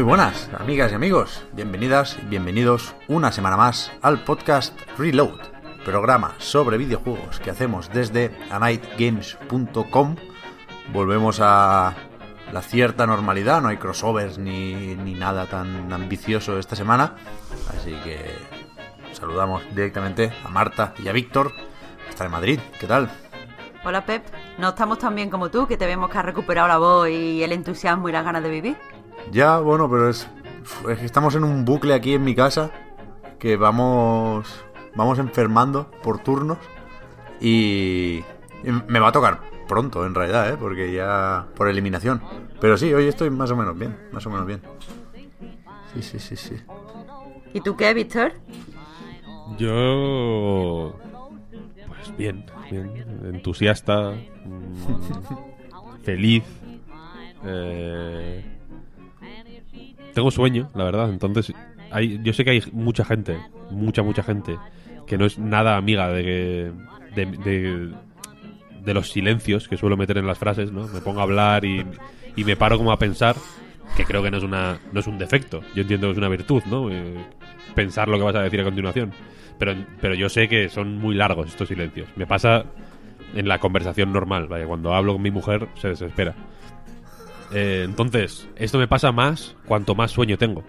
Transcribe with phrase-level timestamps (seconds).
[0.00, 1.44] Muy buenas, amigas y amigos.
[1.52, 5.38] Bienvenidas y bienvenidos una semana más al podcast Reload,
[5.84, 10.16] programa sobre videojuegos que hacemos desde anightgames.com.
[10.90, 11.94] Volvemos a
[12.50, 17.16] la cierta normalidad, no hay crossovers ni, ni nada tan ambicioso esta semana.
[17.68, 18.24] Así que
[19.12, 21.52] saludamos directamente a Marta y a Víctor,
[22.04, 22.60] que están en Madrid.
[22.80, 23.10] ¿Qué tal?
[23.84, 24.24] Hola Pep,
[24.56, 27.42] no estamos tan bien como tú, que te vemos que has recuperado la voz y
[27.42, 28.78] el entusiasmo y las ganas de vivir.
[29.32, 30.28] Ya, bueno, pero es,
[30.88, 32.70] es que estamos en un bucle aquí en mi casa
[33.38, 36.58] que vamos vamos enfermando por turnos
[37.40, 38.22] y,
[38.64, 40.56] y me va a tocar pronto en realidad, ¿eh?
[40.58, 42.20] porque ya por eliminación.
[42.60, 44.60] Pero sí, hoy estoy más o menos bien, más o menos bien.
[45.94, 46.56] Sí, sí, sí, sí.
[47.54, 48.32] ¿Y tú qué, Víctor?
[49.58, 50.96] Yo.
[51.88, 53.06] Pues bien, bien.
[53.32, 54.12] Entusiasta.
[54.44, 56.44] mm, feliz.
[57.44, 58.44] eh,
[60.14, 61.10] tengo sueño, la verdad.
[61.10, 61.52] Entonces,
[61.90, 63.38] hay, yo sé que hay mucha gente,
[63.70, 64.56] mucha, mucha gente,
[65.06, 66.72] que no es nada amiga de que.
[67.14, 67.90] De,
[68.84, 70.88] de, los silencios que suelo meter en las frases, ¿no?
[70.88, 71.84] Me pongo a hablar y,
[72.34, 73.36] y me paro como a pensar,
[73.96, 75.60] que creo que no es una no es un defecto.
[75.74, 76.90] Yo entiendo que es una virtud, ¿no?
[76.90, 77.14] Eh,
[77.74, 79.12] pensar lo que vas a decir a continuación.
[79.58, 82.08] Pero, pero yo sé que son muy largos estos silencios.
[82.16, 82.64] Me pasa
[83.34, 86.34] en la conversación normal, vaya, cuando hablo con mi mujer se desespera.
[87.52, 90.64] Eh, entonces, esto me pasa más cuanto más sueño tengo.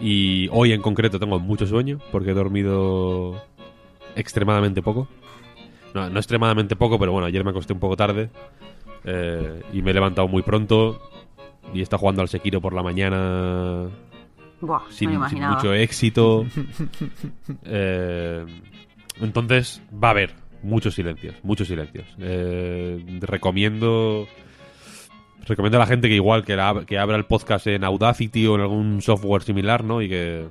[0.00, 3.42] Y hoy en concreto tengo mucho sueño porque he dormido
[4.14, 5.08] extremadamente poco.
[5.94, 8.30] No, no extremadamente poco, pero bueno, ayer me acosté un poco tarde
[9.04, 11.00] eh, y me he levantado muy pronto
[11.72, 13.88] y está jugando al Sekiro por la mañana
[14.60, 16.46] Buah, sin, me mucho éxito.
[17.64, 18.44] Eh,
[19.20, 22.06] entonces va a haber muchos silencios, muchos silencios.
[22.18, 24.26] Eh, recomiendo
[25.48, 28.54] recomiendo a la gente que igual que, la- que abra el podcast en Audacity o
[28.56, 30.02] en algún software similar, ¿no?
[30.02, 30.46] Y que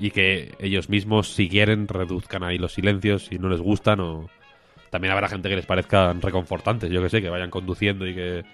[0.00, 4.28] y que ellos mismos, si quieren, reduzcan ahí los silencios si no les gustan o
[4.90, 8.44] también habrá gente que les parezcan reconfortantes, yo que sé, que vayan conduciendo y que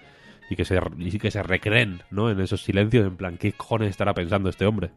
[0.51, 2.31] y que se y que se recreen, ¿no?
[2.31, 4.91] En esos silencios, en plan, ¿qué cojones estará pensando este hombre?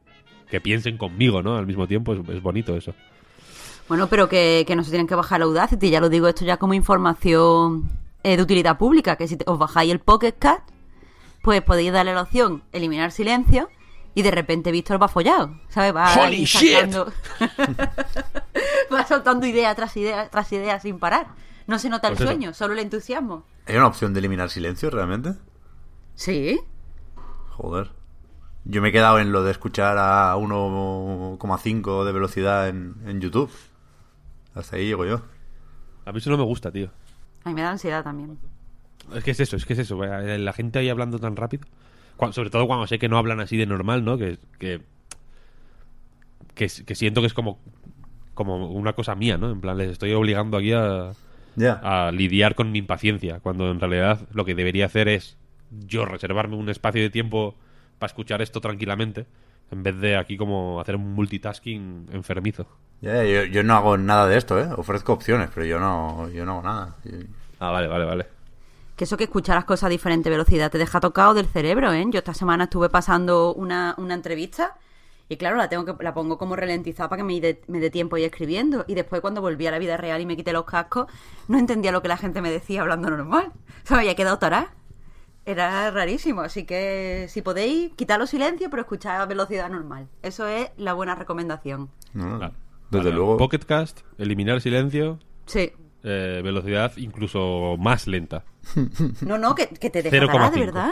[0.49, 1.57] Que piensen conmigo, ¿no?
[1.57, 2.93] Al mismo tiempo es, bonito eso.
[3.87, 6.57] Bueno, pero que, que no se tienen que bajar Audacity, ya lo digo esto ya
[6.57, 7.89] como información
[8.23, 10.61] eh, de utilidad pública, que si te- os bajáis el Pocket Cat,
[11.41, 13.69] pues podéis darle la opción eliminar silencio
[14.13, 15.95] y de repente Víctor va follado, ¿sabes?
[15.95, 17.11] Va Holy sacando-
[18.93, 21.27] va soltando idea tras idea tras idea sin parar.
[21.67, 22.29] No se nota el Pues eso.
[22.29, 23.45] sueño, solo el entusiasmo.
[23.67, 25.33] ¿Hay una opción de eliminar silencio realmente?
[26.15, 26.59] Sí.
[27.51, 27.91] Joder.
[28.65, 33.51] Yo me he quedado en lo de escuchar a 1,5 de velocidad en, en YouTube.
[34.53, 35.21] Hasta ahí llego yo.
[36.05, 36.89] A mí eso no me gusta, tío.
[37.43, 38.37] A mí me da ansiedad también.
[39.15, 40.03] Es que es eso, es que es eso.
[40.03, 41.65] eh, La gente ahí hablando tan rápido.
[42.31, 44.17] Sobre todo cuando sé que no hablan así de normal, ¿no?
[44.17, 44.81] Que, que,
[46.53, 47.59] que, que siento que es como,
[48.33, 49.51] como una cosa mía, ¿no?
[49.51, 51.13] En plan, les estoy obligando aquí a,
[51.81, 55.37] a lidiar con mi impaciencia, cuando en realidad lo que debería hacer es
[55.87, 57.55] yo reservarme un espacio de tiempo
[57.97, 59.25] para escuchar esto tranquilamente,
[59.71, 62.67] en vez de aquí como hacer un multitasking enfermizo.
[63.01, 64.67] Yo, yo no hago nada de esto, ¿eh?
[64.77, 66.95] Ofrezco opciones, pero yo no, yo no hago nada.
[67.59, 68.25] Ah, vale, vale, vale.
[69.01, 72.05] Que eso que escuchar las cosas a diferente velocidad te deja tocado del cerebro, ¿eh?
[72.11, 74.77] Yo esta semana estuve pasando una, una entrevista
[75.27, 77.89] y claro, la tengo que la pongo como ralentizada para que me dé, me dé
[77.89, 78.85] tiempo y escribiendo.
[78.87, 81.07] Y después cuando volví a la vida real y me quité los cascos,
[81.47, 83.51] no entendía lo que la gente me decía hablando normal.
[83.85, 84.71] Se me había quedado tará.
[85.47, 90.09] Era rarísimo, así que si podéis, quitar los silencios, pero escuchar a velocidad normal.
[90.21, 91.89] Eso es la buena recomendación.
[92.13, 92.37] no.
[92.91, 93.37] Desde Vale, luego.
[93.37, 95.71] Pocket Cast, eliminar silencio, Sí.
[96.03, 98.43] Eh, velocidad incluso más lenta.
[99.21, 100.59] No, no, que, que te deja tará, de 0,5.
[100.65, 100.91] verdad.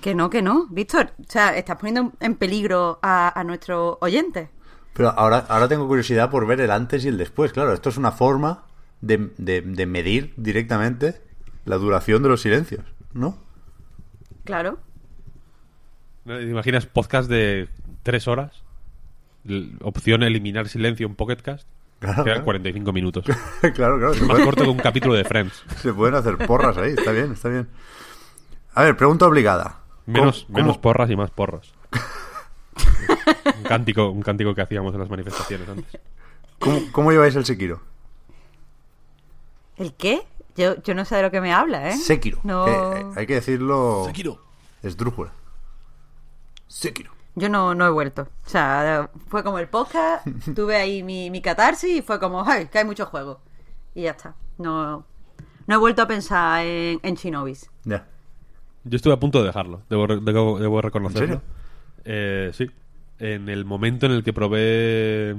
[0.00, 0.66] Que no, que no.
[0.70, 4.48] Víctor, o sea, estás poniendo en peligro a, a nuestros oyentes.
[4.92, 7.52] Pero ahora, ahora tengo curiosidad por ver el antes y el después.
[7.52, 8.64] Claro, esto es una forma
[9.00, 11.20] de, de- de medir directamente
[11.64, 12.84] la duración de los silencios,
[13.14, 13.38] ¿no?
[14.44, 14.78] Claro.
[16.26, 17.68] ¿Te imaginas podcast de
[18.02, 18.62] tres horas?
[19.82, 21.68] Opción eliminar silencio en Pocketcast.
[22.04, 22.44] Claro, Quedan claro.
[22.44, 23.24] 45 minutos.
[23.74, 24.14] claro, claro.
[24.26, 25.62] Más corto que un capítulo de Friends.
[25.82, 26.92] se pueden hacer porras ahí.
[26.92, 27.68] Está bien, está bien.
[28.74, 29.80] A ver, pregunta obligada.
[30.06, 31.72] Menos, ¿Cómo- menos porras y más porros.
[33.56, 35.98] un, cántico, un cántico que hacíamos en las manifestaciones antes.
[36.58, 37.80] ¿Cómo, cómo lleváis el Sekiro?
[39.76, 40.22] ¿El qué?
[40.56, 41.96] Yo, yo no sé de lo que me habla, ¿eh?
[41.96, 42.38] Sekiro.
[42.44, 42.64] No.
[42.64, 44.06] que, eh, hay que decirlo.
[44.82, 45.32] Esdrújula.
[46.68, 47.13] Sekiro.
[47.36, 48.22] Yo no, no he vuelto.
[48.46, 52.66] O sea, fue como el podcast, tuve ahí mi, mi catarsis y fue como, ay,
[52.66, 53.38] que hay muchos juegos.
[53.94, 54.34] Y ya está.
[54.58, 55.04] No,
[55.66, 57.70] no he vuelto a pensar en, en Shinobis.
[57.84, 58.06] Ya.
[58.84, 61.24] Yo estuve a punto de dejarlo, debo, re- debo, debo reconocerlo.
[61.24, 61.42] ¿En serio?
[62.04, 62.70] Eh, sí.
[63.18, 65.36] En el momento en el que probé.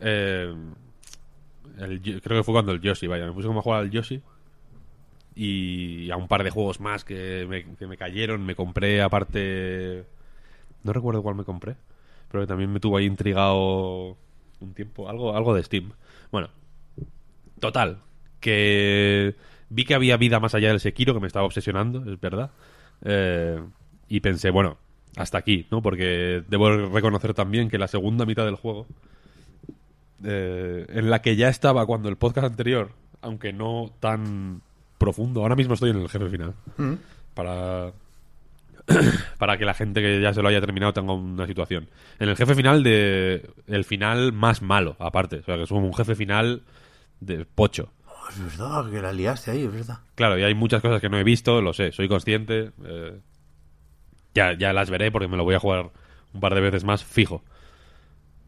[0.00, 0.54] eh,
[1.78, 3.26] el creo que fue cuando el Yoshi, vaya.
[3.26, 4.22] Me puse como a jugar al Yoshi.
[5.34, 8.44] Y a un par de juegos más que me, que me cayeron.
[8.46, 10.06] Me compré aparte.
[10.86, 11.76] No recuerdo cuál me compré.
[12.30, 14.16] Pero que también me tuvo ahí intrigado
[14.60, 15.08] un tiempo.
[15.08, 15.92] Algo, algo de Steam.
[16.32, 16.48] Bueno,
[17.60, 17.98] Total,
[18.40, 19.34] que
[19.70, 22.50] vi que había vida más allá del Sekiro, que me estaba obsesionando, es verdad.
[23.02, 23.60] Eh,
[24.08, 24.76] y pensé, bueno,
[25.16, 25.80] hasta aquí, ¿no?
[25.82, 28.86] Porque debo reconocer también que la segunda mitad del juego,
[30.22, 32.90] eh, en la que ya estaba cuando el podcast anterior,
[33.22, 34.60] aunque no tan
[34.98, 36.54] profundo, ahora mismo estoy en el jefe final.
[37.34, 37.92] Para,
[39.38, 41.88] para que la gente que ya se lo haya terminado tenga una situación.
[42.18, 43.50] En el jefe final de...
[43.66, 45.40] El final más malo, aparte.
[45.40, 46.62] O sea, que es un jefe final
[47.20, 47.92] de pocho.
[48.06, 49.98] Oh, es verdad que la liaste ahí, es verdad.
[50.14, 52.70] Claro, y hay muchas cosas que no he visto, lo sé, soy consciente.
[52.84, 53.20] eh,
[54.34, 55.90] ya, ya las veré porque me lo voy a jugar
[56.34, 57.42] un par de veces más fijo.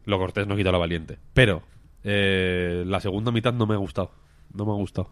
[0.05, 1.19] Lo cortés no quita lo valiente.
[1.33, 1.63] Pero
[2.05, 4.13] eh, la segunda mitad no me ha gustado.
[4.53, 5.11] No me ha gustado.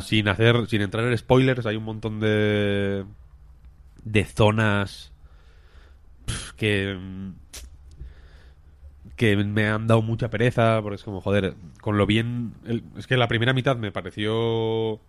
[0.00, 3.04] Sin hacer, sin entrar en spoilers, hay un montón de
[4.04, 5.12] de zonas
[6.56, 6.96] que
[9.16, 12.54] que me han dado mucha pereza porque es como joder con lo bien
[12.96, 15.00] es que la primera mitad me pareció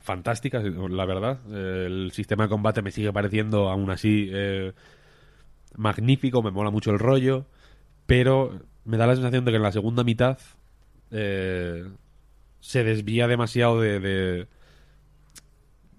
[0.00, 1.38] fantástica la verdad.
[1.52, 4.72] El sistema de combate me sigue pareciendo aún así eh,
[5.76, 7.46] magnífico me mola mucho el rollo
[8.06, 10.38] pero me da la sensación de que en la segunda mitad
[11.10, 11.84] eh,
[12.60, 14.48] se desvía demasiado de, de-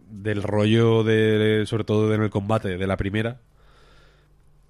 [0.09, 3.39] del rollo de sobre todo en el combate de la primera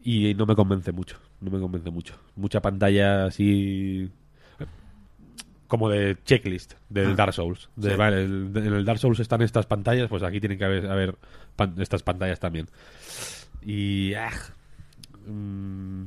[0.03, 4.09] y no me convence mucho no me convence mucho mucha pantalla así
[5.67, 7.15] como de checklist del Ah.
[7.15, 7.95] Dark Souls de, Sí.
[7.97, 11.15] vale, el- en el Dark Souls están estas pantallas pues aquí tienen que haber, haber
[11.55, 12.67] pan- estas pantallas también
[13.61, 14.31] y ah,
[15.27, 16.03] mm,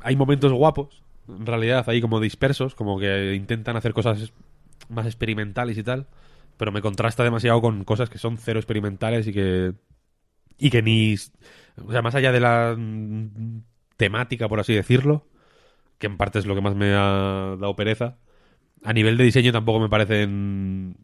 [0.00, 4.32] hay momentos guapos en realidad hay como dispersos como que intentan hacer cosas
[4.88, 6.06] más experimentales y tal
[6.56, 9.74] pero me contrasta demasiado con cosas que son cero experimentales y que
[10.58, 11.14] y que ni
[11.86, 13.62] o sea más allá de la mm,
[13.96, 15.26] temática por así decirlo
[15.98, 18.18] que en parte es lo que más me ha dado pereza
[18.84, 20.96] a nivel de diseño tampoco me parecen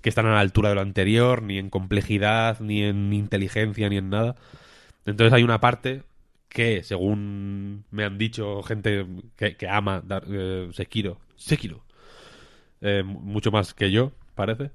[0.00, 3.96] que están a la altura de lo anterior ni en complejidad ni en inteligencia ni
[3.98, 4.36] en nada.
[5.06, 6.04] Entonces hay una parte
[6.48, 9.06] que según me han dicho gente
[9.36, 11.84] que, ama Dar- eh, Sekiro Sekiro
[12.80, 14.70] eh, mucho más que yo, parece.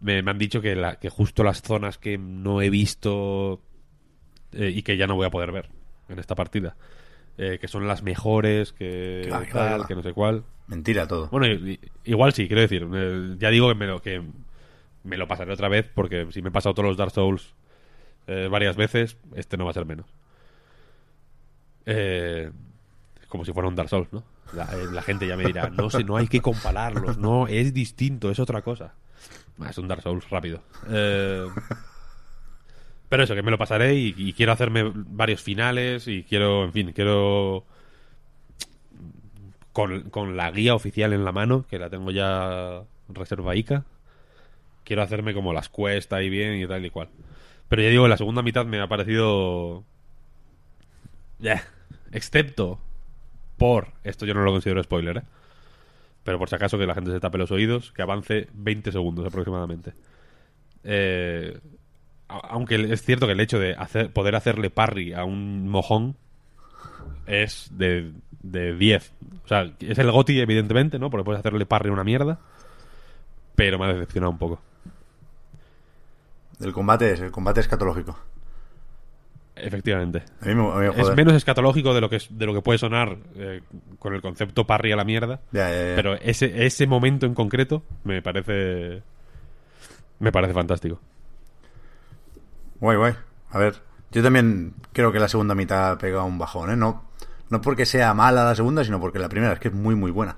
[0.00, 3.60] Me, me han dicho que, la, que justo las zonas que no he visto
[4.52, 5.68] eh, y que ya no voy a poder ver
[6.08, 6.76] en esta partida,
[7.36, 10.44] eh, que son las mejores, que tal, que no sé cuál.
[10.68, 11.28] Mentira todo.
[11.28, 11.46] Bueno,
[12.04, 14.22] igual sí, quiero decir, eh, ya digo que me lo que
[15.04, 17.54] me lo pasaré otra vez porque si me he pasado todos los Dark Souls
[18.26, 20.06] eh, varias veces, este no va a ser menos.
[21.86, 22.50] Eh,
[23.28, 24.22] como si fuera un Dark Souls, ¿no?
[24.52, 27.74] La, eh, la gente ya me dirá, no sé, no hay que compararlos, no, es
[27.74, 28.94] distinto, es otra cosa.
[29.68, 30.62] Es un Dark Souls rápido.
[30.88, 31.46] Eh,
[33.08, 36.72] pero eso, que me lo pasaré y, y quiero hacerme varios finales y quiero, en
[36.72, 37.64] fin, quiero
[39.72, 43.84] con, con la guía oficial en la mano, que la tengo ya reservaica.
[44.84, 47.08] Quiero hacerme como las quests ahí bien y tal y cual.
[47.68, 49.84] Pero ya digo, la segunda mitad me ha parecido...
[51.38, 51.62] Ya,
[52.12, 52.80] excepto
[53.58, 53.88] por...
[54.04, 55.22] Esto yo no lo considero spoiler, ¿eh?
[56.24, 59.26] Pero por si acaso que la gente se tape los oídos, que avance 20 segundos
[59.26, 59.92] aproximadamente.
[60.84, 61.58] Eh,
[62.28, 66.16] aunque es cierto que el hecho de hacer, poder hacerle parry a un mojón
[67.26, 68.12] es de,
[68.42, 69.12] de 10.
[69.44, 71.10] O sea, es el GOTI, evidentemente, ¿no?
[71.10, 72.38] Porque puedes hacerle parry a una mierda.
[73.54, 74.60] Pero me ha decepcionado un poco.
[76.60, 78.18] El combate es, el combate escatológico.
[79.60, 80.22] Efectivamente.
[80.40, 82.54] A mí me, a mí me Es menos escatológico de lo que, es- de lo
[82.54, 83.60] que puede sonar eh,
[83.98, 85.40] con el concepto parry a la mierda.
[85.52, 85.96] Ya, ya, ya.
[85.96, 89.02] Pero ese, ese momento en concreto me parece.
[90.20, 91.00] Me parece fantástico.
[92.80, 93.12] Guay, guay.
[93.50, 93.74] A ver,
[94.12, 96.76] yo también creo que la segunda mitad ha pegado un bajón, ¿eh?
[96.76, 97.04] No,
[97.50, 100.10] no porque sea mala la segunda, sino porque la primera es que es muy, muy
[100.10, 100.36] buena.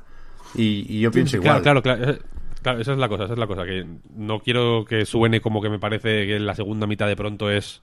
[0.54, 1.62] Y, y yo pienso igual.
[1.62, 2.18] Claro, claro, claro.
[2.62, 3.64] Claro, esa es la cosa, esa es la cosa.
[3.64, 7.50] Que no quiero que suene como que me parece que la segunda mitad de pronto
[7.50, 7.80] es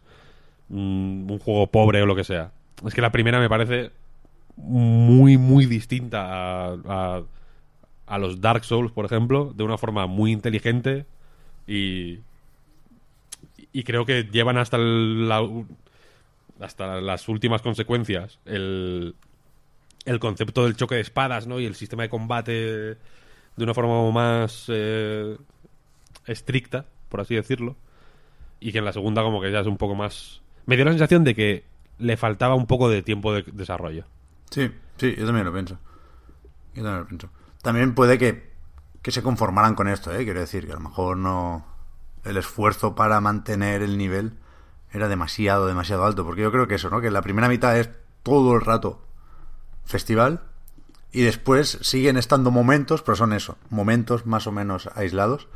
[0.70, 2.52] un juego pobre o lo que sea.
[2.86, 3.92] Es que la primera me parece
[4.56, 7.22] muy, muy distinta a, a,
[8.08, 11.06] a los Dark Souls, por ejemplo, de una forma muy inteligente
[11.68, 12.20] y,
[13.72, 15.30] y creo que llevan hasta el-
[16.60, 19.14] hasta las últimas consecuencias el,
[20.06, 21.60] el concepto del choque de espadas, ¿no?
[21.60, 25.38] Y el sistema de combate de una forma más eh,
[26.26, 27.76] estricta, por así decirlo.
[28.60, 30.42] Y que en la segunda como que ya es un poco más...
[30.68, 31.64] Me dio la sensación de que
[31.98, 34.06] le faltaba un poco de tiempo de desarrollo.
[34.52, 35.80] Sí, sí, yo también lo pienso.
[36.76, 37.30] Yo también lo pienso.
[37.64, 38.52] También puede que,
[39.02, 40.24] que se conformaran con esto, ¿eh?
[40.24, 41.66] Quiero decir, que a lo mejor no...
[42.24, 44.34] El esfuerzo para mantener el nivel
[44.92, 46.26] era demasiado, demasiado alto.
[46.26, 47.02] Porque yo creo que eso, ¿no?
[47.02, 47.90] Que la primera mitad es
[48.22, 49.02] todo el rato
[49.86, 50.42] festival
[51.12, 55.48] y después siguen estando momentos, pero son eso, momentos más o menos aislados.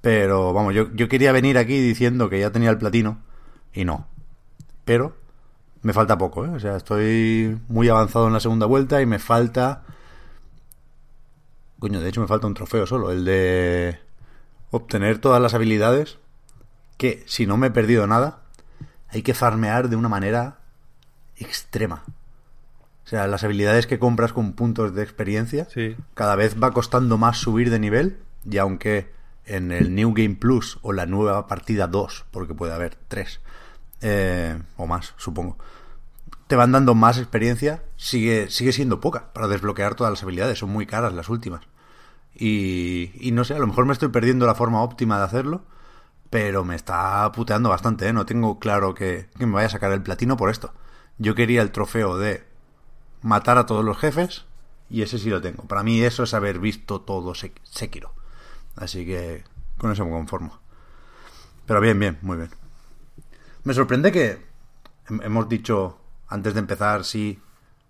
[0.00, 3.22] Pero vamos, yo, yo quería venir aquí diciendo que ya tenía el platino
[3.72, 4.08] y no.
[4.90, 5.14] Pero
[5.82, 6.48] me falta poco, ¿eh?
[6.48, 9.84] O sea, estoy muy avanzado en la segunda vuelta y me falta...
[11.78, 14.00] Coño, de hecho me falta un trofeo solo, el de
[14.72, 16.18] obtener todas las habilidades
[16.96, 18.40] que, si no me he perdido nada,
[19.06, 20.58] hay que farmear de una manera
[21.36, 22.02] extrema.
[23.04, 25.94] O sea, las habilidades que compras con puntos de experiencia, Sí.
[26.14, 29.12] cada vez va costando más subir de nivel y aunque
[29.44, 33.40] en el New Game Plus o la nueva partida 2, porque puede haber 3
[34.76, 35.58] o más, supongo,
[36.46, 40.70] te van dando más experiencia, sigue, sigue siendo poca para desbloquear todas las habilidades, son
[40.70, 41.62] muy caras las últimas.
[42.34, 45.62] Y, no sé, a lo mejor me estoy perdiendo la forma óptima de hacerlo,
[46.30, 48.12] pero me está puteando bastante, ¿eh?
[48.12, 50.72] No tengo claro que, que me vaya a sacar el platino por esto.
[51.18, 52.44] Yo quería el trofeo de
[53.22, 54.46] matar a todos los jefes
[54.90, 55.64] y ese sí lo tengo.
[55.64, 58.12] Para mí eso es haber visto todo Sek- Sekiro.
[58.76, 59.44] Así que
[59.78, 60.60] con eso me conformo.
[61.66, 62.50] Pero bien, bien, muy bien.
[63.64, 64.42] Me sorprende que
[65.08, 65.98] hem- hemos dicho
[66.28, 67.40] antes de empezar sí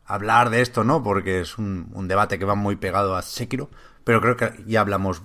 [0.04, 1.02] hablar de esto, ¿no?
[1.02, 3.70] Porque es un, un debate que va muy pegado a Sekiro,
[4.04, 5.22] pero creo que ya hablamos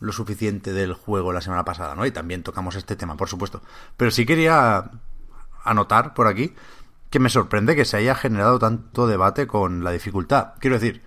[0.00, 2.06] lo suficiente del juego la semana pasada, ¿no?
[2.06, 3.62] Y también tocamos este tema, por supuesto.
[3.96, 4.90] Pero sí quería
[5.64, 6.54] anotar por aquí
[7.10, 10.54] que me sorprende que se haya generado tanto debate con la dificultad.
[10.58, 11.02] Quiero decir,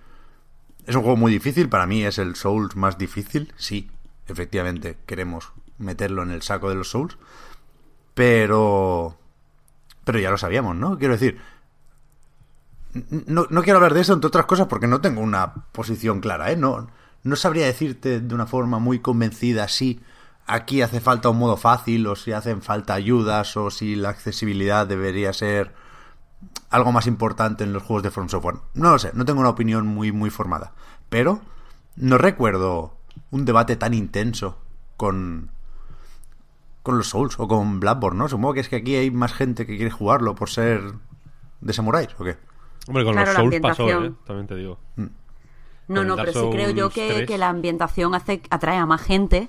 [0.86, 3.90] es un juego muy difícil, para mí es el Souls más difícil, sí,
[4.28, 7.18] efectivamente queremos meterlo en el saco de los Souls,
[8.16, 9.14] pero
[10.04, 10.98] pero ya lo sabíamos, ¿no?
[10.98, 11.38] Quiero decir,
[13.10, 16.50] no, no quiero hablar de eso, entre otras cosas, porque no tengo una posición clara,
[16.50, 16.56] ¿eh?
[16.56, 16.88] No,
[17.24, 20.00] no sabría decirte de una forma muy convencida si
[20.46, 24.86] aquí hace falta un modo fácil, o si hacen falta ayudas, o si la accesibilidad
[24.86, 25.74] debería ser
[26.70, 28.56] algo más importante en los juegos de From Software.
[28.72, 30.72] No lo sé, no tengo una opinión muy, muy formada.
[31.10, 31.42] Pero
[31.96, 32.96] no recuerdo
[33.30, 34.56] un debate tan intenso
[34.96, 35.50] con,
[36.86, 38.28] con los Souls o con Bloodborne, ¿no?
[38.28, 40.80] Supongo que es que aquí hay más gente que quiere jugarlo por ser
[41.60, 42.36] de samuráis, ¿o qué?
[42.86, 44.12] Hombre, con Claro, los Souls pasó, ¿eh?
[44.24, 44.78] También te digo.
[45.88, 47.26] No, el no, Dark pero sí creo yo que, 3.
[47.26, 49.48] que la ambientación hace, atrae a más gente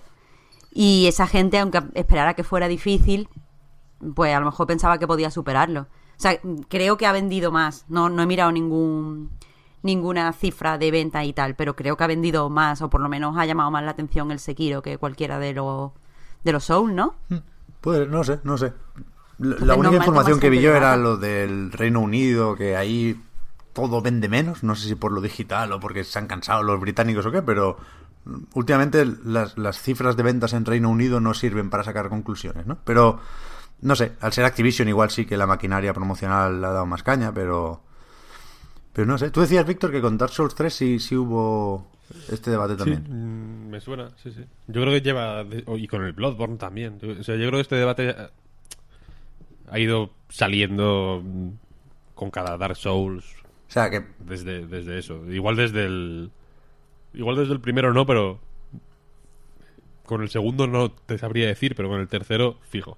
[0.71, 3.29] y esa gente, aunque esperara que fuera difícil,
[4.15, 5.81] pues a lo mejor pensaba que podía superarlo.
[5.81, 6.39] O sea,
[6.69, 7.85] creo que ha vendido más.
[7.87, 9.29] No, no he mirado ningún
[9.83, 13.09] ninguna cifra de venta y tal, pero creo que ha vendido más, o por lo
[13.09, 15.91] menos ha llamado más la atención el Sekiro que cualquiera de los
[16.47, 17.15] de los Souls, ¿no?
[17.81, 18.73] Pues no sé, no sé.
[19.39, 23.21] La, única información que vi yo era lo del Reino Unido, que ahí
[23.73, 24.63] todo vende menos.
[24.63, 27.43] No sé si por lo digital o porque se han cansado los británicos o qué,
[27.43, 27.77] pero
[28.25, 32.65] mm, últimamente las, las cifras de ventas en Reino Unido no sirven para sacar conclusiones,
[32.65, 32.79] ¿no?
[32.83, 33.19] Pero,
[33.81, 37.03] no sé, al ser Activision igual sí que la maquinaria promocional le ha dado más
[37.03, 37.83] caña, pero...
[38.93, 39.29] Pero no sé.
[39.29, 41.91] Tú decías, Víctor, que con Dark Souls 3 sí, sí hubo
[42.29, 43.03] este debate también.
[43.07, 44.45] mm, me suena, sí, sí.
[44.67, 45.45] Yo creo que lleva...
[45.65, 46.99] oh, Y con el Bloodborne también.
[47.19, 48.29] O sea, yo creo que este debate eh,
[49.69, 51.49] ha ido saliendo mm,
[52.15, 53.25] con cada Dark Souls
[53.67, 55.25] O sea, que desde, desde eso.
[55.31, 56.31] Igual desde el...
[57.13, 58.39] Igual desde el primero no, pero...
[60.05, 62.97] Con el segundo no te sabría decir, pero con el tercero fijo.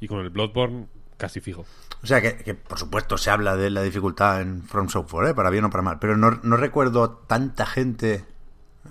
[0.00, 0.86] Y con el Bloodborne
[1.16, 1.64] casi fijo.
[2.02, 5.34] O sea, que, que, por supuesto se habla de la dificultad en From Software, ¿eh?
[5.34, 8.24] para bien o para mal, pero no, no recuerdo tanta gente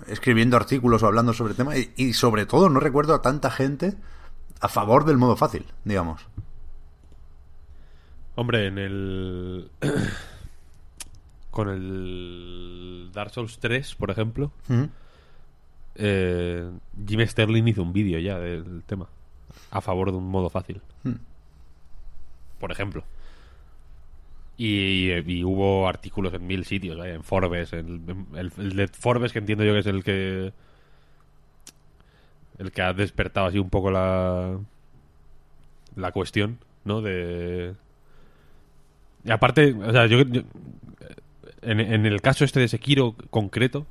[0.06, 3.50] escribiendo artículos o hablando sobre el tema y, y sobre todo no recuerdo a tanta
[3.50, 3.96] gente
[4.60, 6.26] a favor del modo fácil, digamos.
[8.34, 9.70] Hombre, en el.
[11.50, 14.52] Con el Dark Souls 3, por ejemplo,
[15.96, 16.70] eh,
[17.06, 19.08] Jim Sterling hizo un vídeo ya del tema.
[19.72, 20.80] A favor de un modo fácil.
[22.60, 23.02] Por ejemplo.
[24.62, 27.72] Y, y hubo artículos en mil sitios, en Forbes.
[27.72, 28.02] el,
[28.58, 30.52] el de Forbes, que entiendo yo que es el que.
[32.58, 34.58] El que ha despertado así un poco la.
[35.96, 37.00] La cuestión, ¿no?
[37.00, 37.74] De.
[39.24, 40.20] Y aparte, o sea, yo.
[40.24, 40.42] yo-
[41.62, 43.86] en, en el caso este de Sekiro concreto,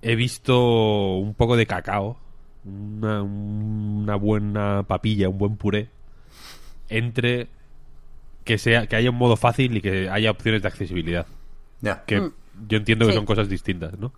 [0.00, 2.18] he visto un poco de cacao,
[2.64, 5.88] una, una buena papilla, un buen puré,
[6.88, 7.48] entre
[8.50, 11.24] que sea que haya un modo fácil y que haya opciones de accesibilidad.
[11.80, 12.02] Ya.
[12.04, 12.32] Que Mm.
[12.68, 14.12] yo entiendo que son cosas distintas, ¿no?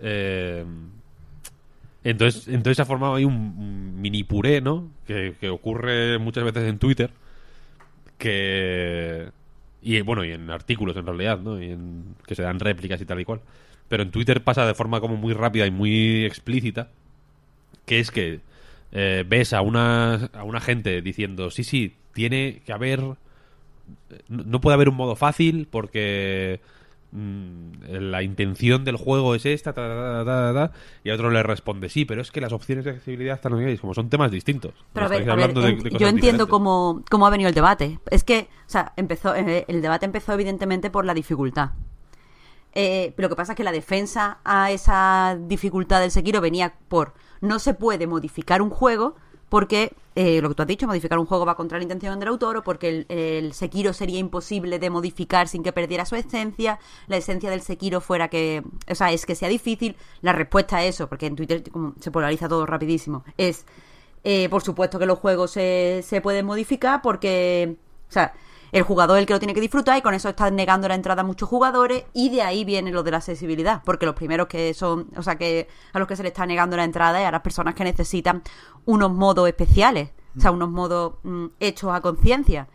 [0.00, 0.64] Eh,
[2.04, 4.90] entonces, entonces se ha formado ahí un, un mini puré, ¿no?
[5.06, 7.10] Que, que ocurre muchas veces en Twitter.
[8.18, 9.28] Que.
[9.82, 11.60] Y bueno, y en artículos en realidad, ¿no?
[11.62, 13.40] Y en, que se dan réplicas y tal y cual.
[13.88, 16.90] Pero en Twitter pasa de forma como muy rápida y muy explícita.
[17.86, 18.40] Que es que
[18.92, 23.02] eh, ves a una, a una gente diciendo, sí, sí, tiene que haber
[24.28, 26.60] no puede haber un modo fácil porque
[27.12, 27.70] mm,
[28.00, 30.72] la intención del juego es esta, ta, ta, ta, ta, ta,
[31.04, 33.78] y a otro le responde, sí, pero es que las opciones de accesibilidad están y
[33.78, 34.72] como son temas distintos.
[34.92, 38.00] Pero a ver, a de- yo entiendo cómo, cómo ha venido el debate.
[38.10, 41.70] Es que, o sea, empezó, eh, el debate empezó evidentemente por la dificultad.
[42.78, 47.14] Eh, lo que pasa es que la defensa a esa dificultad del Sekiro venía por
[47.40, 49.16] no se puede modificar un juego
[49.48, 52.28] porque, eh, lo que tú has dicho, modificar un juego va contra la intención del
[52.28, 56.78] autor o porque el, el Sekiro sería imposible de modificar sin que perdiera su esencia,
[57.06, 59.96] la esencia del Sekiro fuera que, o sea, es que sea difícil.
[60.22, 63.66] La respuesta a eso, porque en Twitter como se polariza todo rapidísimo, es,
[64.24, 67.76] eh, por supuesto que los juegos se, se pueden modificar porque,
[68.08, 68.34] o sea,
[68.72, 70.94] el jugador es el que lo tiene que disfrutar y con eso están negando la
[70.94, 74.48] entrada a muchos jugadores y de ahí viene lo de la accesibilidad, porque los primeros
[74.48, 77.26] que son, o sea, que a los que se les está negando la entrada es
[77.26, 78.42] a las personas que necesitan
[78.84, 82.68] unos modos especiales, o sea, unos modos mm, hechos a conciencia.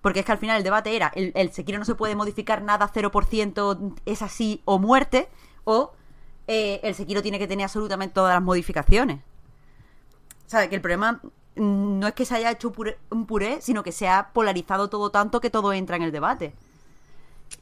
[0.00, 2.62] Porque es que al final el debate era, el, el Sekiro no se puede modificar
[2.62, 5.28] nada 0%, es así o muerte,
[5.64, 5.92] o
[6.46, 9.20] eh, el Sekiro tiene que tener absolutamente todas las modificaciones.
[10.46, 13.60] O sea, que el problema mm, no es que se haya hecho puré- un puré,
[13.60, 16.54] sino que se ha polarizado todo tanto que todo entra en el debate.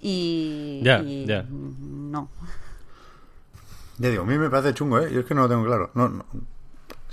[0.00, 0.80] Y.
[0.84, 1.44] Ya, ya.
[1.48, 2.28] No.
[3.98, 5.12] Ya digo, a mí me parece chungo, ¿eh?
[5.12, 5.90] Yo es que no lo tengo claro.
[5.94, 6.24] No, no.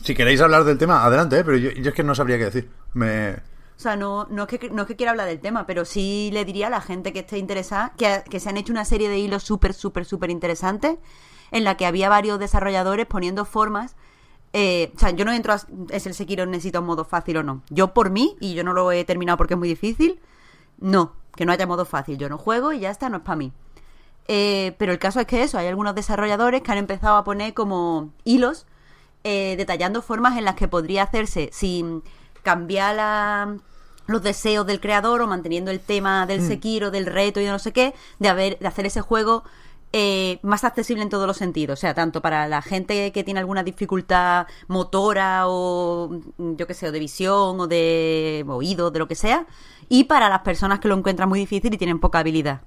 [0.01, 1.43] Si queréis hablar del tema, adelante, ¿eh?
[1.43, 2.69] Pero yo, yo es que no sabría qué decir.
[2.93, 3.31] Me...
[3.77, 6.29] O sea, no, no, es que, no es que quiera hablar del tema, pero sí
[6.31, 9.09] le diría a la gente que esté interesada que, que se han hecho una serie
[9.09, 10.97] de hilos súper, súper, súper interesantes
[11.51, 13.95] en la que había varios desarrolladores poniendo formas.
[14.57, 17.43] Eh, o sea, yo no entro a es el Sekiro necesita un modo fácil o
[17.43, 17.61] no.
[17.69, 20.19] Yo por mí, y yo no lo he terminado porque es muy difícil,
[20.79, 22.17] no, que no haya modo fácil.
[22.17, 23.51] Yo no juego y ya está, no es para mí.
[24.27, 27.53] Eh, pero el caso es que eso, hay algunos desarrolladores que han empezado a poner
[27.53, 28.65] como hilos
[29.23, 32.01] eh, detallando formas en las que podría hacerse sin
[32.43, 33.57] cambiar la-
[34.07, 37.57] los deseos del creador o manteniendo el tema del Sekiro, del reto y de no
[37.59, 39.43] sé qué, de, haber, de hacer ese juego
[39.97, 41.79] eh, más accesible en todos los sentidos.
[41.79, 46.73] O sea, tanto para la gente que tiene alguna dificultad motora o mm, yo qué
[46.73, 49.45] sé, o de visión o de oído, de lo que sea,
[49.87, 52.61] y para las personas que lo encuentran muy difícil y tienen poca habilidad.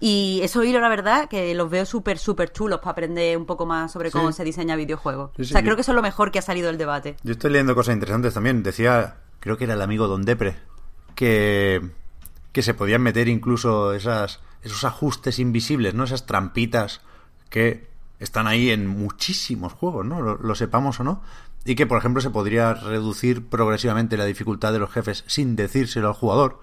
[0.00, 3.64] Y eso hilo, la verdad, que los veo súper, súper chulos para aprender un poco
[3.66, 4.38] más sobre cómo Sí.
[4.38, 5.30] se diseña videojuegos.
[5.36, 6.78] Sí, sí, o sea, yo- creo que eso es lo mejor que ha salido del
[6.78, 7.16] debate.
[7.22, 8.62] Yo estoy leyendo cosas interesantes también.
[8.64, 10.56] Decía, creo que era el amigo Don Depre,
[11.14, 11.80] que,
[12.52, 16.04] que se podían meter incluso esas, esos ajustes invisibles, ¿no?
[16.04, 17.00] Esas trampitas
[17.50, 17.88] que
[18.20, 20.20] están ahí en muchísimos juegos, ¿no?
[20.20, 21.22] Lo, sepamos o no.
[21.64, 26.08] Y que, por ejemplo, se podría reducir progresivamente la dificultad de los jefes sin decírselo
[26.08, 26.60] al jugador.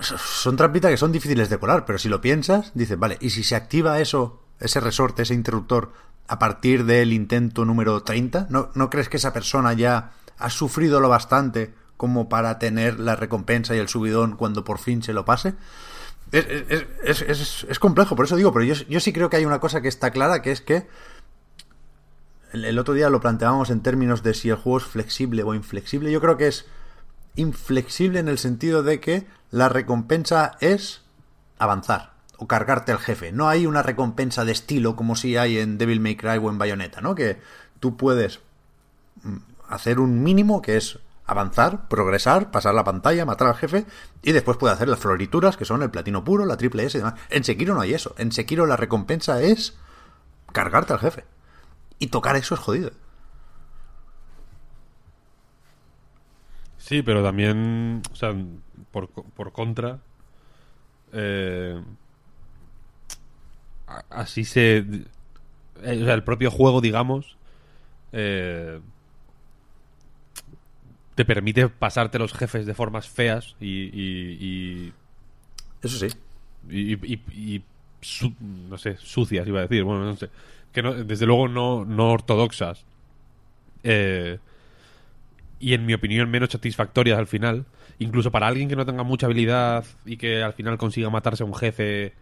[0.00, 3.44] Son trampitas que son difíciles de colar, pero si lo piensas, dices, vale, ¿y si
[3.44, 5.92] se activa eso, ese resorte, ese interruptor,
[6.26, 8.46] a partir del intento número 30?
[8.50, 13.14] ¿No, ¿No crees que esa persona ya ha sufrido lo bastante como para tener la
[13.14, 15.54] recompensa y el subidón cuando por fin se lo pase?
[16.32, 19.88] Es, complejo, por eso digo, pero yo, yo sí creo que hay una cosa que
[19.88, 20.86] está clara, que es que
[22.52, 25.54] el, el otro día lo planteábamos en términos de si el juego es flexible o
[25.54, 26.12] inflexible.
[26.12, 26.66] Yo creo que es
[27.36, 31.02] inflexible en el sentido de que la recompensa es
[31.58, 33.32] avanzar o cargarte al jefe.
[33.32, 36.58] No hay una recompensa de estilo como si hay en Devil May Cry o en
[36.58, 37.14] Bayonetta, ¿no?
[37.14, 37.38] Que
[37.80, 38.40] tú puedes
[39.22, 39.36] mm,
[39.68, 40.98] hacer un mínimo que es
[41.30, 43.86] avanzar, progresar, pasar la pantalla, matar al jefe
[44.22, 47.00] y después puede hacer las florituras que son el platino puro, la triple S y
[47.00, 47.18] demás.
[47.30, 48.14] En Sekiro no hay eso.
[48.18, 49.76] En Sekiro la recompensa es
[50.52, 51.24] cargarte al jefe.
[51.98, 52.90] Y tocar eso es jodido.
[56.78, 58.34] Sí, pero también, o sea,
[58.90, 60.00] por, por contra,
[61.12, 61.80] eh,
[64.08, 64.78] así se...
[64.78, 67.36] eh, o sea, el propio juego, digamos,
[68.12, 68.80] eh,
[71.14, 74.92] te permite pasarte los jefes de formas feas y, y- y-
[75.82, 76.08] Eso sí.
[76.70, 77.62] y, y-
[78.00, 80.30] su- no sé, sucias, iba a decir, bueno, no sé,
[80.72, 82.84] que no, desde luego no, no ortodoxas.
[83.82, 84.38] Eh,
[85.58, 87.66] y en mi opinión menos satisfactorias al final.
[87.98, 91.46] Incluso para alguien que no tenga mucha habilidad y que al final consiga matarse a
[91.46, 92.14] un jefe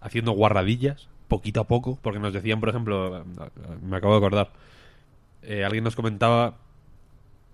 [0.00, 3.24] haciendo guarradillas, poquito a poco, porque nos decían, por ejemplo,
[3.82, 4.50] me acabo de acordar,
[5.42, 6.56] eh, alguien nos comentaba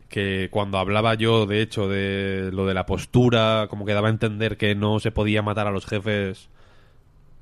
[0.09, 4.11] que cuando hablaba yo, de hecho, de lo de la postura, como que daba a
[4.13, 6.49] entender que no se podía matar a los jefes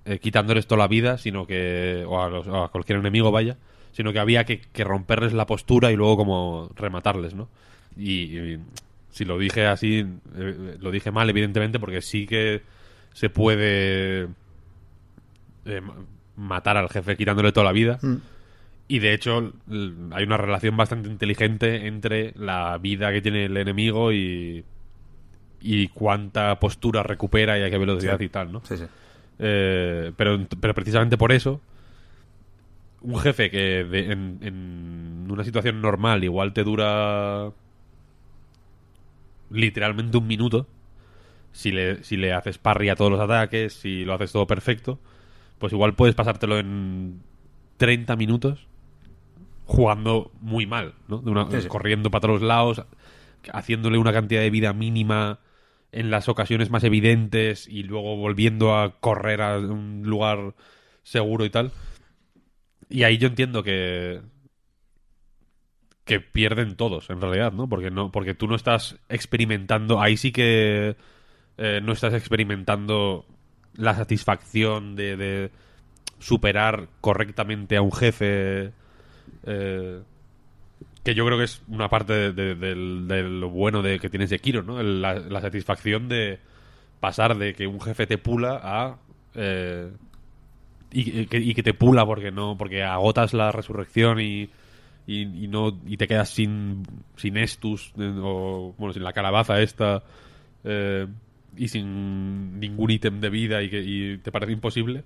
[0.07, 2.05] eh, quitándoles toda la vida, sino que.
[2.07, 3.57] O a, los- a cualquier enemigo, vaya.
[3.93, 7.49] Sino que había que, romperles la postura y luego como rematarles, ¿no?
[7.97, 8.57] Y,
[9.11, 10.05] si lo dije así,
[10.37, 12.63] eh, lo dije mal, evidentemente, porque sí que
[13.13, 14.27] se puede
[15.65, 15.95] eh, ma-
[16.37, 17.99] matar al jefe quitándole toda la vida.
[18.03, 18.15] Mm.
[18.87, 19.53] Y de hecho,
[20.13, 24.65] hay una relación bastante inteligente entre la vida que tiene el enemigo y,
[25.61, 28.25] y cuánta postura recupera y a qué velocidad Sí.
[28.25, 28.61] y tal, ¿no?
[28.65, 28.85] Sí, sí.
[29.39, 31.61] Eh, pero, pero precisamente por eso,
[33.01, 37.51] un jefe que de- en, en una situación normal igual te dura
[39.51, 40.67] literalmente un minuto,
[41.53, 44.99] si le, si le haces parry a todos los ataques, si lo haces todo perfecto,
[45.59, 47.21] pues igual puedes pasártelo en
[47.77, 48.67] 30 minutos
[49.67, 51.19] jugando muy mal, ¿no?
[51.19, 51.69] De una- Sí, sí.
[51.69, 52.85] Corriendo para todos lados,
[53.53, 55.41] haciéndole una cantidad de vida mínima
[55.93, 60.55] en las ocasiones más evidentes y luego volviendo a correr a un lugar
[61.03, 61.73] seguro y tal.
[62.89, 64.21] Y ahí yo entiendo que
[66.05, 67.67] que pierden todos en realidad, ¿no?
[67.69, 70.97] Porque no porque tú no estás experimentando, ahí sí que
[71.57, 73.25] eh, no estás experimentando
[73.75, 75.51] la satisfacción de, de
[76.19, 78.73] superar correctamente a un jefe
[79.45, 80.01] eh,
[81.03, 84.31] que yo creo que es una parte de, de- de lo bueno de que tienes
[84.31, 84.81] Sekiro, ¿no?
[84.81, 86.39] El- La, satisfacción de
[87.01, 88.97] pasar de que un jefe te pula a
[89.35, 89.91] eh,
[90.93, 94.49] y, que, y que te pula porque no porque agotas la resurrección y,
[95.07, 96.85] no y te quedas sin
[97.17, 100.03] sin estus o bueno sin la calabaza esta
[100.63, 101.07] eh,
[101.57, 105.05] y sin ningún ítem de vida y que te parece imposible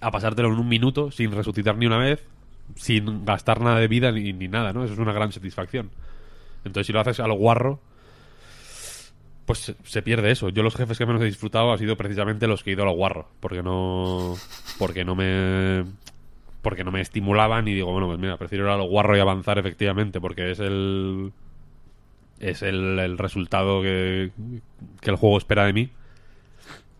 [0.00, 2.22] a pasártelo en un minuto sin resucitar ni una vez
[2.76, 4.84] sin gastar nada de vida ni, ni nada, ¿no?
[4.84, 5.90] Eso es una gran satisfacción.
[6.64, 7.80] Entonces, si lo haces a lo guarro,
[9.48, 10.50] pues se, pierde eso.
[10.50, 12.86] Yo los jefes que menos he disfrutado han sido precisamente los que he ido a
[12.86, 14.34] lo guarro, porque no
[14.78, 15.84] porque no me
[16.60, 19.20] porque no me estimulaban y digo, bueno, pues mira, prefiero ir a lo guarro y
[19.20, 21.32] avanzar efectivamente, porque es el
[22.40, 24.32] es el, resultado que,
[25.00, 25.90] que el juego espera de mí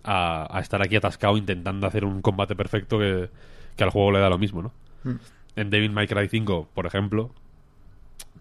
[0.02, 3.28] a, a estar aquí atascado intentando hacer un combate perfecto que,
[3.76, 4.72] que al juego le da lo mismo, ¿no?
[5.56, 7.30] En Devil May Cry 5, por ejemplo,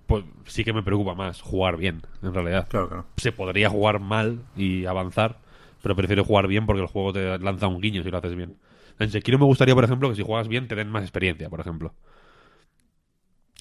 [0.06, 2.67] pues sí que me preocupa más jugar bien, en realidad.
[2.70, 3.06] Claro que no.
[3.17, 5.39] Se podría jugar mal y avanzar,
[5.82, 8.56] pero prefiero jugar bien porque el juego te lanza un guiño si lo haces bien.
[9.00, 11.60] En Sekiro me gustaría, por ejemplo, que si juegas bien te den más experiencia, por
[11.60, 11.93] ejemplo.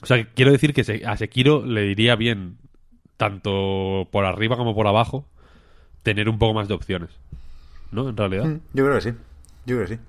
[0.02, 2.58] O sea, quiero decir que a Sekiro le iría bien,
[3.16, 5.26] tanto por arriba como por abajo,
[6.02, 7.10] tener un poco más de opciones.
[7.90, 8.08] ¿No?
[8.08, 9.10] En realidad Mm, Yo creo que sí.
[9.64, 10.00] Yo creo que sí.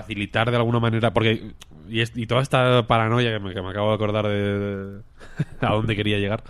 [0.00, 1.52] Facilitar de alguna manera porque
[1.88, 5.00] y, es- y toda esta paranoia que me, acabo de acordar de,
[5.60, 6.44] a dónde quería llegar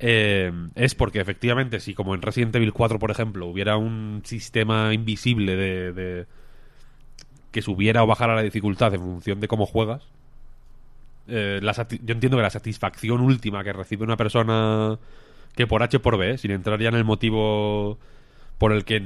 [0.00, 4.92] eh, es porque efectivamente si como en Resident Evil 4 por ejemplo hubiera un sistema
[4.92, 6.26] invisible de, de-
[7.52, 10.02] que subiera o bajara la dificultad en función de cómo juegas
[11.28, 14.98] eh, la yo entiendo que la satisfacción última que recibe una persona
[15.56, 17.96] que por H por B, sin entrar ya en el motivo
[18.58, 19.00] por el que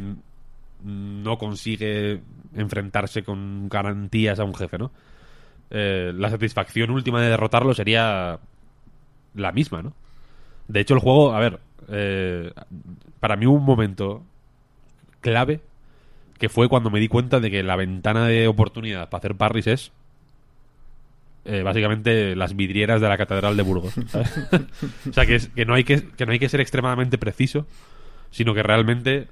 [0.85, 2.21] no consigue
[2.55, 4.91] enfrentarse con garantías a un jefe, ¿no?
[5.71, 8.39] Eh, la satisfacción última de derrotarlo sería
[9.35, 9.93] la misma, ¿no?
[10.67, 12.53] De hecho, el juego, a ver, eh,
[13.21, 14.23] para mí hubo un momento
[15.21, 15.61] clave
[16.39, 19.67] que fue cuando me di cuenta de que la ventana de oportunidad para hacer parries
[19.67, 19.93] es
[21.45, 23.95] eh, básicamente las vidrieras de la catedral de Burgos.
[25.11, 27.67] o sea que no hay que, que no hay que ser extremadamente preciso,
[28.31, 29.29] sino que realmente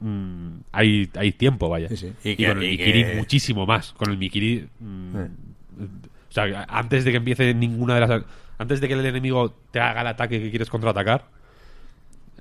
[0.00, 1.88] mm, hay, hay tiempo, vaya.
[1.88, 2.12] Sí, sí.
[2.24, 3.92] Y, Y que- con el y Mikiri que- muchísimo más.
[3.92, 4.68] Con el Mikiri...
[4.80, 5.28] mm, Eh.
[6.28, 8.22] O sea, antes de que empiece ninguna de las...
[8.58, 11.24] Antes de que el enemigo te haga el ataque que quieres contraatacar,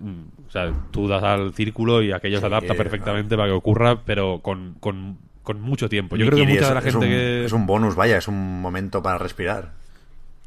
[0.01, 3.53] mm, o sea, tú das al círculo y aquello se adapta eh, perfectamente para que
[3.53, 6.15] ocurra, pero con, con, con mucho tiempo.
[6.15, 7.45] Yo creo que mucha es, de la es gente un, que...
[7.45, 9.73] es un bonus, vaya, es un momento para respirar.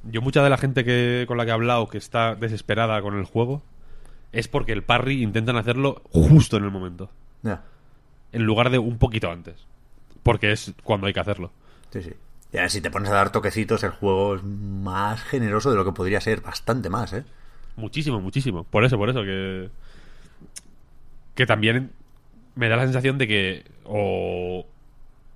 [0.04, 3.18] yo mucha de la gente que con la que he hablado que está desesperada con
[3.18, 3.62] el juego
[4.34, 7.10] es porque el parry intentan hacerlo justo en el momento,
[7.42, 7.62] Ya.
[8.32, 9.66] en lugar de un poquito antes,
[10.22, 11.52] porque es cuando hay que hacerlo.
[11.90, 12.12] Sí, sí.
[12.52, 15.92] Ya, si te pones a dar toquecitos, el juego es más generoso de lo que
[15.92, 17.24] podría ser, bastante más, ¿eh?
[17.76, 18.62] Muchísimo, muchísimo.
[18.64, 19.68] Por eso, por eso que
[21.34, 21.90] que también
[22.54, 24.64] me da la sensación de que o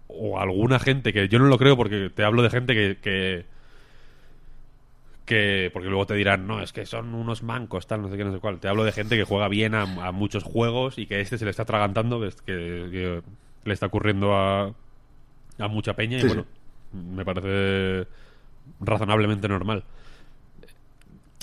[0.07, 3.45] o alguna gente que yo no lo creo porque te hablo de gente que que,
[5.29, 8.25] que- porque luego te dirán no es que son unos mancos tal no sé qué
[8.25, 11.07] no sé cuál te hablo de gente que juega bien a, a muchos juegos y
[11.07, 13.23] que este se le está tragantando que, que-
[13.65, 14.73] le está ocurriendo a
[15.59, 16.45] a mucha peña y Sí, bueno
[16.93, 18.09] me parece
[18.81, 19.85] razonablemente normal.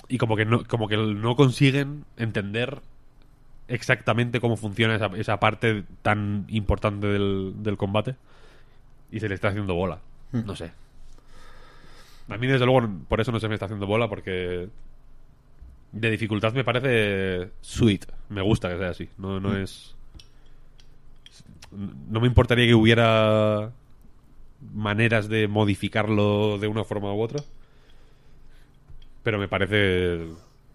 [0.07, 2.81] Y como que no como que no consiguen entender
[3.67, 8.15] exactamente cómo funciona esa, esa parte tan importante del, del combate
[9.11, 9.99] y se le está haciendo bola.
[10.31, 10.71] No sé
[12.29, 14.67] a mí desde luego por eso no se me está haciendo bola porque
[15.91, 18.05] de dificultad me parece sweet.
[18.29, 19.09] me gusta que sea así.
[19.17, 19.95] No, no es
[22.09, 23.71] no me importaría que hubiera
[24.73, 27.43] maneras de modificarlo de una forma u otra
[29.25, 30.19] pero me parece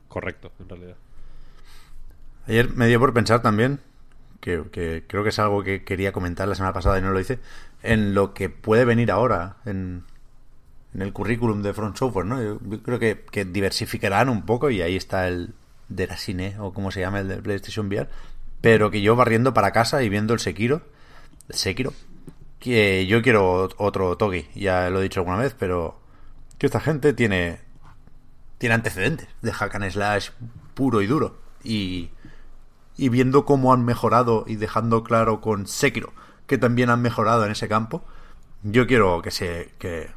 [0.08, 0.96] correcto en realidad.
[2.48, 3.78] Ayer me dio por pensar también,
[4.40, 7.20] que, que creo que es algo que quería comentar la semana pasada y no lo
[7.20, 7.38] hice,
[7.84, 10.02] en lo que puede venir ahora en,
[10.94, 12.42] en el currículum de Front Software, ¿no?
[12.42, 15.54] Yo, creo que, que diversificarán un poco y ahí está el
[15.88, 18.08] Derasine, o como se llama el de PlayStation VR,
[18.60, 20.82] pero que yo barriendo para casa y viendo el Sekiro,
[21.48, 21.92] el Sekiro,
[22.58, 26.00] que yo quiero otro Togi, ya lo he dicho alguna vez, pero
[26.58, 27.60] que esta gente tiene
[28.58, 30.30] tiene antecedentes de hack and slash
[30.74, 32.10] puro y duro y
[32.98, 36.12] y viendo cómo han mejorado y dejando claro con Sekiro
[36.46, 38.04] que también han mejorado en ese campo,
[38.62, 40.10] yo quiero que se que,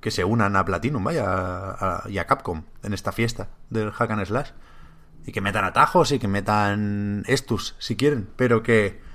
[0.00, 4.24] que se unan a Platinum, vaya, y a Capcom en esta fiesta del hack and
[4.24, 4.50] slash
[5.26, 9.06] y que metan atajos y que metan estus si quieren, pero que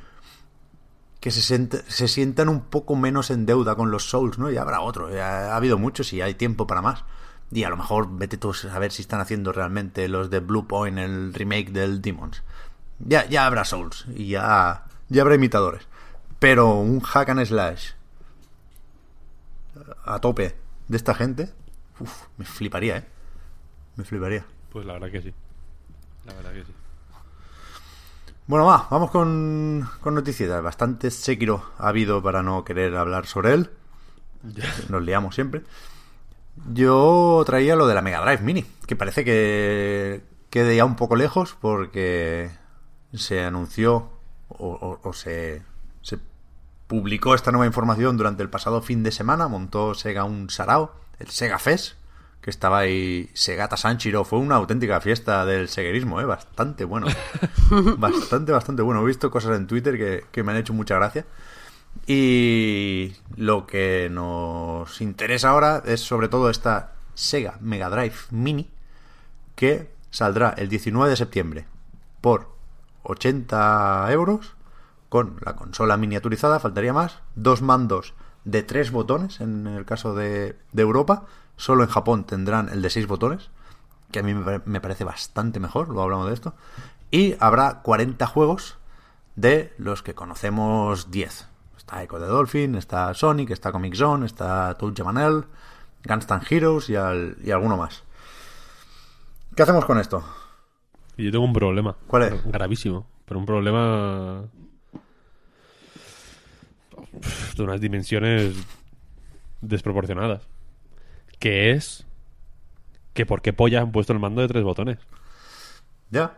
[1.19, 4.51] que se, se sientan un poco menos en deuda con los Souls, ¿no?
[4.51, 7.05] Ya habrá otro, ya ha habido muchos y hay tiempo para más.
[7.49, 10.67] Y a lo mejor vete tú a ver si están haciendo realmente los de Blue
[10.67, 12.43] Point el remake del Demons.
[12.99, 15.87] Ya, ya habrá Souls y ya, ya habrá imitadores.
[16.39, 17.91] Pero un hack and slash
[20.03, 21.49] a tope de esta gente,
[21.99, 23.05] uf, me fliparía, ¿eh?
[23.95, 24.45] Me fliparía.
[24.71, 25.33] Pues la verdad que sí.
[26.25, 26.71] La verdad que sí.
[28.47, 30.61] Bueno, va, vamos con, con noticias.
[30.61, 33.69] Bastante Sekiro ha habido para no querer hablar sobre él.
[34.89, 35.61] Nos liamos siempre.
[36.73, 41.15] Yo traía lo de la Mega Drive Mini, que parece que quede ya un poco
[41.15, 42.51] lejos porque
[43.13, 44.09] se anunció
[44.49, 45.63] o, o- o se, se
[46.93, 49.47] publicó esta nueva información durante el pasado fin de semana.
[49.47, 51.95] Montó Sega un sarao, el Sega Fest,
[52.39, 54.23] que estaba ahí Segata Sanchiro.
[54.23, 56.25] Fue una auténtica fiesta del seguerismo, ¿eh?
[56.25, 57.07] bastante bueno.
[57.97, 59.01] bastante, bastante bueno.
[59.01, 61.25] He visto cosas en Twitter que, que me han hecho mucha gracia.
[62.05, 68.69] Y lo que nos interesa ahora es sobre todo esta Sega Mega Drive Mini
[69.55, 71.65] que saldrá el 19 de septiembre
[72.21, 72.49] por
[73.01, 74.53] 80 euros
[75.13, 80.57] con la consola miniaturizada, faltaría más, dos mandos de tres botones en el caso de,
[80.71, 83.51] de Europa, solo en Japón tendrán el de seis botones,
[84.11, 86.55] que a mí me pare- me parece bastante mejor, luego hablamos de esto,
[87.11, 88.79] y habrá 40 juegos
[89.35, 91.47] de los que conocemos 10.
[91.77, 95.45] Está Echo the Dolphin, está Sonic, está Comic Zone, está Touch Manel,
[96.05, 98.01] Gunstan Heroes y, al- y alguno más.
[99.55, 100.23] ¿Qué hacemos con esto?
[101.17, 101.95] Yo tengo un problema.
[102.07, 102.45] ¿Cuál es?
[102.45, 103.05] Gravísimo.
[103.25, 104.41] Pero un problema.
[107.55, 108.55] De unas dimensiones
[109.61, 110.47] desproporcionadas.
[111.39, 112.05] Que es.
[113.13, 114.97] Que por qué polla han puesto el mando de tres botones.
[116.09, 116.35] Ya,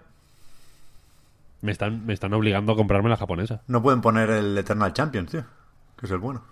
[1.61, 3.61] Me están, me están obligando a comprarme la japonesa.
[3.67, 5.43] no pueden poner el Eternal Champion, tío,
[5.97, 6.43] que es el bueno.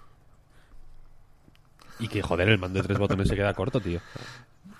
[2.00, 4.02] Y que joder, el mando de tres botones se queda corto, tío.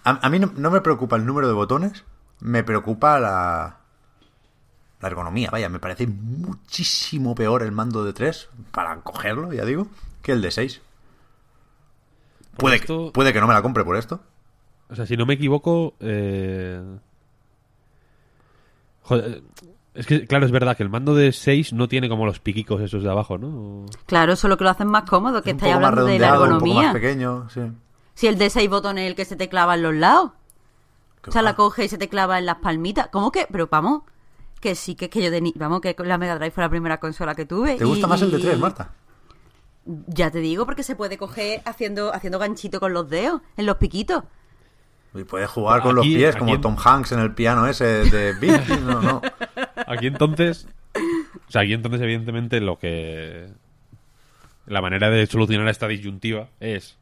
[0.04, 2.04] A, a mí no, no me preocupa el número de botones,
[2.42, 3.78] me preocupa la,
[5.04, 5.50] la ergonomía.
[5.52, 9.88] Vaya, me parece muchísimo peor el mando de 3, para cogerlo, ya digo,
[10.22, 10.82] que el de 6.
[12.58, 14.20] Puede, esto- que, puede que no me la compre por esto.
[14.90, 15.96] O sea, si no me equivoco.
[16.00, 16.82] Eh...
[19.04, 19.44] Joder,
[19.94, 22.82] es que, claro, es verdad que el mando de 6 no tiene como los piquicos
[22.82, 23.86] esos de abajo, ¿no?
[24.06, 26.60] Claro, solo que lo hacen más cómodo, que un estáis hablando de la redondeado, un
[26.60, 26.94] poco más ergonomía.
[26.94, 27.62] pequeño, sí.
[28.16, 30.32] Si el de seis botones es el que se te clava en los lados.
[31.22, 33.08] Qué O sea, la coge y se te clava en las palmitas.
[33.08, 33.48] ¿Cómo que?
[33.52, 34.04] Pero vamos,
[34.64, 36.70] que sí, que es que yo de ni- Vamos, que la Mega Drive fue la
[36.70, 37.76] primera consola que tuve.
[37.76, 38.92] ¿Te gusta y- más el de 3, Marta?
[40.08, 43.76] Ya te digo, porque se puede coger haciendo, haciendo ganchito con los dedos, en los
[43.78, 44.24] piquitos.
[45.14, 47.86] Y puedes jugar con los pies aquí como en- Tom Hanks en el piano ese
[48.10, 48.68] de Beat.
[48.80, 49.22] No, no.
[49.86, 50.68] Aquí entonces.
[51.48, 53.48] O sea, aquí entonces, evidentemente, lo que.
[54.66, 56.98] La manera de solucionar esta disyuntiva es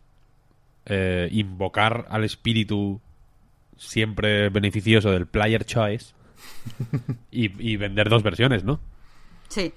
[0.87, 2.99] eh, invocar al espíritu
[3.77, 6.13] siempre beneficioso del player choice
[7.31, 8.79] y, y vender dos versiones, ¿no?
[9.49, 9.73] Sí.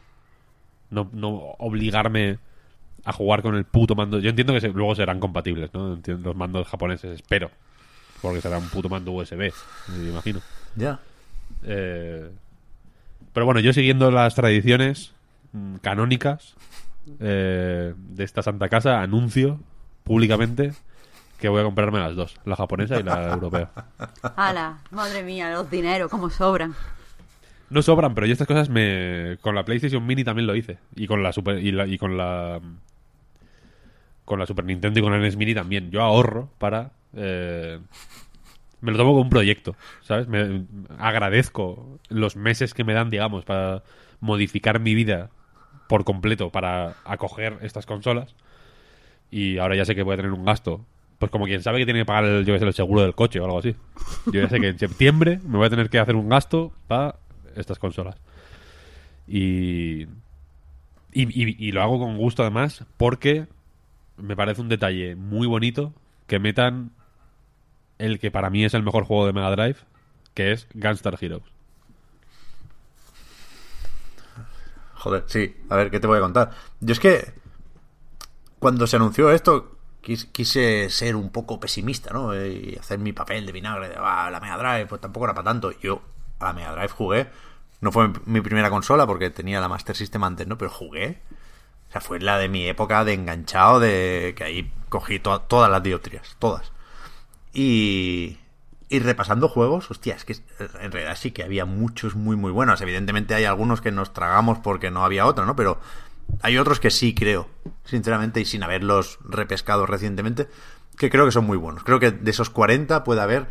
[0.91, 2.39] No, no obligarme
[3.05, 4.19] a jugar con el puto mando.
[4.21, 5.95] Yo entiendo que se- luego serán compatibles, ¿no?
[5.95, 7.51] Entiendo los mandos japoneses, espero.
[8.23, 9.53] Porque será un puto mando USB,
[9.89, 10.41] me imagino.
[10.77, 10.99] Ya.
[11.65, 12.31] Eh,
[13.33, 15.13] pero bueno, yo siguiendo las tradiciones
[15.53, 16.55] mm, canónicas
[17.21, 19.61] eh, de esta santa casa, anuncio
[20.05, 20.73] públicamente
[21.45, 23.71] que voy a comprarme las dos, la japonesa y la europea.
[24.35, 26.75] Ala, madre mía, los dineros, como sobran.
[27.69, 31.07] No sobran, pero yo estas cosas me con la PlayStation Mini también lo hice y
[31.07, 32.61] con la Super y, la- y con la
[34.25, 35.91] con la Super Nintendo y con la NES Mini también.
[35.91, 37.79] Yo ahorro para eh,
[38.81, 40.27] me lo tomo como un proyecto, ¿sabes?
[40.29, 40.65] Me
[40.99, 43.83] agradezco los meses que me dan, digamos, para
[44.21, 45.29] modificar mi vida
[45.89, 48.35] por completo para acoger estas consolas.
[49.31, 50.87] Y ahora ya sé que voy a tener un gasto.
[51.19, 53.41] Pues como quien sabe que tiene que pagar el, yo sé, el seguro del coche
[53.41, 53.75] o algo así.
[54.27, 57.17] Yo ya sé que en septiembre me voy a tener que hacer un gasto para
[57.57, 58.17] estas consolas.
[59.27, 60.09] Y, y,
[61.13, 63.47] y- y lo hago con gusto además porque
[64.17, 65.93] me parece un detalle muy bonito
[66.27, 66.91] que metan
[67.99, 69.77] el que para mí es el mejor juego de Mega Drive,
[70.35, 71.45] que es Gunstar Heroes.
[74.95, 75.57] Joder, sí.
[75.69, 76.51] A ver, ¿qué te voy a contar?
[76.81, 77.33] Yo es que
[78.59, 79.74] cuando se anunció esto
[80.05, 82.35] quis- quise ser un poco pesimista, ¿no?
[82.37, 85.45] Y hacer mi papel de vinagre de "Ah, la Mega Drive, pues tampoco era para
[85.47, 85.73] tanto.
[85.81, 86.03] Yo
[86.41, 87.29] a la Mega Drive jugué.
[87.81, 90.57] No fue mi primera consola porque tenía la Master System antes, ¿no?
[90.59, 91.21] Pero jugué.
[91.89, 95.71] O sea, fue la de mi época de enganchado, de que ahí cogí to- todas
[95.71, 96.73] las dioptrias, todas.
[97.53, 98.39] Y,
[98.89, 100.37] y repasando juegos, hostia, es que
[100.81, 102.81] en realidad sí que había muchos muy muy buenos.
[102.81, 105.55] Evidentemente hay algunos que nos tragamos porque no había otro, ¿no?
[105.57, 105.79] Pero
[106.43, 107.49] hay otros que sí creo,
[107.85, 110.49] sinceramente, y sin haberlos repescado recientemente,
[110.97, 111.85] que creo que son muy buenos.
[111.85, 113.47] Creo que de esos 40 puede haber,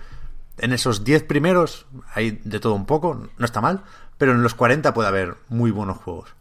[0.58, 3.84] en esos 10 primeros, hay de todo un poco, no está mal,
[4.18, 6.34] pero en los 40 puede haber muy buenos juegos.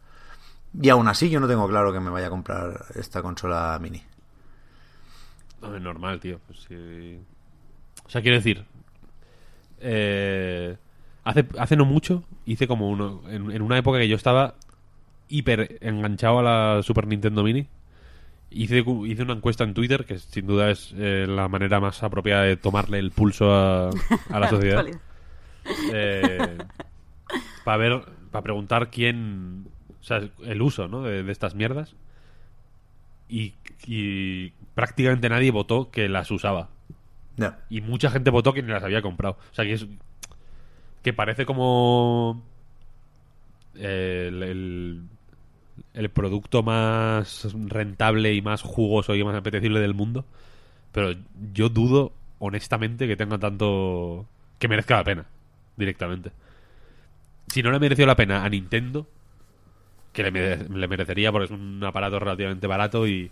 [0.81, 4.03] Y aún así yo no tengo claro que me vaya a comprar esta consola mini.
[5.61, 6.40] No, es normal, tío.
[6.47, 6.66] Pues.
[8.05, 8.64] O sea, quiero decir.
[9.81, 10.77] eh,
[11.25, 13.23] hace, hace no mucho hice como uno.
[13.29, 14.55] En una época que yo estaba
[15.33, 16.42] hiper enganchado a
[16.77, 17.66] la Super Nintendo Mini.
[18.51, 22.42] Hice, hice una encuesta en Twitter, que sin duda es eh, la manera más apropiada
[22.42, 23.88] de tomarle el pulso a,
[24.31, 24.85] a la sociedad.
[25.92, 26.59] Eh,
[27.64, 29.66] para ver, para preguntar quién,
[30.01, 31.03] o sea, el uso, ¿no?
[31.03, 31.95] De, de estas mierdas.
[33.29, 33.55] Y,
[33.87, 36.68] y prácticamente nadie votó que las usaba.
[37.71, 39.38] Y mucha gente votó que ni las había comprado.
[39.51, 39.87] O sea, que es.
[41.03, 42.42] Que parece como.
[43.75, 45.03] eh, El, el,
[45.94, 50.24] el producto más rentable y más jugoso y más apetecible del mundo.
[50.92, 51.14] Pero
[51.54, 54.26] yo dudo, honestamente, que tenga tanto.
[54.58, 55.26] que merezca la pena,
[55.76, 56.30] directamente.
[57.48, 59.06] Si no le mereció la pena a Nintendo,
[60.12, 63.30] que le, mere- le merecería porque es un aparato relativamente barato y,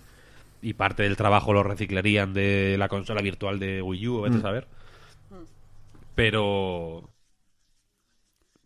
[0.63, 4.41] y parte del trabajo lo reciclarían de la consola virtual de Wii U, vete a
[4.43, 4.67] saber.
[6.15, 7.10] Pero.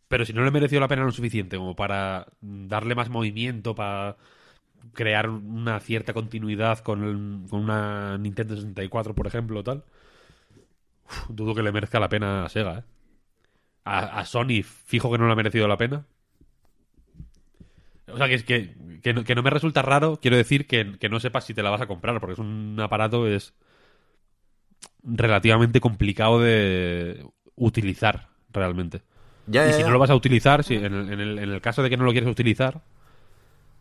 [0.09, 4.17] Pero si no le mereció la pena lo suficiente como para darle más movimiento, para
[4.95, 9.85] crear una cierta continuidad con, el- con una Nintendo 64, por ejemplo, tal,
[11.29, 12.85] dudo que le merezca la pena a Sega, ¿eh?
[13.87, 16.07] A, Sony, fijo que no le ha merecido la pena.
[18.07, 18.45] O sea, que
[19.03, 21.63] que, no, que no me resulta raro, quiero decir, que, que no sepas si te
[21.63, 23.55] la vas a comprar, porque es un aparato es
[25.03, 27.25] relativamente complicado de
[27.57, 29.03] utilizar, realmente.
[29.47, 29.87] Ya, Y ya, si ya.
[29.87, 31.97] no lo vas a utilizar, si en, el, en el- en el caso de que
[31.97, 32.81] no lo quieres utilizar,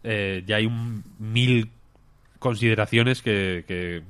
[0.04, 1.70] eh, ya hay un mil
[2.40, 4.04] consideraciones que, que,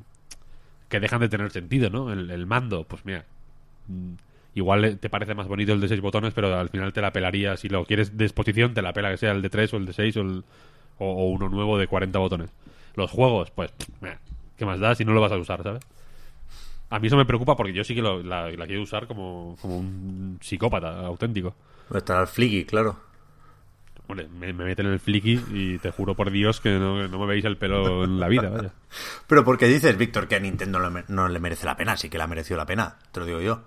[0.89, 2.12] que dejan de tener sentido, ¿no?
[2.12, 3.26] El, el mando, pues mira,
[3.88, 4.14] mm,
[4.56, 7.58] igual te parece más bonito el de seis botones, pero al final te la pelaría,
[7.58, 9.86] si lo quieres de exposición, te la pela que sea el de tres o el
[9.86, 10.43] de seis o, el-
[10.99, 12.49] o- o uno nuevo de 40 botones.
[12.95, 14.20] Los juegos, pues, mira,
[14.58, 15.84] ¿qué más da si no lo vas a usar, ¿sabes?
[16.96, 19.56] A mí eso me preocupa porque yo sí que lo- la, la quiero usar como,
[19.62, 21.56] como un psicópata auténtico.
[21.94, 22.98] Estará el Flicky, claro.
[24.08, 27.20] Hombre, me, me meten en el flicky y te juro por Dios que no, no
[27.20, 28.74] me veis el pelo en la vida, vaya.
[29.28, 31.96] Pero ¿por qué dices, Víctor, que a Nintendo no le, no le merece la pena?
[31.96, 33.62] Sí que le ha merecido la pena, te lo digo yo.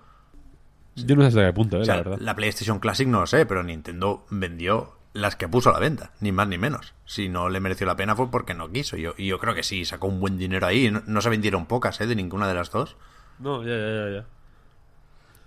[0.94, 2.18] Yo no sé hasta qué punto, eh, O sea, la verdad.
[2.20, 6.12] la PlayStation Classic no lo sé, pero Nintendo vendió las que puso a la venta,
[6.20, 6.92] ni más ni menos.
[7.06, 8.98] Si no le mereció la pena fue porque no quiso.
[8.98, 10.90] Yo, y yo creo que sí, sacó un buen dinero ahí.
[10.90, 12.06] No, no se vendieron pocas, ¿eh?
[12.06, 12.96] De ninguna de las dos.
[13.38, 14.26] No, ya, ya, ya, ya.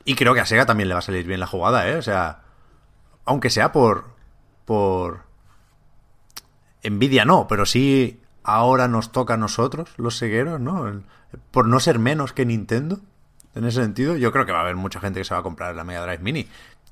[0.06, 1.96] Y creo que a Sega también le va a salir bien la jugada, ¿eh?
[1.96, 2.42] O sea,
[3.26, 4.16] aunque sea por...
[4.66, 5.24] por...
[6.82, 11.04] Envidia no, pero sí ahora nos toca a nosotros, los segueros, ¿no?
[11.52, 13.00] Por no ser menos que Nintendo.
[13.54, 15.44] En ese sentido, yo creo que va a haber mucha gente que se va a
[15.44, 16.48] comprar la Mega Drive Mini.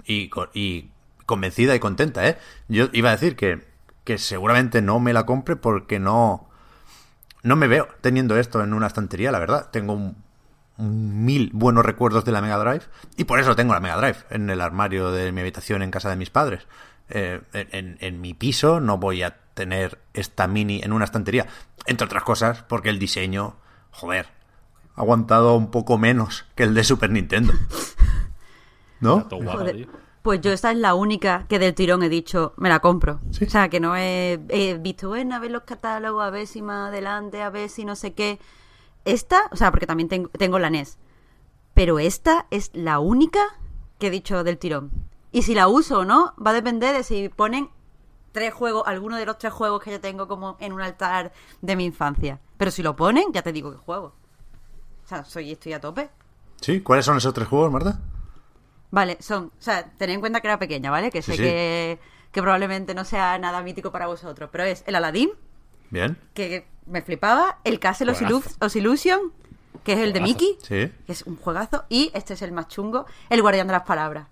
[0.05, 0.91] Y, y
[1.25, 2.37] convencida y contenta, ¿eh?
[2.67, 3.65] Yo iba a decir que,
[4.03, 6.49] que seguramente no me la compre porque no...
[7.43, 9.69] No me veo teniendo esto en una estantería, la verdad.
[9.71, 10.17] Tengo un,
[10.77, 14.49] mil buenos recuerdos de la Mega Drive y por eso tengo la Mega Drive en
[14.49, 16.67] el armario de mi habitación en casa de mis padres.
[17.09, 21.47] Eh, en, en, mi piso no voy a tener esta mini en una estantería.
[21.85, 23.55] Entre otras cosas, porque el diseño,
[23.91, 24.27] joder,
[24.95, 27.53] ha aguantado un poco menos que el de Super Nintendo.
[28.99, 29.27] ¿No?
[30.23, 33.21] pues yo esta es la única que del tirón he dicho, me la compro.
[33.29, 36.89] O sea, que no he, visto, bueno, a ver los catálogos, a ver si más
[36.89, 38.37] adelante, a ver si no sé qué.
[39.07, 40.97] Esta, o sea, porque también tengo, tengo la NES.
[41.73, 43.39] Pero esta es la única
[43.99, 44.91] que he dicho del tirón.
[45.31, 47.69] Y si la uso o no, va a depender de si ponen
[48.33, 51.31] tres juegos, alguno de los tres juegos que yo tengo como en un altar
[51.61, 52.39] de mi infancia.
[52.57, 54.13] Pero si lo ponen, ya te digo que juego.
[55.05, 56.09] O sea, soy, estoy a tope.
[56.59, 56.81] ¿Sí?
[56.81, 58.01] ¿Cuáles son esos tres juegos, Marta?
[58.91, 61.11] Vale, son, o sea, tened en cuenta que era pequeña, ¿vale?
[61.11, 61.99] Que sé Que,
[62.31, 65.29] que probablemente no sea nada mítico para vosotros, pero es el Aladdin.
[65.89, 66.17] Bien.
[66.33, 67.59] Que me flipaba.
[67.63, 69.31] El Castle of Illusion,
[69.83, 70.57] que es el de Mickey.
[70.61, 70.91] Sí.
[71.05, 71.85] Que es un juegazo.
[71.89, 74.27] Y este es el más chungo, el Guardián de las Palabras.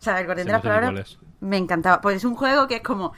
[0.00, 2.00] O sea, el Guardián de las Palabras me encantaba.
[2.00, 3.12] Pues es un juego que es como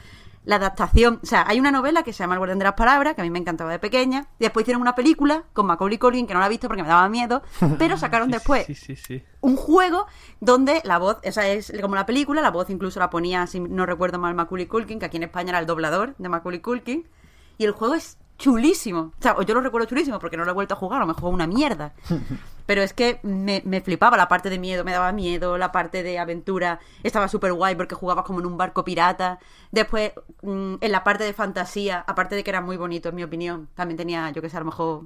[0.44, 1.20] la adaptación.
[1.22, 3.24] O sea, hay una novela que se llama El Guardián de las Palabras, que a
[3.24, 4.26] mí me encantaba de pequeña.
[4.38, 6.88] Y después hicieron una película con Macaulay Culkin, que no la he visto porque me
[6.88, 7.42] daba miedo.
[7.78, 8.66] Pero sacaron después
[9.40, 10.06] un juego
[10.40, 13.60] donde la voz, o sea, es como la película, la voz incluso la ponía, si
[13.60, 17.06] no recuerdo mal, Macaulay Culkin, que aquí en España era el doblador de Macaulay Culkin.
[17.62, 19.12] Y el juego es chulísimo.
[19.16, 21.12] O sea, yo lo recuerdo chulísimo porque no lo he vuelto a jugar, o me
[21.12, 21.94] juego una mierda.
[22.66, 26.18] Pero es que me, flipaba la parte de miedo, me daba miedo, la parte de
[26.18, 29.38] aventura estaba súper guay porque jugabas como en un barco pirata.
[29.70, 30.10] Después,
[30.42, 33.68] mm, en la parte de fantasía, aparte de que era muy bonito, en mi opinión,
[33.74, 35.04] también tenía, yo que sé, a lo mejor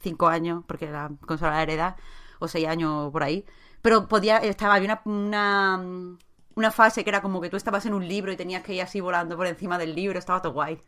[0.00, 1.96] cinco años, porque la consola de heredad,
[2.38, 3.44] o seis años por ahí.
[3.82, 6.16] Pero podía, estaba, había una, una,
[6.54, 8.80] una fase que era como que tú estabas en un libro y tenías que ir
[8.80, 10.80] así volando por encima del libro, estaba todo guay.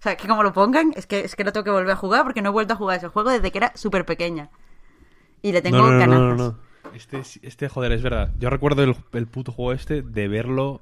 [0.00, 1.96] O sea, que como lo pongan, es que, es que no tengo que volver a
[1.96, 4.48] jugar porque no he vuelto a jugar ese juego desde que era súper pequeña.
[5.42, 6.58] Y le tengo no, no, No, no, no.
[6.94, 8.32] Este, este, joder, es verdad.
[8.38, 10.80] Yo recuerdo el, el, puto juego este de verlo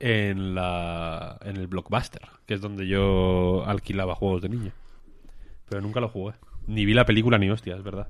[0.00, 4.72] en la en el Blockbuster, que es donde yo alquilaba juegos de niño.
[5.68, 6.34] Pero nunca lo jugué.
[6.66, 8.08] Ni vi la película ni hostia, es verdad.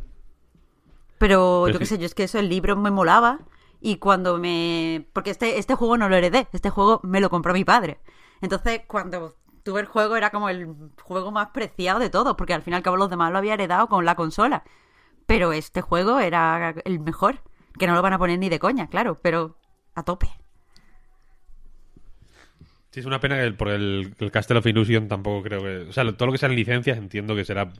[1.18, 3.40] Pero, yo qué sé, yo es que eso, el libro me molaba.
[3.80, 5.06] Y cuando me...
[5.12, 7.98] Porque este, este juego no lo heredé, este juego me lo compró mi padre.
[8.40, 12.62] Entonces, cuando tuve el juego era como el juego más preciado de todos, porque al
[12.62, 14.64] final y cabo los demás lo había heredado con la consola.
[15.26, 17.40] Pero este juego era el mejor,
[17.78, 19.56] que no lo van a poner ni de coña, claro, pero
[19.94, 20.28] a tope.
[22.90, 25.88] Sí, es una pena que por el, el Castle of Illusion tampoco creo que...
[25.88, 27.72] O sea, todo lo que sean licencias entiendo que será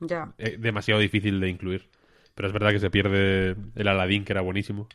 [0.00, 0.32] ya.
[0.38, 1.88] Eh, demasiado difícil de incluir.
[2.34, 4.88] Pero es verdad que se pierde el Aladdin, que era buenísimo.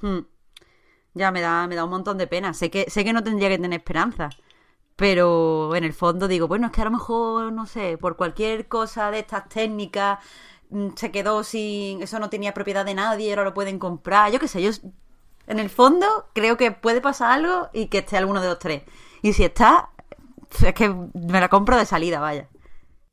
[0.00, 0.20] Hmm.
[1.14, 2.52] Ya, me da, me da un montón de pena.
[2.52, 4.28] Sé que, sé que no tendría que tener esperanza.
[4.98, 8.66] Pero en el fondo digo, bueno, es que a lo mejor, no sé, por cualquier
[8.66, 10.18] cosa de estas técnicas
[10.70, 12.02] mm, se quedó sin.
[12.02, 14.32] Eso no tenía propiedad de nadie, ahora lo pueden comprar.
[14.32, 14.72] Yo qué sé, yo.
[15.46, 18.82] En el fondo creo que puede pasar algo y que esté alguno de los tres.
[19.22, 19.90] Y si está,
[20.66, 22.48] es que me la compro de salida, vaya.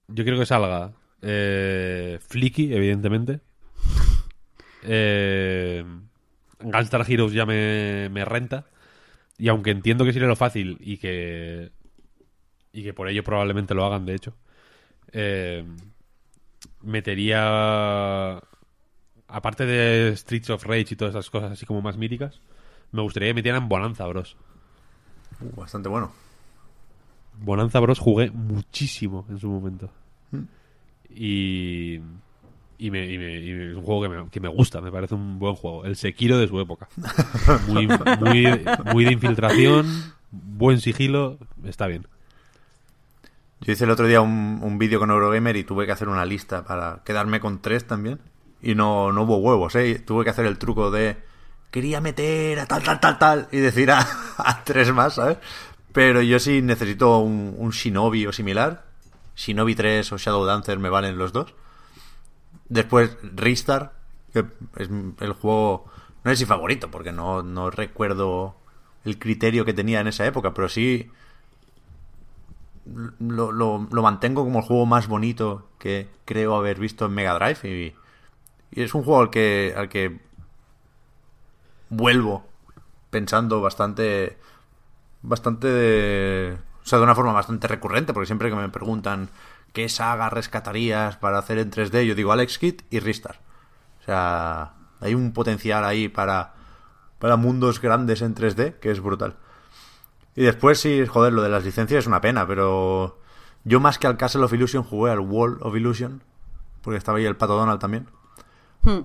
[0.07, 3.41] Yo quiero que salga eh, Flicky, evidentemente.
[4.88, 5.83] Eh,
[6.59, 8.67] Gunstar Heroes ya me, me renta.
[9.38, 11.71] Y aunque entiendo que sería lo fácil y que.
[12.71, 14.33] Y que por ello probablemente lo hagan, de hecho.
[15.11, 15.65] Eh,
[16.81, 18.41] metería.
[19.27, 22.41] Aparte de Streets of Rage y todas esas cosas así como más míticas,
[22.91, 24.38] me gustaría que metieran Bonanza Bros.
[25.41, 26.11] Uh, bastante bueno.
[27.39, 29.89] Bonanza Bros jugué muchísimo en su momento.
[30.31, 30.43] Mm.
[31.09, 31.99] Y
[32.78, 35.55] y, me, y, es un juego que me, que me, gusta, me parece un buen
[35.55, 35.86] juego.
[35.86, 36.88] El Sekiro de su época.
[37.67, 42.07] Muy, muy, muy de infiltración, buen sigilo, está bien.
[43.61, 46.26] Yo hice el otro día un, un vídeo con Eurogamer y tuve que hacer una
[46.26, 48.19] lista para quedarme con tres también.
[48.61, 49.99] Y no, no hubo huevos, ¿eh?
[49.99, 51.17] Tuve que hacer el truco de
[51.71, 53.99] quería meter a tal, tal, tal, tal y decir a,
[54.38, 55.38] a tres más, ¿sabes?
[55.91, 58.86] Pero yo sí necesito un, un Shinobi o similar.
[59.36, 61.53] Shinobi 3 o Shadow Dancer me valen los dos.
[62.70, 63.93] Después Ristar,
[64.34, 64.45] que
[64.78, 64.89] es
[65.20, 65.86] el juego,
[66.24, 68.55] no sé si favorito, porque no, no recuerdo
[69.03, 71.09] el criterio que tenía en esa época, pero sí
[73.20, 77.59] lo, lo, mantengo como el juego más bonito que creo haber visto en Mega Drive
[77.63, 77.95] y,
[78.72, 80.20] y, es un juego al que, al que
[81.89, 82.45] vuelvo
[83.09, 84.38] pensando bastante.
[85.22, 86.53] Bastante.
[86.84, 89.30] O sea, de una forma bastante recurrente, porque siempre que me preguntan
[89.76, 93.41] qué saga rescatarías para hacer en 3D, yo digo Alex Kidd y Ristar.
[94.01, 96.53] O sea, hay un potencial ahí para,
[97.19, 99.36] para mundos grandes en 3D que es brutal.
[100.34, 103.19] Y después sí, joder, lo de las licencias es una pena, pero
[103.65, 106.23] yo más que al Castle of Illusion jugué al Wall of Illusion,
[106.82, 108.07] porque estaba ahí el Pato Donald también.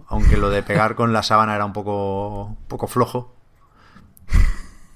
[0.08, 3.34] Aunque lo de pegar con la sábana era un poco, un poco flojo.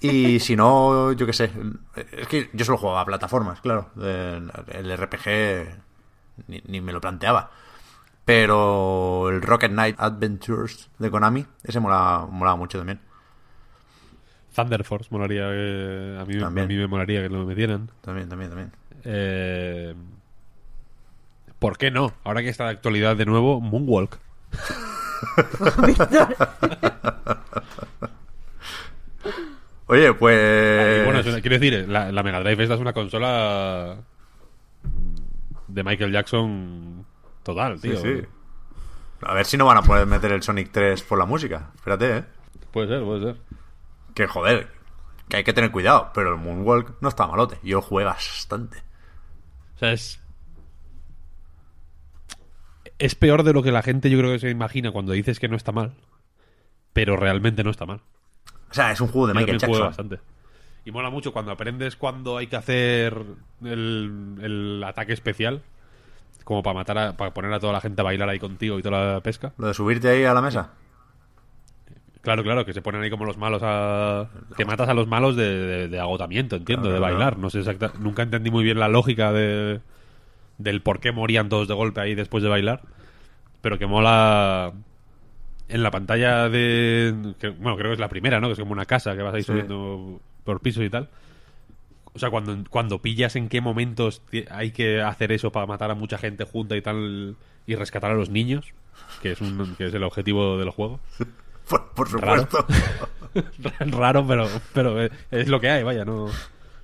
[0.05, 1.51] Y si no, yo qué sé.
[2.13, 3.91] Es que yo solo jugaba a plataformas, claro.
[3.97, 5.27] El RPG
[6.49, 7.51] ni, ni, me lo planteaba.
[8.25, 13.01] Pero el Rocket Knight Adventures de Konami, ese molaba, molaba mucho también.
[14.55, 17.91] Thunder Force molaría que, a, mí, a mí me molaría que lo metieran.
[18.01, 18.73] También, también, también.
[19.05, 19.95] Eh,
[21.59, 22.13] ¿Por qué no?
[22.25, 24.19] Ahora que está de actualidad de nuevo, Moonwalk.
[29.95, 31.01] Oye, pues.
[31.01, 33.97] Y bueno, es una- quiero decir, la, la Mega Drive esta es una consola
[35.69, 37.05] de Michael Jackson
[37.43, 38.01] total, Sí, tío.
[38.01, 38.23] sí.
[39.23, 41.71] A ver si no van a poder meter el Sonic 3 por la música.
[41.77, 42.25] Espérate, ¿eh?
[42.73, 43.37] Puede ser, puede ser.
[44.15, 44.69] Que joder,
[45.29, 46.11] que hay que tener cuidado.
[46.15, 47.59] Pero el Moonwalk no está malote.
[47.63, 48.79] Yo jugué bastante.
[49.77, 50.21] O sea, es.
[52.99, 55.49] Es peor de lo que la gente yo creo que se imagina cuando dices que
[55.49, 55.95] no está mal.
[56.93, 58.01] Pero realmente no está mal.
[58.75, 59.81] O sea, es un juego de Yo Michael Jackson.
[59.87, 60.19] bastante.
[60.85, 63.17] Y mola mucho cuando aprendes cuando hay que hacer
[63.63, 65.63] el, el ataque especial.
[66.43, 68.83] Como para matar a, para poner a toda la gente a bailar ahí contigo y
[68.83, 69.53] toda la pesca.
[69.59, 70.73] Lo de subirte ahí a la mesa.
[72.21, 74.29] Claro, claro, que se ponen ahí como los malos a...
[74.57, 77.39] Que matas a los malos de, de- de agotamiento, entiendo, Claro, de bailar.
[77.39, 77.93] No sé exacta...
[78.01, 79.81] Nunca entendí muy bien la lógica de...
[80.59, 82.83] del por qué morían todos de golpe ahí después de bailar.
[83.61, 84.73] Pero que mola...
[85.69, 87.35] En la pantalla de...
[87.41, 88.49] que- bueno, creo que es la primera, ¿no?
[88.49, 89.47] Que es como una casa que vas ahí Sí.
[89.47, 91.09] subiendo por pisos y tal.
[92.13, 95.95] O sea, cuando, cuando pillas en qué momentos hay que hacer eso para matar a
[95.95, 97.37] mucha gente junta y tal
[97.67, 98.67] y rescatar a los niños,
[99.23, 101.01] que es, un, que es el objetivo del juego.
[101.69, 102.43] Por, por Raro.
[102.43, 102.67] supuesto.
[103.99, 106.27] Raro, pero, pero eh, es lo que hay, vaya, no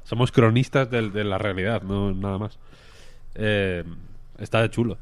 [0.04, 2.58] somos cronistas del- de, la realidad, no nada más.
[3.34, 3.84] Eh,
[4.38, 4.96] está chulo.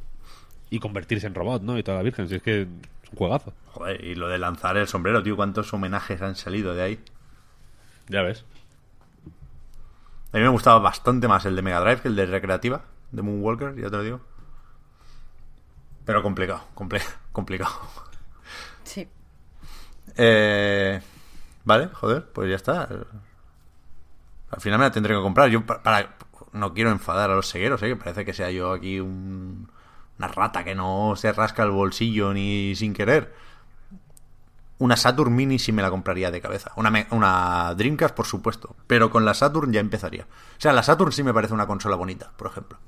[0.69, 1.79] Y convertirse en robot, ¿no?
[1.79, 2.67] Y toda la virgen, si es que
[3.17, 3.53] juegazo.
[3.73, 5.37] Joder, y lo de lanzar el sombrero, tío.
[5.37, 7.05] ¿Cuántos homenajes han salido de ahí?
[8.09, 8.45] Ya ves.
[10.33, 12.83] A mí me gustaba bastante más el de Mega Drive que el de Recreativa,
[13.13, 14.21] de Moonwalker, ya te lo digo.
[16.05, 17.03] Pero complicado, comple-
[17.33, 17.73] complicado.
[18.85, 19.09] Sí.
[20.17, 21.01] Eh,
[21.65, 22.89] vale, joder, pues ya está.
[24.51, 25.49] Al final me la tendré que comprar.
[25.51, 26.17] Yo pa- para,
[26.53, 27.89] no quiero enfadar a los segueros, ¿eh?
[27.89, 29.71] que parece que sea yo aquí un-
[30.19, 33.35] una rata que no se rasca el bolsillo ni sin querer.
[34.79, 36.73] Una Saturn Mini sí me la compraría de cabeza.
[36.77, 38.77] Una, una Dreamcast, por supuesto.
[38.87, 40.25] Pero con la Saturn ya empezaría.
[40.25, 42.79] O sea, la Saturn sí me parece una consola bonita, por ejemplo.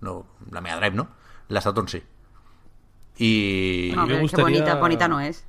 [0.00, 1.08] No, la Mega Drive, ¿no?
[1.48, 2.02] La Saturn sí.
[3.18, 3.92] Y...
[3.96, 5.46] Mí me gustaría- qué bonita, bonita no es.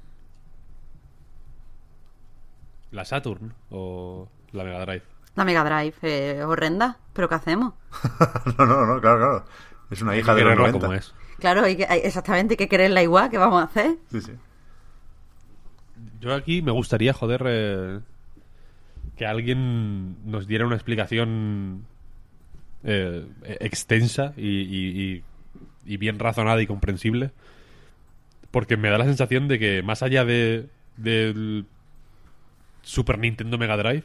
[2.91, 5.03] La Saturn o la Mega Drive.
[5.35, 7.73] La Mega Drive eh, horrenda, pero ¿qué hacemos?
[8.57, 9.45] no, no, no, claro, claro.
[9.89, 10.79] Es una hija de los quererla 90.
[10.85, 11.13] como es.
[11.39, 13.95] Claro, hay que, hay- exactamente, hay que quererla igual, ¿qué vamos a hacer?
[14.11, 14.31] Sí, sí.
[16.19, 17.99] Yo aquí me gustaría, joder, eh,
[19.15, 21.85] que alguien nos diera una explicación
[22.83, 23.25] eh,
[23.59, 25.23] extensa y, y- y-
[25.85, 27.31] y bien razonada y comprensible.
[28.51, 31.65] Porque me da la sensación de que más allá de del
[32.81, 34.03] Super Nintendo Mega Drive,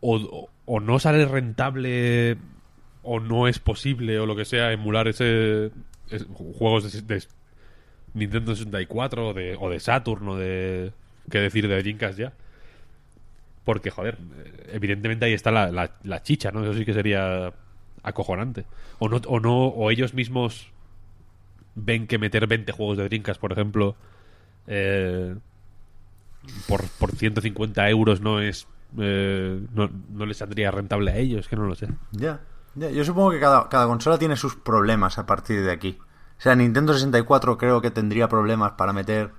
[0.00, 2.36] o, o- o no sale rentable
[3.04, 5.70] o no es posible o lo que sea emular ese,
[6.10, 6.26] es-
[6.58, 7.22] juegos de, de
[8.14, 10.92] Nintendo 64 o de, o de Saturn o de...
[11.30, 12.32] ¿Qué decir de Dreamcast ya?
[13.64, 14.18] Porque, joder,
[14.72, 16.62] evidentemente ahí está la, la- la chicha, ¿no?
[16.64, 17.52] Eso sí que sería
[18.02, 18.66] acojonante.
[18.98, 20.68] O no, o no, o ellos mismos
[21.74, 23.96] ven que meter 20 juegos de Dreamcast, por ejemplo,
[24.66, 25.34] eh,
[26.68, 28.66] por, por 150 euros no es...
[28.98, 31.88] eh, no, no les saldría rentable a ellos, que no lo sé.
[32.12, 32.40] Ya.
[32.76, 35.98] Yo supongo que cada, cada consola tiene sus problemas a partir de aquí.
[36.38, 39.30] O sea, Nintendo 64 creo que tendría problemas para meter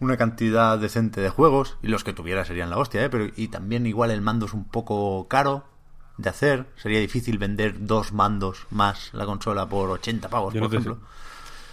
[0.00, 3.10] una cantidad decente de juegos y los que tuviera serían la hostia, ¿eh?
[3.10, 5.64] Pero y también igual el mando es un poco caro
[6.16, 6.66] de hacer.
[6.76, 10.98] Sería difícil vender dos mandos más la consola por 80 pavos, Yo por no ejemplo.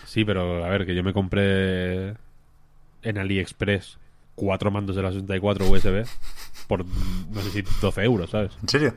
[0.06, 2.18] Sí, pero a ver, que yo me compré
[3.04, 3.98] en AliExpress
[4.36, 6.06] cuatro mandos de la 64 USB
[6.68, 8.52] por, no sé si 12 euros, ¿sabes?
[8.62, 8.94] ¿En serio?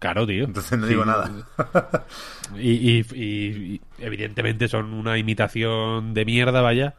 [0.00, 0.44] Caro, tío.
[0.46, 0.90] Entonces no Sí.
[0.90, 1.30] digo nada.
[2.58, 6.96] Y, y- y- y evidentemente son una imitación de mierda, vaya.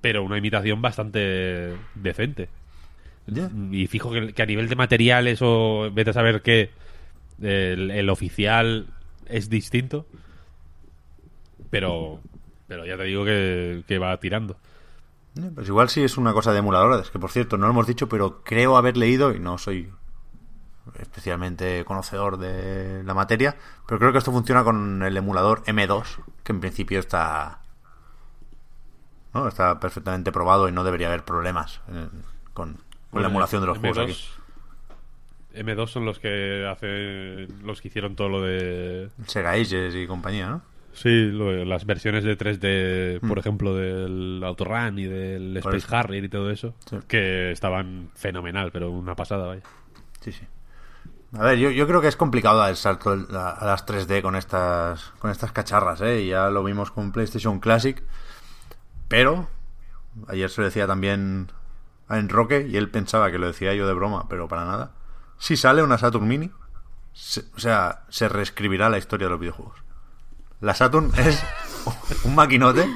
[0.00, 2.48] pero una imitación bastante decente.
[3.72, 6.70] Y fijo que, que a nivel de materiales o vete a saber que
[7.42, 8.86] el, el oficial
[9.26, 10.06] es distinto,
[11.70, 12.20] pero
[12.66, 14.56] pero ya te digo que, que va tirando.
[15.54, 18.08] Pues igual sí es una cosa de emuladores, que por cierto no lo hemos dicho,
[18.08, 19.88] pero creo haber leído, y no soy
[20.98, 26.04] especialmente conocedor de la materia, pero creo que esto funciona con el emulador M2,
[26.44, 27.60] que en principio está
[29.34, 29.46] ¿no?
[29.48, 32.08] está perfectamente probado y no debería haber problemas eh,
[32.54, 32.78] con,
[33.10, 33.98] con la emulación de los M2, juegos
[35.54, 35.62] aquí.
[35.62, 40.48] M2 son los que hacen los que hicieron todo lo de Sega Ages y compañía,
[40.48, 40.62] ¿no?
[40.92, 43.40] sí lo las versiones de 3D por Mm.
[43.40, 45.86] ejemplo del Autorun y del Space.
[45.94, 46.96] Harrier y todo eso Sí.
[47.06, 49.62] que estaban fenomenal pero una pasada vaya
[50.20, 50.44] Sí, sí.
[51.36, 54.34] A ver, yo, yo creo que es complicado dar salto al- a, las 3D con
[54.34, 56.26] estas con estas cacharras, ¿eh?
[56.26, 58.02] Ya lo vimos con PlayStation Classic.
[59.08, 59.48] Pero,
[60.28, 61.50] ayer se lo decía también
[62.08, 64.92] a Enroque y él pensaba que lo decía yo de broma, pero para nada.
[65.38, 66.50] Si sale una Saturn Mini,
[67.54, 69.78] o sea, se reescribirá la historia de los videojuegos.
[70.60, 71.44] La Saturn es
[72.24, 72.88] un maquinote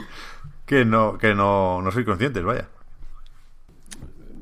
[0.64, 2.68] que no, que no, no soy conscientes, vaya.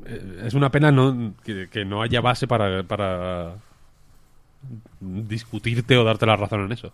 [0.05, 3.55] Eh, es una pena no que, que no haya base para, para
[4.99, 6.93] discutirte o darte la razón en eso.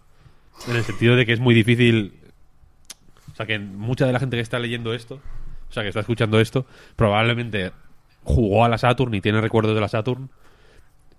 [0.68, 2.14] En el sentido de que es muy difícil
[3.32, 5.22] o sea que mucha de la gente que está leyendo esto
[5.70, 6.66] o sea que está escuchando esto
[6.96, 7.72] probablemente
[8.24, 10.30] jugó a la Saturn y tiene recuerdos de la Saturn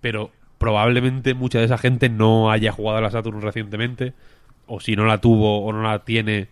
[0.00, 4.14] pero probablemente mucha de esa gente no haya jugado a la Saturn recientemente
[4.66, 6.48] o si no la tuvo o no la tiene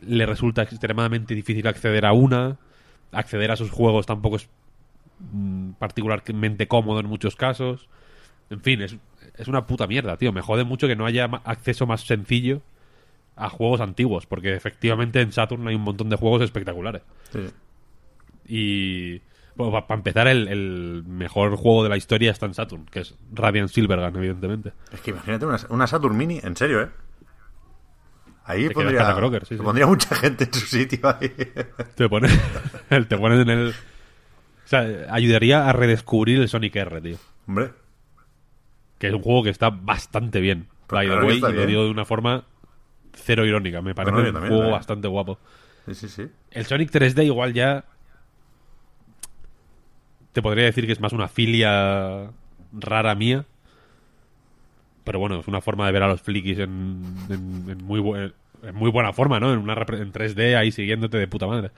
[0.00, 2.56] le resulta extremadamente difícil acceder a una.
[3.12, 4.48] Acceder a sus juegos tampoco es
[5.32, 7.88] mm, particularmente cómodo en muchos casos
[8.50, 8.96] en fin es,
[9.36, 12.60] es una puta mierda tío me jode mucho que no haya acceso más sencillo
[13.36, 17.48] a juegos antiguos porque efectivamente en Saturn hay un montón de juegos espectaculares Sí.
[18.46, 19.22] y
[19.56, 23.14] bueno, para empezar el, el mejor juego de la historia está en Saturn que es
[23.32, 26.88] Radiant Silvergun evidentemente Es que imagínate una, una Saturn Mini, en serio, ¿eh?
[28.44, 29.62] Ahí Te pondría, Crocker, sí, sí.
[29.62, 31.28] pondría mucha gente en su sitio ahí.
[31.94, 32.32] te pones
[33.08, 37.70] te pones en el o sea ayudaría a redescubrir el Sonic R tío Hombre,
[39.00, 40.68] que es un juego que está bastante bien.
[40.88, 42.44] By the way, y lo digo de una forma
[43.14, 43.82] cero irónica.
[43.82, 44.72] Me parece no, un también, juego también.
[44.78, 45.38] bastante guapo.
[45.86, 46.28] sí, sí, sí.
[46.52, 47.84] El Sonic 3D igual ya
[50.32, 52.30] te podría decir que es más una filia
[52.72, 53.46] rara mía.
[55.04, 58.32] Pero bueno, es una forma de ver a los fliquis en, en- en muy, bu-
[58.62, 59.52] en muy buena forma, ¿no?
[59.52, 61.70] En, una, en 3D ahí siguiéndote de puta madre.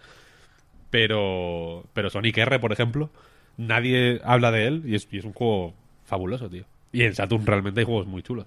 [0.91, 3.11] Pero, pero Sonic R, por ejemplo,
[3.57, 6.65] nadie habla de él y es, y es un juego fabuloso, tío.
[6.93, 8.47] Y en Saturn realmente hay juegos muy chulos.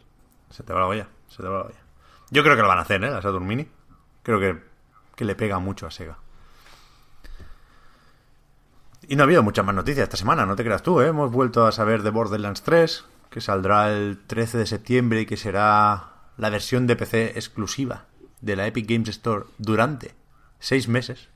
[0.52, 1.84] Se te va la olla, se te va la olla.
[2.30, 3.10] Yo creo que lo van a hacer, ¿eh?
[3.10, 3.68] La Saturn Mini.
[4.24, 4.62] Creo que,
[5.16, 6.18] que le pega mucho a Sega.
[9.08, 11.08] Y no ha habido muchas más noticias esta semana, no te creas tú, ¿eh?
[11.08, 15.38] Hemos vuelto a saber de Borderlands 3, que saldrá el 13 de septiembre y que
[15.38, 18.06] será la versión de PC exclusiva
[18.42, 20.16] de la Epic Games Store durante
[20.60, 21.30] seis meses.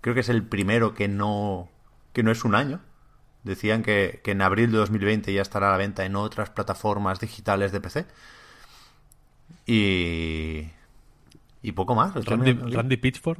[0.00, 1.68] Creo que es el primero que no,
[2.12, 2.80] que no es un año.
[3.44, 7.20] Decían que, que en abril de 2020 ya estará a la venta en otras plataformas
[7.20, 8.06] digitales de PC.
[9.66, 10.68] Y.
[11.62, 12.14] Y poco más.
[12.14, 13.38] ¿Lo estoy Randy, Pitchford,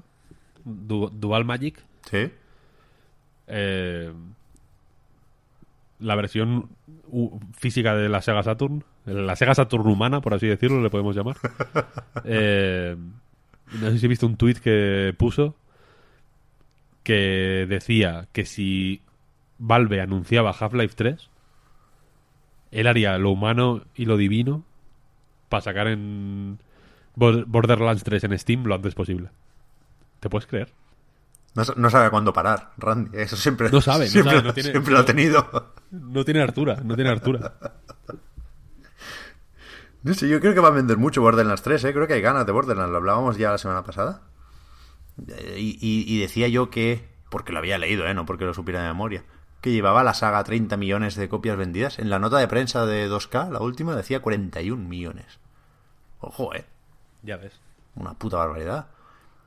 [0.65, 2.31] Du- Dual Magic, Sí.
[3.47, 4.13] eh,
[6.01, 6.69] la versión
[7.57, 11.37] física de la Sega Saturn, la Sega Saturn humana, por así decirlo, le podemos llamar.
[12.25, 12.97] Eh,
[13.81, 15.55] no sé si he visto un tuit que puso
[17.03, 19.03] que decía que si
[19.59, 21.31] Valve anunciaba Half-Life 3,
[22.71, 24.65] él haría lo humano y lo divino
[25.49, 26.59] para sacar en
[27.17, 29.31] Bor- Borderlands 3 en Steam lo antes posible.
[30.21, 30.73] ¿Te puedes creer?
[31.55, 33.17] No, no sabe cuándo parar, Randy.
[33.19, 35.73] Eso siempre, No sabe, no siempre, sabe, no tiene- siempre lo ha tenido.
[35.91, 37.55] No tiene Artura, no tiene Artura.
[40.03, 41.93] No sé, yo creo que va a vender mucho Borderlands 3, ¿eh?
[41.93, 42.91] Creo que hay ganas de Borderlands.
[42.93, 44.23] Lo hablábamos ya la semana pasada.
[45.27, 48.15] Eh, Y, y- y decía yo que, porque lo había leído, ¿eh?
[48.15, 49.25] No porque lo supiera de memoria,
[49.61, 51.99] que llevaba la saga 30 millones de copias vendidas.
[51.99, 55.41] En la nota de prensa de 2K, la última, decía 41 millones.
[56.21, 56.65] Ojo, ¿eh?
[57.23, 57.61] Ya ves.
[57.95, 58.87] Una puta barbaridad.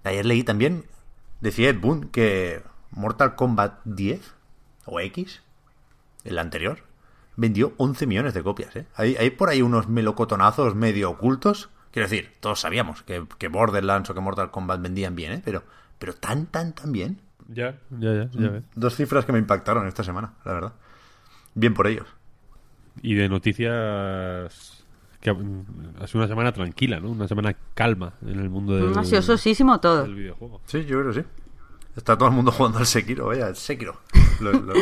[0.03, 0.86] Ayer leí también,
[1.39, 4.34] decía Ed Boon, que Mortal Kombat 10
[4.86, 5.41] o X,
[6.24, 6.84] el anterior,
[7.36, 8.76] vendió 11 millones de copias.
[8.76, 8.86] ¿eh?
[8.95, 11.70] Hay, hay por ahí unos melocotonazos medio ocultos.
[11.91, 15.41] Quiero decir, todos sabíamos que, que Borderlands o que Mortal Kombat vendían bien, ¿eh?
[15.43, 15.64] pero,
[15.99, 17.22] pero tan, tan, tan bien.
[17.54, 18.64] Ya, ya, ya, ya ves.
[18.76, 20.74] Dos cifras que me impactaron esta semana, la verdad.
[21.54, 22.08] Bien por ellos.
[23.02, 24.84] Y de noticias
[25.20, 27.10] que ha sido una semana tranquila, ¿no?
[27.12, 30.04] Una semana calma en el mundo del, Ha sido sosísimo todo.
[30.04, 30.62] del videojuego.
[30.66, 31.28] Sí, yo creo que sí.
[31.95, 33.99] Está todo el mundo jugando al Sekiro, vaya, el Sekiro.
[34.39, 34.78] Los, los-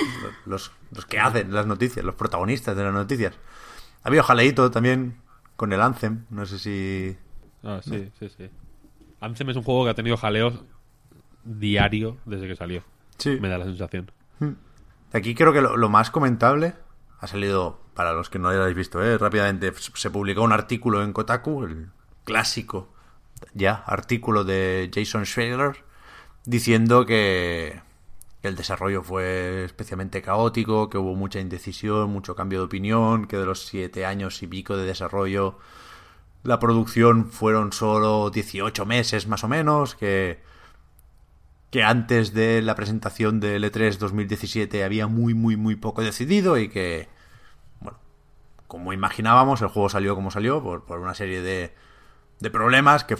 [0.45, 3.33] los- los que hacen las noticias, los protagonistas de las noticias.
[4.03, 5.17] Ha habido jaleíto también
[5.57, 7.17] con el Anthem, no sé si...
[7.63, 8.49] Ah, sí, sí, sí.
[9.19, 10.63] Anthem es un juego que ha tenido jaleos
[11.43, 12.83] diario desde que salió.
[13.17, 13.37] Sí.
[13.39, 14.11] Me da la sensación.
[15.11, 16.75] Aquí creo que lo, lo más comentable
[17.19, 19.17] ha salido, para los que no lo hayáis visto, ¿eh?
[19.17, 21.89] rápidamente, se publicó un artículo en Kotaku, el
[22.23, 22.89] clásico
[23.53, 25.83] ya artículo de Jason Schreier,
[26.45, 27.81] diciendo que,
[28.41, 33.37] que el desarrollo fue especialmente caótico, que hubo mucha indecisión, mucho cambio de opinión, que
[33.37, 35.57] de los siete años y pico de desarrollo
[36.43, 40.39] la producción fueron solo 18 meses más o menos, que
[41.71, 46.57] que antes de la presentación del E E3 2017 había muy, muy, muy poco decidido
[46.57, 47.09] y que,
[47.79, 47.99] bueno,
[48.67, 51.75] como imaginábamos, el juego salió como salió por, por una serie de,
[52.39, 53.17] de problemas que,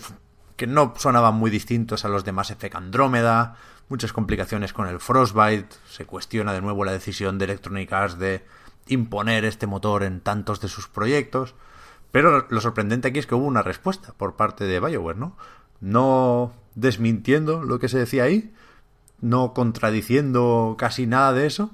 [0.56, 3.56] que no sonaban muy distintos a los de Mass Effect Andrómeda,
[3.88, 8.46] muchas complicaciones con el Frostbite, se cuestiona de nuevo la decisión de Electronic Arts de
[8.88, 11.54] imponer este motor en tantos de sus proyectos,
[12.12, 15.38] pero lo sorprendente aquí es que hubo una respuesta por parte de BioWare, ¿no?
[15.80, 18.54] No desmintiendo lo que se decía ahí,
[19.22, 21.72] no contradiciendo casi nada de eso,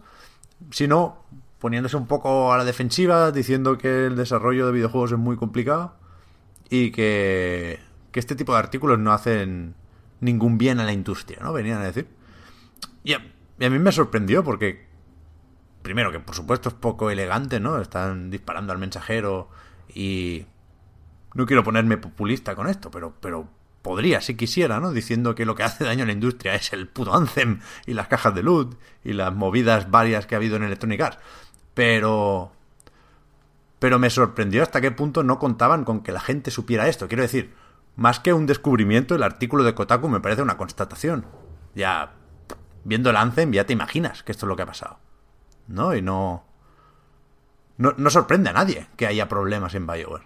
[0.72, 1.24] sino
[1.60, 5.96] poniéndose un poco a la defensiva, diciendo que el desarrollo de videojuegos es muy complicado
[6.70, 7.80] y que,
[8.12, 9.76] que este tipo de artículos no hacen
[10.20, 11.54] ningún bien a la industria, ¿no?
[11.54, 12.08] Venían a decir.
[13.04, 13.20] Y a,
[13.60, 14.86] mí me sorprendió porque,
[15.82, 17.80] primero, que por supuesto es poco elegante, ¿no?
[17.80, 19.50] Están disparando al mensajero
[19.94, 20.46] y...
[21.34, 23.50] No quiero ponerme populista con esto, pero, pero
[23.86, 24.92] podría, si quisiera, ¿no?
[24.92, 28.08] Diciendo que lo que hace daño a la industria es el puto Anthem y las
[28.08, 31.20] cajas de loot y las movidas varias que ha habido en Electronic Arts.
[31.76, 32.52] Pero...
[33.78, 37.08] Pero me sorprendió hasta qué punto no contaban con que la gente supiera esto.
[37.08, 37.54] Quiero decir,
[37.96, 41.28] más que un descubrimiento, el artículo de Kotaku me parece una constatación.
[41.76, 42.14] Ya,
[42.86, 44.98] viendo el Anthem, ya te imaginas que esto es lo que ha pasado.
[45.68, 45.96] ¿No?
[45.96, 46.44] Y no...
[47.78, 50.26] No, no sorprende a nadie que haya problemas en BioWare.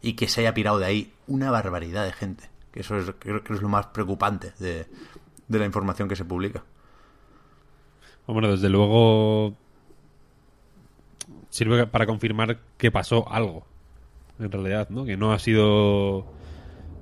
[0.00, 2.49] Y que se haya pirado de ahí una barbaridad de gente.
[2.72, 4.86] Que eso es, creo que es lo más preocupante de,
[5.48, 6.64] de la información que se publica.
[8.26, 9.54] Bueno, desde luego
[11.48, 13.66] sirve para confirmar que pasó algo,
[14.38, 15.04] en realidad, ¿no?
[15.04, 16.32] Que no ha sido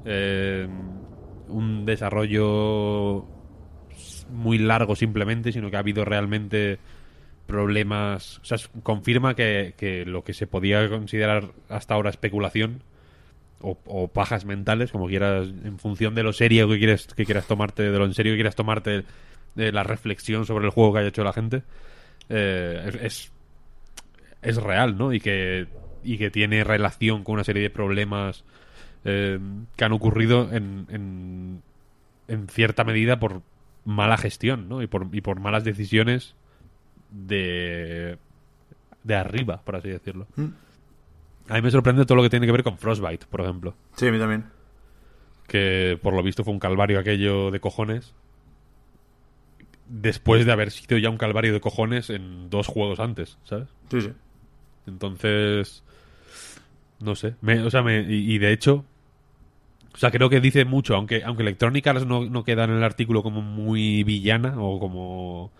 [0.06, 0.66] eh,
[1.48, 3.26] un desarrollo
[4.30, 6.78] muy largo simplemente, sino que ha habido realmente
[7.46, 8.38] problemas.
[8.38, 12.82] O sea, confirma que, que lo que se podía considerar hasta ahora especulación
[13.60, 17.90] o, pajas mentales, como quieras, en función de lo serio que quieres, que quieras tomarte,
[17.90, 19.04] de lo en serio que quieras tomarte
[19.54, 21.62] de la reflexión sobre el juego que haya hecho la gente,
[22.28, 23.32] eh, es,
[24.42, 25.12] es, real, ¿no?
[25.12, 25.66] Y que,
[26.04, 28.44] y que tiene relación con una serie de problemas
[29.04, 29.38] eh,
[29.76, 31.62] que han ocurrido en, en,
[32.28, 33.42] en cierta medida por
[33.84, 34.82] mala gestión, ¿no?
[34.82, 36.36] Y por, y por malas decisiones
[37.10, 38.18] de,
[39.02, 40.26] de arriba, por así decirlo.
[40.36, 40.48] Mm.
[41.48, 43.74] A mí me sorprende todo lo que tiene que ver con Frostbite, por ejemplo.
[43.96, 44.46] Sí, a mí también.
[45.46, 48.14] Que por lo visto fue un calvario aquello de cojones.
[49.88, 53.68] Después de haber sido ya un calvario de cojones en dos juegos antes, ¿sabes?
[53.90, 54.12] Sí, sí.
[54.86, 55.82] Entonces,
[57.00, 57.34] no sé.
[57.40, 58.84] Me- o sea, me- y, y de hecho,
[59.94, 62.84] o sea, creo que dice mucho, aunque, aunque Electronic Arts no, no queda en el
[62.84, 65.50] artículo como muy villana o como,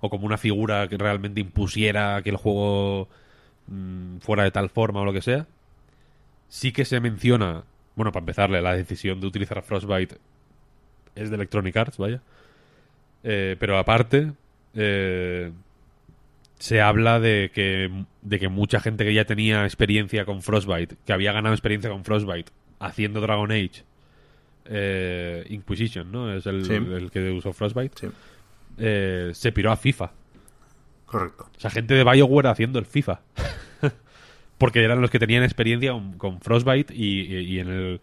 [0.00, 3.08] o como una figura que realmente impusiera que el juego
[3.68, 5.46] mm, fuera de tal forma o lo que sea,
[6.48, 7.64] sí que se menciona,
[7.94, 10.16] bueno, para empezarle, la decisión de utilizar Frostbite
[11.14, 12.20] es de Electronic Arts, vaya.
[13.24, 14.32] Eh, pero aparte,
[14.74, 15.50] eh,
[16.58, 17.90] se habla de que,
[18.22, 22.04] de que mucha gente que ya tenía experiencia con Frostbite, que había ganado experiencia con
[22.04, 22.50] Frostbite
[22.80, 23.82] haciendo Dragon Age,
[24.66, 26.32] eh, Inquisition, ¿no?
[26.32, 26.74] Es el, Sí.
[26.74, 28.08] el que usó Frostbite, Sí,
[29.34, 30.12] se piró a FIFA.
[31.08, 31.48] Correcto.
[31.56, 33.20] O sea, gente de BioWare haciendo el FIFA.
[34.58, 38.00] Porque eran los que tenían experiencia con, Frostbite y, y- en el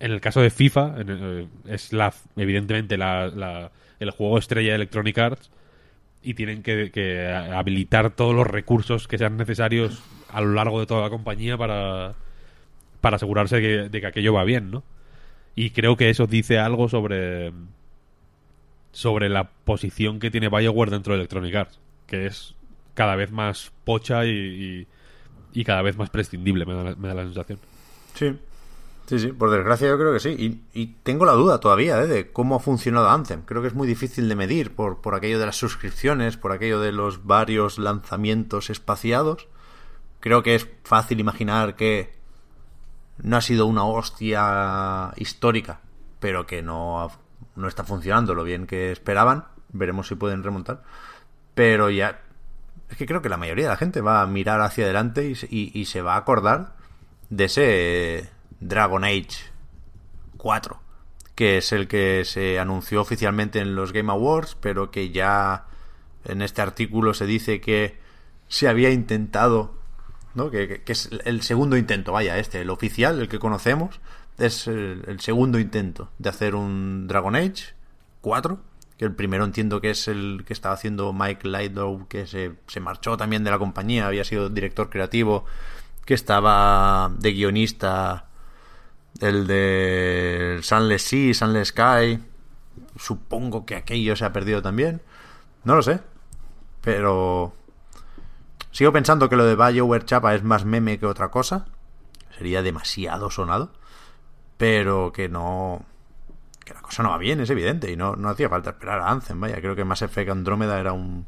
[0.00, 4.76] en el caso de FIFA eh, es la evidentemente la, la- el juego estrella de
[4.76, 5.50] Electronic Arts
[6.22, 10.00] y tienen que, que habilitar todos los recursos que sean necesarios
[10.30, 12.14] a lo largo de toda la compañía para
[13.00, 14.84] para asegurarse de que aquello va bien, ¿no?
[15.56, 17.52] Y creo que eso dice algo sobre
[18.92, 22.56] sobre la posición que tiene BioWare dentro de Electronic Arts, que es
[22.94, 24.88] cada vez más pocha y,
[25.52, 27.60] y, cada vez más prescindible, me da, la- me da la sensación.
[28.14, 28.36] Sí.
[29.06, 30.28] Sí, sí, por desgracia yo creo que sí.
[30.30, 32.06] Y, y tengo la duda todavía ¿eh?
[32.06, 33.40] de cómo ha funcionado Anthem.
[33.46, 36.78] Creo que es muy difícil de medir por, por aquello de las suscripciones, por aquello
[36.80, 39.48] de los varios lanzamientos espaciados.
[40.20, 42.12] Creo que es fácil imaginar que
[43.22, 45.80] no ha sido una hostia histórica,
[46.20, 47.10] pero que no,
[47.56, 49.46] no está funcionando lo bien que esperaban.
[49.72, 50.82] Veremos si pueden remontar.
[51.58, 52.20] Pero ya,
[52.88, 55.76] es que creo que la mayoría de la gente va a mirar hacia adelante y,
[55.76, 56.76] y se va a acordar
[57.30, 58.30] de ese
[58.60, 59.50] Dragon Age
[60.36, 60.80] 4,
[61.34, 65.66] que es el que se anunció oficialmente en los Game Awards, pero que ya
[66.26, 67.98] en este artículo se dice que
[68.46, 69.74] se había intentado,
[70.34, 70.52] ¿no?
[70.52, 73.98] Que, es el segundo intento, vaya, este, el oficial, el que conocemos,
[74.38, 77.74] es el, segundo intento de hacer un Dragon Age
[78.20, 78.60] 4,
[78.98, 82.80] que el primero entiendo que es el que estaba haciendo Mike Lightdow, que se, se
[82.80, 85.44] marchó también de la compañía, había sido director creativo,
[86.04, 88.28] que estaba de guionista
[89.20, 92.18] el de Sunless Sea, Sunless Sky.
[92.96, 95.02] Supongo que aquello se ha perdido también.
[95.64, 96.00] No lo sé.
[96.80, 97.52] Pero
[98.70, 101.66] sigo pensando que lo de BioWare Chapa es más meme que otra cosa.
[102.36, 103.72] Sería demasiado sonado.
[104.56, 105.84] Pero que no.
[106.68, 107.90] Que la cosa no va bien, es evidente.
[107.90, 109.40] Y no, no hacía falta esperar a Anthem.
[109.40, 111.26] Vaya, creo que Mass Effect Andrómeda era un.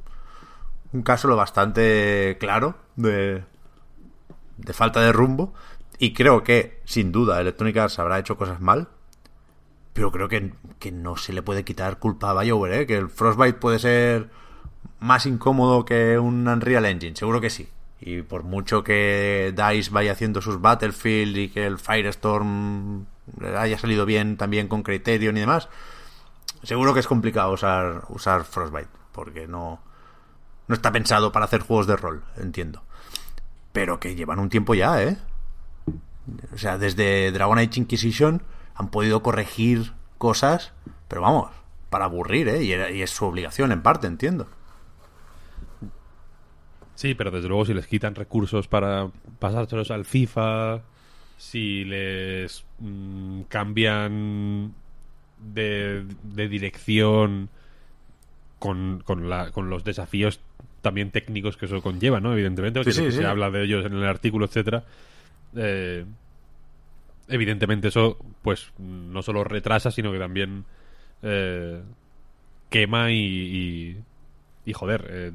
[0.92, 3.42] Un caso lo bastante claro de.
[4.58, 5.54] De falta de rumbo.
[5.98, 8.88] Y creo que, sin duda, Electronic Arts habrá hecho cosas mal.
[9.94, 10.52] Pero creo que,
[10.92, 12.86] no se le puede quitar culpa a BioWare, ¿eh?
[12.86, 14.28] Que el Frostbite puede ser
[14.98, 17.70] más incómodo que un Unreal Engine, seguro que sí.
[17.98, 23.06] Y por mucho que DICE vaya haciendo sus Battlefield y que el Firestorm
[23.56, 25.68] haya salido bien también con Criterion y demás,
[26.62, 29.80] seguro que es complicado usar, usar Frostbite, porque no,
[30.68, 32.82] no está pensado para hacer juegos de rol, entiendo.
[33.72, 35.18] Pero que llevan un tiempo ya, ¿eh?
[36.54, 38.42] O sea, desde Dragon Age Inquisition
[38.74, 40.72] han podido corregir cosas,
[41.08, 41.50] pero vamos,
[41.90, 42.62] para aburrir, ¿eh?
[42.62, 44.46] Y, es su obligación en parte, entiendo.
[46.94, 50.82] Sí, pero desde luego si les quitan recursos para pasárselos al FIFA,
[51.40, 54.74] si les mm, cambian
[55.38, 57.48] de, dirección
[58.58, 60.40] con, con, la, con, los desafíos
[60.82, 62.34] también técnicos que eso conlleva, ¿no?
[62.34, 64.84] Evidentemente, porque se habla de ellos en el artículo, etcétera.
[65.56, 66.04] Eh,
[67.28, 70.64] evidentemente eso pues no solo retrasa sino que también
[71.22, 71.80] eh,
[72.68, 73.96] quema y,
[74.64, 75.32] y, joder eh,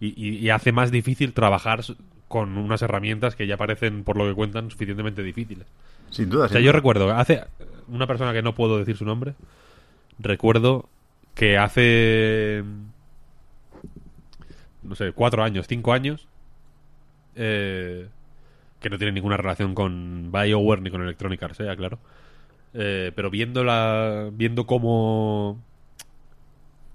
[0.00, 1.82] y, hace más difícil trabajar
[2.30, 5.66] con unas herramientas que ya parecen por lo que cuentan suficientemente difíciles
[6.08, 7.44] sin duda o sea yo recuerdo hace
[7.88, 9.34] una persona que no puedo decir su nombre
[10.18, 10.88] recuerdo
[11.34, 12.64] que hace
[14.82, 16.28] no sé cuatro años cinco años
[17.34, 18.08] eh,
[18.80, 21.76] que no tiene ninguna relación con BioWare ni con Electronic Arts, ¿eh?
[21.76, 21.98] claro.
[22.72, 25.58] Eh, pero viendo la, viendo cómo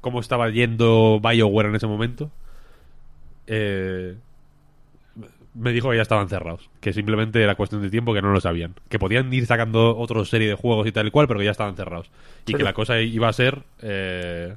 [0.02, 2.32] cómo estaba yendo BioWare en ese momento,
[3.48, 4.16] eh,
[5.56, 8.42] me dijo que ya estaban cerrados, que simplemente era cuestión de tiempo que no lo
[8.42, 11.46] sabían, que podían ir sacando otra serie de juegos y tal y cual, pero que
[11.46, 12.12] ya estaban cerrados.
[12.46, 14.56] Y que la cosa iba a ser eh,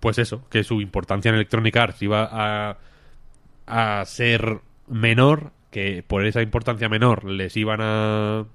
[0.00, 2.78] pues eso, que su importancia en Electronic Arts iba a
[3.68, 8.46] a ser menor que por esa importancia menor les iban a,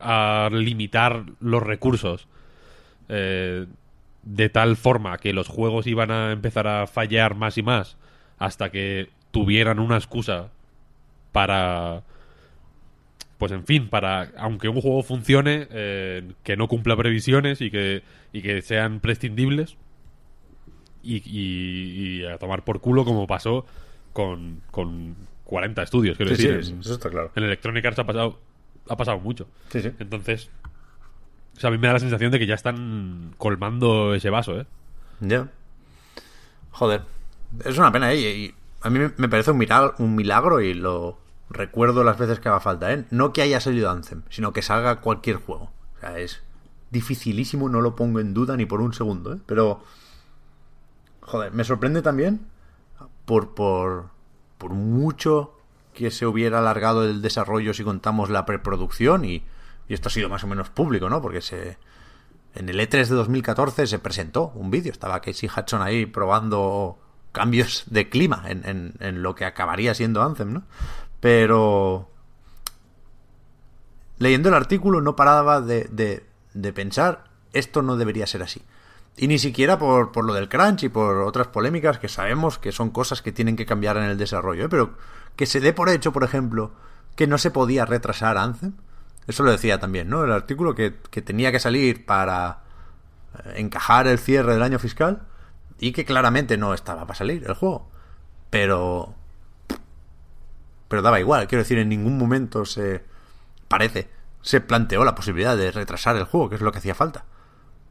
[0.00, 2.26] a limitar los recursos
[3.08, 3.66] eh,
[4.24, 7.96] de tal forma que los juegos iban a empezar a fallar más y más
[8.38, 10.50] hasta que tuvieran una excusa
[11.32, 12.02] para
[13.38, 18.02] pues en fin para aunque un juego funcione eh, que no cumpla previsiones y que
[18.32, 19.76] y que sean prescindibles
[21.02, 23.64] y, y, a tomar por culo como pasó
[24.12, 25.14] con, con
[25.44, 26.50] 40 estudios, quiero decir.
[26.50, 27.30] en, eso está claro.
[27.36, 28.38] En Electronic Arts ha pasado,
[28.88, 29.46] ha pasado mucho.
[29.68, 29.92] Sí, sí.
[29.98, 30.50] Entonces,
[31.56, 34.60] o sea, a mí me da la sensación de que ya están colmando ese vaso,
[34.60, 34.66] ¿eh?
[35.20, 35.48] Ya.
[36.72, 37.02] Joder.
[37.64, 38.20] Es una pena, ¿eh?
[38.20, 38.54] Y,
[38.86, 41.18] a mí me parece un milagro, un milagro y lo
[41.50, 43.04] recuerdo las veces que haga falta, ¿eh?
[43.10, 45.72] No que haya salido Anthem, sino que salga cualquier juego.
[45.96, 46.42] O sea, es
[46.90, 49.38] dificilísimo, no lo pongo en duda ni por un segundo, ¿eh?
[49.46, 49.82] Pero...
[51.20, 52.46] Joder, me sorprende también
[53.24, 54.10] por, por
[54.58, 55.52] por mucho
[55.94, 59.44] que se hubiera alargado el desarrollo si contamos la preproducción y,
[59.88, 61.22] esto ha sido más o menos público, ¿no?
[61.22, 61.78] Porque se
[62.56, 66.98] en el E3 de 2014 se presentó un vídeo, estaba Casey Hudson ahí probando
[67.36, 70.62] cambios de clima en, en, lo que acabaría siendo Anthem, ¿no?
[71.20, 72.10] Pero
[74.16, 76.24] leyendo el artículo no paraba de,
[76.74, 78.62] pensar esto no debería ser así.
[79.18, 82.72] Y ni siquiera por, por, lo del crunch y por otras polémicas que sabemos que
[82.72, 84.64] son cosas que tienen que cambiar en el desarrollo.
[84.64, 84.68] ¿eh?
[84.70, 84.94] Pero
[85.36, 86.72] que se dé por hecho, por ejemplo,
[87.16, 88.72] que no se podía retrasar Anthem.
[89.26, 90.24] Eso lo decía también, ¿no?
[90.24, 92.60] El artículo que, tenía que salir para
[93.44, 95.22] eh, encajar el cierre del año fiscal
[95.78, 97.88] y que claramente no estaba para salir el juego.
[98.50, 99.14] Pero
[100.88, 101.48] pero daba igual.
[101.48, 103.02] Quiero decir, en ningún momento se
[103.68, 104.08] parece
[104.46, 107.24] se planteó la posibilidad de retrasar el juego, que es lo que hacía falta.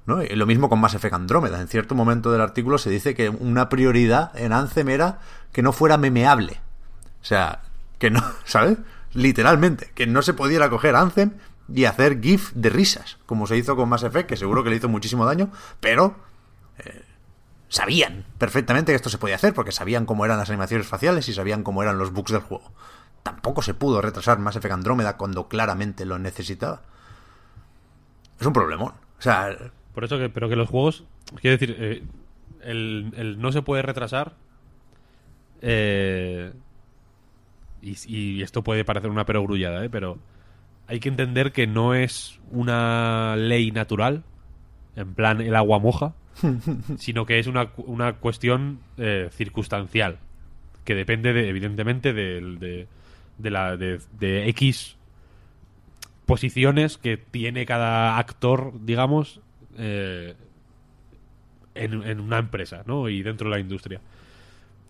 [0.05, 0.23] ¿no?
[0.23, 1.59] Y lo mismo con Mass Effect Andrómeda.
[1.59, 5.19] En cierto momento del artículo se dice que una prioridad en Anthem era
[5.51, 6.61] que no fuera memeable.
[7.21, 7.63] O sea,
[7.99, 8.77] que no, ¿sabes?
[9.13, 11.31] Literalmente, que no se pudiera coger Anthem
[11.73, 14.77] y hacer GIF de risas, como se hizo con Mass Effect, que seguro que le
[14.77, 16.15] hizo muchísimo daño, pero
[16.77, 17.03] eh,
[17.67, 21.33] sabían perfectamente que esto se podía hacer, porque sabían cómo eran las animaciones faciales y
[21.33, 22.71] sabían cómo eran los bugs del juego
[23.25, 26.83] tampoco se pudo retrasar Mass Effect Andrómeda cuando claramente lo necesitaba.
[28.39, 28.93] Es un problemón.
[29.17, 29.57] O sea.
[29.95, 31.05] Por eso que, pero que los juegos.
[31.41, 32.03] Quiero decir, eh,
[32.61, 34.33] el, no se puede retrasar.
[35.61, 36.53] Eh,
[37.81, 39.89] y, esto puede parecer una perogrullada, ¿eh?
[39.89, 40.19] pero
[40.85, 44.23] hay que entender que no es una ley natural,
[44.95, 46.13] en plan el agua moja,
[46.97, 50.19] sino que es una, una cuestión eh, circunstancial,
[50.83, 52.87] que depende, de, evidentemente, del de,
[53.37, 54.97] de, la, de, X
[56.25, 59.41] posiciones que tiene cada actor, digamos,
[59.77, 60.35] eh,
[61.75, 63.09] en, una empresa, ¿no?
[63.09, 64.01] Y dentro de la industria.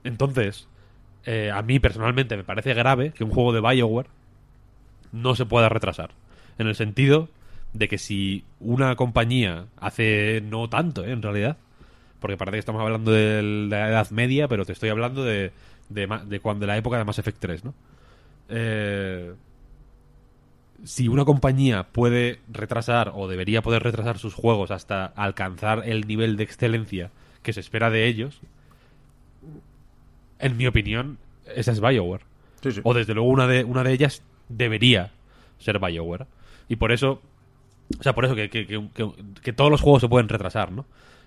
[0.03, 0.67] Entonces,
[1.25, 4.07] eh, a mí personalmente me parece grave que un juego de Bioware
[5.11, 6.11] no se pueda retrasar.
[6.57, 7.29] En el sentido
[7.75, 11.11] de que si una compañía hace no tanto, ¿eh?
[11.11, 11.57] en realidad,
[12.19, 15.51] porque parece que estamos hablando de la Edad Media, pero te estoy hablando de,
[15.89, 17.73] de, de, cuando, de la época de Mass Effect 3, ¿no?
[18.47, 19.33] Eh,
[20.83, 26.37] si una compañía puede retrasar o debería poder retrasar sus juegos hasta alcanzar el nivel
[26.37, 27.11] de excelencia
[27.43, 28.39] que se espera de ellos,
[30.39, 31.17] en mi opinión,
[31.55, 32.23] esa es Bioware.
[32.83, 35.11] O desde luego una de, una de ellas debería
[35.59, 36.25] ser Bioware.
[36.67, 37.21] Y por eso,
[37.99, 40.85] o sea, por eso que, que, todos los juegos se pueden retrasar, ¿no?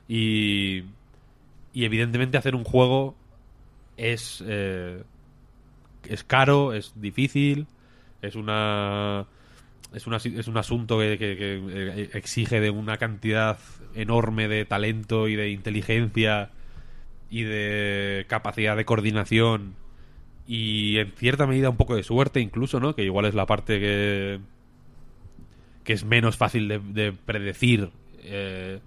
[0.08, 0.84] Y,
[1.72, 3.14] y evidentemente hacer un juego
[3.96, 4.42] es...
[4.46, 5.02] Eh,
[6.08, 7.66] es caro, es difícil,
[8.22, 9.26] es una
[9.92, 13.58] es, una, es un asunto que, eh, exige de una cantidad
[13.94, 16.50] enorme de talento y de inteligencia
[17.30, 19.74] y de capacidad de coordinación
[20.46, 22.94] y en cierta medida un poco de suerte incluso, ¿no?
[22.94, 24.40] Que igual es la parte que
[25.88, 27.88] que es menos fácil de, predecir
[28.22, 28.78] eh,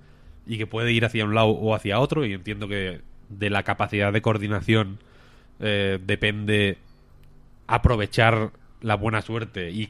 [0.45, 3.64] y que puede ir hacia un lado o hacia otro y entiendo que de la
[3.64, 4.99] capacidad de coordinación
[5.60, 6.78] eh, depende
[7.66, 9.89] aprovechar la buena suerte y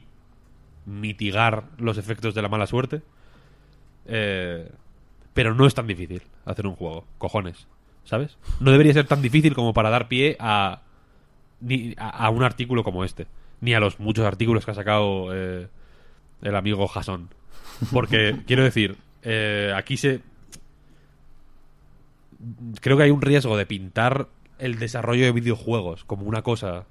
[0.85, 3.01] mitigar los efectos de la mala suerte.
[4.05, 4.71] Eh,
[5.33, 7.67] pero no es tan difícil hacer un juego, cojones,
[8.05, 8.37] ¿sabes?
[8.61, 10.83] No debería ser tan difícil como para dar pie a,
[11.59, 13.27] ni a, un artículo como este,
[13.59, 15.67] ni a los muchos artículos que ha sacado eh,
[16.41, 17.29] el amigo Jason.
[17.91, 20.21] Porque, quiero decir, eh, aquí se...
[22.79, 24.27] Creo que hay un riesgo de pintar
[24.57, 26.85] el desarrollo de videojuegos como una cosa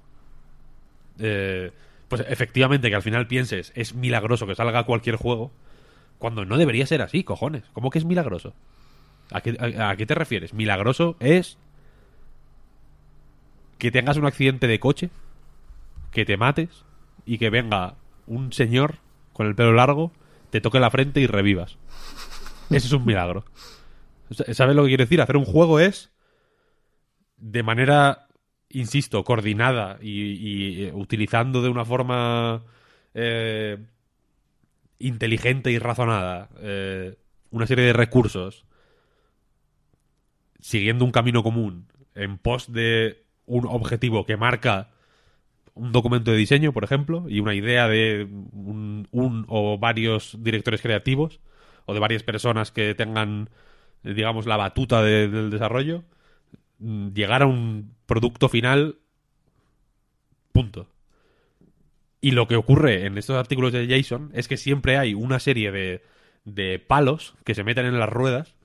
[1.19, 1.71] eh,
[2.07, 5.51] pues efectivamente que al final pienses es milagroso que salga cualquier juego,
[6.17, 7.63] cuando no debería ser así, cojones.
[7.71, 8.53] ¿Cómo que es milagroso?
[9.31, 10.53] ¿A qué, a qué te refieres?
[10.53, 11.57] Milagroso es
[13.77, 15.09] que tengas un accidente de coche,
[16.11, 16.83] que te mates
[17.25, 17.95] y que venga
[18.27, 18.97] un señor
[19.33, 20.11] con el pelo largo,
[20.49, 21.77] te toque la frente y revivas.
[22.69, 23.45] Eso es un milagro.
[24.53, 25.21] ¿Sabes lo que quiero decir?
[25.21, 26.11] Hacer un juego es
[27.37, 28.27] de manera
[28.73, 32.63] insisto, coordinada y, eh, utilizando de una forma
[33.13, 33.77] eh,
[34.99, 37.15] inteligente y razonada eh,
[37.49, 38.65] una serie de recursos,
[40.59, 44.89] siguiendo un camino común en pos de un objetivo que marca
[45.73, 49.07] un documento de diseño, por ejemplo, y una idea de un,
[49.47, 51.39] o varios directores creativos
[51.85, 53.49] o de varias personas que tengan,
[54.03, 56.03] digamos, la batuta del desarrollo,
[56.79, 58.97] mm, llegar a un producto final.
[60.51, 60.89] Punto.
[62.19, 65.71] Y lo que ocurre en estos artículos de Jason es que siempre hay una serie
[65.71, 66.03] de,
[66.45, 68.55] de palos que se meten en las ruedas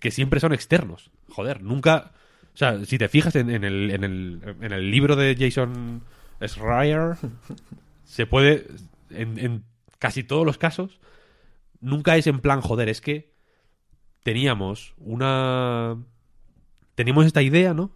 [0.00, 1.10] que siempre son externos.
[1.28, 2.12] Joder, nunca.
[2.54, 6.02] O sea, si te fijas en, el, en, el, en el libro de Jason
[6.42, 7.16] Schreier,
[8.04, 8.66] se puede.
[9.10, 9.64] En, en
[9.98, 11.00] casi todos los casos,
[11.80, 13.32] nunca es en plan, joder, es que
[14.22, 15.96] teníamos una.
[16.94, 17.92] Teníamos esta idea, ¿no?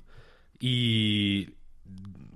[0.63, 1.57] y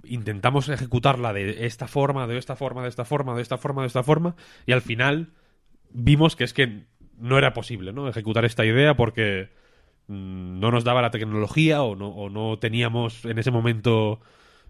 [0.03, 3.87] intentamos ejecutarla de esta forma, de esta forma, de esta forma, de esta forma, de
[3.87, 4.35] esta forma,
[4.67, 5.31] y al final
[5.91, 6.87] vimos que es que
[7.19, 8.09] no era posible, ¿no?
[8.09, 9.51] Ejecutar esta idea porque
[10.09, 14.21] mm, no nos daba la tecnología o no, o no teníamos en ese momento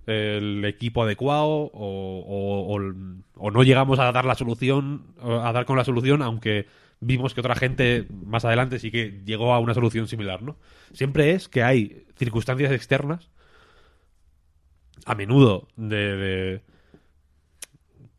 [0.07, 2.81] el equipo adecuado o, o,
[3.35, 6.67] o, no llegamos a dar la solución, a dar con la solución, aunque
[7.01, 10.57] vimos que otra gente más adelante sí que llegó a una solución similar, ¿no?
[10.93, 13.31] Siempre es que hay circunstancias externas
[15.05, 16.63] a menudo de,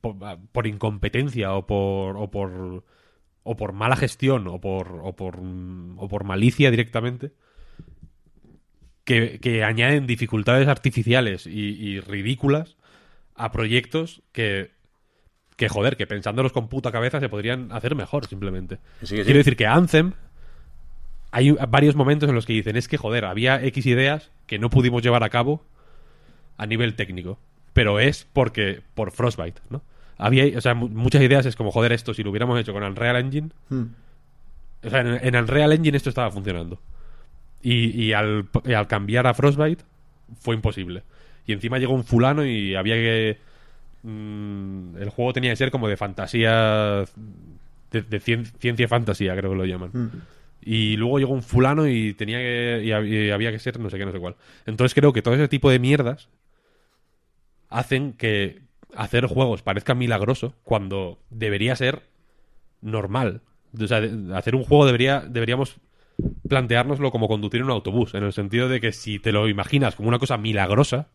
[0.01, 0.15] por,
[0.51, 2.83] por incompetencia o por, o por
[3.43, 7.31] o por mala gestión o por o por, o por malicia directamente
[9.07, 11.51] que, que añaden dificultades artificiales y,
[11.81, 12.75] y ridículas
[13.35, 14.69] a proyectos que
[15.55, 18.77] que joder, que pensándolos con puta cabeza se podrían hacer mejor simplemente.
[19.01, 19.23] Sí, sí.
[19.23, 20.11] Quiero decir que Anthem
[21.31, 24.69] hay varios momentos en los que dicen es que joder, había X ideas que no
[24.69, 25.63] pudimos llevar a cabo
[26.57, 27.39] a nivel técnico,
[27.73, 29.81] pero es porque por Frostbite, ¿no?
[30.19, 32.83] Había, o sea, mu- muchas ideas es como joder esto si lo hubiéramos hecho con
[32.83, 33.83] Unreal Engine, Hmm.
[34.83, 36.79] o sea, en, en Unreal Engine esto estaba funcionando.
[37.61, 39.83] Y, y al, y al cambiar a Frostbite
[40.39, 41.03] fue imposible.
[41.45, 43.37] Y encima llegó un fulano y había que...
[44.03, 47.05] mm, el juego tenía que ser como de fantasía...
[47.91, 49.91] De, de cien- ciencia fantasía, creo que lo llaman.
[49.93, 50.09] Hmm.
[50.61, 52.81] Y luego llegó un fulano y tenía que...
[52.83, 54.35] Y, hab- y había que ser no sé qué, no sé cuál.
[54.65, 56.27] Entonces creo que todo ese tipo de mierdas
[57.69, 58.59] hacen que
[58.95, 62.03] hacer juegos parezca milagroso cuando debería ser
[62.81, 63.41] normal.
[63.79, 64.01] O sea,
[64.35, 65.77] hacer un juego debería, deberíamos
[66.47, 70.09] planteárnoslo como conducir un autobús, en el sentido de que si te lo imaginas como
[70.09, 71.07] una cosa milagrosa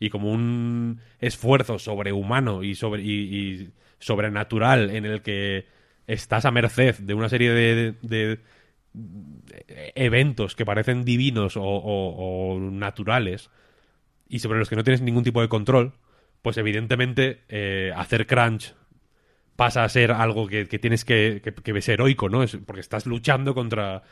[0.00, 5.66] y como un esfuerzo sobrehumano y, sobre, y, sobrenatural en el que
[6.06, 8.40] estás a merced de una serie de, de-
[9.94, 13.50] eventos que parecen divinos o, naturales
[14.28, 15.94] y sobre los que no tienes ningún tipo de control,
[16.42, 18.74] pues evidentemente eh, hacer crunch
[19.56, 22.42] pasa a ser algo que, tienes que, que, que heroico, ¿no?
[22.42, 24.02] Es porque estás luchando contra,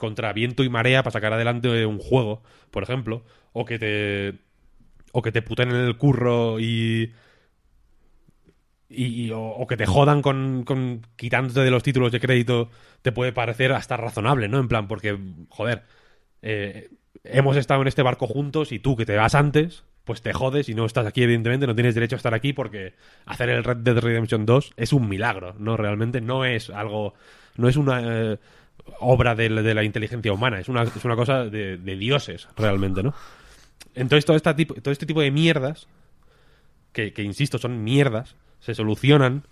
[0.00, 2.42] contra viento y marea para sacar adelante un juego,
[2.72, 3.24] por ejemplo,
[3.54, 4.40] o que te
[5.12, 7.12] o que te puten en el curro y
[8.88, 12.70] y, y- o, o que te jodan con, con quitándote de los títulos de crédito
[13.02, 14.58] te puede parecer hasta razonable, ¿no?
[14.58, 15.16] En plan, porque,
[15.48, 15.84] joder,
[16.42, 16.90] eh,
[17.24, 20.68] hemos estado en este barco juntos y tú que te vas antes, pues te jodes
[20.68, 22.94] y no estás aquí, evidentemente, no tienes derecho a estar aquí porque
[23.26, 25.76] hacer el Red Dead Redemption 2 es un milagro, ¿no?
[25.76, 27.14] Realmente no es algo,
[27.56, 28.38] no es una eh,
[29.00, 32.48] obra de, la- de la inteligencia humana, es una, es una cosa de, de dioses,
[32.56, 33.14] realmente, ¿no?
[33.94, 35.86] Entonces todo, esta tipo, todo este tipo de mierdas,
[36.92, 39.42] que, que, insisto, son mierdas, se solucionan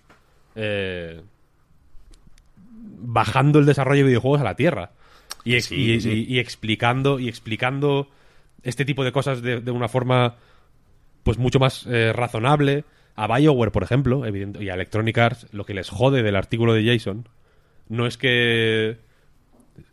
[0.55, 1.23] eh,
[3.01, 4.91] bajando el desarrollo de videojuegos a la tierra.
[5.45, 6.27] Y, ex- Sí, y- sí.
[6.29, 8.09] y- y explicando y explicando
[8.63, 10.37] este tipo de cosas de, de una forma
[11.23, 15.65] pues mucho más eh, razonable a BioWare por ejemplo evidente, y a Electronic Arts lo
[15.65, 17.29] que les jode del artículo de Jason
[17.89, 18.99] no es que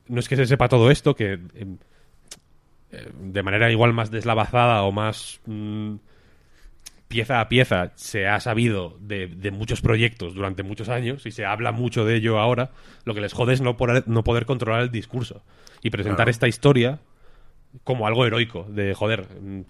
[0.07, 1.77] no es que se sepa todo esto que em,
[2.91, 5.95] eh, de manera igual más deslavazada o más mm,
[7.07, 11.45] pieza a pieza se ha sabido de, de muchos proyectos durante muchos años y se
[11.45, 12.71] habla mucho de ello ahora,
[13.03, 15.43] lo que les jode es no poder, no poder controlar el discurso
[15.81, 16.31] y presentar Claro.
[16.31, 16.99] esta historia
[17.83, 19.61] como algo heroico, de joder, mm,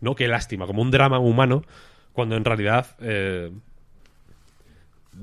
[0.00, 1.62] no, qué lástima, como un drama humano,
[2.12, 3.50] cuando en realidad eh,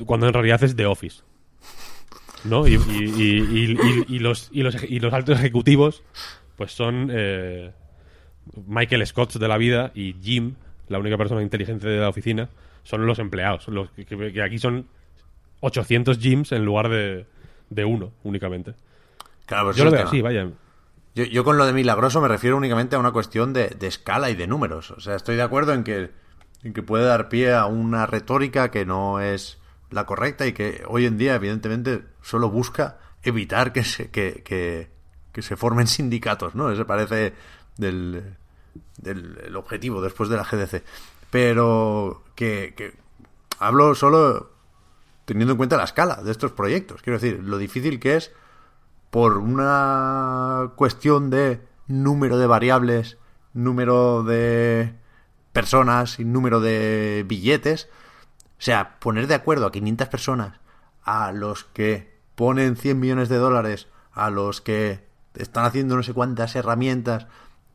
[0.05, 1.23] cuando en realidad es The Office.
[2.43, 2.67] ¿No?
[2.67, 6.03] Y, y- y- y- los, y, los, y los altos ejecutivos,
[6.55, 7.71] pues son eh,
[8.67, 10.55] Michael Scott de la vida y Jim,
[10.87, 12.49] la única persona inteligente de la oficina,
[12.83, 13.67] son los empleados.
[13.67, 14.87] Los que, aquí son
[15.61, 17.25] 800 Jims en lugar de,
[17.69, 18.73] de uno únicamente.
[19.45, 20.49] Claro, pues Yo lo veo así, vaya.
[21.13, 24.29] Yo, yo con lo de milagroso me refiero únicamente a una cuestión de, de escala
[24.29, 24.91] y de números.
[24.91, 26.09] O sea, estoy de acuerdo en que,
[26.63, 29.59] en que puede dar pie a una retórica que no es
[29.91, 35.41] la correcta y que hoy en día, evidentemente, solo busca evitar que se, que, que,
[35.41, 36.71] se formen sindicatos, ¿no?
[36.71, 37.33] Ese parece
[37.77, 38.35] del,
[38.97, 40.83] del el objetivo después de la GDC.
[41.29, 42.95] Pero que
[43.59, 44.51] hablo solo
[45.25, 47.01] teniendo en cuenta la escala de estos proyectos.
[47.01, 48.31] Quiero decir, lo difícil que es
[49.11, 53.17] por una cuestión de número de variables,
[53.53, 54.93] número de
[55.53, 57.87] personas y número de billetes.
[58.61, 60.59] O sea, poner de acuerdo a 500 personas,
[61.03, 66.13] a los que ponen 100 millones de dólares, a los que están haciendo no sé
[66.13, 67.25] cuántas herramientas.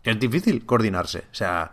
[0.05, 1.25] Es difícil coordinarse.
[1.33, 1.73] O sea,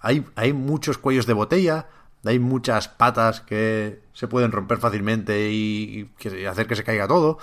[0.00, 1.88] hay, hay muchos cuellos de botella,
[2.24, 6.08] hay muchas patas que se pueden romper fácilmente y,
[6.48, 7.38] hacer que se caiga todo.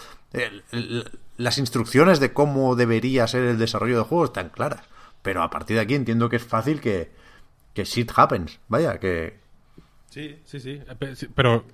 [1.35, 4.83] Las instrucciones de cómo debería ser el desarrollo del juego están claras.
[5.21, 7.11] Pero a partir de aquí entiendo que es fácil que,
[7.73, 8.61] que shit happens.
[8.69, 9.48] Vaya, que,
[10.09, 10.79] Sí, sí, sí.
[11.01, 11.65] Eh, sí, Pero.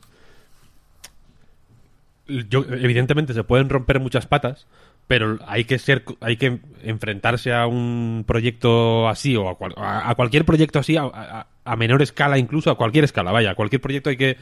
[2.27, 4.65] Yo, evidentemente se pueden romper muchas patas,
[5.05, 10.09] pero hay que ser, hay que enfrentarse a un proyecto así o a, cual- a-
[10.09, 13.55] a cualquier proyecto así, a, a- a menor escala, incluso a cualquier escala, vaya, a
[13.55, 14.37] cualquier proyecto hay que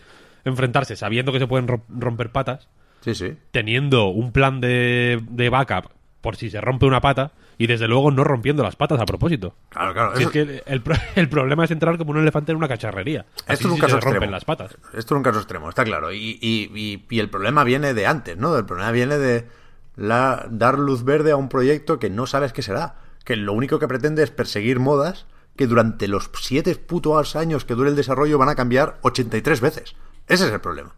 [0.45, 2.70] enfrentarse sabiendo que se pueden ro- romper patas,
[3.02, 3.34] Sí, sí.
[3.52, 5.91] teniendo un plan de, de backup
[6.22, 9.56] por si se rompe una pata Y desde luego no rompiendo las patas a propósito.
[9.70, 10.16] Claro, claro.
[10.16, 10.84] Si eso- es que el,
[11.16, 13.26] el problema es entrar como un elefante en una cacharrería.
[13.48, 14.32] Así Esto es un sí caso se rompen extremo.
[14.32, 14.72] las patas.
[14.94, 16.12] Esto es un caso extremo, está claro.
[16.12, 18.58] Y, y- y- y el problema viene de antes, ¿no?
[18.58, 19.48] El problema viene de
[19.96, 22.96] la, dar luz verde a un proyecto que no sabes qué será.
[23.24, 25.26] Que lo único que pretende es perseguir modas
[25.56, 29.96] que durante los siete putos años que dure el desarrollo van a cambiar 83 veces.
[30.28, 30.96] Ese es el problema.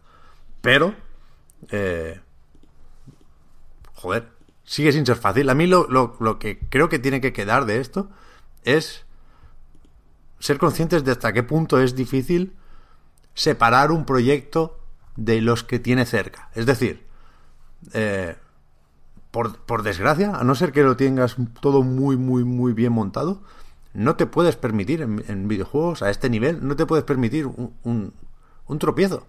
[0.62, 0.94] Pero,
[1.70, 2.20] eh,
[3.94, 4.28] joder,
[4.66, 5.48] sigue sin ser fácil.
[5.48, 8.10] A mí lo, lo- lo que creo que tiene que quedar de esto
[8.64, 9.06] es
[10.38, 12.54] ser conscientes de hasta qué punto es difícil
[13.34, 14.78] separar un proyecto
[15.16, 16.50] de los que tiene cerca.
[16.54, 17.06] Es decir,
[17.94, 18.36] eh,
[19.30, 23.42] por, por desgracia, a no ser que lo tengas todo muy, muy, muy bien montado,
[23.94, 28.12] no te puedes permitir en, videojuegos a este nivel, no te puedes permitir un-
[28.66, 29.26] un tropiezo.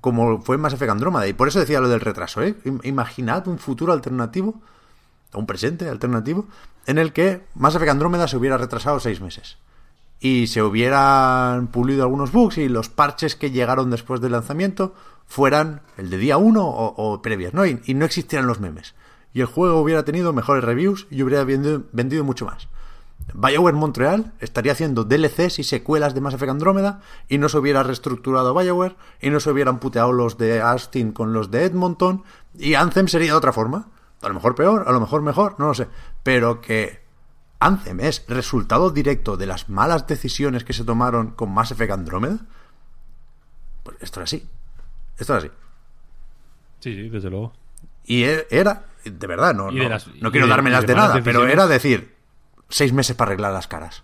[0.00, 1.26] Como fue en Mass Effect Andrómeda.
[1.28, 2.56] Y por eso decía lo del retraso, ¿eh?
[2.64, 4.60] Im- Imaginad un futuro alternativo,
[5.32, 6.46] o un presente alternativo,
[6.86, 9.58] en el que Mass Effect Andrómeda se hubiera retrasado seis meses
[10.22, 14.94] y se hubieran pulido algunos bugs y los parches que llegaron después del lanzamiento
[15.26, 17.64] fueran el de día 1 o, o previas, ¿no?
[17.64, 18.94] Y, no existieran los memes.
[19.32, 22.68] Y el juego hubiera tenido mejores reviews y hubiera vendido mucho más.
[23.34, 27.82] BioWare Montreal estaría haciendo DLCs y secuelas de Mass Effect Andrómeda y no se hubiera
[27.82, 32.24] reestructurado BioWare y no se hubieran puteado los de Austin con los de Edmonton
[32.58, 33.88] y Anthem sería de otra forma.
[34.22, 35.88] A lo mejor peor, a lo mejor mejor, no lo sé.
[36.22, 37.00] Pero que
[37.58, 42.38] Anthem es resultado directo de las malas decisiones que se tomaron con Mass Effect Andrómeda,
[43.82, 44.46] pues esto era así.
[45.18, 45.50] Esto era así.
[46.80, 47.52] Sí, sí, desde luego.
[48.04, 51.46] Y e- era, de verdad, no, no, las- no quiero dármelas de, de nada, pero
[51.46, 52.14] era decir,
[52.70, 54.02] seis meses para arreglar las caras.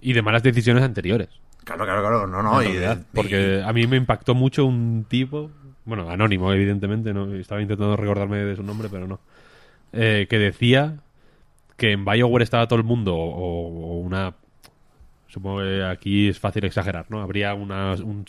[0.00, 1.28] Y de malas decisiones anteriores.
[1.64, 2.62] Claro, claro, claro, no, no.
[2.62, 5.50] y de- realidad, y- porque a mí me impactó mucho un tipo,
[5.84, 9.20] bueno, anónimo, evidentemente, no estaba intentando recordarme de su nombre, pero no.
[9.92, 10.98] eh, que decía
[11.76, 14.34] que en Bioware estaba todo el mundo, o, o una.
[15.28, 17.20] Supongo que aquí es fácil exagerar, ¿no?
[17.20, 18.24] Habría una, un-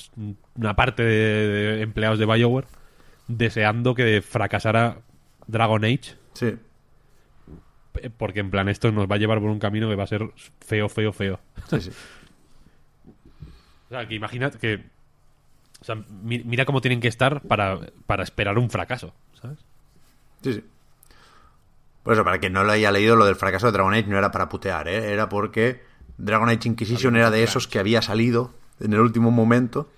[0.55, 1.47] una parte de,
[1.77, 2.67] de empleados de Bioware
[3.27, 4.97] deseando que fracasara
[5.47, 6.55] Dragon Age, Sí.
[7.95, 10.07] Eh, porque en plan esto nos va a llevar por un camino que va a
[10.07, 10.29] ser
[10.59, 11.39] feo, feo, feo.
[11.69, 11.91] Sí, sí.
[13.89, 14.83] O sea, que imagina que.
[15.81, 19.57] O sea, mi- mira cómo tienen que estar para, para esperar un fracaso, ¿sabes?
[20.43, 20.63] Sí, sí.
[22.03, 24.17] Por eso, para quien no lo haya leído, lo del fracaso de Dragon Age no
[24.17, 25.11] era para putear, ¿eh?
[25.11, 25.81] era porque
[26.17, 29.89] Dragon Age Inquisition era de esos que había salido en el último momento.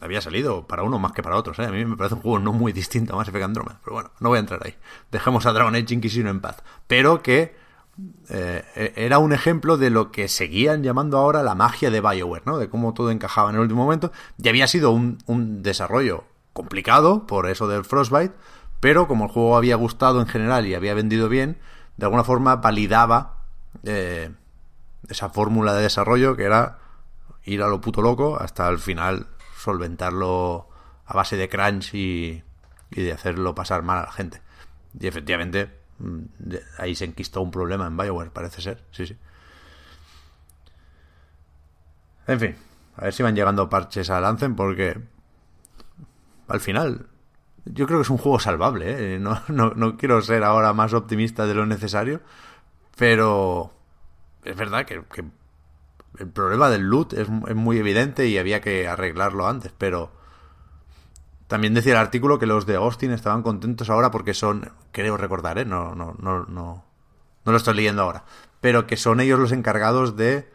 [0.00, 1.66] Había salido para uno más que para otros, ¿eh?
[1.66, 4.10] A mí me parece un juego no muy distinto a Mass Effect Andromeda, pero bueno,
[4.20, 4.74] no voy a entrar ahí.
[5.12, 6.62] Dejemos a Dragon Age Inquisition en paz.
[6.86, 7.54] Pero que
[8.28, 12.58] eh, era un ejemplo de lo que seguían llamando ahora la magia de BioWare, ¿no?
[12.58, 14.10] De cómo todo encajaba en el último momento.
[14.42, 18.34] Y había sido un, un desarrollo complicado por eso del Frostbite,
[18.80, 21.58] pero como el juego había gustado en general y había vendido bien,
[21.96, 23.44] de alguna forma validaba
[23.82, 24.30] eh,
[25.08, 26.78] esa fórmula de desarrollo que era
[27.44, 29.26] ir a lo puto loco hasta el final
[29.64, 30.68] solventarlo
[31.06, 32.42] a base de crunch y,
[32.90, 34.42] y de hacerlo pasar mal a la gente.
[34.98, 36.22] Y efectivamente, mm,
[36.78, 38.84] ahí se enquistó un problema en Bioware, parece ser.
[38.90, 39.16] Sí, sí.
[42.26, 42.56] En fin,
[42.96, 44.98] a ver si van llegando parches al Anthem porque
[46.48, 47.06] al final
[47.64, 49.14] yo creo que es un juego salvable.
[49.14, 49.18] ¿eh?
[49.18, 52.20] No, no, no quiero ser ahora más optimista de lo necesario,
[52.96, 53.72] pero
[54.44, 55.02] es verdad que
[56.18, 60.12] el problema del loot es, muy evidente y había que arreglarlo antes, pero
[61.46, 65.58] también decía el artículo que los de Austin estaban contentos ahora porque son, creo recordar,
[65.58, 65.64] ¿eh?
[65.64, 66.84] no, no, no, no,
[67.44, 68.24] no lo estoy leyendo ahora,
[68.60, 70.48] pero que son ellos los encargados de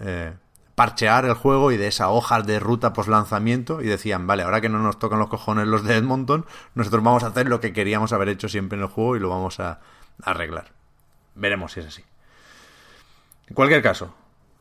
[0.00, 0.34] eh,
[0.74, 4.60] parchear el juego y de esa hoja de ruta post lanzamiento y decían, vale, ahora
[4.60, 6.44] que no nos tocan los cojones los de Edmonton,
[6.74, 9.28] nosotros vamos a hacer lo que queríamos haber hecho siempre en el juego y lo
[9.28, 9.80] vamos a
[10.22, 10.72] arreglar.
[11.34, 12.04] Veremos si es así.
[13.48, 14.14] En cualquier caso,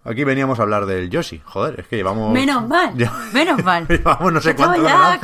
[0.07, 1.41] aquí veníamos a hablar del Yoshi.
[1.45, 2.31] Joder, es que llevamos...
[2.33, 2.93] Menos mal,
[3.33, 3.87] menos mal.
[3.89, 5.19] Llevamos no sé cuánto ya-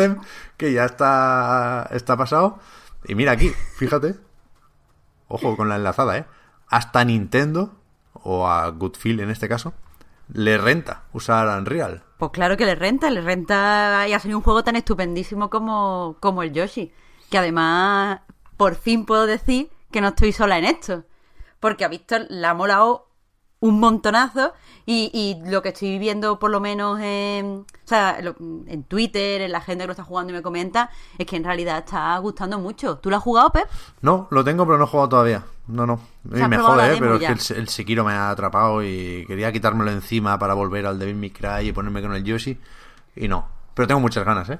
[0.57, 2.59] que ya está, está pasado.
[3.05, 4.15] Y mira aquí, fíjate.
[5.27, 6.25] Ojo con la enlazada, ¿eh?
[6.67, 7.73] Hasta Nintendo,
[8.13, 9.73] o a Goodfield en este caso,
[10.31, 12.03] le renta usar Unreal.
[12.17, 16.17] Pues claro que le renta, le renta y ha salido un juego tan estupendísimo como,
[16.19, 16.93] como el Yoshi.
[17.29, 18.21] Que además,
[18.57, 21.03] por fin puedo decir que no estoy sola en esto.
[21.59, 23.07] Porque a Víctor le ha molado
[23.63, 24.53] un montonazo
[24.85, 29.41] y, y lo que estoy viendo por lo menos en, o sea, lo- en Twitter,
[29.41, 32.17] en la gente que lo está jugando y me comenta, es que en realidad está
[32.17, 32.97] gustando mucho.
[32.97, 33.67] ¿Tú lo has jugado, Pep?
[34.01, 35.43] No, lo tengo, pero no he jugado todavía.
[35.67, 36.01] No, no.
[36.25, 36.97] Y me jode, ¿eh?
[36.99, 40.85] pero es que el, el Sekiro me ha atrapado y quería quitármelo encima para volver
[40.85, 42.59] al Devil May Cry y ponerme con el Yoshi.
[43.15, 43.47] Y no.
[43.73, 44.59] Pero tengo muchas ganas, ¿eh?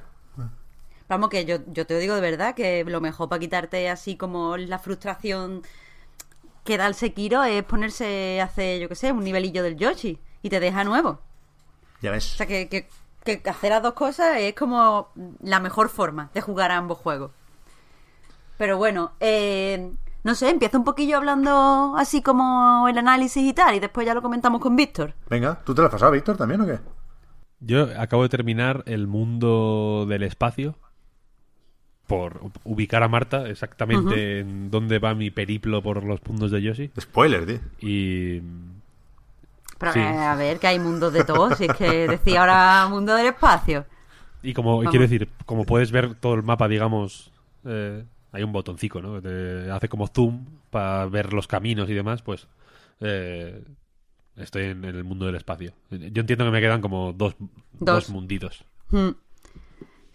[1.10, 4.56] Vamos, que yo, yo te digo de verdad que lo mejor para quitarte así como
[4.58, 5.62] la frustración
[6.64, 10.20] que da el Sekiro es ponerse a hacer, yo qué sé, un nivelillo del Yoshi
[10.42, 11.20] y te deja nuevo.
[12.02, 12.34] Ya ves.
[12.34, 12.88] O sea, que, que,
[13.24, 15.10] que hacer las dos cosas es como
[15.42, 17.32] la mejor forma de jugar a ambos juegos.
[18.58, 19.92] Pero bueno, eh,
[20.24, 24.14] no sé, empiezo un poquillo hablando así como el análisis y tal, y después ya
[24.14, 25.16] lo comentamos con Víctor.
[25.30, 26.80] Venga, ¿tú te lo has pasado, Víctor, también o qué?
[27.60, 30.76] Yo acabo de terminar el mundo del espacio
[32.08, 36.92] por ubicar a Marta exactamente en dónde va mi periplo por los puntos de Yoshi.
[37.00, 37.60] Spoiler, tío.
[37.82, 38.42] Y
[39.78, 40.00] Pero Sí.
[40.00, 43.28] eh, a ver, que hay mundos de todos, si es que decía ahora mundo del
[43.28, 43.86] espacio.
[44.42, 44.92] Y como Vamos.
[44.92, 47.32] quiero decir, como puedes ver todo el mapa, digamos,
[47.66, 49.16] eh, hay un botoncito, ¿no?
[49.16, 52.48] Que te hace como zoom para ver los caminos y demás, pues
[53.00, 53.64] eh,
[54.36, 55.72] estoy en, en el mundo del espacio.
[55.90, 57.50] Yo entiendo que me quedan como dos, dos.
[57.80, 58.10] Dos.
[58.10, 58.64] munditos.
[58.90, 59.10] Mm.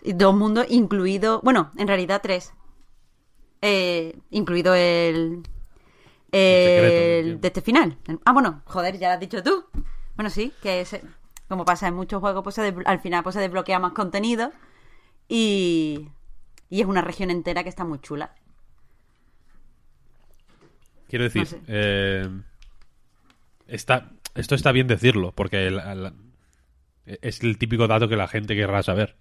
[0.05, 2.53] Dos mundos, incluido, bueno, en realidad tres.
[3.61, 5.43] Eh, incluido el,
[6.31, 7.99] el de este final.
[8.07, 9.65] El- ah, bueno, joder, ya lo has dicho tú.
[10.15, 10.97] Bueno, sí, que es,
[11.49, 14.53] como pasa en muchos juegos, pues al final pues se desbloquea más contenido
[15.29, 16.09] y,
[16.71, 18.35] y es una región entera que está muy chula.
[21.09, 21.61] Quiero decir, No sé.
[21.67, 22.29] eh,
[23.67, 26.13] está, esto está bien decirlo, porque el-
[27.07, 29.17] es el típico dato que la gente querrá saber.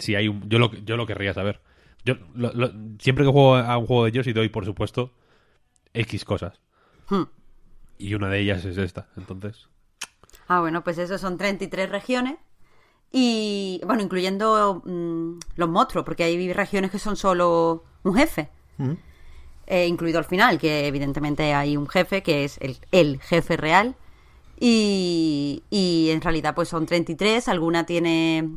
[0.00, 1.60] Si hay un, yo lo, yo lo querría saber.
[2.04, 5.12] Yo lo- lo- siempre que juego a un juego de Yoshi doy, por supuesto,
[5.94, 6.60] X cosas.
[7.08, 7.24] Hmm.
[7.98, 9.08] Y una de ellas es esta.
[9.16, 9.68] Entonces,
[10.48, 12.36] Ah, bueno, pues eso son 33 regiones.
[13.12, 18.48] Y, bueno, incluyendo mm, los monstruos, porque hay regiones que son solo un jefe.
[19.66, 23.94] Eh, incluido al final, que evidentemente hay un jefe, que es el, el jefe real.
[24.58, 28.48] Y, y en realidad pues son 33, alguna tiene...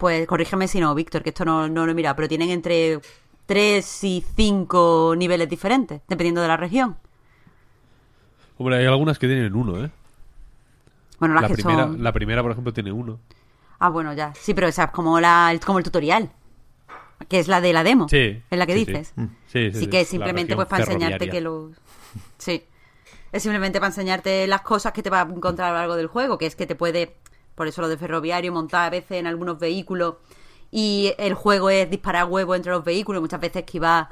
[0.00, 3.00] Pues corrígeme si no, Víctor, que esto no, no lo he mirado, pero tienen entre
[3.46, 6.96] 3 y 5 niveles diferentes, dependiendo de la región.
[8.56, 9.90] hombre, hay algunas que tienen uno, ¿eh?
[11.18, 12.02] Bueno, las La que primera, son...
[12.02, 13.20] la primera, por ejemplo, tiene uno.
[13.78, 14.32] Ah, bueno, ya.
[14.34, 16.30] Sí, pero esa es como, la, el- como el tutorial.
[17.28, 18.08] Que es la de la demo.
[18.08, 18.42] Sí.
[18.50, 19.12] Es la que sí, dices.
[19.14, 21.76] Sí, sí, Sí, sí, que es simplemente pues para enseñarte que los...
[22.38, 22.64] Sí.
[23.32, 26.06] Es simplemente para enseñarte las cosas que te va a encontrar a lo largo del
[26.06, 27.16] juego, que es que te puede,
[27.60, 30.14] por eso lo de ferroviario, montar a veces en algunos vehículos
[30.70, 34.08] y el juego es disparar huevo entre los vehículos, muchas veces esquivar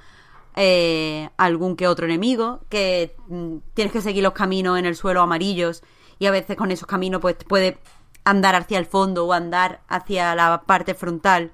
[0.54, 5.22] eh, algún que otro enemigo, que mm, tienes que seguir los caminos en el suelo
[5.22, 5.82] amarillos
[6.18, 7.76] y a veces con esos caminos pues puedes
[8.22, 11.50] andar hacia el fondo o andar hacia la parte frontal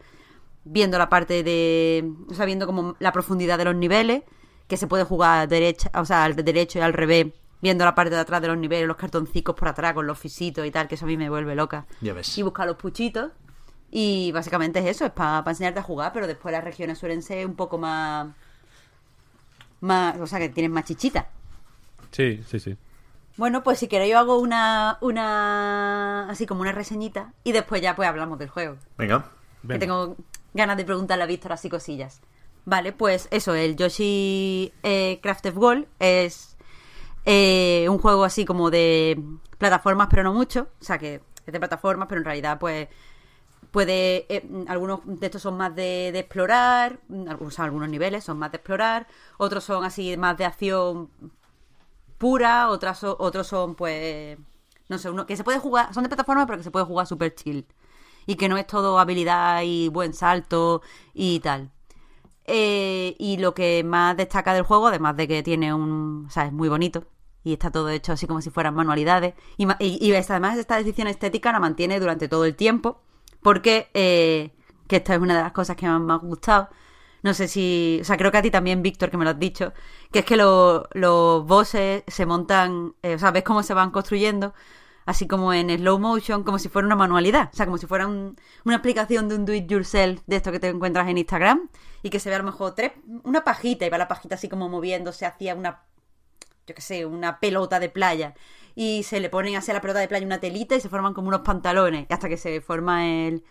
[0.64, 2.10] viendo la parte de.
[2.28, 4.24] O sea, viendo como la profundidad de los niveles,
[4.66, 7.28] que se puede jugar derecha, o sea, al derecho y al revés,
[7.64, 10.66] viendo la parte de atrás de los niveles, los cartoncicos por atrás con los fisitos
[10.66, 11.86] y tal, que eso a mí me vuelve loca.
[12.02, 12.36] Ya ves.
[12.36, 13.32] Y buscar los puchitos.
[13.90, 17.46] Y básicamente es eso, es para enseñarte a jugar, pero después las regiones suelen ser
[17.46, 18.28] un poco más.
[19.80, 21.28] más o sea, que tienen más chichita.
[22.10, 22.76] Sí, sí, sí.
[23.38, 24.98] Bueno, pues si queréis yo hago una.
[25.00, 26.28] una.
[26.28, 28.76] así como una reseñita y después ya pues hablamos del juego.
[28.98, 29.30] Venga.
[29.62, 29.74] Venga.
[29.76, 30.16] Que tengo
[30.52, 32.20] ganas de preguntarle a Víctor así cosillas.
[32.66, 36.53] Vale, pues eso, el Yoshi eh, Crafted World es
[37.24, 39.22] eh, un juego así como de
[39.58, 40.68] plataformas, pero no mucho.
[40.80, 42.88] O sea, que es de plataformas, pero en realidad, pues
[43.70, 44.26] puede.
[44.34, 48.56] eh, algunos de estos son más de, de explorar, algunos, algunos niveles son más de
[48.58, 49.06] explorar,
[49.38, 51.10] otros son así más de acción
[52.18, 54.38] pura, otras otros son pues
[54.88, 57.06] no sé, uno que se puede jugar, son de plataforma pero que se puede jugar
[57.06, 57.66] super chill
[58.26, 60.82] y que no es todo habilidad y buen salto
[61.14, 61.70] y tal.
[62.46, 66.46] Eh, y lo que más destaca del juego, además de que tiene un, o sea,
[66.46, 67.04] es muy bonito
[67.44, 71.52] y está todo hecho así como si fueran manualidades y, y, además esta decisión estética
[71.52, 73.02] la mantiene durante todo el tiempo
[73.42, 74.52] porque eh,
[74.88, 76.68] que esta es una de las cosas que más me ha gustado.
[77.22, 77.98] No sé si.
[78.02, 79.72] O sea, creo que a ti también, Víctor, que me lo has dicho.
[80.12, 82.94] Que es que lo- los bosses se montan.
[83.02, 84.52] eh, o sea, ves cómo se van construyendo.
[85.06, 87.48] Así como en slow motion, como si fuera una manualidad.
[87.52, 90.52] O sea, como si fuera un- una aplicación de un do it yourself de esto
[90.52, 91.68] que te encuentras en Instagram.
[92.02, 92.92] Y que se ve a lo mejor tres,
[93.24, 95.80] una pajita y va la pajita así como moviéndose hacia una
[96.66, 98.34] yo qué sé, una pelota de playa.
[98.74, 101.28] Y se le ponen hacia la pelota de playa una telita y se forman como
[101.28, 102.06] unos pantalones.
[102.10, 103.44] Hasta que se forma el,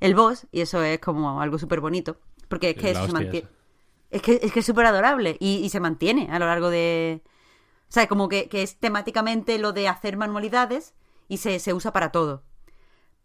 [0.00, 0.46] el boss.
[0.50, 2.18] Y eso es como algo súper bonito.
[2.48, 3.48] Porque es que eso se mantiene.
[4.10, 5.36] Es que es que es súper adorable.
[5.40, 7.22] Y, y se mantiene a lo largo de.
[7.88, 10.94] O sea, como que, que es temáticamente lo de hacer manualidades
[11.28, 12.42] y se, se usa para todo.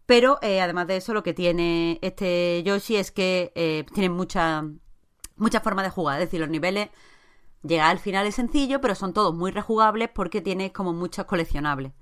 [0.06, 4.64] Pero eh, además de eso, lo que tiene este Yoshi es que eh, tiene mucha,
[5.36, 6.20] mucha forma de jugar.
[6.20, 6.88] Es decir, los niveles
[7.62, 11.92] Llegar al final es sencillo, pero son todos muy rejugables porque tienes como muchos coleccionables.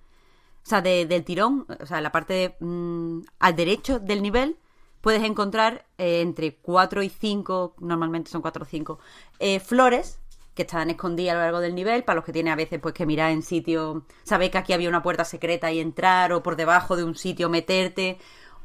[0.64, 4.56] O sea, de- del tirón, o sea, la parte mm, al derecho del nivel
[5.00, 8.98] puedes encontrar eh, entre 4 y 5, normalmente son 4 o 5,
[9.38, 10.20] eh, flores
[10.54, 12.92] que están escondidas a lo largo del nivel, para los que tienen a veces pues
[12.94, 16.56] que mirar en sitio, sabéis que aquí había una puerta secreta y entrar, o por
[16.56, 18.18] debajo de un sitio meterte,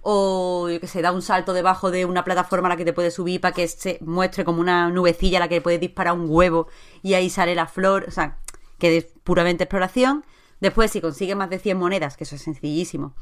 [0.03, 2.93] o yo que sé, da un salto debajo de una plataforma a la que te
[2.93, 6.25] puedes subir para que se muestre como una nubecilla a la que puedes disparar un
[6.27, 6.67] huevo
[7.01, 8.37] y ahí sale la flor, o sea,
[8.77, 10.25] que es puramente exploración.
[10.59, 13.15] Después, si consigues más de 100 monedas, que eso es sencillísimo,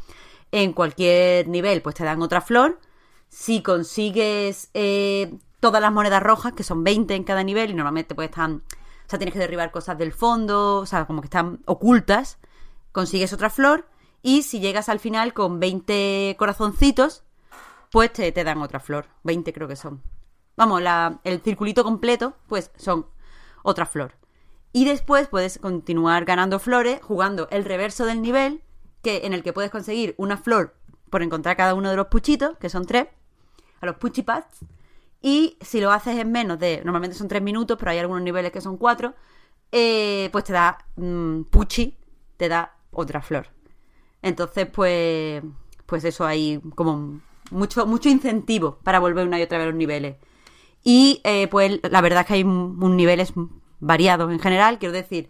[0.51, 2.79] en cualquier nivel, pues te dan otra flor.
[3.29, 8.15] Si consigues eh, todas las monedas rojas, que son 20 en cada nivel, y normalmente
[8.15, 11.61] pues están, o sea, tienes que derribar cosas del fondo, o sea, como que están
[11.65, 12.39] ocultas,
[12.91, 13.85] consigues otra flor,
[14.21, 17.23] y si llegas al final con 20 corazoncitos,
[17.91, 20.01] pues te, te dan otra flor, 20 creo que son.
[20.55, 23.07] Vamos, la, el circulito completo, pues son
[23.63, 24.13] otra flor.
[24.73, 28.61] Y después puedes continuar ganando flores jugando el reverso del nivel,
[29.01, 30.75] que en el que puedes conseguir una flor
[31.09, 33.07] por encontrar cada uno de los puchitos, que son tres,
[33.81, 34.65] a los puchipads.
[35.21, 38.51] Y si lo haces en menos de, normalmente son tres minutos, pero hay algunos niveles
[38.51, 39.13] que son cuatro,
[39.71, 41.97] eh, pues te da mm, puchi,
[42.37, 43.47] te da otra flor.
[44.21, 45.43] Entonces, pues,
[45.85, 47.21] pues eso hay como
[47.51, 50.17] mucho, mucho incentivo para volver una y otra vez a los niveles.
[50.83, 53.33] Y eh, pues la verdad es que hay un, niveles
[53.79, 55.29] variados en general, quiero decir,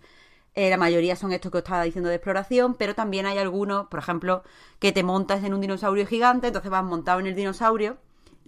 [0.55, 3.87] eh, la mayoría son estos que os estaba diciendo de exploración, pero también hay algunos,
[3.87, 4.43] por ejemplo,
[4.79, 7.97] que te montas en un dinosaurio gigante, entonces vas montado en el dinosaurio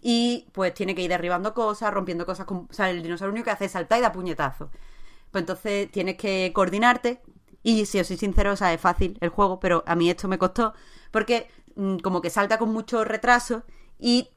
[0.02, 3.65] y pues tiene que ir derribando cosas, rompiendo cosas, con, el dinosaurio único que hace
[3.65, 4.70] es saltar y da puñetazo.
[5.32, 7.22] Pues entonces tienes que coordinarte
[7.64, 10.27] y si os soy sincero, o sea, es fácil el juego, pero a mí esto
[10.27, 10.73] me costó
[11.11, 13.64] porque mm, como que salta con mucho retraso
[13.99, 14.30] y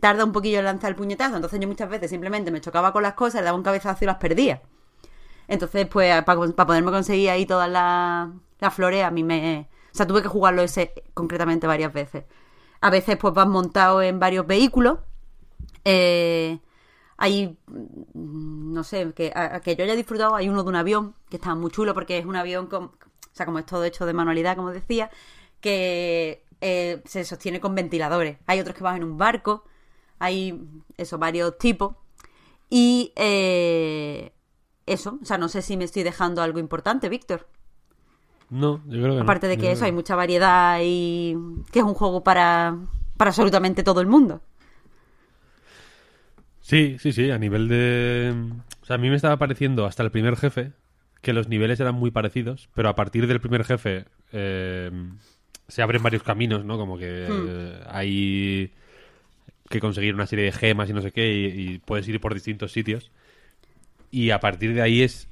[0.00, 3.02] tarda un poquillo en lanzar el puñetazo, entonces yo muchas veces simplemente me chocaba con
[3.02, 4.62] las cosas, le daba un cabezazo y las perdía.
[5.48, 8.28] Entonces, pues, para poderme conseguir ahí todas las,
[8.60, 9.68] las flores, a mí me...
[9.92, 12.24] O sea, tuve que jugarlo ese concretamente varias veces.
[12.80, 15.00] A veces, pues, vas montado en varios vehículos.
[15.84, 16.60] Eh,
[17.22, 21.14] hay, mm, no sé, que, a, que yo haya disfrutado, hay uno de un avión,
[21.28, 22.92] que está muy chulo porque es un avión, con, o
[23.32, 25.10] sea, como es todo hecho de manualidad, como decía,
[25.60, 28.38] que eh, se sostiene con ventiladores.
[28.46, 29.64] Hay otros que van en un barco,
[30.18, 30.66] hay,
[30.96, 31.94] eso, varios tipos.
[32.70, 34.32] Y eh,
[34.86, 37.48] eso, o sea, no sé si me estoy dejando algo importante, Víctor.
[38.48, 39.50] No, yo creo que Aparte no.
[39.50, 41.36] de que eso, hay mucha variedad y
[41.70, 42.78] que es un juego para,
[43.18, 44.40] para absolutamente todo el mundo.
[46.70, 48.32] Sí, sí, sí, a nivel de...
[48.80, 50.70] O sea, a mí me estaba pareciendo hasta el primer jefe
[51.20, 54.88] que los niveles eran muy parecidos, pero a partir del primer jefe eh,
[55.66, 56.78] se abren varios caminos, ¿no?
[56.78, 57.46] Como que Hmm.
[57.48, 58.70] eh, hay
[59.68, 62.34] que conseguir una serie de gemas y no sé qué, y, y puedes ir por
[62.34, 63.10] distintos sitios.
[64.12, 65.26] Y a partir de ahí es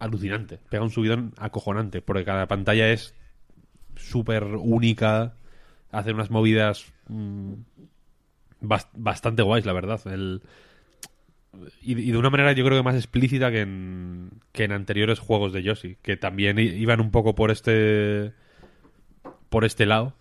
[0.00, 3.14] alucinante, pega un subidón acojonante, porque cada pantalla es
[3.94, 5.34] súper única,
[5.92, 7.52] hace unas movidas mm,
[8.60, 10.00] bas- bastante guays, la verdad.
[10.06, 10.42] El,
[11.82, 15.18] y, y de una manera yo creo que más explícita que en, que en anteriores
[15.18, 18.32] juegos de Yoshi, que también iban un poco por este
[19.48, 20.14] por este lado.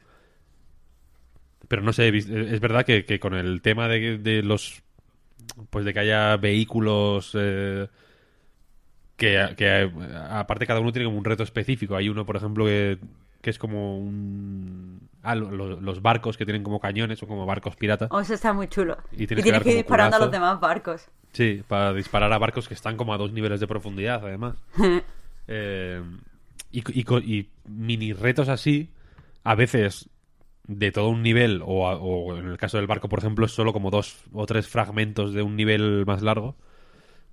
[1.68, 4.82] Pero no sé, es verdad que, que con el tema de, de los
[5.70, 7.88] pues de que haya vehículos eh,
[9.18, 9.92] que, que
[10.32, 11.96] aparte cada uno tiene como un reto específico.
[11.96, 12.98] Hay uno, por ejemplo, que,
[13.42, 15.10] que es como un...
[15.22, 18.08] Ah, lo- lo- los barcos que tienen como cañones o como barcos pirata.
[18.10, 18.98] O eso está muy chulo.
[19.12, 21.10] Y Y tienes que que ir disparando a los demás barcos.
[21.34, 24.56] Sí, para disparar a barcos que están como a dos niveles de profundidad, además.
[25.52, 26.00] Eh,
[26.72, 26.82] y,
[27.40, 28.90] y mini retos así,
[29.44, 30.08] a veces
[30.68, 33.52] de todo un nivel, o, a- o en el caso del barco, por ejemplo, es
[33.52, 36.56] solo como dos o tres fragmentos de un nivel más largo,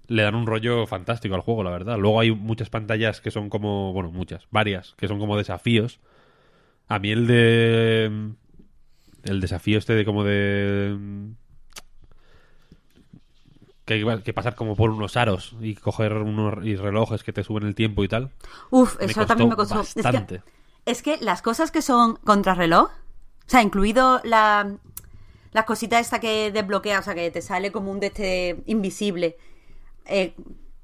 [0.08, 1.98] le dan un rollo fantástico al juego, la verdad.
[1.98, 6.00] Luego hay muchas pantallas que son como, bueno, muchas, varias, que son como desafíos.
[6.88, 8.30] A mí el de...
[9.24, 10.96] El desafío este de como de
[13.86, 17.42] que hay que pasar como por unos aros y coger unos y relojes que te
[17.42, 18.32] suben el tiempo y tal.
[18.70, 19.80] Uf, eso también me costó.
[19.80, 20.42] Es que- bastante.
[20.84, 24.76] Es que, las cosas que son contrarreloj, o sea, incluido la,
[25.52, 29.36] las cositas esta que desbloquea, o sea, que te sale como un de este invisible,
[30.04, 30.34] eh,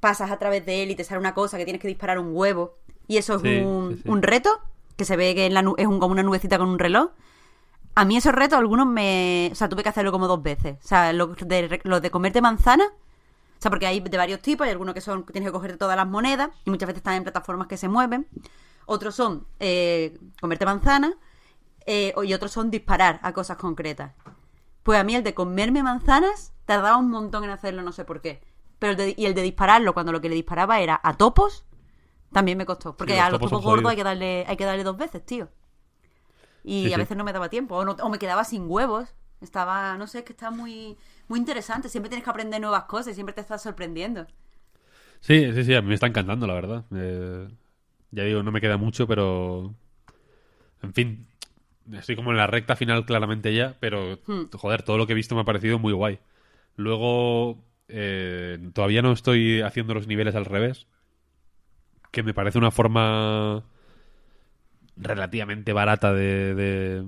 [0.01, 2.31] pasas a través de él y te sale una cosa que tienes que disparar un
[2.33, 4.09] huevo, y eso es Sí, un, sí, sí.
[4.09, 4.51] un reto,
[4.97, 7.11] que se ve que en la es un, como una nubecita con un reloj.
[7.95, 9.51] A mí esos retos, algunos me...
[9.53, 10.79] O sea, tuve que hacerlo como dos veces.
[10.83, 14.65] O sea, los de, los de comerte manzana, o sea, porque hay de varios tipos,
[14.65, 17.23] hay algunos que son tienes que cogerte todas las monedas y muchas veces están en
[17.23, 18.27] plataformas que se mueven.
[18.87, 21.15] Otros son eh, comerte manzana
[21.87, 24.13] eh, y otros son disparar a cosas concretas.
[24.83, 28.21] Pues a mí el de comerme manzanas tardaba un montón en hacerlo, no sé por
[28.21, 28.43] qué.
[28.79, 31.65] Pero el de- y el de dispararlo, cuando lo que le disparaba era a topos,
[32.33, 32.97] también me costó.
[32.97, 34.97] Porque Sí, los a los topos topos gordos hay que darle, hay que darle dos
[34.97, 35.49] veces, tío.
[36.65, 37.03] Y Sí, a sí.
[37.03, 37.77] veces no me daba tiempo.
[37.77, 39.15] O, no- o me quedaba sin huevos.
[39.41, 40.97] Estaba, no sé, es que está muy,
[41.29, 41.89] muy interesante.
[41.89, 44.27] Siempre tienes que aprender nuevas cosas y siempre te estás sorprendiendo.
[45.21, 46.85] Sí, sí, sí, a mí me está encantando, la verdad.
[46.95, 47.49] Eh,
[48.13, 49.75] ya digo, no me queda mucho, pero...
[50.83, 51.27] En fin,
[51.93, 54.45] estoy como en la recta final claramente ya, pero Hmm.
[54.53, 56.19] joder, todo lo que he visto me ha parecido muy guay.
[56.77, 60.87] Luego, eh, todavía no estoy haciendo los niveles al revés,
[62.11, 63.65] que me parece una forma
[64.97, 67.05] relativamente barata de,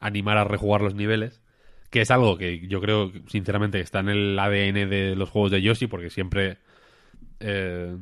[0.00, 1.42] animar a rejugar los niveles,
[1.90, 5.50] que es algo que yo creo, sinceramente, que está en el ADN de los juegos
[5.50, 6.58] de Yoshi, porque siempre...
[7.40, 7.96] eh,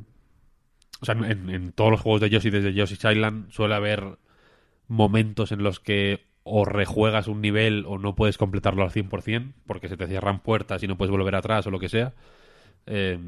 [1.02, 4.18] o sea, en, en todos los juegos de Yoshi desde Yoshi's Island suele haber
[4.86, 9.88] momentos en los que o rejuegas un nivel o no puedes completarlo al 100% porque
[9.88, 12.12] se te cierran puertas y no puedes volver atrás o lo que sea.
[12.86, 13.18] Eh,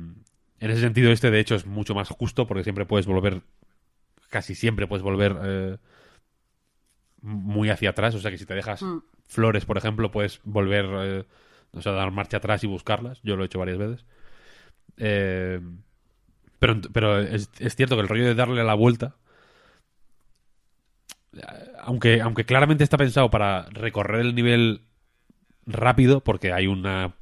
[0.60, 3.42] en ese sentido este de hecho es mucho más justo porque siempre puedes volver,
[4.28, 5.76] casi siempre puedes volver eh,
[7.22, 8.14] muy hacia atrás.
[8.14, 8.98] O sea que si te dejas Mm.
[9.26, 11.24] flores, por ejemplo, puedes volver, eh,
[11.72, 13.20] o sea, dar marcha atrás y buscarlas.
[13.22, 14.04] Yo lo he hecho varias veces.
[14.98, 15.60] Eh,
[16.58, 19.16] pero pero es, es cierto que el rollo de darle la vuelta
[21.80, 24.82] aunque, aunque claramente está pensado para recorrer el nivel
[25.66, 27.14] rápido, porque hay una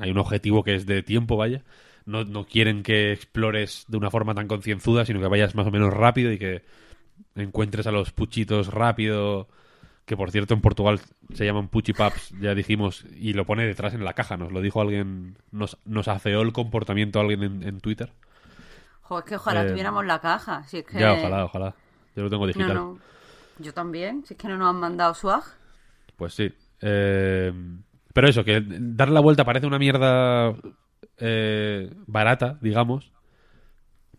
[0.00, 1.62] hay un objetivo que es de tiempo, vaya.
[2.04, 5.70] No, no quieren que explores de una forma tan concienzuda, sino que vayas más o
[5.70, 6.62] menos rápido y que
[7.34, 9.48] encuentres a los puchitos rápido.
[10.04, 11.00] Que por cierto en Portugal
[11.32, 14.36] se llaman puchipaps, ya dijimos, y lo pone detrás en la caja.
[14.36, 18.12] Nos lo dijo alguien, nos, nos afeó el comportamiento alguien en, en Twitter.
[19.02, 20.64] Joder, es que ojalá Eh, tuviéramos la caja.
[20.64, 20.98] Si es que...
[20.98, 21.74] Ya, ojalá, ojalá.
[22.16, 22.74] Yo lo tengo No, digital.
[22.74, 22.98] no.
[23.60, 24.24] Yo también.
[24.26, 25.44] Si es que no nos han mandado swag.
[26.16, 26.52] Pues sí.
[26.80, 27.52] Eh,
[28.12, 30.52] pero eso, que dar la vuelta parece una mierda
[31.18, 33.12] eh, barata, digamos.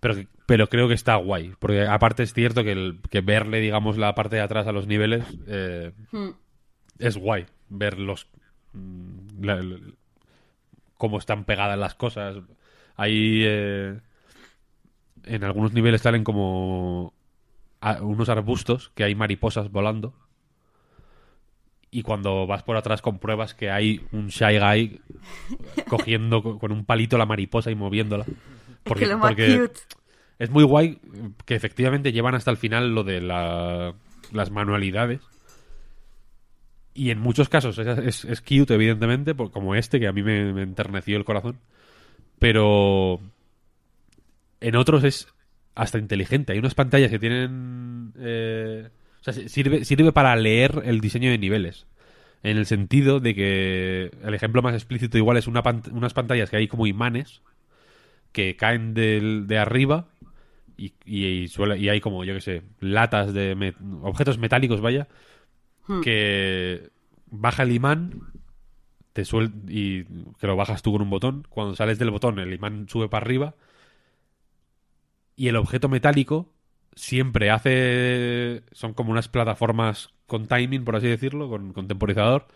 [0.04, 0.16] Pero,
[0.46, 1.54] pero creo que está guay.
[1.60, 4.86] Porque aparte es cierto que, el- que verle, digamos, la parte de atrás a los
[4.86, 6.30] niveles eh, Hmm.
[7.00, 7.46] es guay.
[7.70, 8.28] Ver los.
[8.74, 9.78] mm, la- la-
[10.98, 12.38] cómo están pegadas las cosas.
[12.96, 13.42] Hay.
[13.46, 14.00] eh,
[15.26, 17.14] en algunos niveles salen como
[17.82, 20.14] a- unos arbustos que hay mariposas volando.
[21.92, 25.02] Y cuando vas por atrás compruebas que hay un Shy Guy
[25.88, 28.26] cogiendo co- con un palito la mariposa y moviéndola.
[28.84, 29.80] Porque, es que lo más porque cute.
[30.40, 31.00] es muy guay
[31.46, 33.94] que efectivamente llevan hasta el final lo de la-
[34.32, 35.22] las manualidades.
[36.96, 40.54] Y en muchos casos es, es, es cute, evidentemente, como este, que a mí me,
[40.54, 41.58] me enterneció el corazón.
[42.40, 43.20] Pero
[44.62, 45.28] en otros es
[45.76, 46.54] hasta inteligente.
[46.54, 48.14] Hay unas pantallas que tienen...
[48.20, 48.90] eh,
[49.22, 51.88] o sea, sirve, sirve para leer el diseño de niveles.
[52.44, 56.50] En el sentido de que el ejemplo más explícito igual es una pant- unas pantallas
[56.50, 57.42] que hay como imanes
[58.34, 60.08] que caen del- de arriba
[60.76, 65.08] y, y, y suele- y hay como, yo que sé, latas de objetos metálicos, vaya,
[65.88, 66.02] Hmm.
[66.02, 66.90] que
[67.30, 68.22] baja el imán
[69.14, 70.06] te suel y
[70.40, 71.46] que lo bajas tú con un botón.
[71.50, 73.56] Cuando sales del botón, el imán sube para arriba
[75.36, 76.52] y el objeto metálico
[76.96, 78.64] siempre hace.
[78.72, 82.48] Son como unas plataformas con timing, por así decirlo, con, con temporizador,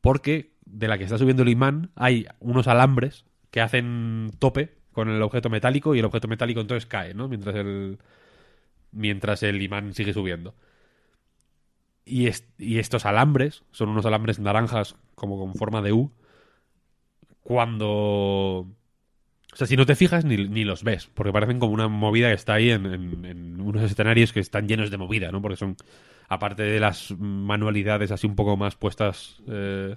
[0.00, 5.08] porque de la que está subiendo el imán hay unos alambres que hacen tope con
[5.10, 7.28] el objeto metálico y el objeto metálico entonces cae, ¿no?
[7.28, 7.98] Mientras el,
[8.92, 10.54] mientras el imán sigue subiendo.
[12.04, 12.28] Y,
[12.58, 16.12] y estos alambres, son unos alambres naranjas como con forma de U,
[17.42, 18.66] cuando...
[19.52, 22.28] O sea, si no te fijas ni, ni los ves, porque parecen como una movida
[22.28, 25.42] que está ahí en, en- en unos escenarios que están llenos de movida, ¿no?
[25.42, 25.76] Porque son,
[26.28, 29.96] aparte de las manualidades así un poco más puestas eh,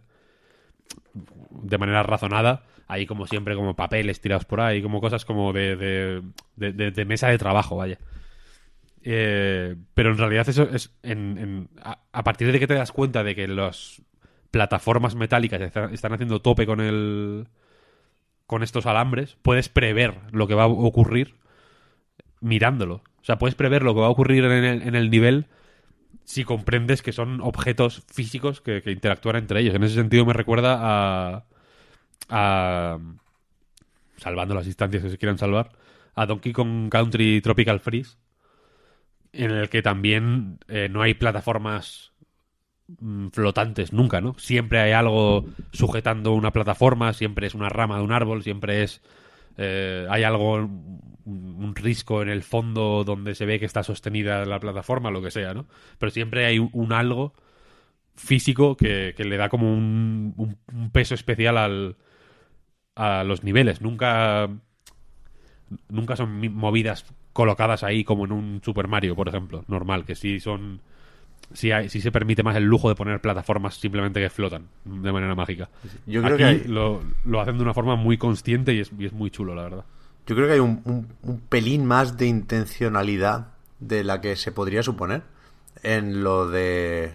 [1.52, 5.76] de manera razonada, hay como siempre como papeles tirados por ahí, como cosas como de,
[5.76, 7.98] de, de- mesa de trabajo, vaya.
[9.04, 13.36] Eh, pero en realidad eso es en, a, partir de que te das cuenta de
[13.36, 14.02] que las
[14.52, 17.48] plataformas metálicas están, están haciendo tope con el
[18.48, 21.36] con estos alambres, puedes prever lo que va a ocurrir
[22.42, 23.02] mirándolo.
[23.22, 25.48] O sea, puedes prever lo que va a ocurrir en el, en el nivel
[26.26, 29.76] si comprendes que son objetos físicos que interactúan entre ellos.
[29.76, 31.46] En ese sentido me recuerda a,
[32.30, 32.98] a
[34.18, 35.72] salvando las instancias que se quieran salvar,
[36.16, 38.18] a Donkey Kong Country Tropical Freeze,
[39.34, 42.14] en el que también eh, no hay plataformas
[42.88, 44.36] mm, flotantes nunca, ¿no?
[44.38, 49.02] Siempre hay algo sujetando una plataforma, siempre es una rama de un árbol, siempre es
[49.58, 54.46] eh, hay algo un, un risco en el fondo donde se ve que está sostenida
[54.46, 55.66] la plataforma, lo que sea, ¿no?
[55.98, 57.34] Pero siempre hay un algo
[58.16, 61.98] físico que, que le da como un, un- un peso especial al,
[62.96, 63.82] a los niveles.
[63.82, 64.50] Nunca
[65.90, 70.40] nunca son movidas colocadas ahí como en un Super Mario, por ejemplo, normal, que sí
[70.40, 70.82] son
[71.72, 75.36] hay, sí se permite más el lujo de poner plataformas simplemente que flotan de manera
[75.36, 75.70] mágica.
[76.08, 78.92] Yo creo Aquí que hay- lo, lo hacen de una forma muy consciente y es,
[78.98, 79.86] y es muy chulo, la verdad.
[80.28, 84.52] Yo creo que hay un, un- un pelín más de intencionalidad de la que se
[84.52, 85.22] podría suponer
[85.84, 87.14] en lo de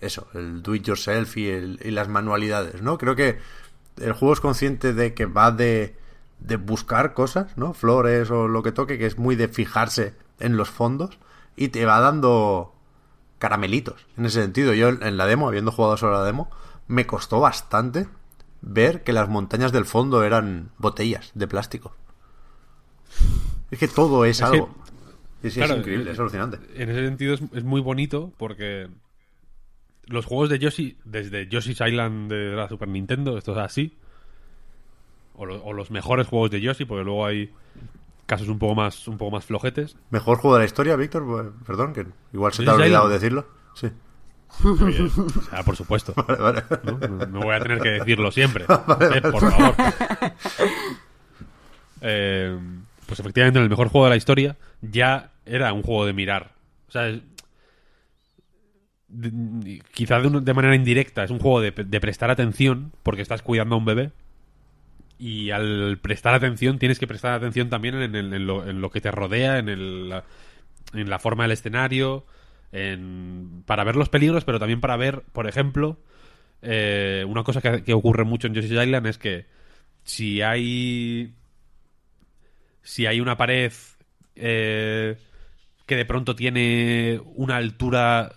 [0.00, 2.98] eso, el do it yourself y, el- y las manualidades, ¿no?
[2.98, 3.38] Creo que
[3.98, 5.96] el juego es consciente de que va de,
[6.40, 7.72] de buscar cosas, ¿no?
[7.74, 11.18] Flores o lo que toque, que es muy de fijarse en los fondos
[11.56, 12.74] y te va dando
[13.38, 14.06] caramelitos.
[14.16, 16.50] En ese sentido, yo en la demo, habiendo jugado solo la demo,
[16.88, 18.06] me costó bastante
[18.62, 21.94] ver que las montañas del fondo eran botellas de plástico.
[23.70, 24.68] Es que todo es, Es algo.
[25.42, 26.58] Sí, sí, Claro, es increíble, eh, es alucinante.
[26.76, 28.88] En ese sentido es, es muy bonito porque
[30.06, 33.96] los juegos de Yoshi, desde Yoshi's Island de la Super Nintendo, esto es así,
[35.34, 37.52] o, lo- o los mejores juegos de Yoshi, porque luego hay
[38.26, 39.96] casos un poco más, un poco más flojetes.
[40.10, 41.54] Mejor juego de la historia, Víctor.
[41.66, 43.20] Perdón, que igual se te ¿Yoshi's ha olvidado Island?
[43.20, 43.46] decirlo.
[43.74, 43.88] Sí.
[44.64, 46.14] Oye, o sea, por supuesto.
[46.26, 46.62] Vale, vale.
[47.28, 47.40] ¿no?
[47.40, 48.64] Voy a tener que decirlo siempre.
[49.14, 49.74] Eh, por favor.
[52.00, 52.58] Eh,
[53.06, 56.52] pues efectivamente, en el mejor juego de la historia ya era un juego de mirar.
[56.88, 57.18] O sea,
[59.08, 63.78] de- quizá de, manera indirecta es un juego de, prestar atención porque estás cuidando a
[63.78, 64.12] un bebé.
[65.18, 69.70] Y al prestar atención tienes que prestar atención también en, lo, que te rodea, en,
[69.70, 70.24] el, la,
[70.92, 72.26] en la forma del escenario,
[72.72, 75.98] en, para ver los peligros, pero también para ver, por ejemplo,
[76.60, 79.46] eh, una cosa que, que ocurre mucho en Yoshi's Island es que
[80.04, 81.34] si hay
[82.82, 83.72] si hay una pared
[84.36, 85.16] eh,
[85.86, 88.32] que de pronto tiene una altura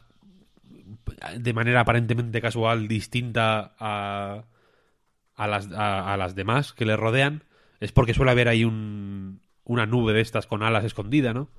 [1.38, 4.46] de manera aparentemente casual distinta a,
[5.36, 7.44] a, las, a, las demás que le rodean,
[7.80, 11.50] es porque suele haber ahí un, una nube de estas con alas escondida, ¿no?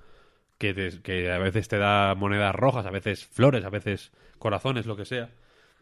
[0.58, 4.86] Que, te- que a veces te da monedas rojas, a veces flores, a veces corazones,
[4.86, 5.30] lo que sea.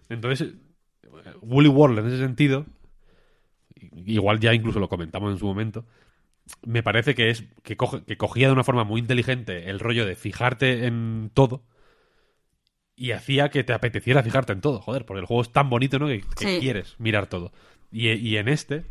[0.09, 0.55] Entonces,
[1.43, 2.67] Woolly World en ese sentido,
[4.07, 5.85] igual ya incluso lo comentamos en su momento,
[6.67, 10.07] me parece que es que, coge- que cogía de una forma muy inteligente el rollo
[10.07, 11.65] de fijarte en todo
[12.99, 15.99] y hacía que te apeteciera fijarte en todo, joder, porque el juego es tan bonito,
[15.99, 16.07] ¿no?
[16.09, 16.59] Que, que Sí.
[16.61, 17.53] quieres mirar todo.
[17.93, 18.85] Y, y en este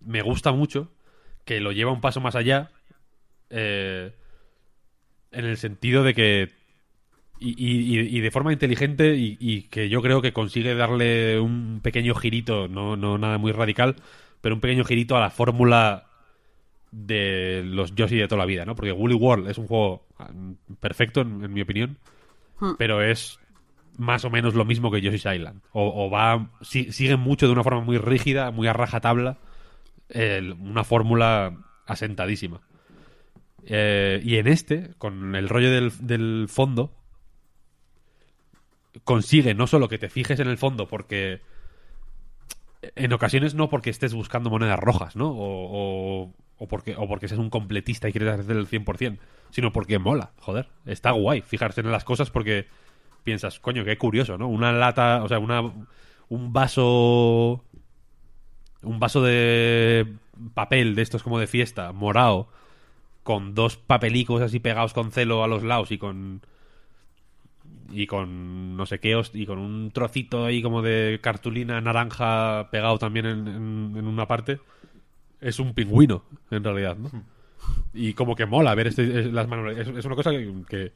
[0.00, 0.90] me gusta mucho
[1.44, 2.70] que lo lleva un paso más allá
[3.50, 4.12] eh,
[5.32, 6.50] en el sentido de que
[7.40, 11.78] y, y- y- de forma inteligente y, y que yo creo que consigue darle un
[11.82, 13.94] pequeño girito, no, no nada muy radical,
[14.40, 16.06] pero un pequeño girito a la fórmula
[16.90, 18.74] de los Yoshi de toda la vida, ¿no?
[18.74, 21.96] Porque Woolly World es un juego mm, perfecto, en, en mi opinión,
[22.78, 23.38] pero es
[23.96, 25.60] más o menos lo mismo que Yoshi's Island.
[25.72, 29.38] O, va, si- sigue mucho de una forma muy rígida, muy a rajatabla,
[30.60, 31.56] una fórmula
[31.86, 32.60] asentadísima.
[33.66, 36.92] Eh, y en este, con el rollo del, del fondo,
[39.04, 41.40] consigue no solo que te fijes en el fondo, porque
[42.94, 45.28] en ocasiones no porque estés buscando monedas rojas, ¿no?
[45.30, 49.20] O, o, o porque, o porque seas un completista y quieres hacer el 100%,
[49.50, 50.68] sino porque mola, joder.
[50.86, 52.66] Está guay fijarse en las cosas porque
[53.24, 54.48] piensas, coño, qué curioso, ¿no?
[54.48, 55.62] Una lata, o sea, una,
[56.28, 57.64] un vaso...
[58.82, 60.06] Un vaso de
[60.54, 62.48] papel de estos como de fiesta, morado,
[63.24, 66.42] con dos papelicos así pegados con celo a los lados y con
[67.90, 72.98] y con no sé qué y con un trocito ahí como de cartulina naranja pegado
[72.98, 74.60] también en, en- en una parte
[75.40, 77.10] es un pingüino en realidad ¿no?
[77.92, 80.92] y como que mola ver este, es- las manos es, es una cosa que, que,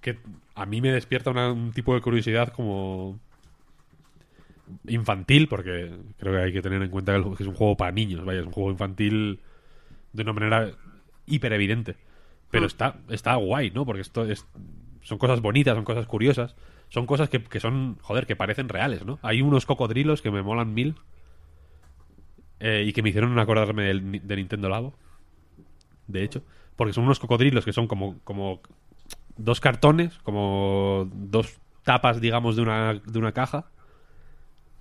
[0.00, 0.18] que
[0.54, 3.18] a mí me despierta una- un tipo de curiosidad como
[4.86, 8.24] infantil porque creo que hay que tener en cuenta que es un juego para niños
[8.24, 9.40] vaya es un juego infantil
[10.12, 10.70] de una manera
[11.26, 11.96] hiper evidente
[12.50, 14.46] pero está está guay no porque esto es
[15.02, 16.54] son cosas bonitas son cosas curiosas
[16.88, 20.42] son cosas que, que son joder que parecen reales no hay unos cocodrilos que me
[20.42, 20.94] molan mil
[22.60, 24.94] eh, y que me hicieron acordarme del, Ni- de Nintendo Labo
[26.06, 26.42] de hecho
[26.76, 28.60] porque son unos cocodrilos que son como como
[29.36, 33.66] dos cartones como dos tapas digamos de una de una caja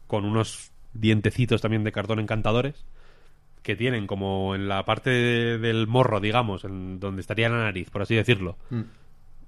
[0.07, 2.85] con unos dientecitos también de cartón encantadores
[3.63, 7.89] que tienen como en la parte de- del morro, digamos, en donde estaría la nariz,
[7.89, 8.57] por así decirlo,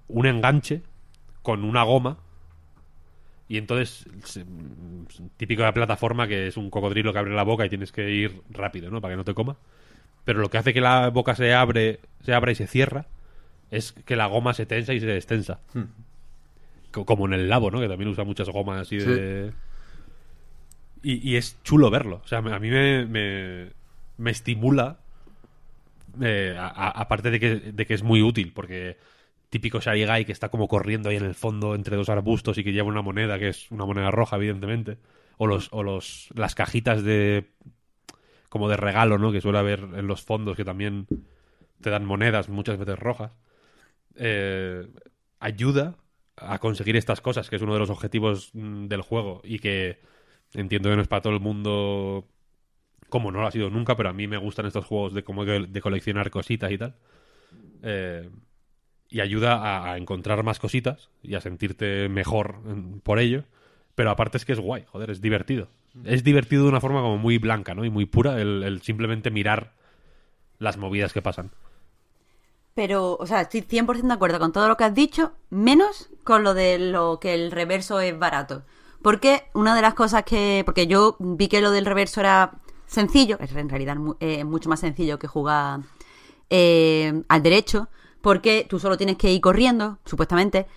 [0.10, 0.84] un enganche
[1.42, 2.18] con una goma.
[3.52, 4.46] Y entonces, se-
[5.36, 8.10] típico de la plataforma que es un cocodrilo que abre la boca y tienes que
[8.10, 9.02] ir rápido, ¿no?
[9.02, 9.58] Para que no te coma.
[10.26, 13.08] Pero lo que hace que la boca se abre, se abra y se cierra
[13.72, 15.60] es que la goma se tensa y se destensa.
[16.92, 17.80] Co- Como en el labo, ¿no?
[17.80, 19.54] Que también usa muchas gomas así de...
[21.04, 22.22] Y, y es chulo verlo.
[22.24, 23.72] O sea, a mí me, me,
[24.18, 25.00] me estimula.
[26.22, 28.98] eh, aparte de que, de que es muy útil, porque
[29.52, 32.64] típico Shari Guy que está como corriendo ahí en el fondo entre dos arbustos y
[32.64, 34.98] que lleva una moneda, que es una moneda roja, evidentemente.
[35.38, 37.50] O los, o los, las cajitas de,
[38.50, 39.32] como de regalo, ¿no?
[39.32, 41.06] Que suele haber en los fondos que también
[41.82, 43.34] te dan monedas, muchas veces rojas.
[44.16, 44.88] Eh,
[45.40, 45.98] ayuda
[46.38, 50.00] a conseguir estas cosas, que es uno de los objetivos mm, del juego y que
[50.54, 52.26] entiendo que no es para todo el mundo
[53.10, 55.44] como no lo ha sido nunca, pero a mí me gustan estos juegos de como
[55.44, 56.96] de coleccionar cositas y tal.
[57.84, 58.30] Eh,
[59.12, 62.56] y ayuda a, a encontrar más cositas y a sentirte mejor
[63.04, 63.44] por ello.
[63.94, 65.68] Pero aparte es que es guay, joder, es divertido.
[66.06, 67.84] Es divertido de una forma como muy blanca, ¿no?
[67.86, 69.74] Y muy pura el, el simplemente mirar
[70.58, 71.52] las movidas que pasan.
[72.74, 76.44] Pero, o sea, estoy 100% de acuerdo con todo lo que has dicho, menos con
[76.44, 78.64] lo de lo que el reverso es barato.
[79.02, 80.64] Porque una de las cosas que...
[80.66, 84.80] Porque yo vi que lo del reverso era sencillo, es en realidad eh, mucho más
[84.80, 85.82] sencillo que jugar
[86.50, 87.90] eh, al derecho,
[88.22, 90.68] porque tú solo tienes que ir corriendo, supuestamente,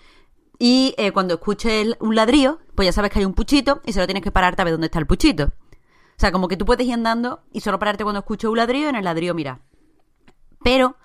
[0.57, 4.07] y eh, cuando escuches un ladrillo, pues ya sabes que hay un puchito y solo
[4.07, 5.45] tienes que pararte a ver dónde está el puchito.
[5.45, 8.85] O sea, como que tú puedes ir andando y solo pararte cuando escuches un ladrillo
[8.85, 9.59] y en el ladrillo mirar.
[10.63, 10.95] Pero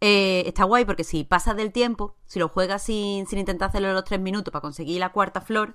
[0.00, 3.92] eh, está guay porque si pasas del tiempo, si lo juegas sin, sin intentar hacerlo
[3.92, 5.74] los tres minutos para conseguir la cuarta flor,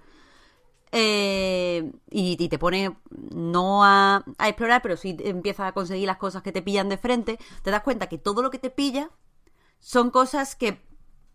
[0.94, 6.16] eh, y, y te pone no a, a explorar, pero sí empiezas a conseguir las
[6.16, 9.12] cosas que te pillan de frente, te das cuenta que todo lo que te pilla
[9.80, 10.86] son cosas que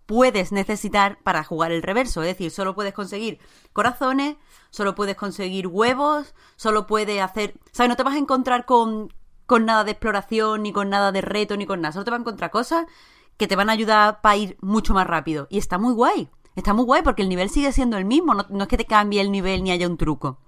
[0.06, 2.22] puedes necesitar para jugar el reverso.
[2.22, 3.38] Es decir, solo puedes conseguir
[3.72, 4.36] corazones,
[4.70, 7.54] solo puedes conseguir huevos, solo puedes hacer...
[7.72, 7.88] ¿Sabes?
[7.88, 9.12] No te vas a encontrar con,
[9.46, 11.92] con nada de exploración, ni con nada de reto, ni con nada.
[11.92, 12.86] Solo te vas a encontrar cosas
[13.36, 15.46] que te van a ayudar para ir mucho más rápido.
[15.50, 16.28] Y está muy guay.
[16.54, 18.34] Está muy guay porque el nivel sigue siendo el mismo.
[18.34, 20.38] No, no es que te cambie el nivel ni haya un truco.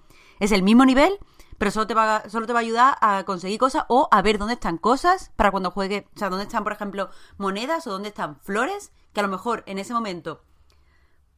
[0.41, 1.19] Es el mismo nivel,
[1.59, 4.39] pero solo te va, solo te va a ayudar a conseguir cosas o a ver
[4.39, 6.06] dónde están cosas para cuando juegue.
[6.14, 9.62] O sea, dónde están, por ejemplo, monedas o dónde están flores que a lo mejor
[9.66, 10.43] en ese momento,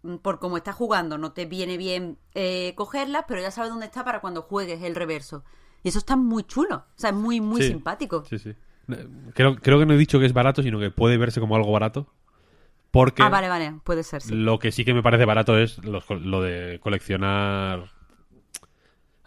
[0.02, 3.86] mm, por cómo estás jugando, no te viene bien eh, cogerlas, pero ya sabes dónde
[3.86, 5.44] está para cuando juegues el reverso.
[5.82, 6.76] Y eso está muy chulo.
[6.76, 7.68] O sea, es muy, muy Sí.
[7.68, 8.24] simpático.
[8.24, 8.54] Sí, sí.
[9.34, 11.72] Creo, creo que no he dicho que es barato, sino que puede verse como algo
[11.72, 12.06] barato.
[12.92, 13.80] Porque Ah, vale, vale.
[13.84, 14.34] Puede ser, sí.
[14.34, 17.92] lo que sí que me parece barato es lo de coleccionar.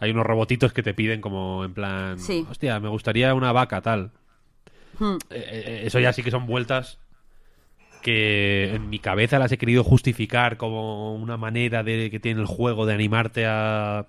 [0.00, 2.18] Hay unos robotitos que te piden como en plan.
[2.18, 2.44] Sí.
[2.50, 4.10] Hostia, me gustaría una vaca, tal.
[4.98, 5.16] Hmm.
[5.30, 6.98] Eh, eh, eso ya sí que son vueltas
[8.02, 12.46] que en mi cabeza las he querido justificar como una manera de que tiene el
[12.46, 14.06] juego de animarte a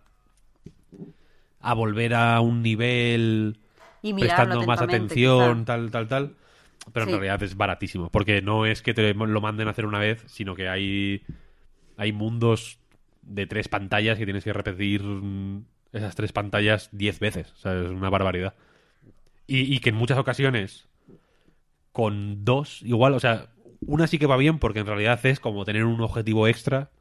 [1.60, 3.58] a volver a un nivel
[4.02, 6.36] Y prestando más atención, tal, tal, tal.
[6.92, 7.12] Pero Sí.
[7.12, 8.10] en realidad es baratísimo.
[8.10, 11.22] Porque no es que te lo manden a hacer una vez, sino que hay,
[11.98, 12.80] hay mundos
[13.22, 17.52] de tres pantallas que tienes que repetir mm, esas tres pantallas diez veces.
[17.54, 18.56] O sea, es una barbaridad.
[19.48, 20.88] Y, y que en muchas ocasiones,
[21.92, 23.50] con dos, igual, o sea,
[23.86, 26.92] una sí que va bien porque en realidad es como tener un objetivo extra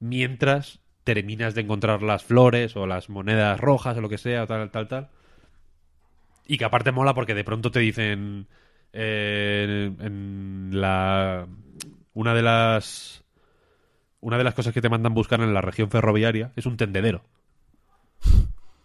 [0.00, 4.70] mientras terminas de encontrar las flores o las monedas rojas o lo que sea, tal,
[4.70, 5.08] tal, tal.
[6.46, 8.48] Y que aparte mola porque de pronto te dicen
[8.92, 11.46] eh, en la
[12.12, 13.24] una de las
[14.20, 17.22] una de las cosas que te mandan buscar en la región ferroviaria es un tendedero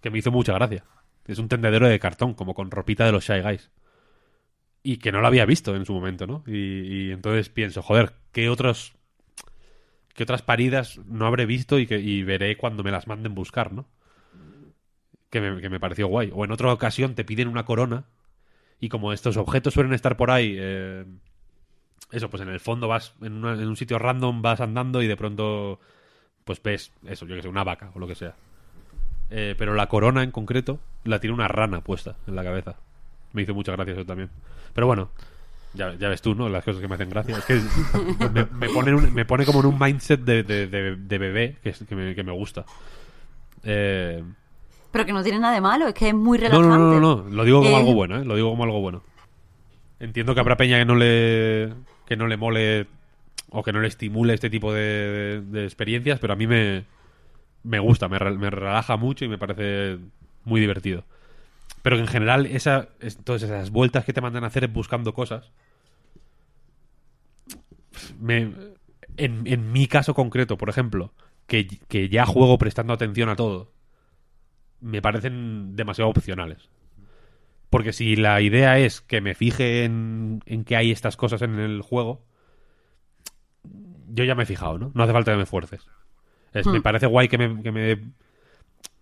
[0.02, 0.84] que me hizo mucha gracia.
[1.28, 3.72] Es un tendedero de cartón, como con ropita de los Shy Guys.
[4.84, 6.44] Y que no lo había visto en su momento, ¿no?
[6.48, 8.94] Y, y entonces pienso, joder, ¿qué otros
[10.14, 13.73] qué otras paridas no habré visto y que y veré cuando me las manden buscar,
[13.73, 13.88] ¿no?
[15.30, 16.32] Que me, que me pareció guay.
[16.34, 18.06] O en otra ocasión te piden una corona
[18.80, 21.06] y como estos objetos suelen estar por ahí, eh,
[22.11, 25.07] eso, pues en el fondo vas en, una- en un sitio random, vas andando y
[25.07, 25.80] de pronto,
[26.45, 28.36] pues ves eso, yo que sé, una vaca o lo que sea.
[29.32, 32.76] Eh, pero la corona en concreto la tiene una rana puesta en la cabeza.
[33.34, 34.30] Me hizo mucha gracia eso también.
[34.74, 35.10] Pero bueno,
[35.74, 36.49] ya, ya ves tú, ¿no?
[36.49, 37.38] Las cosas que me hacen gracia.
[37.38, 37.56] Es que
[38.34, 41.58] me, me pone, un- me pone como en un mindset de, de- de- de bebé
[41.64, 42.66] que, es- que, me, que me gusta.
[43.64, 44.24] Eh,
[44.91, 46.68] Pero que no tiene nada de malo, es que es muy relajante.
[46.68, 48.26] no, no, no, no, lo digo como Eh, algo bueno, ¿eh?
[48.26, 49.03] Lo digo como algo bueno.
[49.99, 51.74] Entiendo que habrá peña que no le
[52.06, 52.88] que no le mole
[53.49, 56.84] o que no le estimule este tipo de, de experiencias, pero a mí me,
[57.64, 60.00] me gusta, me, me relaja mucho y me parece
[60.46, 61.04] muy divertido.
[61.84, 65.14] Pero que en general esa, es- todas esas vueltas que te mandan a hacer buscando
[65.14, 65.52] cosas,
[68.20, 68.54] me,
[69.18, 71.14] en, en mi caso concreto, por ejemplo,
[71.48, 73.72] que, que ya juego prestando atención a todo,
[74.80, 76.70] me parecen demasiado opcionales.
[77.70, 81.58] Porque si la idea es que me fije en, en que hay estas cosas en
[81.60, 82.24] el juego,
[84.10, 84.92] yo ya me he fijado, ¿no?
[84.94, 85.88] No hace falta que me fuerces.
[86.53, 86.82] Es, Me Hmm.
[86.82, 87.99] parece guay que me, que me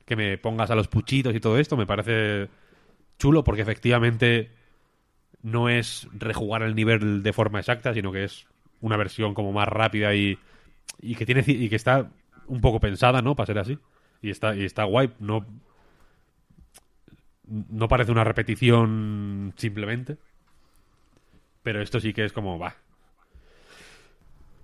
[0.05, 2.49] que me pongas a los puchitos y todo esto, me parece
[3.19, 4.51] chulo porque efectivamente
[5.43, 8.47] no es rejugar el nivel de forma exacta, sino que es
[8.81, 10.39] una versión como más rápida y,
[11.01, 12.11] y que tiene y que está
[12.47, 13.35] un poco pensada, ¿no?
[13.35, 13.79] Para ser así.
[14.21, 15.11] Y está, y está guay.
[15.19, 15.45] No,
[17.47, 20.17] no parece una repetición simplemente.
[21.63, 22.75] Pero esto sí que es como, va.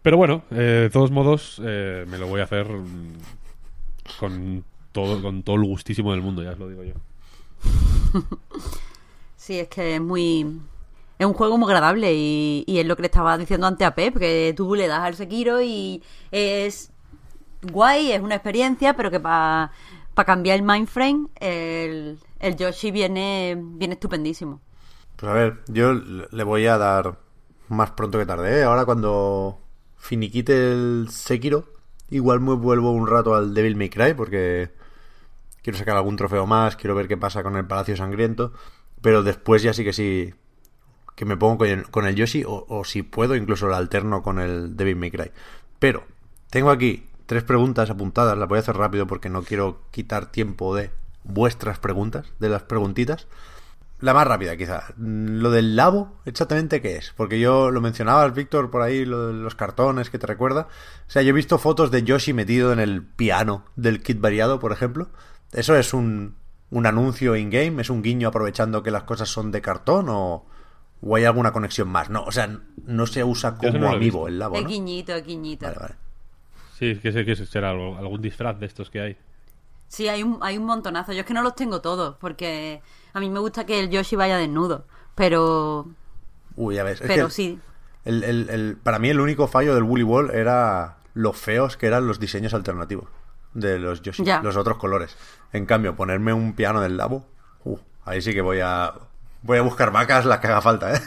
[0.05, 3.13] Pero bueno, eh, de todos modos, eh, me lo voy a hacer mm,
[4.19, 6.93] con todo, con todo el gustísimo del mundo, ya os lo digo yo.
[9.35, 10.59] Sí, es que es muy.
[11.17, 13.95] Es un juego muy agradable y, y es lo que le estaba diciendo antes a
[13.95, 16.91] Pep, que tú le das al Sekiro y es
[17.63, 19.71] guay, es una experiencia, pero que para
[20.15, 24.61] cambiar el mindframe, el, el Yoshi viene, viene estupendísimo.
[25.15, 27.17] Pues a ver, yo le voy a dar
[27.69, 28.63] más pronto que tarde, ¿eh?
[28.63, 29.64] Ahora cuando
[30.05, 31.65] finiquite el Sekiro,
[32.09, 34.69] igual me vuelvo un rato al Devil May Cry porque
[35.63, 38.53] quiero sacar algún trofeo más, quiero ver qué pasa con el Palacio Sangriento,
[39.01, 40.33] pero después ya sí que sí
[41.15, 44.75] que me pongo con el, Yoshi o, o si puedo incluso lo alterno con el
[44.75, 45.31] Devil May Cry.
[45.79, 46.03] Pero
[46.49, 50.75] tengo aquí tres preguntas apuntadas, las voy a hacer rápido porque no quiero quitar tiempo
[50.75, 50.91] de
[51.23, 53.27] vuestras preguntas, de las preguntitas.
[54.01, 54.93] La más rápida, quizá.
[54.97, 57.13] Lo del labo, exactamente qué es.
[57.15, 60.67] Porque yo lo mencionabas, Víctor, por ahí, lo de los cartones que te recuerda.
[61.07, 64.59] O sea, yo he visto fotos de Yoshi metido en el piano del kit variado,
[64.59, 65.07] por ejemplo.
[65.53, 66.35] ¿Eso es un,
[66.71, 67.81] un anuncio in-game?
[67.81, 70.45] ¿Es un guiño aprovechando que las cosas son de cartón o,
[71.01, 72.09] o hay alguna conexión más?
[72.09, 72.49] No, o sea,
[72.85, 74.67] no se usa como no amigo el labo, Es ¿no?
[74.69, 75.67] guiñito, es guiñito.
[75.67, 75.95] Vale, vale.
[76.77, 79.17] Sí, que sé que será algo- algún disfraz de estos que hay.
[79.87, 81.13] Sí, hay un, hay un montonazo.
[81.13, 82.81] Yo es que no los tengo todos, porque
[83.15, 84.85] a mí me gusta que el Yoshi vaya desnudo.
[85.15, 85.87] Pero,
[86.55, 87.01] Uy, ya ves.
[87.01, 87.59] Es pero que sí.
[88.03, 91.87] el- el- el- para mí el único fallo del Woolly Wall era lo feos que
[91.87, 93.07] eran los diseños alternativos
[93.53, 94.41] de los Yoshi, Ya.
[94.41, 95.15] los otros colores.
[95.53, 97.25] En cambio, ponerme un piano del labo,
[97.63, 98.93] uh, ahí sí que voy a
[99.43, 100.99] voy a buscar vacas las que haga falta, ¿eh?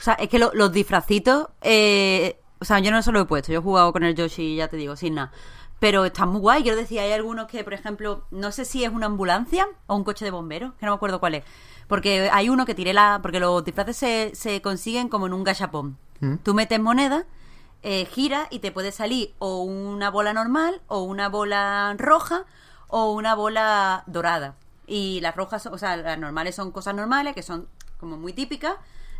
[0.00, 3.24] O sea, es que lo- los disfracitos, eh, o sea, yo no se lo he
[3.24, 5.32] puesto, yo he jugado con el Yoshi, ya te digo, sin nada.
[5.78, 8.90] Pero está muy guay, quiero decir, hay algunos que, por ejemplo, no sé si es
[8.90, 11.44] una ambulancia o un coche de bomberos, que no me acuerdo cuál es.
[11.86, 13.20] Porque hay uno que tiré la...
[13.22, 15.98] Porque los disfraces se, se consiguen como en un gachapón.
[16.42, 17.26] Tú metes moneda,
[17.82, 22.46] eh, gira y te puede salir o una bola normal, o una bola roja,
[22.88, 24.56] o una bola dorada.
[24.86, 28.76] Y las rojas, o sea, las normales son cosas normales, que son como muy típicas.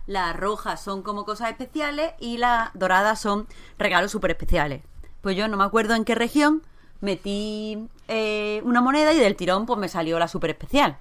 [0.07, 3.47] Las rojas son como cosas especiales y las doradas son
[3.79, 4.83] regalos súper especiales.
[5.27, 6.63] Pues yo no me acuerdo en qué región
[7.01, 10.99] metí eh, una moneda y del tirón pues me salió la súper especial.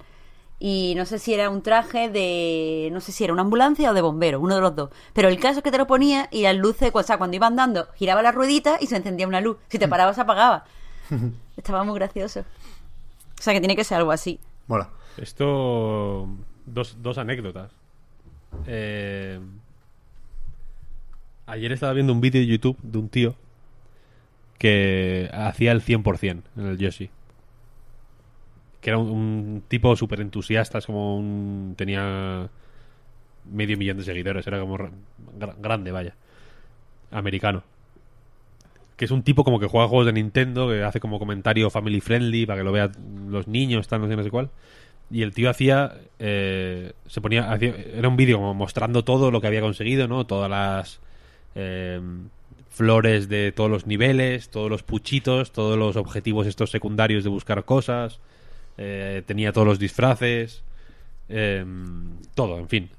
[0.57, 2.89] Y no sé si era un traje de.
[2.91, 4.89] No sé si era una ambulancia o de bombero, uno de los dos.
[5.13, 7.45] Pero el caso es que te lo ponía y las luces, o sea, cuando iba
[7.45, 9.57] andando, giraba la ruedita y se encendía una luz.
[9.67, 10.65] Si te parabas, se apagaba.
[11.55, 12.39] Estaba muy gracioso.
[12.39, 14.39] O sea, que tiene que ser algo así.
[14.65, 14.89] Mola.
[15.17, 16.27] Esto.
[16.65, 17.71] Dos, dos anécdotas.
[18.65, 19.39] Eh,
[21.45, 23.35] ayer estaba viendo un vídeo de YouTube de un tío
[24.57, 27.09] que hacía el 100% en el Yoshi.
[28.81, 31.73] Que era un, tipo súper entusiasta, es como un.
[31.75, 32.49] tenía
[33.51, 34.91] medio millón de seguidores, era como ra-
[35.39, 36.15] gra- grande, vaya.
[37.11, 37.63] Americano.
[38.97, 41.99] Que es un tipo como que juega juegos de Nintendo, que hace como comentario family
[41.99, 42.91] friendly para que lo vean
[43.29, 44.49] los niños, tal, no sé, no sé cuál.
[45.11, 45.93] Y el tío hacía.
[46.19, 47.53] eh, se ponía.
[47.61, 50.25] era un vídeo como mostrando todo lo que había conseguido, ¿no?
[50.27, 51.01] Todas las.
[51.55, 52.01] eh,
[52.75, 57.65] flores de todos los niveles, todos los puchitos, todos los objetivos estos secundarios de buscar
[57.65, 58.19] cosas.
[58.77, 60.63] eh, tenía todos los disfraces.
[61.29, 61.65] eh,
[62.35, 62.89] todo, en fin.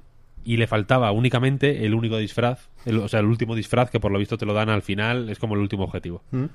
[0.43, 4.11] Y le faltaba únicamente el único disfraz, el- o sea, el último disfraz que por
[4.11, 6.23] lo visto te lo dan al final, es como el último objetivo.
[6.31, 6.45] ¿Mm?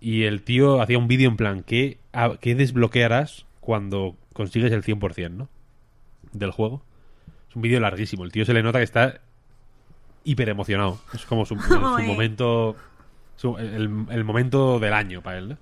[0.00, 4.82] Y el tío hacía un vídeo en plan, ¿qué, a- qué desbloquearás cuando consigues el
[4.82, 5.48] 100%, ¿no?
[6.32, 6.82] Del juego.
[7.50, 8.24] Es un vídeo larguísimo.
[8.24, 9.20] El tío se le nota que está
[10.26, 10.98] hiper emocionado.
[11.14, 11.56] Es como su,
[12.06, 12.76] momento...
[13.36, 15.56] su- el, el momento del año para él, ¿no?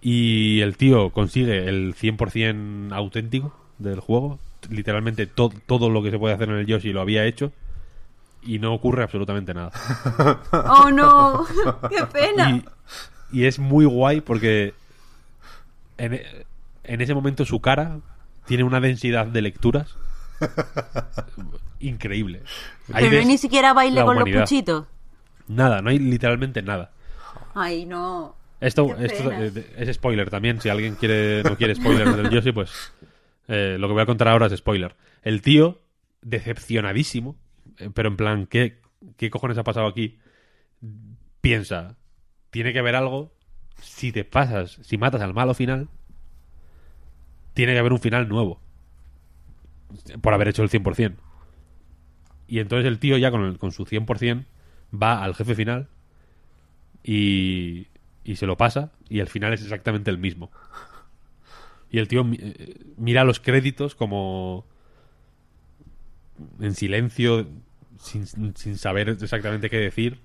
[0.00, 4.38] Y el tío consigue el 100% auténtico del juego.
[4.70, 7.52] Literalmente to- todo lo que se puede hacer en el Yoshi lo había hecho.
[8.42, 9.72] Y no ocurre absolutamente nada.
[10.52, 11.44] ¡Oh, no!
[11.90, 12.62] ¡Qué pena!
[13.32, 14.72] Y, y es muy guay porque
[15.98, 16.20] en,
[16.84, 17.98] en ese momento su cara
[18.46, 19.96] tiene una densidad de lecturas
[21.80, 22.42] increíble.
[22.92, 24.86] Hay Pero no hay ni siquiera baile con los puchitos.
[25.48, 26.92] Nada, no hay literalmente nada.
[27.54, 28.36] Ay, no.
[28.60, 30.60] Esto, esto eh, es spoiler también.
[30.60, 32.92] Si alguien quiere no quiere spoiler del Yoshi, pues
[33.48, 34.96] eh, lo que voy a contar ahora es spoiler.
[35.22, 35.80] El tío,
[36.22, 37.36] decepcionadísimo,
[37.78, 38.80] eh, pero en plan, ¿qué,
[39.16, 40.18] ¿qué cojones ha pasado aquí?
[41.40, 41.96] Piensa,
[42.50, 43.32] tiene que haber algo.
[43.80, 45.88] Si te pasas, si matas al malo final,
[47.52, 48.60] tiene que haber un final nuevo.
[50.20, 51.16] Por haber hecho el 100%.
[52.48, 54.44] Y entonces el tío ya con, el- con su 100%
[54.92, 55.88] va al jefe final
[57.02, 57.88] y,
[58.24, 60.50] y se lo pasa y el final es exactamente el mismo.
[61.90, 64.66] Y el tío eh, mira los créditos como
[66.60, 67.46] en silencio,
[67.98, 68.26] sin,
[68.56, 70.20] sin saber exactamente qué decir.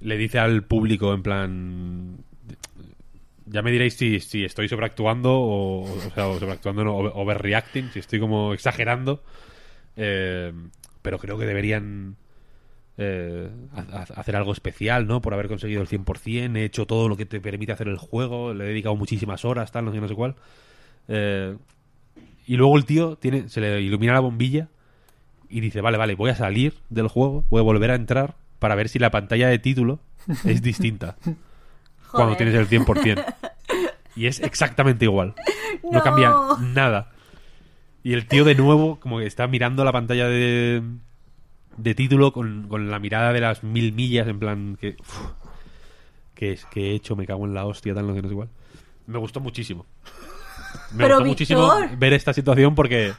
[0.00, 2.18] Le dice al público en plan...
[3.46, 5.86] Ya me diréis si, estoy sobreactuando o,
[6.38, 9.22] sobreactuando, no, overreacting, si estoy como exagerando.
[9.96, 10.52] Eh,
[11.02, 12.16] pero creo que deberían
[12.96, 15.20] eh, ha- ha- hacer algo especial, ¿no?
[15.20, 18.54] Por haber conseguido el 100%, he hecho todo lo que te permite hacer el juego,
[18.54, 20.36] le he dedicado muchísimas horas, tal, no sé, no sé cuál.
[21.08, 21.56] Eh,
[22.46, 24.68] y luego el tío tiene, se le ilumina la bombilla
[25.48, 28.74] y dice, vale, vale, voy a salir del juego, voy a volver a entrar para
[28.74, 29.98] ver si la pantalla de título
[30.44, 31.16] es distinta
[32.14, 33.24] cuando tienes el 100%.
[34.16, 35.34] Y es exactamente igual.
[35.82, 36.02] No, No.
[36.04, 37.10] cambia nada.
[38.04, 40.82] Y el tío de nuevo como que está mirando la pantalla de,
[41.76, 44.94] de título con, con la mirada de las mil millas en plan que...
[45.00, 45.18] uf,
[46.36, 47.16] que es que he hecho?
[47.16, 48.48] Me cago en la hostia, tal, no sé, no sé igual.
[49.08, 49.84] Me gustó muchísimo.
[50.92, 51.98] Me Pero, gustó muchísimo Víctor.
[51.98, 53.14] ver esta situación porque...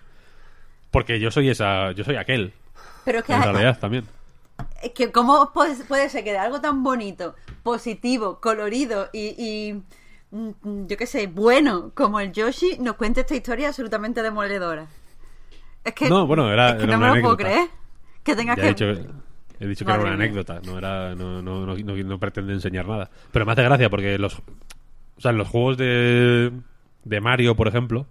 [0.91, 1.91] Porque yo soy esa...
[1.91, 2.53] Yo soy aquel.
[3.03, 4.05] Pero es que, En realidad también.
[4.83, 9.83] Es que ¿cómo puede, puede ser que de algo tan bonito, positivo, colorido y, y,
[10.35, 14.87] mm, yo qué sé, bueno como el Yoshi nos cuente esta historia absolutamente demoledora?
[15.83, 17.69] Es que, No, bueno, era- es que era no me lo puedo creer.
[18.23, 18.65] Que tengas que...
[18.65, 18.85] he dicho,
[19.59, 22.87] he dicho que era una anécdota, no era no, no, no, no- no pretende enseñar
[22.87, 23.09] nada.
[23.31, 24.35] Pero me hace gracia porque los
[25.17, 26.51] o sea, en los juegos de,
[27.03, 28.05] de Mario, por ejemplo,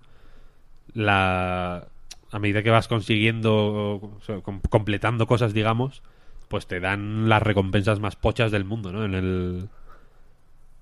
[0.93, 1.87] la
[2.31, 3.55] a medida que vas consiguiendo
[3.97, 6.03] o sea, com- completando cosas, digamos,
[6.49, 9.05] pues te dan las recompensas más pochas del mundo, ¿no?
[9.05, 9.69] En el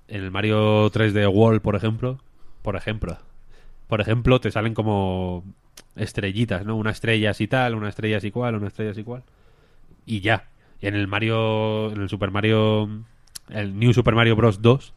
[0.07, 2.19] en el Mario 3D World, por ejemplo,
[2.61, 3.17] por ejemplo,
[3.87, 5.43] por ejemplo, te salen como
[5.95, 6.75] estrellitas, ¿no?
[6.75, 9.23] Una estrella así tal, una estrella así cual, una estrella así cual.
[10.05, 10.45] Y ya.
[10.81, 12.89] Y en el Mario, en el Super Mario,
[13.49, 14.61] el New Super Mario Bros.
[14.61, 14.93] 2,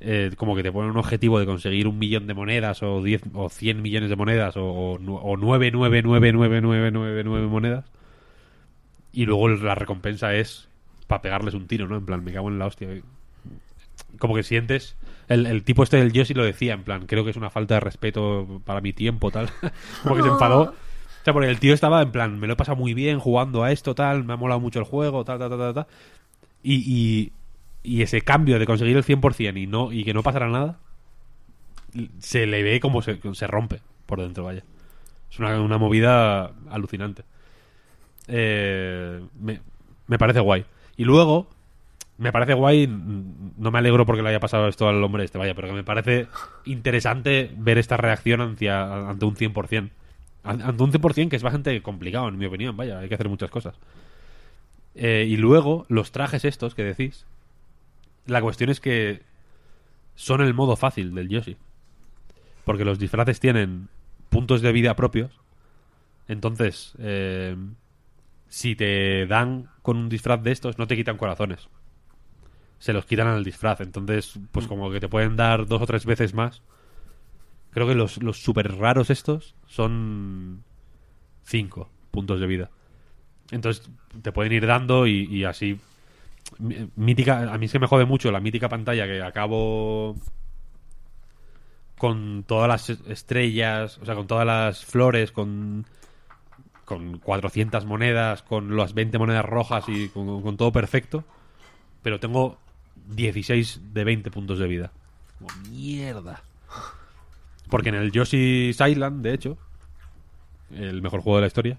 [0.00, 3.22] eh, como que te ponen un objetivo de conseguir un millón de monedas o 10
[3.32, 7.46] o 100 millones de monedas o, o, o 9, 9, 9, 9, 9, 9, 9
[7.46, 7.84] monedas.
[9.14, 10.68] Y luego la recompensa es
[11.06, 11.96] para pegarles un tiro, ¿no?
[11.96, 12.88] En plan, me cago en la hostia.
[14.18, 14.96] Como que sientes...
[15.28, 17.74] El, el tipo este del Yoshi lo decía, en plan, creo que es una falta
[17.74, 19.48] de respeto para mi tiempo, tal.
[20.02, 20.74] como que se enfadó.
[21.14, 23.64] O sea, porque el tío estaba en plan, me lo he pasado muy bien jugando
[23.64, 25.86] a esto, tal, me ha molado mucho el juego, tal, tal, tal, tal, tal.
[26.62, 27.32] Y, y,
[27.82, 30.80] y ese cambio de conseguir el 100% y, no, y que no pasara nada,
[32.18, 34.64] se le ve como se, se rompe por dentro, vaya.
[35.30, 37.24] Es una, una movida alucinante.
[38.28, 39.60] Eh, me,
[40.06, 40.64] me parece guay.
[40.96, 41.48] Y luego,
[42.18, 45.54] me parece guay, no me alegro porque le haya pasado esto al hombre este, vaya,
[45.54, 46.28] pero que me parece
[46.64, 48.66] interesante ver esta reacción ante
[49.24, 49.90] un 100%.
[50.44, 53.28] An- Ante un 100% que es bastante complicado, en mi opinión, vaya, hay que hacer
[53.28, 53.74] muchas cosas.
[54.94, 57.26] Eh, y luego, los trajes estos que decís,
[58.26, 59.22] la cuestión es que
[60.14, 61.56] son el modo fácil del Yoshi.
[62.64, 63.88] Porque los disfraces tienen
[64.28, 65.32] puntos de vida propios.
[66.28, 67.56] Entonces, eh,
[68.54, 71.68] si te dan con un disfraz de estos, no te quitan corazones.
[72.78, 73.80] Se los quitan al disfraz.
[73.80, 76.62] Entonces, pues como que te pueden dar dos o tres veces más.
[77.72, 80.62] Creo que los, los super raros estos son
[81.42, 82.70] cinco puntos de vida.
[83.50, 83.90] Entonces
[84.22, 85.80] te pueden ir dando y, y así.
[86.94, 90.14] Mítica, a mí es que me jode mucho la mítica pantalla que acabo
[91.98, 95.86] con todas las estrellas, o sea, con todas las flores, con
[96.84, 101.24] con 400 monedas, con las 20 monedas rojas y con, con todo perfecto,
[102.02, 102.58] pero tengo
[103.08, 104.92] 16 de 20 puntos de vida.
[105.38, 106.42] Como, mierda.
[107.68, 109.58] Porque en el Yoshi's Island, de hecho,
[110.70, 111.78] el mejor juego de la historia,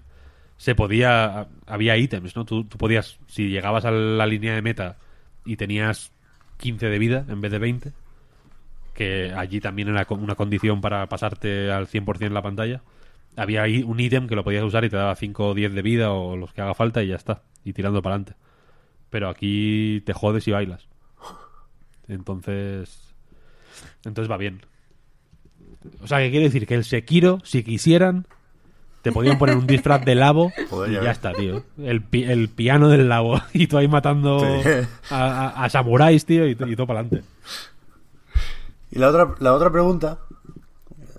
[0.56, 1.48] se podía.
[1.66, 2.44] Había ítems, ¿no?
[2.44, 4.96] Tú, tú podías, si llegabas a la línea de meta
[5.44, 6.12] y tenías
[6.58, 7.92] 15 de vida en vez de 20,
[8.94, 12.82] que allí también era una condición para pasarte al 100% la pantalla,
[13.36, 15.82] había ahí un ítem que lo podías usar y te daba 5 o 10 de
[15.82, 17.42] vida o los que haga falta y ya está.
[17.64, 18.34] Y tirando para adelante.
[19.10, 20.86] Pero aquí te jodes y bailas.
[22.08, 23.14] Entonces.
[24.04, 24.62] Entonces va bien.
[26.02, 28.26] O sea, que quiere decir que el Sekiro, si quisieran,
[29.02, 31.62] te podían poner un disfraz de labo Joder, y ya está, tío.
[31.78, 33.40] El, pi- el piano del labo.
[33.52, 34.68] Y tú ahí matando Sí.
[35.10, 37.24] a, a- a samuráis, tío, y, y todo para adelante.
[38.90, 40.18] Y la otra, la otra pregunta,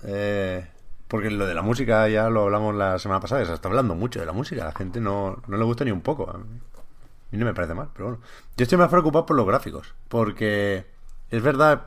[0.04, 0.66] eh,
[1.08, 4.20] porque lo de la música ya lo hablamos la semana pasada, se está hablando mucho
[4.20, 6.30] de la música, a la gente no, no le gusta ni un poco.
[6.30, 8.22] A mí, a mí no me parece mal, pero bueno.
[8.56, 10.86] Yo estoy más preocupado por los gráficos, porque
[11.30, 11.86] es verdad,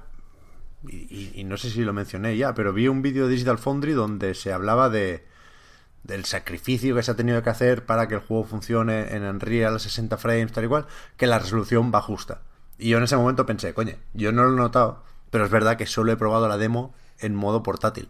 [0.88, 4.34] y, no sé si lo mencioné ya, pero vi un vídeo de Digital Foundry donde
[4.34, 5.24] se hablaba de,
[6.04, 9.80] del sacrificio que se ha tenido que hacer para que el juego funcione en Unreal
[9.80, 10.88] 60 frames, tal y cual,
[11.18, 12.42] que la resolución va justa.
[12.80, 15.78] Y yo en ese momento pensé, coño, yo no lo he notado, pero es verdad
[15.78, 18.10] que solo he probado la demo en modo portátil.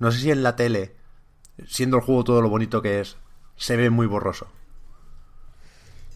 [0.00, 0.96] No sé si en la tele,
[1.68, 3.16] siendo el juego todo lo bonito que es,
[3.56, 4.48] se ve muy borroso.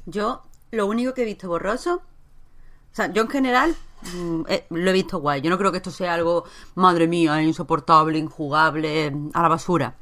[0.06, 1.97] Yo, lo único que he visto borroso.
[1.97, 3.77] O sea, yo en general
[4.15, 5.43] mm, eh, lo he visto guay.
[5.43, 6.44] Yo no creo que esto sea algo,
[6.74, 9.97] madre mía, insoportable, injugable, a la basura.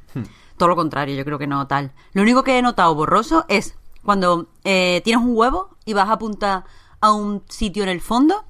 [0.57, 1.91] Todo lo contrario, yo creo que no tal.
[2.13, 6.13] Lo único que he notado borroso es cuando eh, tienes un huevo y vas a
[6.13, 6.63] apuntar
[7.01, 8.45] a un sitio en el fondo,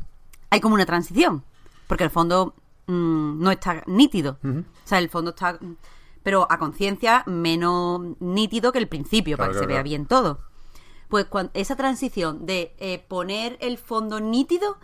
[0.51, 1.43] hay como una transición.
[1.87, 2.53] Porque el fondo
[2.87, 4.39] mm, no está nítido.
[4.43, 5.59] O sea, el fondo está.
[6.23, 10.05] Pero a conciencia menos nítido que el principio, para Claro, que se claro, vea bien
[10.05, 10.39] todo.
[11.09, 14.77] Pues esa transición de eh, poner el fondo nítido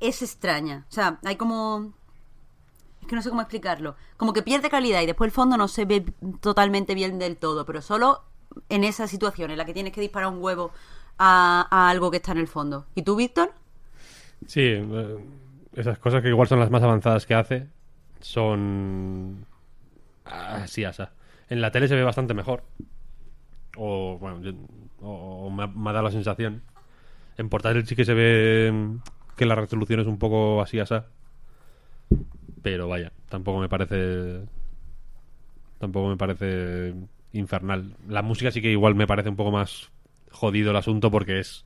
[0.00, 0.86] es extraña.
[0.90, 1.92] O sea, hay como.
[3.00, 3.96] Es que no sé cómo explicarlo.
[4.16, 6.04] Como que pierde calidad y después el fondo no se ve
[6.40, 8.22] totalmente bien del todo, pero solo
[8.68, 10.72] en esa situación en la que tienes que disparar un huevo
[11.18, 12.86] a, a algo que está en el fondo.
[12.94, 13.52] ¿Y tú, Víctor?
[14.46, 15.18] Sí, eh,
[15.74, 17.66] esas cosas que igual son las más avanzadas que hace
[18.20, 19.46] son
[20.24, 21.12] así, asa.
[21.48, 22.64] En la tele se ve bastante mejor.
[23.76, 24.40] O, bueno,
[25.02, 26.62] o, o me, ha- me ha dado la sensación.
[27.38, 28.96] En portátil sí que se ve mm,
[29.36, 31.06] que la resolución es un poco así, asa.
[32.62, 34.42] Pero vaya, tampoco me parece.
[35.78, 36.94] Tampoco me parece
[37.32, 37.94] infernal.
[38.08, 39.90] La música sí que igual me parece un poco más
[40.30, 41.64] jodido el asunto porque es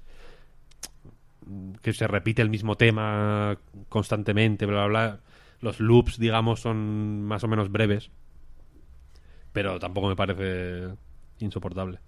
[1.81, 3.57] que se repite el mismo tema
[3.89, 5.21] constantemente, bla, bla, bla.
[5.61, 8.11] Los loops, digamos, son más o menos breves.
[9.53, 10.89] Pero tampoco me parece
[11.39, 12.01] insoportable.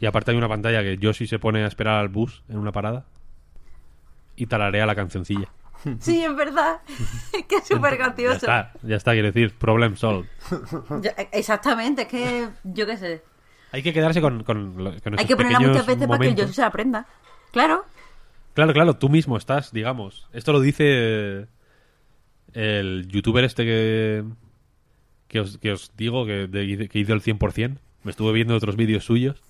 [0.00, 2.72] Y aparte hay una pantalla que Yoshi se pone a esperar al bus en una
[2.72, 3.06] parada
[4.34, 5.48] y tararea la cancioncilla.
[6.00, 6.80] Sí, es verdad.
[7.48, 8.34] que es súper Ya gracioso.
[8.36, 10.26] está, ya está, quiero decir, problem solved.
[11.02, 13.22] Ya, Exactamente, es que yo qué sé.
[13.72, 14.74] Hay que quedarse con, con,
[15.18, 16.34] Hay que ponerla muchas veces para que.
[16.34, 17.06] Yoshi se aprenda.
[17.52, 17.84] Claro.
[18.56, 20.26] Claro, claro, tú mismo estás, digamos.
[20.32, 21.46] Esto lo dice
[22.54, 24.24] el youtuber este que,
[25.28, 27.76] que, os, que os digo, que, de- que hizo el 100%.
[28.02, 29.42] Me estuve viendo otros vídeos suyos.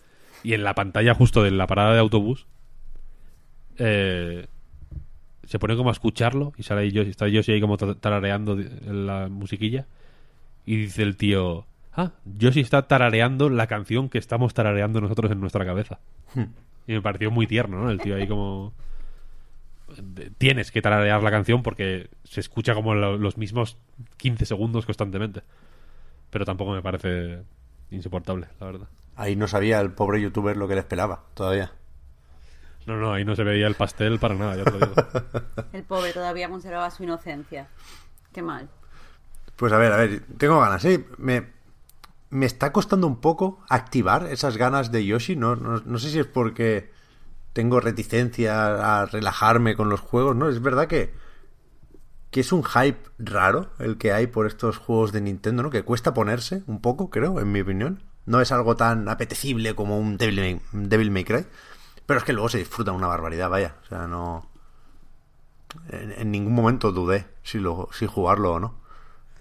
[0.42, 2.46] Y en la pantalla justo de la parada de autobús
[3.78, 4.46] eh,
[5.44, 8.56] se pone como a escucharlo y sale ahí Yoshi, está Yoshi ahí como ta- tarareando
[8.86, 9.86] la musiquilla.
[10.64, 11.64] Y dice el tío,
[11.94, 16.00] ah, Yoshi está tarareando la canción que estamos tarareando nosotros en nuestra cabeza.
[16.88, 17.90] Y me pareció muy tierno, ¿no?
[17.90, 18.72] El tío ahí como...
[20.38, 23.76] Tienes que tararear la canción porque se escucha como lo- los mismos
[24.16, 25.42] 15 segundos constantemente.
[26.30, 27.42] Pero tampoco me parece
[27.90, 28.88] insoportable, la verdad.
[29.16, 31.72] Ahí no sabía el pobre youtuber lo que le esperaba todavía.
[32.86, 34.94] No, no, ahí no se veía el pastel para nada, ya te lo digo.
[35.72, 37.66] El pobre todavía conservaba su inocencia.
[38.32, 38.68] Qué mal.
[39.56, 41.04] Pues a ver, a ver, tengo ganas, ¿eh?
[41.18, 41.48] Me,
[42.30, 45.34] me está costando un poco activar esas ganas de Yoshi.
[45.34, 46.92] No, no, no sé si es porque
[47.56, 50.50] tengo reticencia a relajarme con los juegos, ¿no?
[50.50, 51.14] Es verdad que,
[52.30, 55.70] que es un hype raro el que hay por estos juegos de Nintendo, ¿no?
[55.70, 58.02] Que cuesta ponerse un poco, creo, en mi opinión.
[58.26, 61.46] No es algo tan apetecible como un Devil May, Devil May Cry.
[62.04, 63.76] Pero es que luego se disfruta una barbaridad, vaya.
[63.84, 64.50] O sea, no...
[65.88, 68.74] En, en ningún momento dudé si, lo, si jugarlo o no.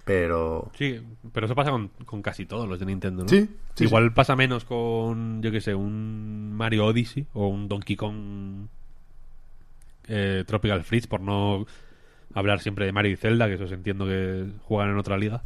[0.05, 0.71] Pero...
[0.77, 1.01] Sí,
[1.33, 3.29] pero eso pasa con, con casi todos los de Nintendo, ¿no?
[3.29, 7.95] Sí, sí, Igual pasa menos con, yo qué sé, un Mario Odyssey o un Donkey
[7.95, 8.67] Kong
[10.07, 11.65] eh, Tropical Freeze, por no
[12.35, 15.41] hablar siempre de Mario y Zelda, que esos entiendo que juegan en otra liga.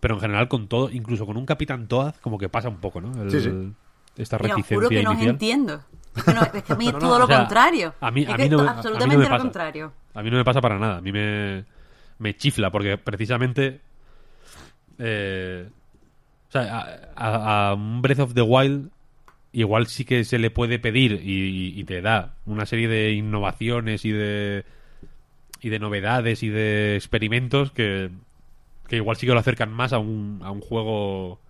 [0.00, 3.00] Pero en general con todo, incluso con un Capitán Toad, como que pasa un poco,
[3.00, 3.22] ¿no?
[3.22, 3.72] El- Sí, sí.
[4.16, 5.80] Esta Pero reticencia juro que no os entiendo.
[6.16, 7.94] Es que, no, es que a mí es No, no, todo o lo sea, contrario.
[8.00, 9.38] a mí- a no me- to- a mí no me absolutamente lo pasa.
[9.42, 9.92] contrario.
[10.14, 10.96] A mí no me pasa para nada.
[10.96, 11.64] A mí me,
[12.18, 13.80] me chifla porque precisamente.
[14.98, 15.68] eh,
[16.48, 18.90] o sea, a, un Breath of the Wild
[19.52, 24.04] igual sí que se le puede pedir y, y te da una serie de innovaciones
[24.04, 24.64] y de.
[25.60, 28.10] y de novedades y de experimentos que.
[28.88, 31.40] que igual sí que lo acercan más a un, a un juego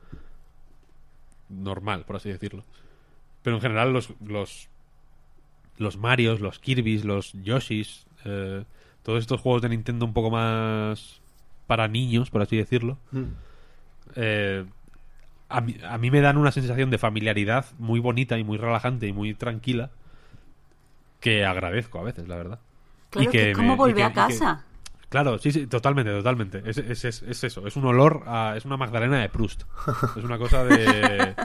[1.48, 2.64] normal, por así decirlo.
[3.43, 4.68] Pero en general los, los
[5.78, 8.64] los Marios, los Kirby's, los Yoshis, eh,
[9.06, 11.20] todos estos juegos de Nintendo un poco más
[11.68, 12.98] para niños, por así decirlo,
[14.16, 14.64] eh,
[15.48, 19.06] a, mí, a mí me dan una sensación de familiaridad muy bonita y muy relajante
[19.06, 19.90] y muy tranquila
[21.20, 22.58] que agradezco a veces, la verdad.
[23.10, 24.64] Claro, Y que es me- como y volver que- a que- casa.
[25.08, 26.62] Claro, sí, sí, totalmente, totalmente.
[26.66, 28.54] Es, es, es, es eso, es un olor a...
[28.56, 29.62] es una magdalena de Proust.
[30.16, 31.36] Es una cosa de...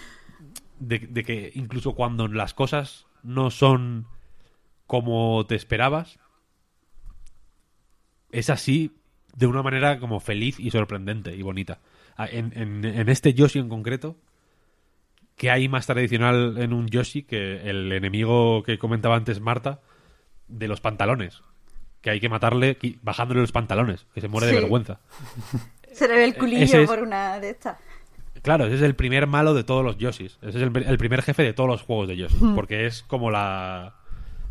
[0.80, 0.98] de...
[0.98, 4.06] de que incluso cuando las cosas no son
[4.88, 6.18] como te esperabas,
[8.32, 8.92] es así
[9.36, 11.78] de una manera como feliz y sorprendente y bonita.
[12.16, 14.16] Ah, En, en- en este Yoshi en concreto,
[15.36, 19.80] que hay más tradicional en un Yoshi que el enemigo que comentaba antes Marta
[20.48, 21.42] de los pantalones.
[22.02, 25.00] Que hay que matarle bajándole los pantalones, que se muere de vergüenza.
[25.92, 27.76] Se le ve el culillo Ese es- por una de estas.
[28.42, 30.38] Claro, ese es el primer malo de todos los Yoshis.
[30.40, 32.36] Ese es el, el primer jefe de todos los juegos de Yoshi.
[32.54, 33.96] Porque es como la.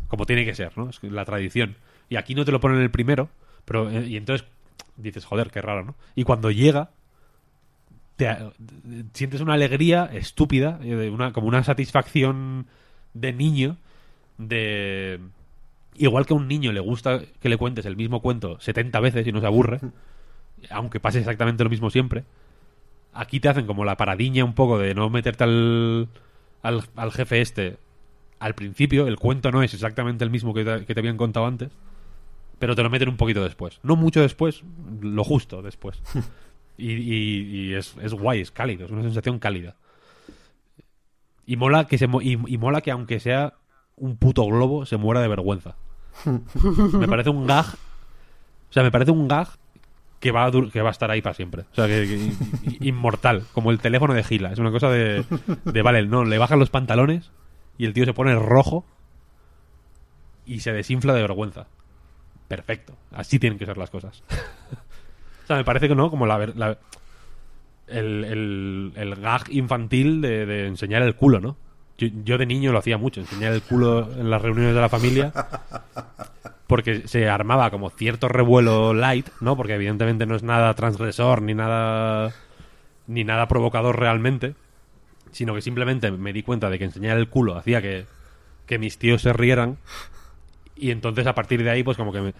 [0.06, 0.90] como tiene que ser, ¿no?
[0.90, 1.76] Es la tradición.
[2.08, 3.30] Y aquí no te lo ponen el primero,
[3.64, 3.90] pero.
[3.90, 4.46] eh, y entonces
[4.96, 5.94] dices, joder, qué raro, ¿no?
[6.14, 6.90] Y cuando llega.
[8.16, 8.36] Te,
[9.14, 12.66] sientes una alegría estúpida, eh, una, como una satisfacción
[13.14, 13.76] de niño,
[14.38, 15.20] de.
[15.96, 19.26] Igual que a un niño le gusta que le cuentes el mismo cuento 70 veces
[19.26, 19.80] y no se aburre,
[20.70, 22.24] aunque pase exactamente lo mismo siempre,
[23.12, 26.08] aquí te hacen como la paradiña un poco de no meterte al,
[26.62, 27.78] al, al jefe este
[28.40, 29.06] al principio.
[29.06, 31.70] El cuento no es exactamente el mismo que te, que te habían contado antes,
[32.60, 33.80] pero te lo meten un poquito después.
[33.82, 34.62] No mucho después,
[35.00, 36.00] lo justo después.
[36.78, 37.40] Y, y-
[37.72, 39.76] y es, es guay, es cálido, es una sensación cálida.
[41.44, 43.52] Y mola que se mo- y, y mola que aunque sea
[43.96, 45.76] un puto globo, se muera de vergüenza.
[46.94, 47.66] me parece un gag.
[47.66, 49.48] O sea, me parece un gag
[50.20, 51.64] que va a, que va a estar ahí para siempre.
[51.70, 52.06] O sea, que,
[52.72, 54.50] que- inmortal, como el teléfono de Gila.
[54.50, 55.26] Es una cosa de,
[55.66, 57.30] de, vale, no, le bajan los pantalones
[57.76, 58.86] y el tío se pone rojo
[60.46, 61.66] y se desinfla de vergüenza.
[62.50, 62.96] Perfecto.
[63.12, 64.24] Así tienen que ser las cosas.
[65.44, 66.36] o sea, me parece que no, como la...
[66.48, 66.78] la-
[67.86, 71.56] el, el, gag infantil de, de enseñar el culo, ¿no?
[71.96, 74.88] Yo, yo de niño lo hacía mucho, enseñar el culo en las reuniones de la
[74.88, 75.32] familia
[76.66, 79.56] porque se armaba como cierto revuelo light, ¿no?
[79.56, 82.32] Porque evidentemente no es nada transgresor ni nada
[83.08, 84.54] ni nada provocador realmente,
[85.32, 88.06] sino que simplemente me di cuenta de que enseñar el culo hacía que,
[88.66, 89.78] que mis tíos se rieran
[90.80, 92.34] y entonces a partir de ahí pues como que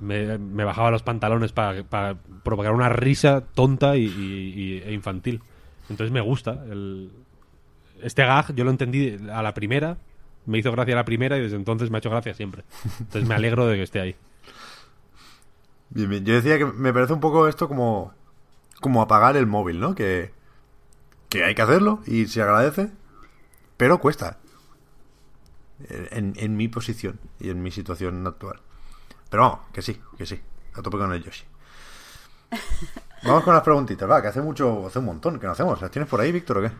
[0.00, 5.42] me, bajaba los pantalones para, provocar una risa tonta y, e infantil.
[5.88, 7.10] Entonces me gusta el,
[8.02, 9.98] este gag, yo lo entendí a la primera,
[10.46, 12.64] me hizo gracia a la primera y desde entonces me ha hecho gracia siempre.
[13.00, 14.16] Entonces me alegro de que esté ahí.
[15.90, 16.24] Bien.
[16.24, 18.12] Yo decía que me parece un poco esto como,
[18.80, 19.94] como apagar el móvil, ¿no?
[19.94, 20.32] Que,
[21.28, 22.90] que hay que hacerlo y se agradece,
[23.76, 24.38] pero cuesta.
[25.88, 28.60] En, en mi posición y en mi situación actual.
[29.28, 30.40] Pero vamos, que sí, que sí.
[30.74, 31.44] A tope con el Yoshi.
[33.24, 35.80] Vamos con las preguntitas, va, que hace mucho, hace un montón que no hacemos.
[35.80, 36.70] ¿Las tienes por ahí, Víctor, o qué?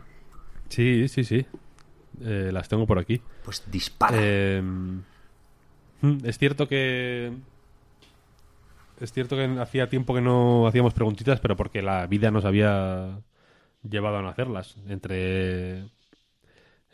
[0.69, 1.47] Sí, sí, sí.
[2.21, 3.21] Eh, las tengo por aquí.
[3.45, 4.17] Pues dispara.
[4.21, 7.33] Eh, mm, es cierto que.
[9.01, 13.21] Es cierto que hacía tiempo que no hacíamos preguntitas, pero porque la vida nos había
[13.83, 14.77] llevado a no hacerlas.
[14.87, 15.89] Entre.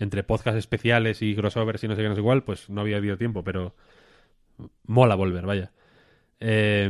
[0.00, 2.96] Entre podcast especiales y crossovers y no sé qué, no sé igual, pues no había
[2.96, 3.76] habido tiempo, pero.
[4.84, 5.70] Mola volver, vaya.
[6.40, 6.88] Eh,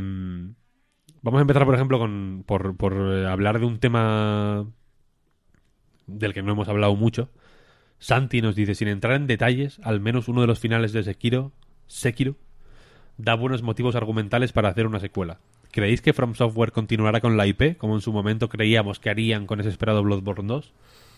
[1.21, 4.65] vamos a empezar, por ejemplo, con, por, por eh, hablar de un tema
[6.07, 7.29] del que no hemos hablado mucho.
[7.99, 11.51] Santi nos dice, sin entrar en detalles, al menos uno de los finales de Sekiro,
[11.87, 12.35] Sekiro,
[13.17, 15.39] da buenos motivos argumentales para hacer una secuela.
[15.71, 19.45] ¿Creéis que From Software continuará con la IP, como en su momento creíamos que harían
[19.45, 20.73] con ese esperado Bloodborne 2?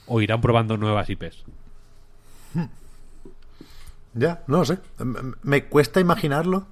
[0.08, 1.46] ¿O irán probando nuevas IPs?
[4.14, 4.80] Ya, no lo sé.
[5.42, 6.68] Me cuesta imaginarlo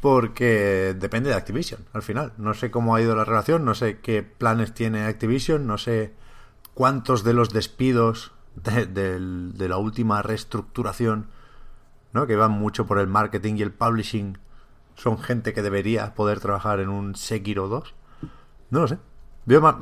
[0.00, 2.32] porque depende de Activision, al final.
[2.38, 6.14] No sé cómo ha ido la relación, no sé qué planes tiene Activision, no sé
[6.74, 11.26] cuántos de los despidos de la última reestructuración,
[12.12, 12.26] ¿no?
[12.26, 14.38] que van mucho por el marketing y el publishing,
[14.94, 17.94] son gente que debería poder trabajar en un Sekiro 2.
[18.70, 18.98] No lo sé.
[19.46, 19.76] Veo más...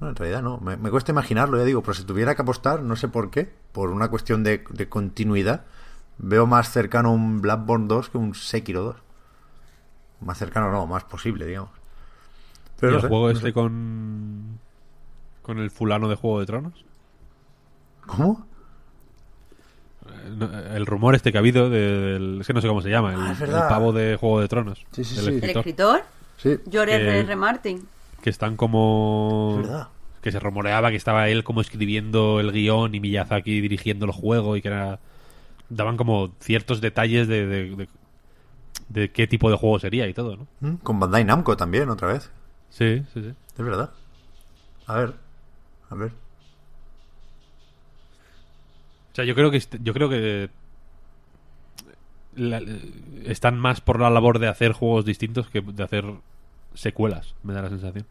[0.00, 0.58] No, en realidad no.
[0.58, 3.52] Me, me cuesta imaginarlo, ya digo, pero si tuviera que apostar, no sé por qué,
[3.72, 5.64] por una cuestión de, de continuidad,
[6.18, 8.96] veo más cercano un Bloodborne 2 que un Sekiro 2.
[10.20, 11.70] Más cercano no, más posible, digamos.
[12.78, 13.52] Pero ¿Y no el sé, juego no este sé.
[13.52, 14.58] con...
[15.42, 16.84] con el fulano de Juego de Tronos?
[18.06, 18.46] ¿Cómo?
[20.08, 22.40] Eh, El rumor este que ha habido de- del...
[22.40, 24.86] Es que no sé cómo se llama, el, Ah, el pavo de Juego de Tronos.
[24.92, 25.28] Sí, sí, el sí.
[25.28, 26.02] El escritor, escritor,
[26.36, 27.18] Sí, George Que- R.
[27.20, 27.36] R.
[27.36, 27.88] Martin.
[28.28, 29.54] Que están como...
[29.56, 29.88] es verdad.
[30.20, 34.56] que se rumoreaba que estaba él como escribiendo el guion y Miyazaki dirigiendo el juego
[34.56, 35.00] y que era
[35.70, 37.88] daban como ciertos detalles de, de, de-
[38.90, 40.46] de qué tipo de juego sería y todo, ¿no?
[40.60, 42.30] Mm, Con Bandai Namco también, otra vez.
[42.70, 43.34] Sí, sí, sí.
[43.56, 43.90] Es verdad.
[44.86, 45.14] A ver.
[45.90, 46.12] A ver.
[49.12, 50.50] O sea, yo creo que yo creo que
[52.36, 52.62] la-
[53.24, 56.04] están más por la labor de hacer juegos distintos que de hacer
[56.74, 58.06] secuelas, me da la sensación.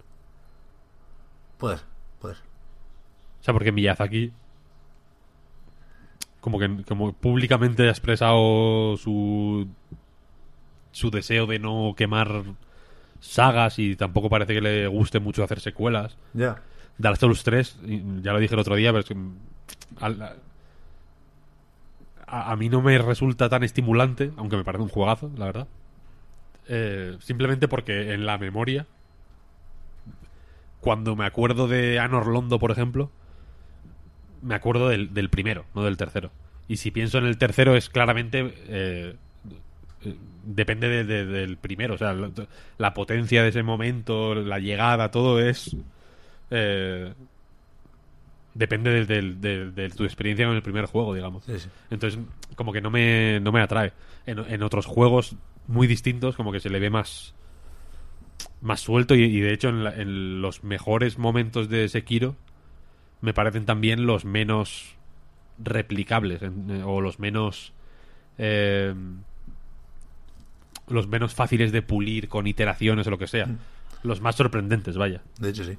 [1.58, 1.86] Puede ser.
[2.22, 4.32] O sea, porque Miyazaki
[6.42, 9.68] como que como públicamente ha expresado su
[10.92, 12.44] su deseo de no quemar
[13.20, 16.18] sagas y tampoco parece que le guste mucho hacer secuelas.
[16.34, 16.62] Ya.
[16.98, 19.16] Dark Souls 3, y ya lo dije el otro día, pero es que
[20.00, 20.36] al-
[22.26, 25.68] a, a mí no me resulta tan estimulante, aunque me parece un juegazo, la verdad.
[26.68, 28.86] Eh, simplemente porque en la memoria,
[30.88, 33.12] cuando me acuerdo de Anor Londo, por ejemplo,
[34.42, 36.32] me acuerdo del, del primero, no del tercero.
[36.70, 38.54] Y si pienso en el tercero es claramente...
[38.70, 39.16] eh,
[40.06, 40.16] eh,
[40.46, 42.32] depende de- de- del primero, o sea, la,
[42.78, 45.76] la potencia de ese momento, la llegada, todo es...
[46.52, 47.12] eh,
[48.54, 51.44] depende de, del- de- de tu experiencia con el primer juego, digamos.
[51.44, 51.68] Sí, sí.
[51.92, 52.18] Entonces,
[52.56, 53.92] como que no me, no me atrae.
[54.26, 55.36] En, en otros juegos
[55.68, 57.34] muy distintos, como que se le ve más
[58.62, 62.36] más suelto y, y de hecho en, la- en los mejores momentos de Sekiro
[63.22, 64.96] me parecen también los menos
[65.64, 67.74] replicables en- eh, o los menos
[68.38, 68.94] eh,
[70.88, 73.50] los menos fáciles de pulir con iteraciones o lo que sea.
[74.04, 75.22] Los más sorprendentes, vaya.
[75.40, 75.78] De hecho, sí.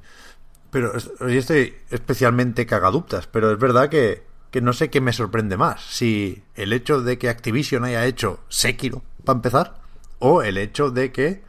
[0.71, 5.57] Pero hoy estoy especialmente cagaduptas, pero es verdad que, que no sé qué me sorprende
[5.57, 5.81] más.
[5.83, 9.75] Si el hecho de que Activision haya hecho Sekiro, para empezar,
[10.19, 11.43] o el hecho de que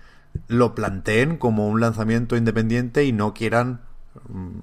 [0.47, 3.81] lo planteen como un lanzamiento independiente y no quieran
[4.27, 4.59] mm,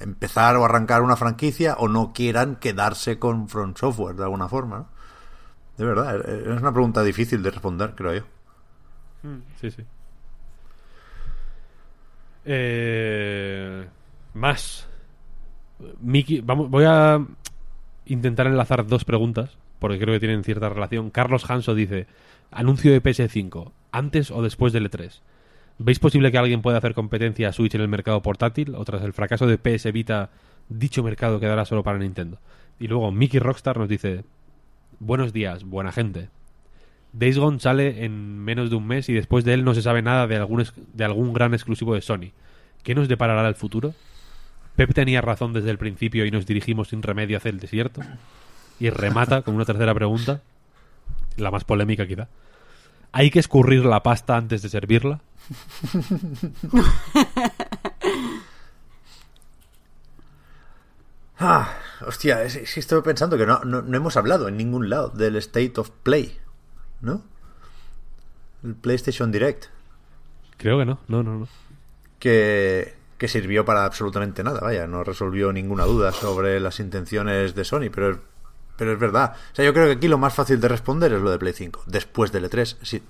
[0.00, 4.78] empezar o arrancar una franquicia o no quieran quedarse con From Software de alguna forma,
[4.78, 4.88] ¿no?
[5.76, 8.24] De verdad, es es una pregunta difícil de responder, creo yo.
[9.60, 9.84] Sí, sí.
[12.44, 13.86] Eh,
[14.34, 14.88] más.
[16.00, 17.20] Miki, vamos, voy a
[18.06, 21.10] intentar enlazar dos preguntas, porque creo que tienen cierta relación.
[21.10, 22.06] Carlos Hanso dice,
[22.50, 25.20] anuncio de PS5, ¿antes o después del E3?
[25.78, 28.74] ¿Veis posible que alguien pueda hacer competencia a Switch en el mercado portátil?
[28.74, 30.30] O tras el fracaso de PS Vita,
[30.68, 32.38] dicho mercado quedará solo para Nintendo.
[32.78, 34.24] Y luego Mickey Rockstar nos dice,
[34.98, 36.30] buenos días, buena gente.
[37.12, 40.02] Days Gone sale en menos de un mes y después de él no se sabe
[40.02, 42.32] nada de algún, de algún gran exclusivo de Sony.
[42.82, 43.94] ¿Qué nos deparará el futuro?
[44.76, 48.02] Pep tenía razón desde el principio y nos dirigimos sin remedio hacia el desierto.
[48.78, 50.42] Y remata con una tercera pregunta,
[51.36, 52.28] la más polémica quizá.
[53.12, 55.20] ¿Hay que escurrir la pasta antes de servirla?
[61.38, 61.68] Ah,
[62.06, 65.74] hostia, que estoy pensando que no, no, no hemos hablado en ningún lado del State
[65.76, 66.38] of Play,
[67.02, 67.22] ¿no?
[68.64, 69.66] El PlayStation Direct,
[70.56, 71.48] Creo que no, no, no, no.
[72.18, 77.64] que, que sirvió para absolutamente nada, vaya, no resolvió ninguna duda sobre las intenciones de
[77.64, 78.18] Sony, pero
[78.76, 79.34] pero es verdad.
[79.52, 81.52] O sea, yo creo que aquí lo más fácil de responder es lo de Play
[81.52, 81.84] 5.
[81.86, 83.02] Después del E3, sí,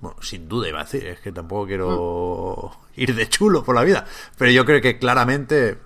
[0.00, 3.82] bueno, sin duda iba a decir, es que tampoco quiero ir de chulo por la
[3.82, 5.78] vida, pero yo creo que claramente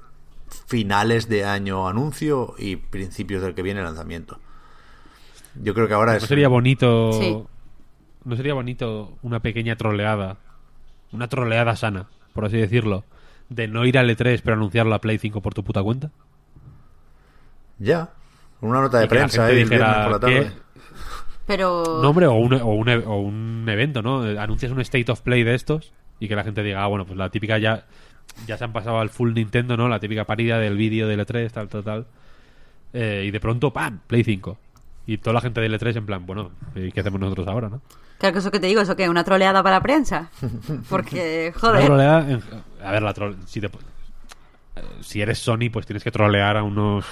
[0.66, 4.38] finales de año anuncio y principios del que viene lanzamiento.
[5.62, 7.12] Yo creo que ahora ¿No es sería bonito...
[7.12, 7.42] Sí.
[8.24, 10.36] ¿No sería bonito una pequeña troleada?
[11.10, 13.04] Una troleada sana, por así decirlo.
[13.48, 16.10] De no ir al E3 pero anunciar la Play 5 por tu puta cuenta.
[17.78, 18.12] ya
[18.62, 20.34] una nota de prensa el dijera, por la tarde.
[20.44, 20.50] ¿qué?
[21.46, 21.82] Pero.
[22.02, 24.26] No, hombre, o un, o, un, o un evento, ¿no?
[24.26, 27.04] Eh, Anuncias un State of Play de estos y que la gente diga, ah, bueno,
[27.04, 27.84] pues la típica ya
[28.46, 29.88] ya se han pasado al full Nintendo, ¿no?
[29.88, 32.06] La típica parida del vídeo del E3, tal, tal, tal.
[32.94, 33.98] Eh, y de pronto, ¡pam!
[34.06, 34.56] Play 5.
[35.06, 37.82] Y toda la gente del E3 en plan, bueno, ¿y qué hacemos nosotros ahora, no?
[38.18, 40.30] Claro que eso que te digo, eso que una troleada para la prensa.
[40.88, 41.84] Porque, Una joder.
[41.86, 42.42] troleada en-
[42.84, 43.70] a ver, la trole- si, te- eh,
[45.00, 47.04] si eres Sony, pues tienes que trolear a unos.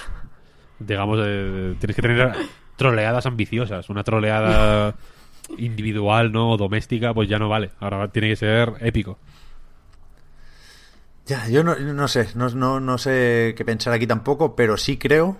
[0.85, 2.33] Digamos, eh, tienes que tener
[2.75, 3.89] troleadas ambiciosas.
[3.89, 4.95] Una troleada
[5.57, 6.51] individual, ¿no?
[6.51, 7.71] O doméstica, pues ya no vale.
[7.79, 9.17] Ahora tiene que ser épico.
[11.27, 14.97] Ya, yo no, no sé, no, no, no sé qué pensar aquí tampoco, pero sí
[14.97, 15.37] creo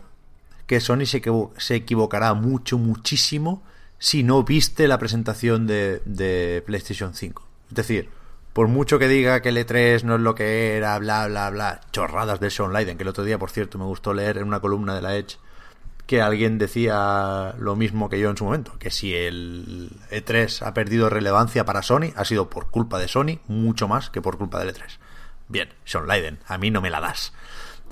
[0.68, 3.64] que Sony se, equivo- se equivocará mucho, muchísimo
[3.98, 7.46] si no viste la presentación de, de PlayStation 5.
[7.70, 8.10] Es decir,
[8.54, 11.82] por mucho que diga que el E3 no es lo que era, bla, bla, bla,
[11.92, 14.60] chorradas de Sean Leiden, que el otro día, por cierto, me gustó leer en una
[14.60, 15.38] columna de la Edge
[16.06, 20.74] que alguien decía lo mismo que yo en su momento, que si el E3 ha
[20.74, 24.60] perdido relevancia para Sony, ha sido por culpa de Sony, mucho más que por culpa
[24.60, 24.98] del E3.
[25.48, 27.32] Bien, Sean Leiden, a mí no me la das.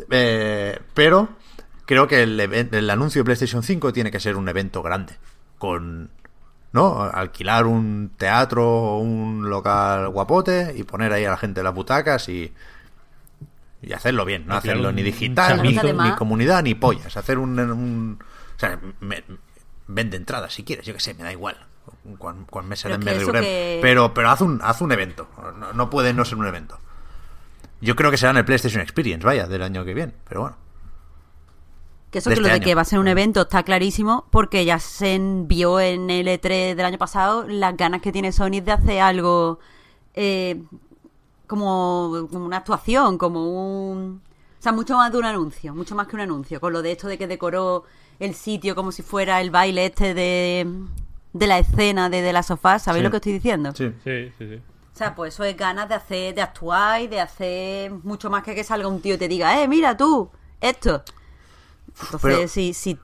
[0.10, 1.30] Eh, pero
[1.86, 5.14] creo que el, el anuncio de PlayStation 5 tiene que ser un evento grande,
[5.58, 6.12] con
[6.72, 7.02] ¿no?
[7.04, 11.74] Alquilar un teatro o un local guapote y poner ahí a la gente en las
[11.74, 12.54] butacas y,
[13.82, 17.16] y hacerlo bien, no Alquilar hacerlo ni digital, ni, comunidad, ni pollas.
[17.18, 17.60] Hacer un...
[17.60, 18.20] un-
[18.56, 19.24] o sea, me-
[19.88, 21.58] vende entradas si quieres, yo que sé, me da igual.
[22.20, 23.18] Cuan, cuan me Pero salen es me que-
[23.82, 25.28] Pero, pero haz, un, haz un evento.
[25.58, 26.78] No, no puede no ser un evento.
[27.82, 30.14] Yo creo que será en el PlayStation Experience, vaya, del año que viene.
[30.28, 30.58] Pero bueno.
[32.12, 32.64] Que eso de que este lo de año.
[32.64, 36.76] que va a ser un evento está clarísimo porque ya se vio en el E3
[36.76, 39.60] del año pasado las ganas que tiene Sony de hacer algo
[40.16, 40.62] eh,
[41.48, 44.22] como, como una actuación, como un...
[44.60, 46.92] O sea, mucho más de un anuncio, mucho más que un anuncio, con lo de
[46.92, 47.86] esto de que decoró
[48.20, 50.68] el sitio como si fuera el baile este de,
[51.32, 53.04] de la escena de, de la sofá, ¿sabéis Sí.
[53.06, 53.72] lo que estoy diciendo?
[53.74, 53.92] Sí.
[54.04, 54.56] Sí, sí, sí.
[54.94, 58.44] O sea, pues eso es ganas de hacer, de actuar y de hacer mucho más
[58.44, 60.30] que que salga un tío y te diga, eh, mira tú,
[60.60, 61.04] esto.
[62.02, 63.00] Entonces, Pero- sí, sí,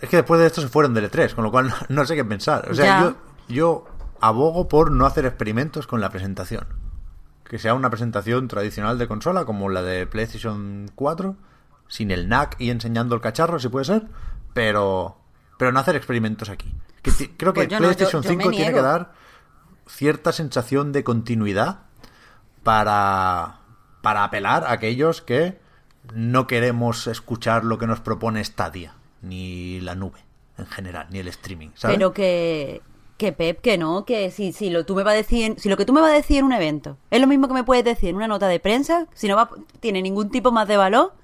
[0.00, 2.14] Es que después de esto se fueron del E3, con lo cual no, no sé
[2.14, 2.68] qué pensar.
[2.70, 3.16] O sea, yo,
[3.48, 3.84] yo
[4.20, 6.66] abogo por no hacer experimentos con la presentación.
[7.44, 11.36] Que sea una presentación tradicional de consola, como la de PlayStation 4,
[11.88, 14.06] sin el NAC y enseñando el cacharro, si puede ser,
[14.52, 15.16] pero,
[15.58, 16.74] pero no hacer experimentos aquí.
[17.00, 19.12] Que creo que Pues no, PlayStation yo- yo me 5 tiene que dar
[19.86, 21.84] cierta sensación de continuidad
[22.62, 23.60] para,
[24.02, 25.58] para apelar a aquellos que
[26.14, 30.20] no queremos escuchar lo que nos propone Stadia, ni la nube
[30.56, 31.96] en general, ni el streaming, ¿sabes?
[31.96, 32.82] pero que,
[33.16, 35.76] que Pep, que no, que si, si lo tú me vas a decir, si lo
[35.76, 37.84] que tú me vas a decir en un evento es lo mismo que me puedes
[37.84, 41.14] decir en una nota de prensa, si no va, tiene ningún tipo más de valor,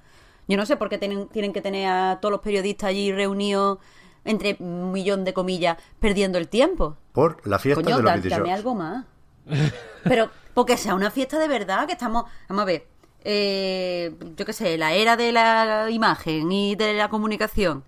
[0.47, 3.79] yo no sé por qué tienen, tienen que tener a todos los periodistas allí reunidos
[4.23, 6.97] entre un millón de comillas perdiendo el tiempo.
[7.13, 9.05] Por la fiesta Coño, de los dame algo más.
[10.03, 12.25] Pero, porque sea una fiesta de verdad, que estamos.
[12.49, 12.87] Vamos a ver.
[13.25, 17.83] Eh, yo qué sé, la era de la imagen y de la comunicación.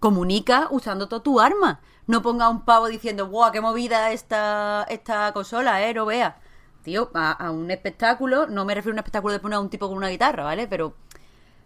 [0.00, 1.80] Comunica usando todo tu arma.
[2.06, 5.94] No ponga un pavo diciendo, ¡buah, qué movida esta, esta consola, eh!
[5.94, 6.38] No vea.
[6.82, 9.88] Tío, a, un espectáculo, no me refiero a un espectáculo de poner a un tipo
[9.88, 10.68] con una guitarra, ¿vale?
[10.68, 10.94] Pero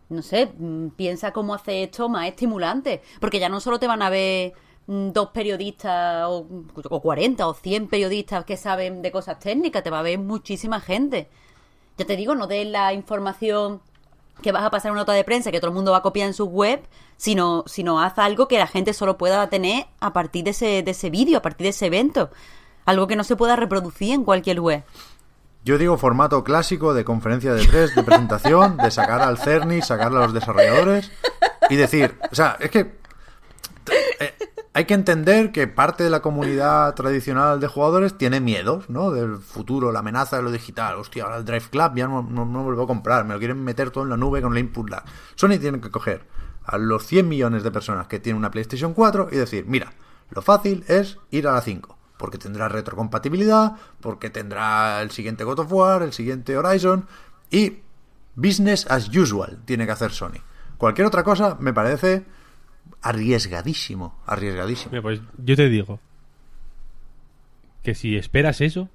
[0.09, 3.03] no sé, mm, piensa cómo hacer esto más estimulante.
[3.21, 4.53] Porque ya no solo te van a ver
[4.87, 6.47] mm, dos periodistas o,
[6.91, 10.81] o 40 o 100 periodistas que saben de cosas técnicas, te va a ver muchísima
[10.81, 11.29] gente.
[12.01, 13.83] Ya te digo, no des la información
[14.41, 16.03] que vas a pasar en una nota de prensa que todo el mundo va a
[16.03, 16.81] copiar en su web,
[17.19, 20.93] sino, sino haz algo que la gente solo pueda tener a partir de ese, de
[20.93, 22.31] ese vídeo, a partir de ese evento.
[22.87, 24.83] Algo que no se pueda reproducir en cualquier web.
[25.63, 30.07] Yo digo formato clásico de conferencia de tres, de presentación, de sacar al CERNI, sacar
[30.07, 31.13] a los desarrolladores
[31.69, 32.99] y decir, o sea, es que
[34.21, 34.35] eh,
[34.73, 39.11] hay que entender que parte de la comunidad tradicional de jugadores tiene miedos, ¿no?
[39.11, 40.97] Del futuro, la amenaza de lo digital.
[40.97, 43.63] Hostia, ahora el Drive Club ya no, no, no vuelvo a comprar, me lo quieren
[43.65, 45.05] meter todo en la nube con el input lag.
[45.35, 46.25] Sony tiene que coger
[46.65, 49.93] a los 100 millones de personas que tienen una PlayStation 4 y decir, mira,
[50.31, 55.61] lo fácil es ir a la 5 porque tendrá retrocompatibilidad, porque tendrá el siguiente God
[55.61, 57.07] of War, el siguiente Horizon
[57.51, 57.79] y
[58.37, 60.43] business as usual tiene que hacer Sony.
[60.77, 62.27] Cualquier otra cosa me parece
[63.03, 64.91] arriesgadísimo, arriesgadísimo.
[64.93, 66.01] Mira, pues yo te digo
[67.83, 68.89] que si esperas eso,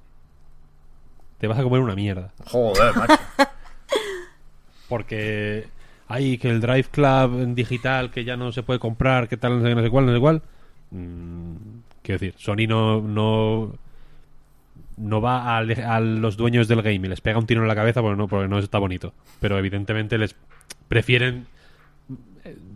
[1.40, 2.34] te vas a comer una mierda.
[2.45, 3.15] Joder, macho.
[4.90, 5.68] Porque
[6.07, 9.57] hay que el Drive Club en digital que ya no se puede comprar, que tal,
[9.57, 10.41] no sé, qué, no sé cuál, no sé cuál.
[10.91, 11.56] Mm,
[12.03, 13.76] quiero decir, Sony no, no,
[14.98, 17.76] no va a, a los dueños del game y les pega un tiro en la
[17.76, 19.14] cabeza porque no, porque no está bonito.
[19.40, 20.36] Pero evidentemente les
[20.88, 21.48] prefieren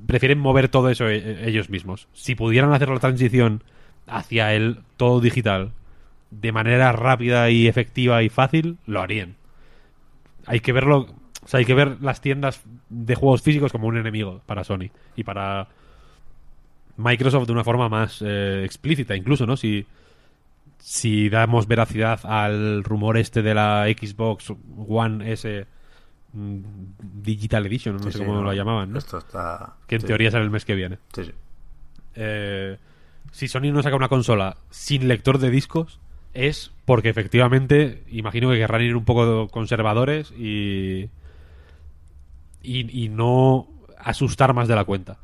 [0.10, 2.08] prefieren mover todo eso e- ellos mismos.
[2.14, 3.64] Si pudieran hacer la transición
[4.08, 5.72] hacia el todo digital
[6.32, 9.36] de manera rápida y efectiva y fácil, lo harían.
[10.48, 11.08] Hay que verlo,
[11.44, 14.90] o sea, hay que ver las tiendas de juegos físicos como un enemigo para Sony
[15.16, 15.68] y para
[16.98, 19.56] Microsoft de una forma más eh, explícita, incluso, ¿no?
[19.56, 19.86] Si
[20.80, 24.54] si damos veracidad al rumor este de la Xbox
[24.88, 25.68] One S
[26.34, 29.00] Digital Edition, no Sí, sé sí, cómo no, la llamaban, ¿no?
[29.00, 29.76] Esto está...
[29.88, 30.98] que en sí, teoría sale el mes que viene.
[31.14, 31.32] Sí, sí.
[32.16, 32.78] Eh,
[33.32, 36.00] si Sony no saca una consola sin lector de discos,
[36.34, 41.10] es porque efectivamente imagino que querrán ir un poco conservadores y,
[42.62, 45.18] y, y no asustar más de la cuenta.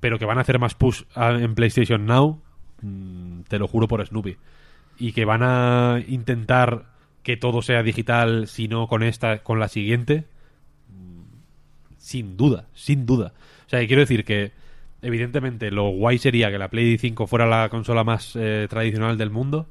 [0.00, 2.40] Pero que van a hacer más push a- en PlayStation Now,
[2.82, 4.36] mm, te lo juro por Snoopy.
[4.98, 6.84] Y que van a intentar
[7.22, 10.24] que todo sea digital, si no con esta, con la siguiente,
[12.10, 13.32] sin duda, sin duda.
[13.66, 14.50] O sea, quiero decir que,
[15.00, 19.30] evidentemente, lo guay sería que la Play 5 fuera la consola más eh, tradicional del
[19.30, 19.68] mundo,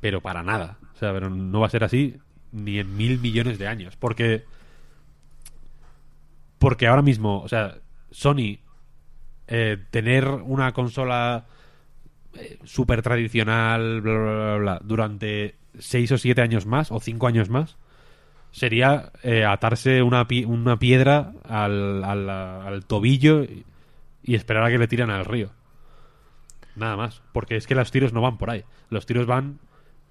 [0.00, 0.78] pero para nada.
[0.94, 2.16] O sea, pero no va a ser así
[2.50, 3.94] ni en mil millones de años.
[3.96, 4.44] Porque.
[6.58, 7.76] Porque ahora mismo, o sea,
[8.10, 8.60] Sony,
[9.48, 11.44] eh, tener una consola
[12.64, 17.50] súper tradicional, bla, bla, bla, bla, durante seis o siete años más, o cinco años
[17.50, 17.76] más,
[18.50, 23.64] sería eh, atarse una, pi- una piedra al, al- al tobillo y,
[24.34, 25.50] esperar a que le tiran al río.
[26.76, 27.22] Nada más.
[27.32, 28.64] Porque es que los tiros no van por ahí.
[28.90, 29.58] Los tiros van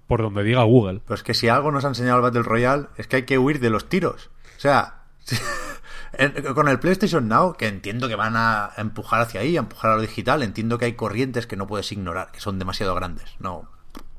[0.06, 1.00] por donde diga Google.
[1.04, 3.38] Pero es que si algo nos ha enseñado el Battle Royale es que hay que
[3.38, 4.30] huir de los tiros.
[4.56, 5.02] O sea,
[6.54, 9.96] con el PlayStation Now, que entiendo que van a empujar hacia ahí, a empujar a
[9.96, 13.36] lo digital, entiendo que hay corrientes que no puedes ignorar, que son demasiado grandes.
[13.38, 13.68] No,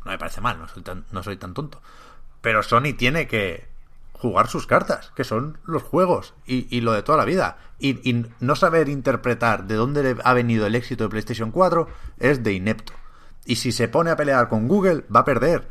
[0.05, 1.81] no me parece mal, no soy tan, no soy tan tonto.
[2.41, 3.67] Pero Sony tiene que
[4.19, 7.57] jugar sus cartas, que son los juegos y, y lo de toda la vida.
[7.79, 11.87] Y, y no saber interpretar de dónde ha venido el éxito de PlayStation 4
[12.19, 12.93] es de inepto.
[13.45, 15.67] Y si se pone a pelear con Google, va a perder.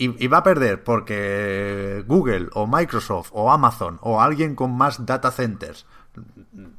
[0.00, 5.32] Y va a perder porque Google o Microsoft o Amazon o alguien con más data
[5.32, 5.86] centers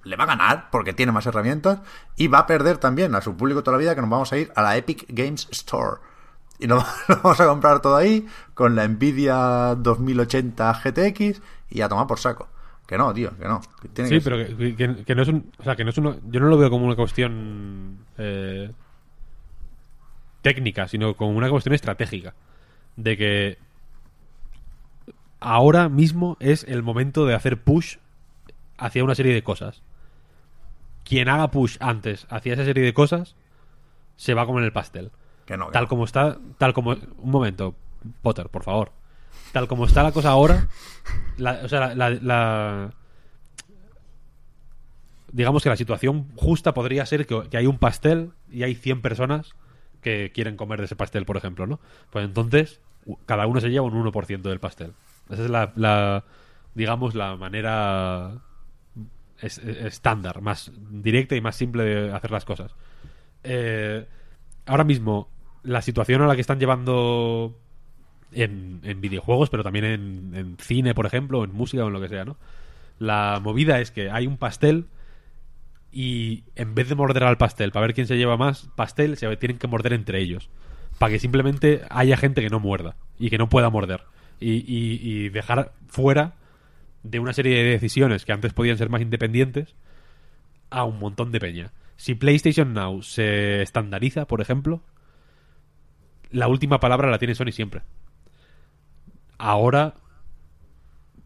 [0.04, 1.80] le va a ganar porque tiene más herramientas
[2.16, 4.38] y va a perder también a su público toda la vida que nos vamos a
[4.38, 5.98] ir a la Epic Games Store.
[6.60, 12.06] Y nos vamos a comprar todo ahí con la Nvidia 2080 GTX y a tomar
[12.08, 12.48] por saco.
[12.86, 13.62] Que no, tío, que no.
[13.82, 15.52] que tiene Sí, que- pero que, que- que no es un.
[15.60, 16.18] O sea, que no es uno.
[16.28, 18.00] Yo no lo veo como una cuestión.
[18.18, 18.72] eh,
[20.42, 22.34] técnica, sino como una cuestión estratégica.
[22.96, 23.58] De que.
[25.40, 27.98] Ahora mismo es el momento de hacer push
[28.78, 29.82] hacia una serie de cosas.
[31.06, 33.36] Quien haga push antes hacia esa serie de cosas
[34.18, 35.12] se va a comer el pastel.
[35.50, 35.90] Que no, que Tal no.
[35.90, 36.92] como está, tal como...
[36.92, 37.76] Un momento,
[38.22, 38.92] Potter, por favor.
[39.52, 40.68] Tal como está la cosa ahora,
[41.38, 42.94] la- o sea, la, la- la-
[45.32, 49.02] Digamos que la situación justa podría ser que, que hay un pastel y hay 100
[49.02, 49.54] personas
[50.02, 51.80] que quieren comer de ese pastel, por ejemplo, ¿no?
[52.10, 52.80] Pues entonces,
[53.26, 54.94] cada uno se lleva un 1% del pastel.
[55.30, 56.24] Esa es la,
[56.74, 58.38] digamos, la manera
[59.42, 62.74] es- es- estándar, más directa y más simple de hacer las cosas.
[63.44, 64.08] Eh,
[64.66, 65.28] ahora mismo,
[65.64, 67.58] la situación a la que están llevando
[68.32, 72.26] en, videojuegos, pero también en, cine, por ejemplo, en música o en lo que sea,
[72.26, 72.38] ¿no?
[73.00, 74.88] La movida es que hay un pastel
[75.92, 79.36] y en vez de morder al pastel para ver quién se lleva más pastel, se
[79.38, 80.50] tienen que morder entre ellos.
[80.98, 84.04] Para que simplemente haya gente que no muerda y que no pueda morder.
[84.40, 86.36] Y, y- y dejar fuera
[87.04, 89.76] de una serie de decisiones que antes podían ser más independientes
[90.70, 91.72] a un montón de peña.
[91.96, 94.82] Si PlayStation Now se estandariza, por ejemplo,
[96.32, 97.82] la última palabra la tiene Sony siempre.
[99.38, 99.94] Ahora,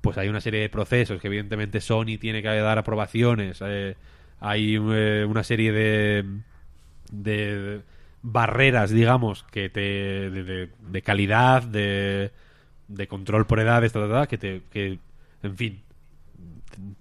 [0.02, 3.60] pues hay una serie de procesos que evidentemente Sony tiene que dar aprobaciones.
[3.66, 3.96] eh,
[4.40, 6.26] hay eh, una serie de,
[7.12, 7.82] de
[8.24, 12.32] barreras, digamos, que te de, de- de calidad, de,
[12.90, 13.60] de control por
[14.12, 15.00] ta, que te que,
[15.44, 15.84] en fin,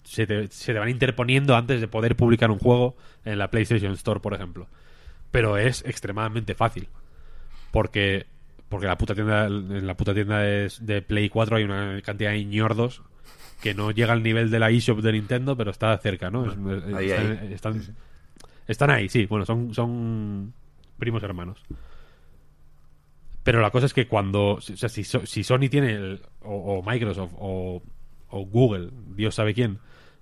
[0.05, 4.21] se se te van interponiendo antes de poder publicar un juego en la PlayStation Store,
[4.21, 4.69] por ejemplo.
[5.31, 6.89] Pero es extremadamente fácil.
[7.73, 8.27] Porque
[8.69, 12.31] porque la puta tienda en la puta tienda de, de Play 4 hay una cantidad
[12.31, 13.03] de ñordos
[13.61, 16.47] que no llega al nivel de la eShop de Nintendo, pero está cerca, ¿no?
[16.47, 16.53] Es-
[16.89, 17.53] es- Ahí, están, ahí.
[17.53, 17.97] están-
[18.69, 19.27] están ahí, sí.
[19.27, 20.55] Bueno, son, son
[20.99, 21.63] primos hermanos.
[23.43, 24.53] Pero la cosa es que cuando.
[24.55, 25.93] O sea, si, si Sony tiene.
[25.95, 27.83] el- o, o Microsoft o,
[28.31, 29.79] o Google, Dios sabe quién,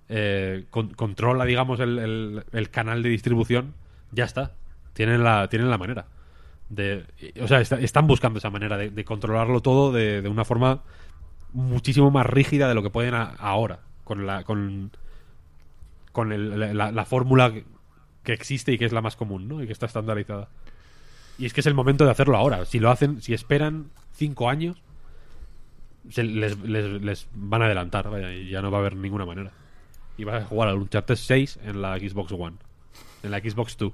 [0.08, 3.74] eh, con- controla, digamos, el, el- el canal de distribución,
[4.12, 4.52] ya está.
[4.94, 6.06] Tienen la, tienen la manera.
[6.70, 7.04] De,
[7.42, 10.82] o sea, está- están buscando esa manera de, de controlarlo todo de, de una forma
[11.52, 13.80] muchísimo más rígida de lo que pueden a- ahora.
[14.04, 14.44] Con la.
[14.44, 14.90] Con,
[16.12, 17.64] con el- la, la- la fórmula que,
[18.32, 19.60] existe y que es la más común, ¿no?
[19.62, 20.48] Y que está estandarizada.
[21.38, 22.64] Y es que es el momento de hacerlo ahora.
[22.64, 24.80] Si lo hacen, si esperan cinco años,
[26.08, 29.26] se les, les- les van a adelantar, vaya, y ya no va a haber ninguna
[29.26, 29.50] manera.
[30.16, 32.56] Y vas a jugar al Uncharted 6 en la Xbox One,
[33.24, 33.92] en la Xbox 2.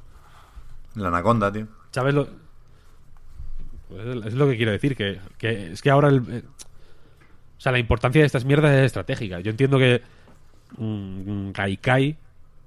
[0.97, 1.69] La anaconda, tío.
[1.93, 2.28] ¿Sabes lo...?
[3.89, 6.23] Pues es lo que quiero decir, que, que es que ahora el...
[6.29, 6.43] eh,
[7.59, 9.41] o sea, la importancia de estas mierdas es estratégica.
[9.41, 10.03] Yo entiendo que
[10.77, 12.17] mm, Gaikai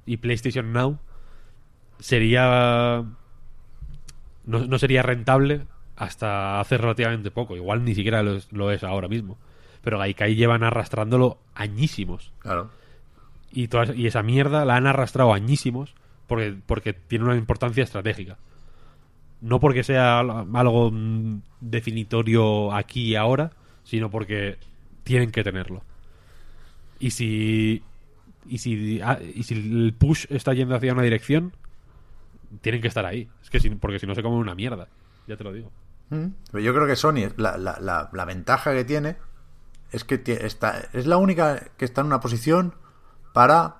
[0.06, 0.98] y PlayStation Now
[2.00, 3.04] sería...
[4.46, 5.62] No, no sería rentable
[5.96, 7.56] hasta hace relativamente poco.
[7.56, 9.38] Igual ni siquiera lo es, lo es ahora mismo.
[9.84, 12.32] Pero Gaikai llevan arrastrándolo añísimos.
[12.40, 12.72] Claro.
[13.52, 15.94] Y, todas- y esa mierda la han arrastrado añísimos
[16.28, 18.38] porque, porque tiene una importancia estratégica.
[19.42, 23.52] No porque sea al- algo mm, definitorio aquí y ahora,
[23.84, 24.58] sino porque
[25.04, 25.82] tienen que tenerlo.
[27.00, 27.82] Y si,
[28.48, 31.54] y si, ah, y si el push está yendo hacia una dirección,
[32.62, 33.30] tienen que estar ahí.
[33.42, 34.88] Es que si- porque si no se come una mierda.
[35.28, 35.72] Ya te lo digo.
[36.10, 36.26] Mm.
[36.52, 39.16] Pero yo creo que Sony, la, la, la, la ventaja que tiene
[39.92, 42.74] es que está, es la única que está en una posición
[43.34, 43.78] para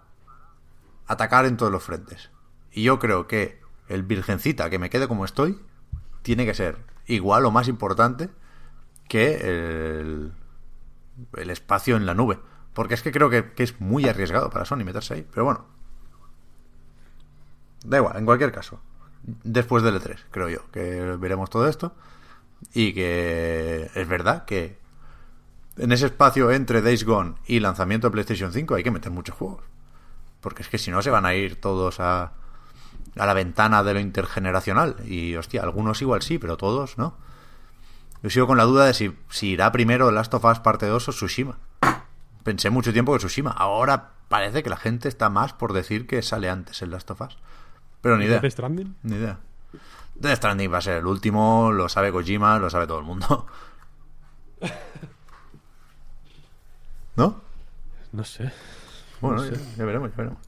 [1.08, 2.30] atacar en todos los frentes.
[2.72, 3.59] Y yo creo que
[3.90, 5.60] el virgencita que me quede como estoy
[6.22, 8.30] tiene que ser igual o más importante
[9.08, 10.32] que el,
[11.36, 12.40] el espacio en la nube.
[12.74, 15.28] Porque es que creo que, que es muy arriesgado para Sony meterse ahí.
[15.30, 15.66] Pero bueno.
[17.84, 18.80] Da igual, en cualquier caso.
[19.24, 21.94] Después del E3, creo yo, que veremos todo esto.
[22.74, 24.78] Y que es verdad que
[25.78, 29.36] en ese espacio entre Days Gone y lanzamiento de PlayStation 5 hay que meter muchos
[29.36, 29.64] juegos.
[30.42, 32.34] Porque es que si no se van a ir todos a,
[33.16, 34.96] a la ventana de lo intergeneracional.
[35.06, 37.16] Y hostia, algunos igual sí, pero todos no.
[38.22, 41.10] Yo sigo con la duda de si, si irá primero Last of Us parte 2
[41.10, 41.58] o Tsushima.
[42.44, 43.52] Pensé mucho tiempo que Tsushima.
[43.52, 47.22] Ahora parece que la gente está más por decir que sale antes el Last of
[47.22, 47.38] Us.
[48.02, 48.40] Pero ni idea.
[48.40, 48.96] Death Stranding?
[49.04, 49.40] Ni idea.
[50.16, 53.48] Death Stranding va a ser el último, lo sabe Kojima, lo sabe todo el mundo.
[57.16, 57.42] ¿No?
[58.12, 58.52] No sé.
[59.22, 60.40] Bueno, ya, ya veremos, ya veremos.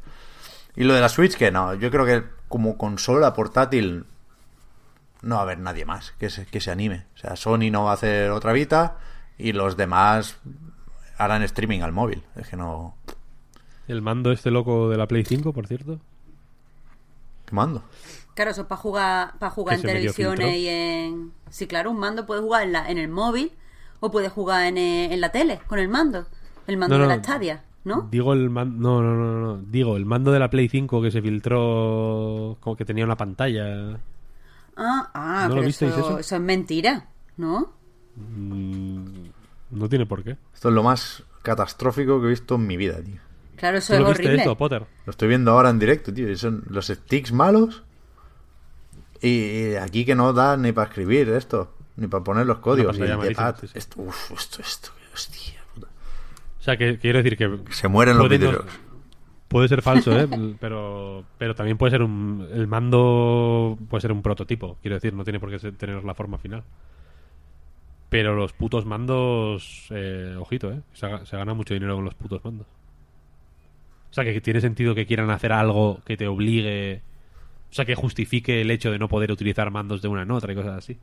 [0.76, 4.06] Y lo de la Switch, que no, yo creo que como consola portátil
[5.24, 7.06] no va a haber nadie más que se, que se anime.
[7.16, 8.98] O sea, Sony no va a hacer otra Vita
[9.40, 10.38] y los demás
[11.18, 12.24] harán streaming al móvil.
[12.36, 12.96] Es que no...
[13.88, 16.00] El mando este loco de la Play 5, por cierto.
[17.46, 17.84] ¿Qué mando?
[18.36, 21.34] Claro, eso es para jugar, para jugar en televisiones y en...
[21.50, 23.52] Sí, claro, un mando puede jugar en, la, en el móvil
[24.00, 26.26] o puede jugar en, eh, en la tele con el mando.
[26.68, 27.16] El mando No, de no.
[27.16, 28.08] la Stadia, ¿no?
[28.12, 28.78] Digo el mando.
[28.80, 29.64] No, no, no, no.
[29.64, 32.58] Digo, el mando de la Play 5 que se filtró.
[32.60, 34.00] Como que tenía una pantalla.
[34.76, 36.36] Ah, ah ¿No lo visteis eso, eso?
[36.36, 37.74] es mentira, ¿no?
[38.16, 39.26] Mm,
[39.72, 40.38] no tiene por qué.
[40.54, 43.20] Esto es lo más catastrófico que he visto en mi vida, tío.
[43.56, 44.42] Claro, eso ¿Tú es lo viste horrible.
[44.42, 44.86] esto, Potter?
[45.06, 46.30] Lo estoy viendo ahora en directo, tío.
[46.30, 47.84] y Son los sticks malos.
[49.22, 51.74] Y aquí que no da ni para escribir esto.
[51.96, 52.96] Ni para poner los códigos.
[52.96, 53.68] Sí, sí.
[53.76, 55.61] Esto, uf, esto, esto, hostia.
[56.62, 57.58] O sea, que quiero decir que.
[57.72, 58.60] Se mueren los puede no-.
[59.48, 60.28] Puede ser falso, ¿eh?
[60.60, 62.48] pero, pero también puede ser un.
[62.54, 64.78] El mando puede ser un prototipo.
[64.80, 66.64] Quiero decir, no tiene por qué tener la forma final.
[68.10, 69.88] Pero los putos mandos.
[69.90, 70.82] eh, ojito, ¿eh?
[70.94, 72.68] Se, gana mucho dinero con los putos mandos.
[74.12, 77.02] O sea, que tiene sentido que quieran hacer algo que te obligue.
[77.72, 80.54] O sea, que justifique el hecho de no poder utilizar mandos de una en otra
[80.54, 81.00] y cosas así.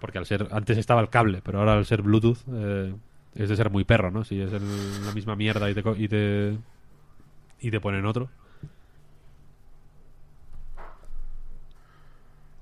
[0.00, 0.48] Porque al ser.
[0.50, 2.38] Antes estaba el cable, pero ahora al ser Bluetooth.
[2.52, 2.92] eh,
[3.34, 4.24] es de ser muy perro, ¿no?
[4.24, 6.56] Si es el- la misma mierda y te, co- y te.
[7.60, 8.28] Y te ponen otro.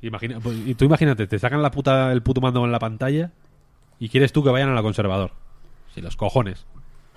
[0.03, 3.33] Imagina, pues, y tú imagínate, te sacan la puta, el puto mando en la pantalla
[3.99, 5.33] y quieres tú que vayan a la conservador.
[5.95, 6.65] Si los cojones.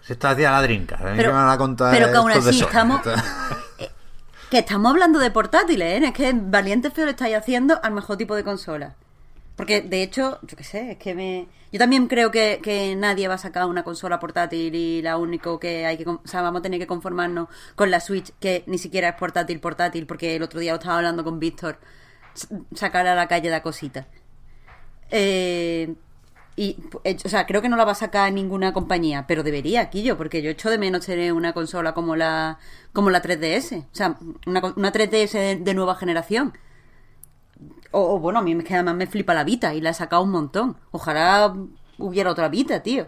[0.02, 0.96] Se está hacia la drinka.
[0.96, 3.02] A mí Pero- que me van a contar pero que aún así estamos-
[4.50, 6.06] Que estamos hablando de portátiles, ¿eh?
[6.06, 8.96] Es que valiente feo le estáis haciendo al mejor tipo de consola.
[9.56, 11.48] Porque, de hecho, yo qué sé, es que me...
[11.72, 15.60] Yo también creo que, que nadie va a sacar una consola portátil y la único
[15.60, 16.08] que hay que...
[16.08, 19.60] O sea, vamos a tener que conformarnos con la Switch, que ni siquiera es portátil,
[19.60, 21.80] portátil, porque el otro día estaba hablando con Víctor.
[22.74, 24.08] Sacar a la calle la cosita.
[25.12, 25.94] Eh,
[26.56, 29.82] y, eh, o sea, creo que no la va a sacar ninguna compañía, pero debería,
[29.82, 32.60] aquí yo, porque yo echo de menos tener una consola como la
[32.94, 33.84] como la 3DS.
[33.84, 36.54] O sea, una, una 3DS de, de nueva generación.
[37.94, 39.94] O, o, bueno, a mí es que además me flipa la Vita y la he
[39.94, 40.78] sacado un montón.
[40.92, 41.54] Ojalá
[41.98, 43.06] hubiera otra Vita, tío.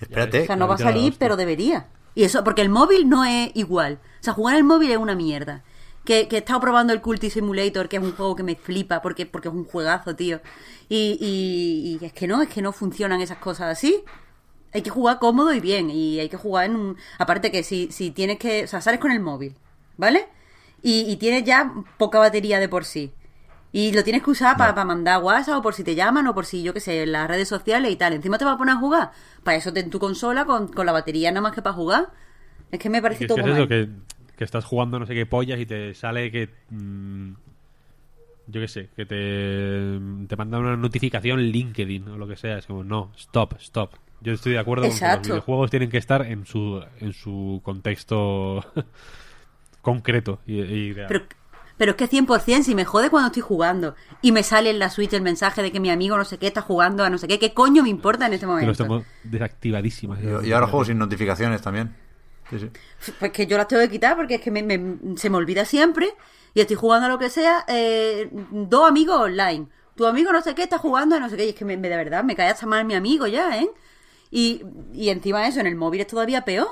[0.00, 0.42] Espérate.
[0.42, 1.88] O sea, no va a salir, pero debería.
[2.14, 3.98] Y eso, porque el móvil no es igual.
[4.20, 5.62] O sea, jugar en el móvil es una mierda.
[6.04, 9.00] Que, que he estado probando el Culti Simulator, que es un juego que me flipa
[9.02, 10.40] porque, porque es un juegazo, tío.
[10.88, 14.02] Y, y- y es que no, es que no funcionan esas cosas así.
[14.74, 15.90] Hay que jugar cómodo y bien.
[15.90, 16.96] Y hay que jugar en un.
[17.18, 18.64] Aparte que si, si tienes que.
[18.64, 19.56] O sea, sales con el móvil,
[19.96, 20.28] ¿vale?
[20.82, 23.12] Y, y tienes ya poca batería de por sí.
[23.72, 26.44] Y lo tienes que usar para mandar WhatsApp o por si te llaman o por
[26.44, 28.12] si, yo qué sé, en las redes sociales y tal.
[28.12, 29.12] Encima te vas a poner a jugar.
[29.42, 32.10] Para eso ten tu consola con, con la batería nada más que para jugar.
[32.70, 33.88] Es que me parece es todo que es eso, que,
[34.36, 36.50] que estás jugando no sé qué pollas y te sale que...
[36.70, 37.32] mm,
[38.46, 42.58] yo qué sé, que te, te manda una notificación LinkedIn o lo que sea.
[42.58, 43.92] Es como, no, stop, stop.
[44.20, 47.60] Yo estoy de acuerdo con que los videojuegos tienen que estar en su, en su
[47.64, 48.64] contexto
[49.80, 51.08] concreto y, y real.
[51.08, 51.24] Pero,
[51.76, 54.90] pero es que 100%, si me jode cuando estoy jugando y me sale en la
[54.90, 57.26] Switch el mensaje de que mi amigo no sé qué está jugando a no sé
[57.28, 58.68] qué, ¿qué coño me importa en este momento?
[58.68, 60.20] los tengo desactivadísimas.
[60.20, 61.94] Yo, yo ahora juego sin notificaciones también.
[62.50, 62.70] Sí, sí.
[63.18, 65.64] Pues que yo las tengo que quitar porque es que me- me- se me olvida
[65.64, 66.12] siempre
[66.54, 69.66] y estoy jugando a lo que sea, eh, dos amigos online.
[69.94, 71.76] Tu amigo no sé qué está jugando a no sé qué y es que me,
[71.76, 73.70] me- de verdad me cae hasta mal mi amigo ya, ¿eh?
[74.30, 74.62] Y,
[74.94, 76.68] y encima eso, en el móvil es todavía peor.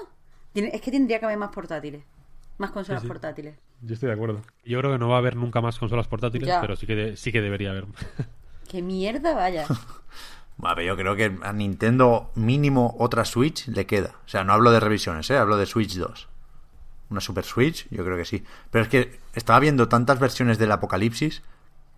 [0.55, 2.03] Es que tendría que haber más portátiles.
[2.61, 3.09] Más consolas Sí, sí.
[3.09, 3.59] portátiles.
[3.81, 4.43] Yo estoy de acuerdo.
[4.65, 6.61] Yo creo que no va a haber nunca más consolas portátiles, Ya.
[6.61, 7.87] pero sí que, de- sí que debería haber.
[8.71, 9.67] ¡Qué mierda, vaya!
[10.59, 14.17] Ver, yo creo que a Nintendo mínimo otra Switch le queda.
[14.27, 15.39] O sea, no hablo de revisiones, ¿eh?
[15.39, 16.29] hablo de Switch 2.
[17.09, 18.45] Una Super Switch, yo creo que sí.
[18.71, 21.43] Pero es que estaba viendo tantas versiones del Apocalipsis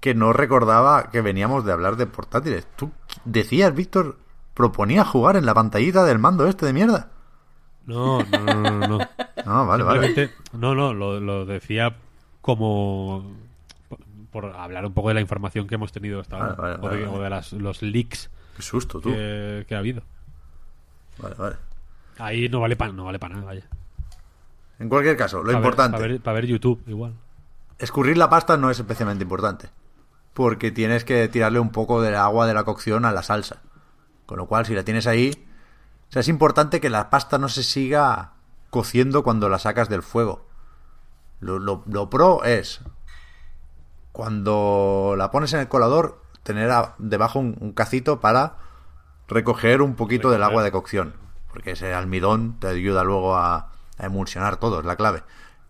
[0.01, 2.67] que no recordaba que veníamos de hablar de portátiles.
[2.77, 2.93] Tú
[3.25, 4.17] decías, Víctor,
[4.55, 7.11] proponía jugar en la pantallita del mando este de mierda.
[7.87, 8.89] No, no, no, no.
[8.89, 8.99] no.
[9.45, 10.07] No, vale, vale.
[10.07, 11.97] Simplemente- No, no, lo, lo decía
[12.41, 13.33] como
[14.31, 16.55] por, hablar un poco de la información que hemos tenido hasta ahora.
[16.55, 17.19] Vale, vale, o de, vale, vale.
[17.19, 19.11] o de las, los leaks Qué susto, tú.
[19.11, 20.03] que, que ha habido.
[21.19, 21.57] Vale, vale.
[22.19, 23.67] Ahí no vale para no vale para nada, vaya.
[24.79, 25.97] En cualquier caso, lo importante.
[25.99, 27.15] Ver, para ver, para ver YouTube, igual.
[27.79, 29.69] Escurrir la pasta no es especialmente importante.
[30.35, 33.61] porque tienes que tirarle un poco del agua de la cocción a la salsa.
[34.27, 35.31] Con lo cual, si la tienes ahí,
[36.13, 38.33] o sea, es importante que la pasta no se siga
[38.69, 40.45] cociendo cuando la sacas del fuego.
[41.41, 42.83] Lo, lo- lo pro es
[44.13, 48.57] cuando la pones en el colador, tener a- debajo un, un cacito para
[49.29, 51.15] recoger un poquito del agua de cocción.
[51.51, 55.23] Porque ese almidón te ayuda luego a, a emulsionar todo, es la clave.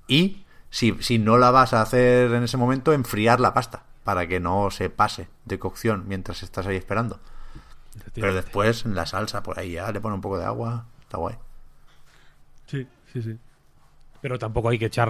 [0.08, 4.26] Y si, si no la vas a hacer en ese momento, enfriar la pasta para
[4.26, 7.20] que no se pase de cocción mientras estás ahí esperando.
[8.14, 11.18] Pero después en la salsa, por ahí ya le pone un poco de agua, está
[11.18, 11.36] guay.
[12.66, 13.38] Sí, sí, sí.
[14.20, 15.08] Pero tampoco hay que echar,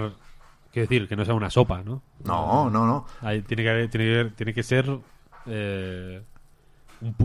[0.73, 2.03] quiero decir, que no sea una sopa, ¿no?
[2.25, 3.07] No, no, no.
[3.21, 4.99] Ahí tiene que, haber- tiene que, haber- tiene que ser
[5.47, 6.23] eh,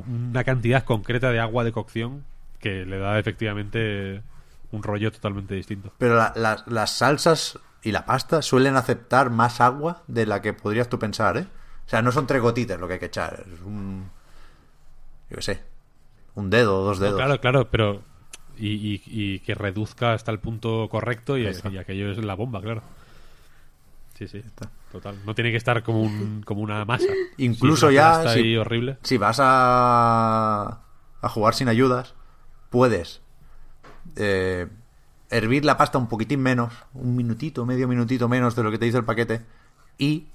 [0.08, 2.26] una cantidad concreta de agua de cocción
[2.60, 4.22] que le da efectivamente
[4.72, 5.94] un rollo totalmente distinto.
[5.98, 10.53] Pero la- la- las salsas y la pasta suelen aceptar más agua de la que
[10.53, 11.48] podrías tú pensar, ¿eh?
[11.86, 14.10] O sea, no son tres gotitas lo que hay que echar, es un...
[15.30, 15.64] Yo qué sé,
[16.36, 17.18] un dedo, dos No, dedos.
[17.18, 18.02] claro, claro, pero.
[18.60, 22.82] Y, y- y que reduzca hasta el punto correcto y, aquello es la bomba, claro.
[24.16, 24.42] Sí, sí,
[24.92, 25.20] total.
[25.26, 27.06] No tiene que estar como, un, como una masa.
[27.38, 28.98] Incluso ya, Está si- ahí horrible.
[29.04, 30.80] Si vas a,
[31.22, 32.16] a jugar sin ayudas,
[32.72, 33.22] puedes
[34.16, 34.68] eh,
[35.30, 38.86] hervir la pasta un poquitín menos, un minutito, medio minutito menos de lo que te
[38.86, 39.42] dice el paquete,
[40.00, 40.30] y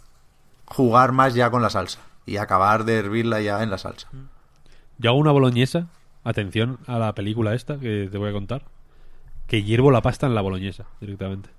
[0.67, 1.99] jugar más ya con la salsa.
[2.25, 4.09] Y acabar de hervirla ya en la salsa.
[4.99, 5.89] Yo hago una boloñesa.
[6.25, 8.63] Atención a la película esta que te voy a contar.
[9.49, 11.51] Que hiervo la pasta en la boloñesa directamente.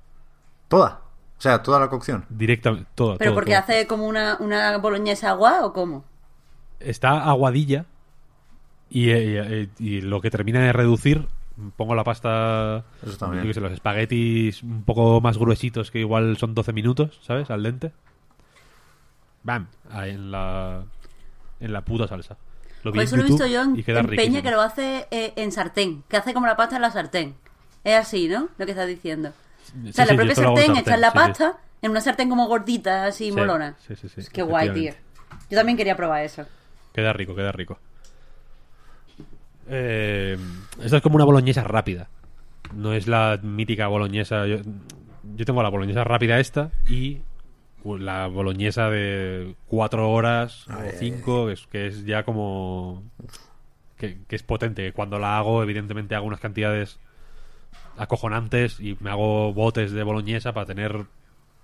[0.70, 1.02] Toda.
[1.38, 2.26] O sea, toda la cocción.
[2.30, 3.18] Directamente, toda.
[3.18, 6.06] ¿Pero porque hace como una, una boloñesa agua o cómo?
[6.80, 7.86] Está aguadilla
[8.90, 11.28] y, eh, y- y lo que termina de reducir,
[11.76, 16.72] pongo la pasta, Eso sé, los espaguetis un poco más gruesitos que igual son 12
[16.72, 17.50] minutos, ¿sabes?
[17.52, 17.92] Al dente.
[19.44, 20.84] Bam, ahí en la
[21.60, 22.38] en la puta salsa.
[22.84, 24.62] Lo vi en eso lo he visto yo en, y queda en Peña que lo
[24.62, 27.36] hace eh, en sartén, que hace como la pasta en la sartén.
[27.84, 28.50] Es así, ¿no?
[28.58, 29.32] Lo que estás diciendo.
[29.64, 32.48] Sí, o sea, sí, la propia en sartén, echas la pasta en una sartén como
[32.48, 33.76] gordita, así Sí, molona.
[33.88, 34.94] sí, sí, sí, Es que guay, tío.
[35.50, 36.46] Yo también quería probar eso.
[36.94, 37.78] Queda rico, queda rico.
[39.70, 40.38] Eh,
[40.82, 42.10] esta es como una boloñesa rápida.
[42.74, 44.46] No es la mítica boloñesa.
[44.48, 44.58] Yo,
[45.36, 47.20] yo tengo la boloñesa rápida esta y
[47.86, 53.04] la boloñesa de cuatro horas o cinco, que es, que es ya como...
[53.98, 54.92] Que, que es potente.
[54.94, 57.00] Cuando la hago, evidentemente hago unas cantidades
[57.98, 61.06] acojonantes y me hago botes de boloñesa para tener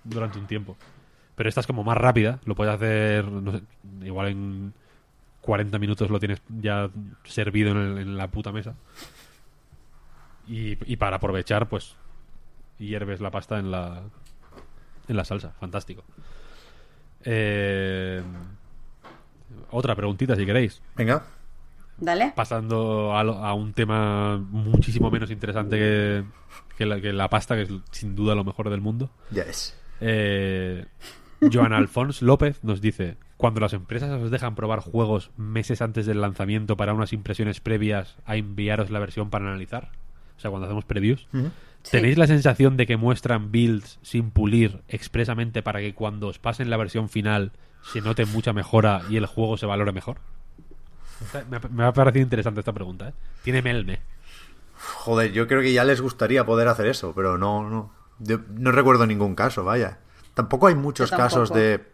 [0.04, 0.76] durante un tiempo.
[1.34, 3.62] Pero esta es como más rápida, lo puedes hacer no sé,
[4.02, 4.74] igual en
[5.40, 6.90] 40 minutos lo tienes ya
[7.24, 8.74] servido en, el- en la puta mesa.
[10.46, 11.96] Y, y para aprovechar, pues
[12.78, 14.02] hierves la pasta en la
[15.10, 16.04] en la salsa, fantástico.
[17.24, 18.22] Eh,
[19.70, 20.80] otra preguntita si queréis.
[20.96, 21.22] Venga.
[21.98, 22.32] Dale.
[22.34, 26.24] Pasando a, lo- a un tema muchísimo menos interesante que,
[26.78, 29.10] que la, que la pasta, que es sin duda lo mejor del mundo.
[29.30, 29.76] Ya es.
[30.00, 30.86] Eh,
[31.52, 36.22] Joan Alfons López nos dice: Cuando las empresas os dejan probar juegos meses antes del
[36.22, 39.90] lanzamiento para unas impresiones previas a enviaros la versión para analizar,
[40.38, 41.28] o sea, cuando hacemos previews,
[41.82, 41.92] Sí.
[41.92, 46.68] ¿tenéis la sensación de que muestran builds sin pulir expresamente para que cuando os pasen
[46.68, 47.52] la versión final
[47.82, 50.18] se note mucha mejora y el juego se valore mejor?
[51.70, 53.08] Me ha, parecido interesante esta pregunta.
[53.08, 53.12] ¿eh?
[53.42, 54.00] Tiene melme.
[54.78, 57.92] Joder, yo creo que ya les gustaría poder hacer eso, pero no, no.
[58.18, 59.98] Yo no recuerdo ningún caso, vaya.
[60.34, 61.28] Tampoco hay muchos tampoco.
[61.28, 61.84] casos de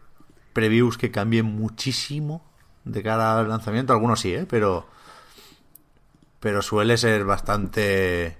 [0.52, 2.44] previews que cambien muchísimo
[2.84, 3.92] de cara al lanzamiento.
[3.92, 4.46] Algunos sí, ¿eh?
[4.48, 4.86] Pero.
[6.38, 8.38] Pero suele ser bastante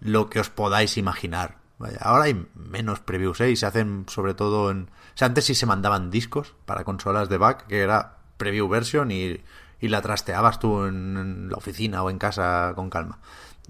[0.00, 1.58] lo que os podáis imaginar.
[2.00, 3.50] Ahora hay menos previews, ¿eh?
[3.50, 4.82] Y se hacen sobre todo en.
[4.84, 9.10] O sea, antes sí se mandaban discos para consolas de back, que era preview version
[9.10, 9.40] y,
[9.80, 13.18] y la trasteabas tú en, en la oficina o en casa con calma.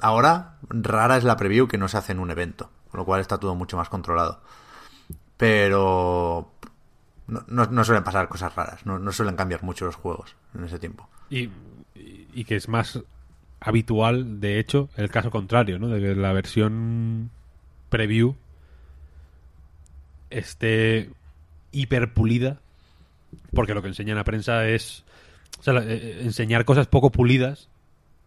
[0.01, 3.21] Ahora, rara es la preview que no se hace en un evento, con lo cual
[3.21, 4.41] está todo mucho más controlado.
[5.37, 6.53] Pero
[7.27, 10.65] no, no- no suelen pasar cosas raras, no, no suelen cambiar mucho los juegos en
[10.65, 11.09] ese tiempo.
[11.95, 12.99] Y- y que es más
[13.61, 15.89] habitual, de hecho, el caso contrario, ¿no?
[15.89, 17.31] De que la versión
[17.91, 18.35] preview
[20.31, 21.11] esté
[21.73, 22.59] hiperpulida,
[23.55, 25.05] porque lo que enseña la prensa es...
[25.59, 27.69] O sea, la- eh, enseñar cosas poco pulidas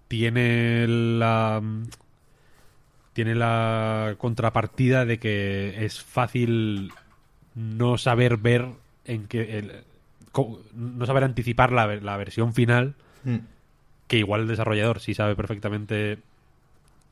[0.07, 1.61] tiene la...
[3.13, 6.91] Tiene la contrapartida de que es fácil
[7.55, 8.67] no saber ver
[9.05, 9.57] en qué...
[9.59, 9.71] el-
[10.75, 12.95] no saber anticipar la, la versión final
[14.07, 16.19] que igual el desarrollador sí sabe perfectamente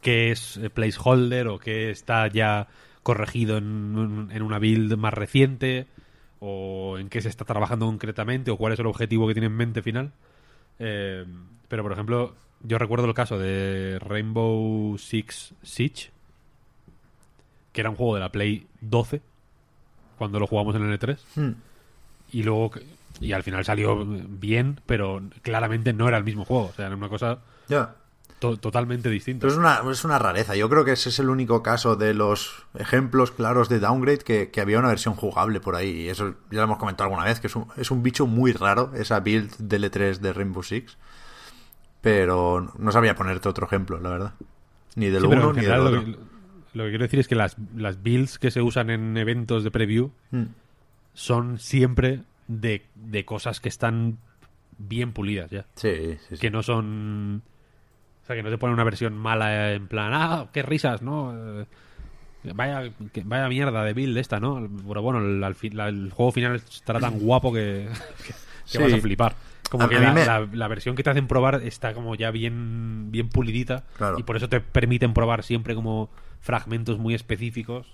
[0.01, 2.67] qué es eh, placeholder o qué está ya
[3.03, 5.87] corregido en, en una build más reciente
[6.39, 9.55] o en qué se está trabajando concretamente o cuál es el objetivo que tiene en
[9.55, 10.11] mente final.
[10.79, 11.25] Eh,
[11.67, 16.09] pero, por ejemplo, yo recuerdo el caso de Rainbow Six Siege,
[17.71, 19.21] que era un juego de la Play 12
[20.17, 21.51] cuando lo jugamos en el E3 Hmm.
[22.31, 22.71] y luego
[23.21, 26.95] y al final salió bien, pero claramente no era el mismo juego, o sea, era
[26.97, 27.39] una cosa
[28.39, 29.41] to- totalmente distinta.
[29.41, 30.55] Pero es una, es una rareza.
[30.55, 34.49] Yo creo que ese es el único caso de los ejemplos claros de downgrade que,
[34.49, 35.89] que había una versión jugable por ahí.
[36.01, 38.51] Y eso ya lo hemos comentado alguna vez, que es un, es un bicho muy
[38.53, 40.97] raro, esa build del E3 de Rainbow Six.
[42.01, 44.33] Pero no sabía ponerte otro ejemplo, la verdad.
[44.95, 46.01] Ni del Sí, uno ni del otro.
[46.01, 46.11] lo que,
[46.73, 49.71] lo que quiero decir es que las, las builds que se usan en eventos de
[49.71, 50.45] preview Hmm.
[51.13, 52.23] son siempre
[52.59, 54.17] de, de cosas que están
[54.77, 55.65] bien pulidas ya.
[55.75, 56.37] Sí, sí, sí.
[56.37, 57.41] Que no son...
[58.23, 61.33] O sea, que no te ponen una versión mala en plan, ah, qué risas, ¿no?
[61.61, 61.65] Eh,
[62.55, 64.67] Vaya, que- vaya mierda de build esta, ¿no?
[64.87, 67.87] Pero bueno, el, el juego final estará tan guapo que,
[68.25, 68.33] que, que
[68.65, 68.77] Sí.
[68.79, 69.35] vas a flipar.
[69.69, 72.31] Como A- que la, me- la- la versión que te hacen probar está como ya
[72.31, 74.17] bien, bien pulidita Claro.
[74.19, 77.85] y por eso te permiten probar siempre como fragmentos muy específicos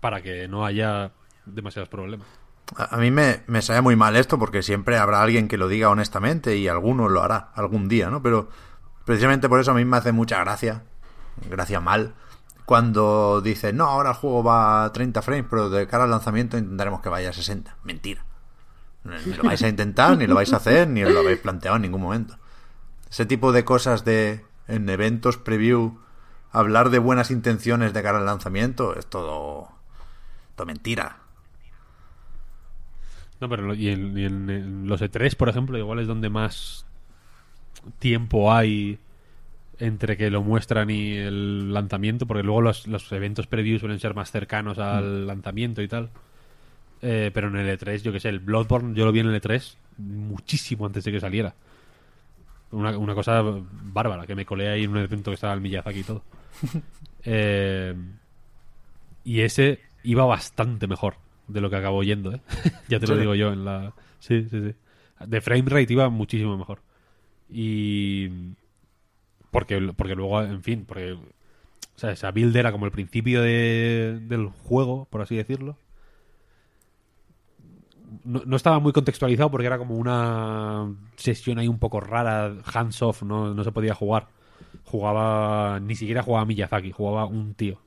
[0.00, 1.12] para que no haya
[1.46, 2.26] demasiados problemas.
[2.74, 6.56] A mí me, sale muy mal esto porque siempre habrá alguien que lo diga honestamente
[6.56, 8.22] y alguno lo hará algún día, ¿no?
[8.22, 8.48] Pero
[9.04, 10.82] precisamente por eso a mí me hace mucha gracia,
[11.48, 12.14] gracia mal,
[12.64, 16.58] cuando dicen, no, ahora el juego va a 30 frames, pero de cara al lanzamiento
[16.58, 17.76] intentaremos que vaya a 60.
[17.84, 18.24] Mentira.
[19.04, 21.76] Ni lo vais a intentar, ni lo vais a hacer, ni os lo habéis planteado
[21.76, 22.36] en ningún momento.
[23.08, 26.00] Ese tipo de cosas de en eventos preview,
[26.50, 29.68] hablar de buenas intenciones de cara al lanzamiento, es todo,
[30.56, 31.18] todo mentira.
[33.40, 36.86] No, pero y en, y en- los E3, por ejemplo, igual es donde más
[37.98, 38.98] tiempo hay
[39.78, 44.14] entre que lo muestran y el lanzamiento, porque luego los, los eventos preview suelen ser
[44.14, 46.10] más cercanos al lanzamiento y tal.
[47.02, 49.34] Eh, pero en el E3, yo que sé, el Bloodborne yo lo vi en el
[49.36, 51.54] E3 muchísimo antes de que saliera.
[52.72, 53.42] Una, una cosa
[53.92, 56.22] bárbara, que me colé ahí en un evento que estaba el Miyazaki y todo.
[57.28, 57.92] Eh,
[59.24, 61.16] y ese iba bastante mejor
[61.48, 62.40] de lo que acabó yendo, ¿eh?
[62.88, 63.92] ya te lo digo yo en la...
[64.18, 64.74] Sí, sí, sí.
[65.26, 66.80] De frame rate iba muchísimo mejor.
[67.48, 68.28] Y...
[69.50, 71.12] Porque, porque luego, en fin, porque...
[71.12, 75.78] O sea, esa build era como el principio de- del juego, por así decirlo.
[78.24, 83.02] No, no estaba muy contextualizado porque era como una sesión ahí un poco rara, hands
[83.02, 84.28] off, no, no se podía jugar.
[84.84, 87.78] Jugaba, ni siquiera jugaba Miyazaki, jugaba un tío.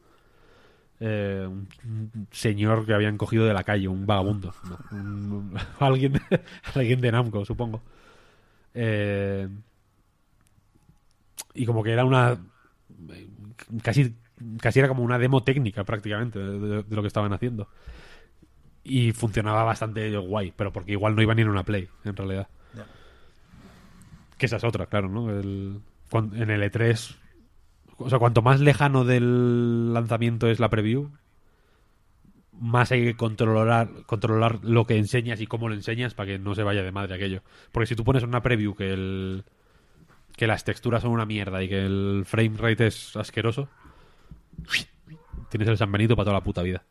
[1.02, 4.54] Eh, un, un señor que habían cogido de la calle, un vagabundo.
[4.68, 4.98] ¿no?
[4.98, 6.14] Un- alguien,
[6.76, 7.82] alguien de Namco, supongo.
[8.74, 9.48] Eh,
[11.54, 12.38] y como que era una.
[13.84, 14.16] Casi,
[14.62, 17.70] casi era como una demo técnica prácticamente de, de- de lo que estaban haciendo.
[18.84, 22.48] Y funcionaba bastante guay, pero porque igual no iba ni en una Play, en realidad.
[24.38, 25.30] Que esa es otra, claro, ¿no?
[25.30, 25.82] El-
[26.14, 27.16] en el E3.
[28.00, 31.12] O sea, cuanto más lejano del lanzamiento es la preview,
[32.60, 36.56] más hay que controlar, controlar lo que enseñas y cómo lo enseñas para que no
[36.56, 37.42] se vaya de madre aquello.
[37.72, 39.44] Porque si tú pones una preview que el
[40.36, 43.68] que las texturas son una mierda y que el frame rate es asqueroso,
[45.50, 46.84] tienes el San Benito para toda la puta vida.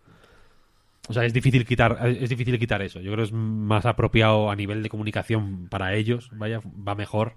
[1.09, 3.01] O sea, es difícil quitar es difícil quitar eso.
[3.01, 7.37] Yo creo que es más apropiado a nivel de comunicación para ellos, vaya, va mejor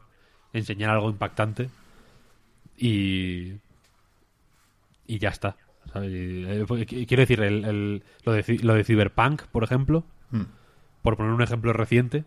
[0.51, 1.69] enseñar algo impactante
[2.81, 3.57] y
[5.07, 5.55] y ya está.
[5.93, 6.11] ¿sabes?
[6.11, 10.43] Y, eh, quiero decir, el, el- lo, de, lo de Cyberpunk, por ejemplo, Hmm.
[11.01, 12.23] por poner un ejemplo reciente,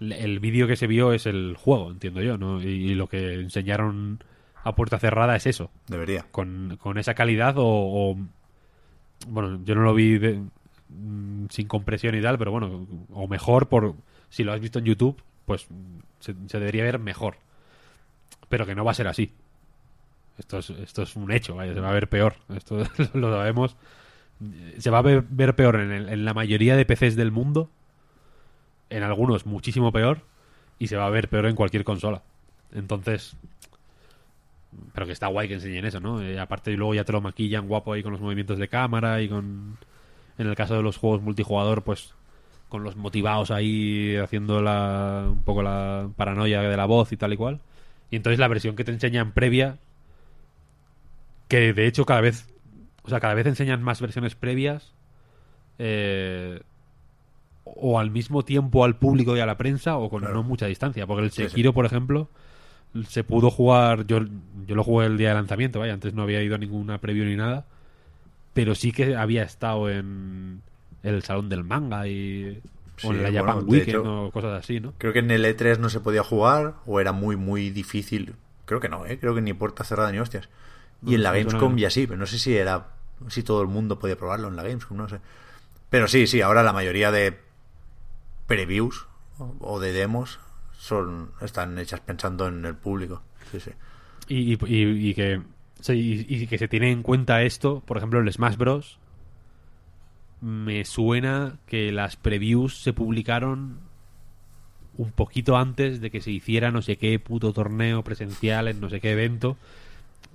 [0.00, 2.60] el, el vídeo que se vio es el juego, entiendo yo, ¿no?
[2.62, 4.18] Y, y lo que enseñaron
[4.64, 6.26] a puerta cerrada es eso, Debería.
[6.32, 8.18] con, con esa calidad o, o-
[9.28, 10.42] Bueno, yo no lo vi de-
[10.88, 13.94] mm, sin compresión y tal, pero bueno, o mejor por...
[14.28, 15.68] Si lo has visto en YouTube, pues
[16.18, 17.36] se, se debería ver mejor.
[18.48, 19.30] Pero que no va a ser así.
[20.38, 22.34] Esto es, esto es un hecho, vaya, se va a ver peor.
[22.54, 22.82] Esto
[23.14, 23.76] lo sabemos.
[24.78, 25.24] Se va a ver,
[25.56, 27.70] peor en, el- en la mayoría de PCs del mundo.
[28.90, 30.20] En algunos muchísimo peor.
[30.78, 32.22] Y se va a ver peor en cualquier consola.
[32.72, 33.36] Entonces...
[34.92, 36.22] Pero que está guay que enseñen eso, ¿no?
[36.22, 39.28] Y aparte luego ya te lo maquillan guapo ahí con los movimientos de cámara y
[39.28, 39.78] con...
[40.38, 42.12] En el caso de los juegos multijugador, pues
[42.68, 47.32] con los motivados ahí haciendo la, un poco la paranoia de la voz y tal
[47.32, 47.60] y cual.
[48.10, 49.78] Y entonces la versión que te enseñan previa,
[51.48, 52.46] que de hecho cada vez,
[53.02, 54.92] o sea, cada vez enseñan más versiones previas,
[55.78, 56.60] eh,
[57.64, 60.34] o al mismo tiempo al público y a la prensa, o con Claro.
[60.36, 61.06] no mucha distancia.
[61.06, 61.48] Porque el Sí, sí.
[61.50, 62.28] Sekiro, por ejemplo,
[63.08, 64.20] se pudo jugar, yo,
[64.66, 67.24] yo lo jugué el día de lanzamiento, vaya, antes no había ido a ninguna preview
[67.26, 67.66] ni nada,
[68.54, 70.62] pero sí que había estado en
[71.02, 72.60] el salón del manga y
[73.02, 74.94] o en Sí, la bueno, Japan Weekend hecho- o cosas así, ¿no?
[74.96, 78.34] Creo que en el E3 no se podía jugar o era muy, muy difícil.
[78.64, 79.18] Creo que no, ¿eh?
[79.18, 80.48] Creo que ni puerta cerrada ni hostias.
[81.06, 82.88] Y en la Gamescom ya sí, pero no sé si era
[83.28, 85.20] si todo el mundo podía probarlo en la Gamescom, no sé.
[85.88, 87.38] Pero sí, sí, ahora la mayoría de
[88.46, 89.06] previews
[89.60, 90.38] o- de demos
[90.78, 93.22] son están hechas pensando en el público.
[93.50, 93.70] Sí, sí.
[94.28, 95.42] Y, y- que
[95.80, 98.98] sí, y que se tiene en cuenta esto, por ejemplo, el Smash Bros.
[100.40, 103.78] Me suena que las previews se publicaron
[104.98, 108.88] un poquito antes de que se hiciera no sé qué puto torneo presencial en no
[108.90, 109.56] sé qué evento.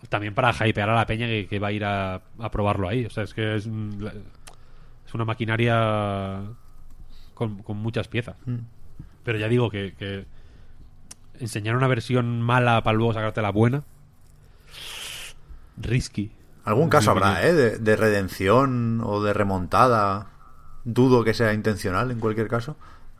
[0.09, 3.05] También para hypear a la peña que, que va a ir a, a probarlo ahí.
[3.05, 4.11] O sea, es que es, un-
[5.05, 6.41] es una maquinaria
[7.33, 8.35] con, con muchas piezas.
[9.23, 10.25] Pero ya digo que, que
[11.39, 13.83] enseñar una versión mala para luego sacarte la buena.
[15.77, 16.31] Risky.
[16.65, 17.45] Algún caso habrá.
[17.47, 17.53] ¿eh?
[17.53, 20.27] De, de redención o de remontada.
[20.83, 22.75] Dudo que sea intencional en cualquier caso.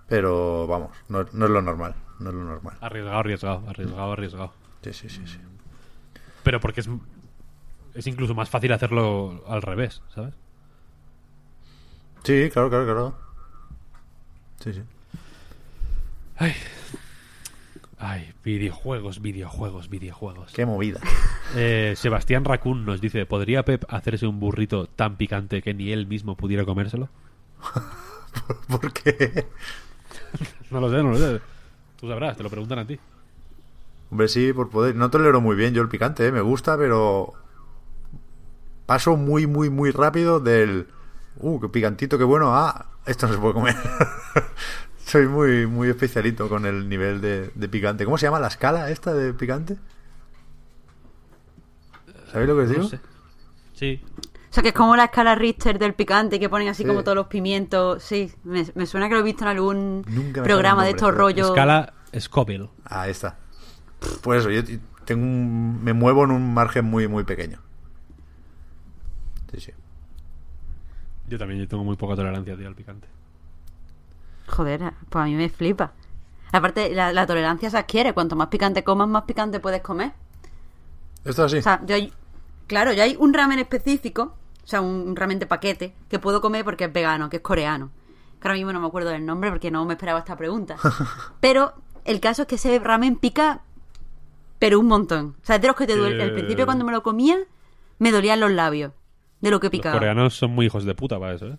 [0.07, 1.95] Pero vamos, no, no es lo normal.
[2.19, 2.77] No es lo normal.
[2.81, 4.53] Arriesgado, arriesgado, arriesgado, arriesgado.
[4.83, 5.39] Sí, sí, sí, sí.
[6.43, 6.89] Pero porque es,
[7.93, 10.33] es incluso más fácil hacerlo al revés, ¿sabes?
[12.23, 13.15] Sí, claro, claro, claro.
[14.63, 14.81] Sí, sí.
[16.37, 16.53] Ay.
[18.03, 20.51] Ay, videojuegos, videojuegos, videojuegos.
[20.53, 20.99] Qué movida.
[21.55, 26.07] Eh, Sebastián Raccoon nos dice, ¿podría Pep hacerse un burrito tan picante que ni él
[26.07, 27.09] mismo pudiera comérselo?
[28.67, 29.47] ¿Por qué?
[30.71, 31.41] No lo sé, no lo sé.
[31.99, 32.97] Tú sabrás, te lo preguntan a ti.
[34.11, 34.95] Hombre, sí, por poder.
[34.95, 36.31] No tolero muy bien yo el picante, ¿eh?
[36.31, 37.33] me gusta, pero
[38.85, 40.87] paso muy, muy, muy rápido del...
[41.37, 42.53] Uh, qué picantito, qué bueno.
[42.55, 43.75] Ah, esto no se puede comer.
[45.05, 48.03] Soy muy, muy especialito con el nivel de, de picante.
[48.05, 49.77] ¿Cómo se llama la escala esta de picante?
[52.31, 52.83] ¿Sabéis lo que os digo?
[52.83, 52.99] No sé.
[53.73, 54.03] Sí.
[54.49, 56.87] O sea, que es como la escala Richter del picante que ponen así Sí.
[56.87, 58.03] como todos los pimientos.
[58.03, 61.47] Sí, me, me suena que lo he visto en algún programa de estos rollos.
[61.49, 62.69] Escala Scoville.
[62.85, 63.37] Ah, ahí está.
[64.21, 64.61] Pues eso, yo
[65.05, 67.59] tengo un- me muevo en un margen muy, muy pequeño.
[69.51, 69.71] Sí, sí.
[71.27, 73.07] Yo también yo tengo muy poca tolerancia, tío, al picante.
[74.47, 75.93] Joder, pues a mí me flipa.
[76.51, 78.13] Aparte, la, la tolerancia se adquiere.
[78.13, 80.11] Cuanto más picante comas, más picante puedes comer.
[81.23, 81.57] Esto así.
[81.57, 82.11] O sea, yo hay,
[82.67, 86.41] claro, yo hay un ramen específico, o sea, un, un ramen de paquete, que puedo
[86.41, 87.91] comer porque es vegano, que es coreano.
[88.41, 90.75] Que ahora mismo no me acuerdo del nombre porque no me esperaba esta pregunta.
[91.39, 91.73] Pero
[92.03, 93.61] el caso es que ese ramen pica,
[94.61, 95.35] pero un montón.
[95.41, 96.21] O sea, es de los que te duele.
[96.21, 96.33] Al Eh.
[96.33, 97.35] principio cuando me lo comía,
[97.97, 98.93] me dolían los labios
[99.41, 99.93] de lo que Los picaba.
[99.97, 101.57] coreanos son muy hijos de puta para eso, ¿eh?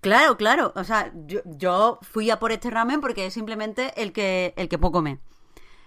[0.00, 0.72] Claro, claro.
[0.74, 4.68] O sea, yo, yo fui a por este ramen porque es simplemente el que, el
[4.68, 5.20] que puedo comer.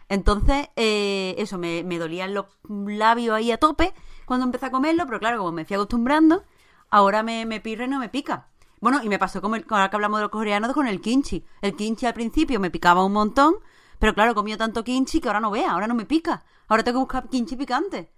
[0.07, 3.93] Entonces, eh, eso, me, me dolían los labios ahí a tope
[4.25, 6.43] cuando empecé a comerlo, pero claro, como me fui acostumbrando,
[6.89, 8.47] ahora me, me pirra y no me pica.
[8.79, 11.43] Bueno, y me pasó como el, ahora que hablamos de los coreanos con el kimchi.
[11.61, 13.55] El kimchi al principio me picaba un montón,
[13.99, 16.43] pero claro, he comido tanto kimchi que ahora no vea, ahora no me pica.
[16.67, 18.11] Ahora tengo que buscar kimchi picante.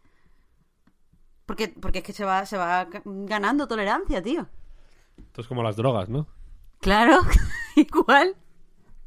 [1.46, 4.48] Porque, porque es que se va, se va ganando tolerancia, tío.
[5.18, 6.28] Esto es como las drogas, ¿no?
[6.80, 7.20] Claro,
[7.76, 8.36] igual.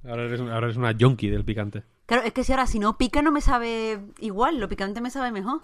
[0.04, 1.84] Ahora eres, ahora eres una junkie del picante.
[2.06, 5.10] Claro, es que si ahora si no pica no me sabe igual, lo picante me
[5.10, 5.62] sabe mejor.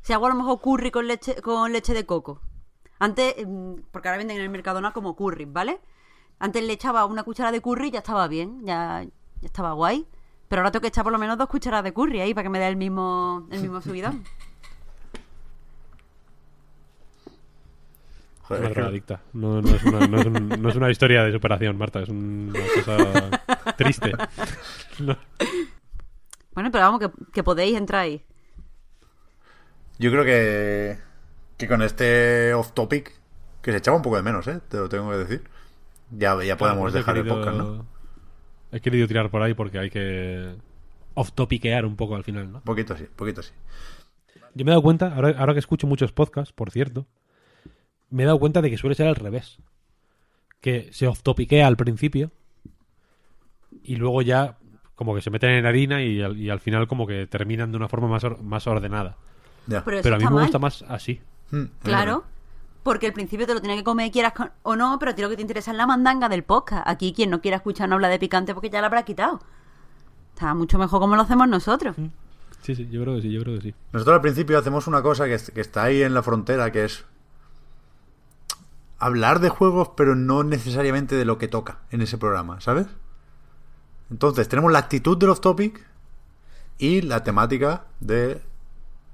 [0.00, 2.40] Si hago a lo mejor curry con leche, con leche de coco.
[2.98, 5.80] Antes, mm, porque ahora venden en el Mercadona como curry, ¿vale?
[6.38, 9.04] Antes le echaba una cuchara de curry y ya estaba bien, ya,
[9.40, 10.06] ya estaba guay.
[10.48, 12.48] Pero ahora tengo que echar por lo menos dos cucharadas de curry ahí para que
[12.48, 14.24] me dé el mismo, el mismo subidón.
[18.42, 19.20] Joder, Una es drogadicta.
[19.34, 22.00] No, no, es una, no, es un- no es una historia de superación, Marta.
[22.00, 22.52] Es una
[22.84, 24.12] cosa triste.
[25.00, 25.16] No.
[26.54, 28.24] Bueno, pero vamos, que, que podéis entrar ahí.
[30.00, 30.98] Yo creo que,
[31.56, 33.12] que con este off topic,
[33.62, 34.58] que se echaba un poco de menos, ¿eh?
[34.68, 35.44] Te lo tengo que decir.
[36.10, 37.86] Ya, ya podemos pues dejar el podcast, ¿no?
[38.72, 40.54] He querido tirar por ahí porque hay que
[41.14, 42.60] off-topiquear un poco al final, ¿no?
[42.60, 43.52] Poquito así, un poquito así.
[44.54, 47.06] Yo me he dado cuenta, ahora, ahora que escucho muchos podcasts, por cierto,
[48.10, 49.58] me he dado cuenta de que suele ser al revés.
[50.60, 52.30] Que se off-topiquea al principio
[53.82, 54.56] y luego ya
[54.94, 57.76] como que se meten en harina y al, y al final como que terminan de
[57.76, 59.16] una forma más, or- más ordenada.
[59.66, 59.84] Ya.
[59.84, 60.42] Pero a mí me mal.
[60.44, 61.20] gusta más así.
[61.52, 62.24] Mm, Claro,
[62.88, 65.22] porque al principio te lo tienes que comer, quieras con- o no, pero a ti
[65.22, 66.82] lo que te interesa es la mandanga del podcast.
[66.86, 69.40] Aquí quien no quiera escuchar no habla de picante porque ya la habrá quitado.
[70.34, 71.96] Está mucho mejor como lo hacemos nosotros.
[72.62, 73.74] Sí, sí, yo creo que sí, yo creo que sí.
[73.92, 77.04] Nosotros al principio hacemos una cosa que, que está ahí en la frontera, que es
[78.98, 82.86] hablar de juegos, pero no necesariamente de lo que toca en ese programa, ¿sabes?
[84.10, 85.84] Entonces, tenemos la actitud del off topic
[86.78, 88.40] y la temática de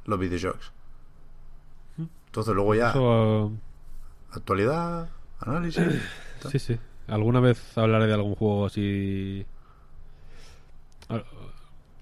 [0.05, 0.73] los videojuegos.
[2.35, 3.53] Entonces, luego ya, Eso,
[4.33, 5.85] actualidad, análisis.
[6.51, 6.77] sí, sí.
[7.07, 9.47] alguna vez hablaré de algún juego así.
[11.09, 11.23] Ah,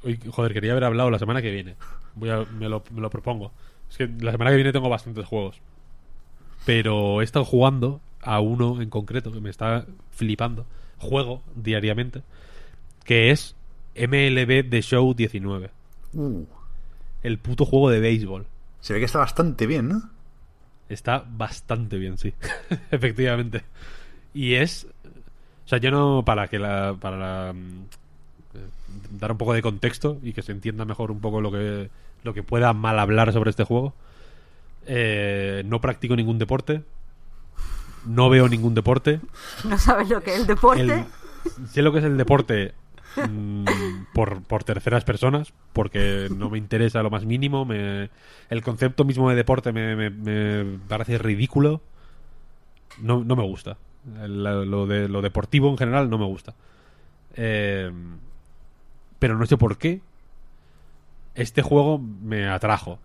[0.02, 1.76] uy, joder, quería haber hablado la semana que viene.
[2.14, 3.52] Voy a, me, lo, me lo propongo.
[3.90, 5.60] Es que la semana que viene tengo bastantes juegos.
[6.64, 10.64] Pero he estado jugando a uno en concreto que me está flipando.
[10.96, 12.22] Juego diariamente.
[13.04, 13.54] Que es
[13.96, 15.70] MLB The Show 19.
[16.14, 16.44] Uh,
[17.22, 18.46] El puto juego de béisbol.
[18.80, 20.10] se ve que está bastante bien, ¿no?
[20.94, 22.32] Está bastante bien, sí.
[22.90, 23.62] Efectivamente.
[24.34, 24.86] Y es.
[25.64, 26.22] O sea, yo no.
[26.24, 26.94] Para que la.
[27.00, 27.82] Para la, mm,
[28.54, 28.58] eh,
[29.18, 31.90] dar un poco de contexto y que se entienda mejor un poco lo que.
[32.24, 33.94] Lo que pueda mal hablar sobre este juego.
[34.86, 36.82] Eh, no practico ningún deporte.
[38.06, 39.20] No veo ningún deporte.
[39.64, 40.82] No sabes lo que es el deporte.
[40.82, 41.04] El-
[41.68, 42.72] sé lo que es el deporte
[43.16, 43.64] mm,
[44.12, 47.66] por, por terceras personas, porque no me interesa lo más mínimo.
[47.70, 51.80] El concepto mismo de deporte me, parece ridículo.
[53.00, 53.76] No, no me gusta.
[54.26, 56.54] Lo, de, lo deportivo en general no me gusta.
[57.34, 57.90] Eh,
[59.18, 60.00] pero no sé por qué.
[61.34, 62.98] Este juego me atrajo.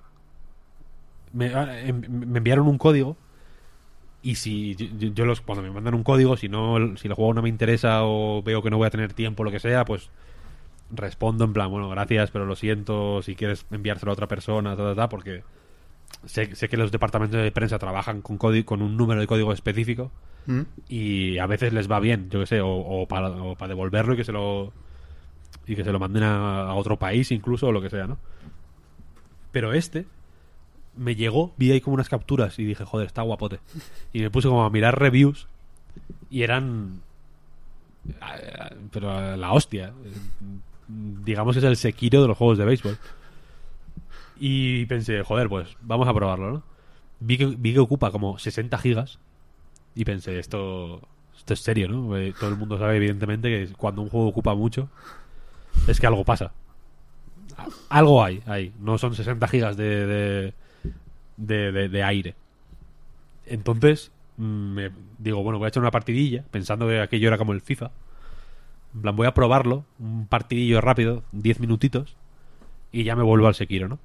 [1.34, 3.16] Me, ah, em- me enviaron un código
[4.32, 7.34] y si yo, yo- los cuando me mandan un código, si no si el juego
[7.34, 10.10] no me interesa o veo que no voy a tener tiempo lo que sea, pues
[10.90, 14.84] respondo en plan, bueno, gracias, pero lo siento, si quieres enviárselo a otra persona, ta,
[14.84, 15.44] ta, ta, porque
[16.26, 19.52] sé, sé que los departamentos de prensa trabajan con código, con un número de código
[19.54, 20.12] específico
[20.46, 20.62] Mm.
[20.88, 24.14] y a veces les va bien, yo que sé, o, o para, o para devolverlo
[24.14, 24.72] y que se lo
[25.66, 28.18] y que se lo manden a, a otro país incluso o lo que sea, ¿no?
[29.52, 30.06] Pero este
[30.98, 33.60] me llegó, vi ahí como unas capturas y dije, joder, está guapote.
[34.14, 35.48] Y me puse como a mirar reviews
[36.30, 37.02] y eran
[38.92, 39.94] pero la hostia.
[40.88, 42.98] Digamos que es el Sekiro de los juegos de béisbol.
[44.40, 46.64] Y pensé, joder, pues vamos a probarlo, ¿no?
[47.20, 49.20] Vi que, vi que ocupa como 60 gigas
[49.96, 51.02] y pensé, esto,
[51.36, 52.16] esto es serio, ¿no?
[52.16, 54.90] Eh, Todo el mundo sabe, evidentemente, que cuando un juego ocupa mucho,
[55.88, 56.52] es que algo pasa.
[57.90, 58.72] Algo hay, ahí.
[58.80, 60.54] No son 60 gigas de,
[61.38, 62.36] de, de- de aire.
[63.46, 64.44] Entonces, mm,
[64.74, 67.92] me digo, bueno, voy a echar una partidilla, pensando que aquello era como el FIFA.
[68.96, 72.16] En plan, voy a probarlo, un partidillo rápido, 10 minutitos,
[72.92, 74.00] y ya me vuelvo al Sekiro, ¿no?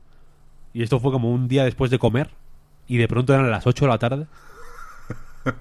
[0.74, 2.30] Y esto fue como un día después de comer,
[2.88, 4.26] y de pronto eran las 8 de la tarde.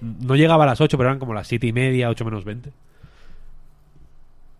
[0.00, 2.72] No llegaba a las 8, pero eran como las 7 y media, 8 menos 20.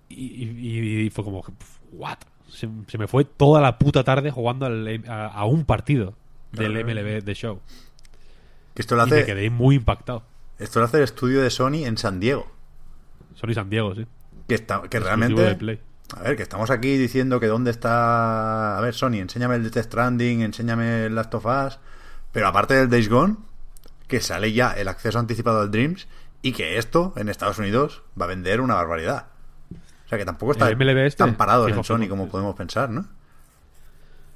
[0.09, 1.45] Y, fue como,
[1.93, 2.19] ¿what?
[2.49, 4.67] Se, me fue toda la puta tarde jugando
[5.09, 6.15] a un partido
[6.55, 6.85] del.
[6.85, 7.61] MLB de show.
[8.75, 10.25] Que esto lo Y me hace, quedé muy impactado.
[10.59, 12.51] esto lo hace el estudio de Sony en San Diego.
[13.35, 14.07] Sony San Diego, sí.
[14.49, 15.79] Que, está, que realmente.
[16.17, 18.77] A ver, que estamos aquí diciendo que dónde está.
[18.77, 21.79] A ver, Sony, enséñame el Death Stranding, enséñame el Last of Us.
[22.33, 23.37] Pero aparte del Days Gone,
[24.09, 26.09] que sale ya el acceso anticipado al Dreams
[26.43, 29.29] y que esto en Estados Unidos va a vender una barbaridad.
[30.05, 31.19] O sea que tampoco está ¿El MLB este?
[31.25, 33.07] tan parados Fijo, en Sony como podemos pensar, ¿no?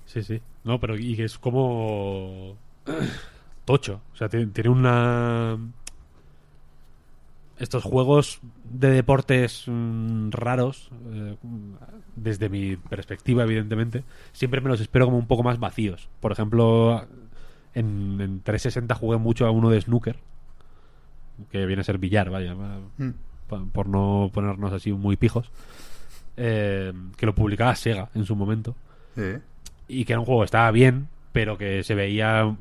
[0.06, 0.40] Sí, sí.
[0.68, 2.56] No, pero y que es como
[3.64, 4.02] tocho.
[4.12, 5.56] O sea, tiene, una
[7.58, 8.40] estos juegos
[8.70, 11.36] de deportes mm, raros, eh,
[12.16, 16.10] desde mi perspectiva, evidentemente, siempre me los espero como un poco más vacíos.
[16.20, 17.04] Por ejemplo,
[17.74, 20.18] en, en 360 jugué mucho a uno de snooker,
[21.50, 23.10] que viene a ser billar, vaya, Mm.
[23.48, 25.50] pa- por no ponernos así muy pijos,
[26.36, 28.76] eh, que lo publicaba Sega en su momento.
[29.88, 32.54] Y que era un juego que estaba bien, pero que se veía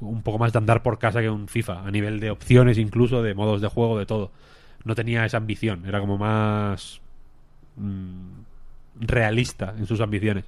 [0.00, 3.22] un poco más de andar por casa que un FIFA, a nivel de opciones incluso,
[3.22, 4.30] de modos de juego, de todo.
[4.84, 7.00] No tenía esa ambición, era como más
[7.76, 8.40] mm,
[9.00, 10.44] realista en sus ambiciones.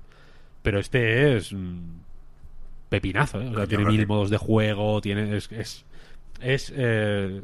[0.63, 1.79] Pero este es mm,
[2.89, 3.49] pepinazo, ¿eh?
[3.49, 5.85] O sea, Yo tiene mil modos de juego, tiene es es,
[6.41, 7.43] es, eh,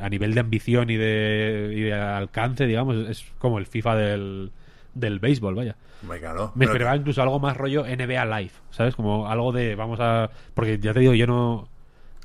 [0.00, 4.52] a nivel de ambición y de, y de alcance, digamos, es como el FIFA del,
[4.94, 5.76] del béisbol, vaya.
[6.04, 6.52] Hombre, claro.
[6.54, 8.94] Me Pero- esperaba incluso algo más rollo NBA Live, ¿sabes?
[8.94, 10.30] Como algo de vamos a...
[10.54, 11.68] Porque ya te digo, yo no,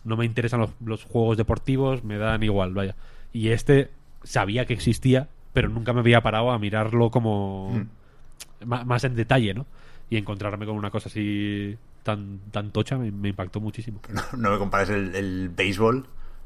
[0.03, 2.95] no me interesan los, los juegos deportivos, me dan igual, vaya.
[3.33, 3.89] Y este
[4.23, 7.71] sabía que existía, pero nunca me había parado a mirarlo como...
[8.61, 8.65] Mm.
[8.67, 9.65] ma- Más en detalle, ¿no?
[10.09, 13.99] Y encontrarme con una cosa así tan, tan tocha me, me impactó muchísimo.
[14.13, 16.05] No, no me compares el, el béisbol,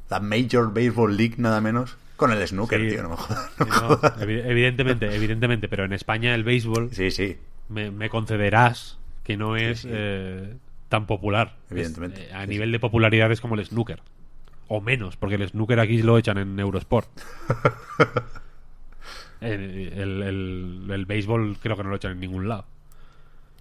[0.10, 2.90] la Major Baseball League, nada menos, con el snooker, Sí.
[2.90, 3.04] tío.
[3.04, 3.52] No me jodas.
[3.60, 7.38] no no, evidentemente, evidentemente, pero en España el béisbol Sí, sí.
[7.70, 9.90] me, me concederás que no es sí.
[9.92, 10.56] eh,
[10.90, 11.56] tan popular.
[11.72, 12.26] Evidentemente.
[12.26, 14.02] Es, eh, a nivel de popularidad es como el snooker.
[14.68, 17.10] O menos, porque el snooker aquí lo echan en Eurosport.
[19.42, 22.66] el, el, el- el béisbol creo que no lo echan en ningún lado.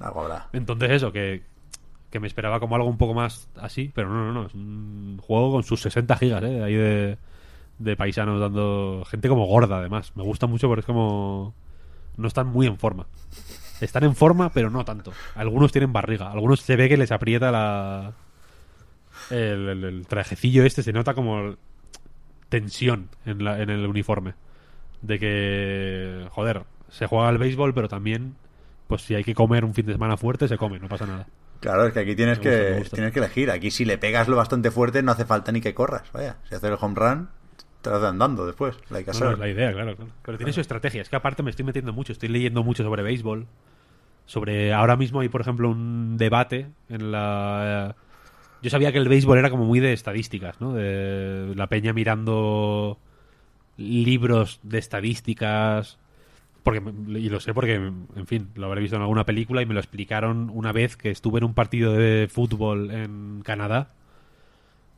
[0.01, 0.49] Algo habrá.
[0.53, 1.43] Entonces eso, que,
[2.13, 5.19] que me esperaba como algo un poco más así, pero no, no, no, es un
[5.21, 6.63] juego con sus 60 gigas, ¿eh?
[6.63, 7.19] Ahí de,
[7.81, 10.13] de paisanos dando gente como gorda, además.
[10.15, 11.55] Me gusta mucho porque es como...
[12.17, 13.07] No están muy en forma.
[13.81, 15.13] Están en forma, pero no tanto.
[15.35, 18.13] Algunos tienen barriga, algunos se ve que les aprieta la...
[19.31, 21.57] El, el- trajecillo este, se nota como
[22.49, 24.35] tensión en, la, en el uniforme.
[25.01, 28.37] De que, joder, se juega al béisbol, pero también,
[28.87, 31.27] pues si hay que comer un fin de semana fuerte, se come, no pasa nada.
[31.63, 33.51] Claro, es que aquí tienes Me gusta, que me tienes que elegir.
[33.51, 36.11] Aquí si le pegas lo bastante fuerte no hace falta ni que corras.
[36.13, 37.29] Vaya, si haces el home run,
[37.81, 38.77] te vas andando después.
[38.91, 39.33] Like a No, no, surf.
[39.35, 40.11] es la idea, claro, claro.
[40.23, 41.01] Pero tiene su estrategia.
[41.01, 42.13] Es que aparte me estoy metiendo mucho.
[42.13, 43.47] Estoy leyendo mucho sobre béisbol.
[44.27, 44.73] Sobre.
[44.73, 47.95] Ahora mismo hay, por ejemplo, un debate en la.
[48.61, 50.73] Yo sabía que el béisbol era como muy de estadísticas, ¿no?
[50.75, 52.99] De la peña mirando
[53.77, 55.99] libros de estadísticas.
[56.63, 56.81] Porque,
[57.19, 59.81] y lo sé porque, en fin, lo habré visto en alguna película y me lo
[59.81, 63.91] explicaron una vez que estuve en un partido de fútbol en Canadá.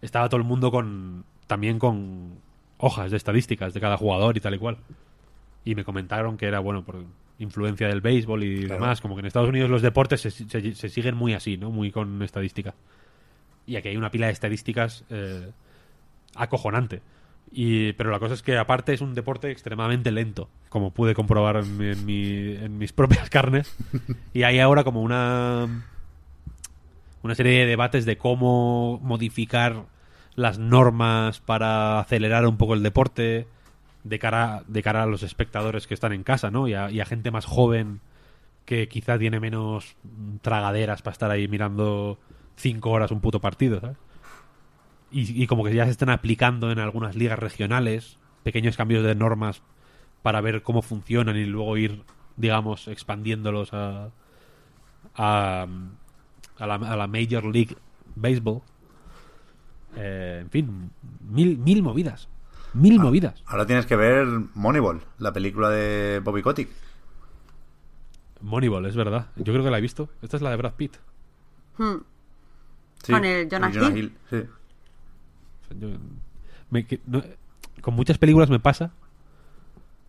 [0.02, 1.25] Estaba todo el mundo con.
[1.47, 2.39] También con
[2.78, 4.76] hojas de estadísticas de cada jugador y tal y cual.
[5.65, 7.02] Y me comentaron que era, bueno, por
[7.39, 8.75] influencia del béisbol y Claro.
[8.75, 9.01] demás.
[9.01, 11.70] Como que en Estados Unidos los deportes se, se- se siguen muy así, ¿no?
[11.70, 12.75] Muy con estadística.
[13.67, 15.51] Y aquí hay una pila de estadísticas eh,
[16.34, 17.01] acojonante.
[17.53, 21.57] Y, pero la cosa es que aparte es un deporte extremadamente lento, como pude comprobar
[21.57, 23.75] en, mi- en mi- en mis propias carnes.
[24.33, 25.69] Y hay ahora como una
[27.23, 29.85] una serie de debates de cómo modificar
[30.35, 33.47] las normas para acelerar un poco el deporte
[34.03, 36.69] de cara, de cara a los espectadores que están en casa, ¿no?
[36.69, 38.01] Y a, y a gente más joven
[38.67, 39.97] que quizá tiene menos
[40.43, 42.19] tragaderas para estar ahí mirando
[42.57, 43.97] cinco horas un puto partido, ¿sabes?
[45.15, 49.15] Y, y como que ya se están aplicando en algunas ligas regionales pequeños cambios de
[49.15, 49.62] normas
[50.23, 52.02] para ver cómo funcionan y luego ir,
[52.36, 54.10] digamos, expandiéndolos a,
[55.15, 55.67] a,
[56.59, 57.76] a la, a la Major League
[58.17, 58.62] Baseball.
[59.97, 60.91] Eh, en fin,
[61.31, 62.28] mil, mil movidas.
[62.73, 63.41] Mil movidas.
[63.47, 66.68] Ahora tienes que ver Moneyball, la película de Bobby Kotick.
[68.41, 69.28] Moneyball, es verdad.
[69.36, 70.09] Yo creo que la he visto.
[70.23, 70.97] Esta es la de Brad Pitt.
[71.78, 71.99] Hmm.
[73.02, 74.12] Sí, Con el Jonah Hill.
[74.31, 74.43] sí.
[75.78, 75.89] Yo-
[76.70, 77.23] me- que- no-
[77.81, 78.93] con muchas películas me pasa.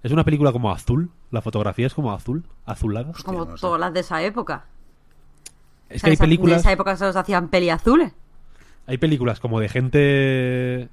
[0.03, 1.09] Es una película como azul.
[1.31, 3.11] La fotografía es como azul, azulada.
[3.25, 3.61] Como no sé.
[3.61, 4.65] todas las de esa época.
[5.89, 8.13] Es O sea, que hay esa- En películas, esa época se los hacían peli azules.
[8.87, 10.89] hay películas como de gente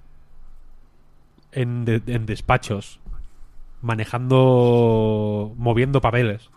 [1.52, 2.99] en, de- en despachos
[3.82, 6.49] manejando, moviendo papeles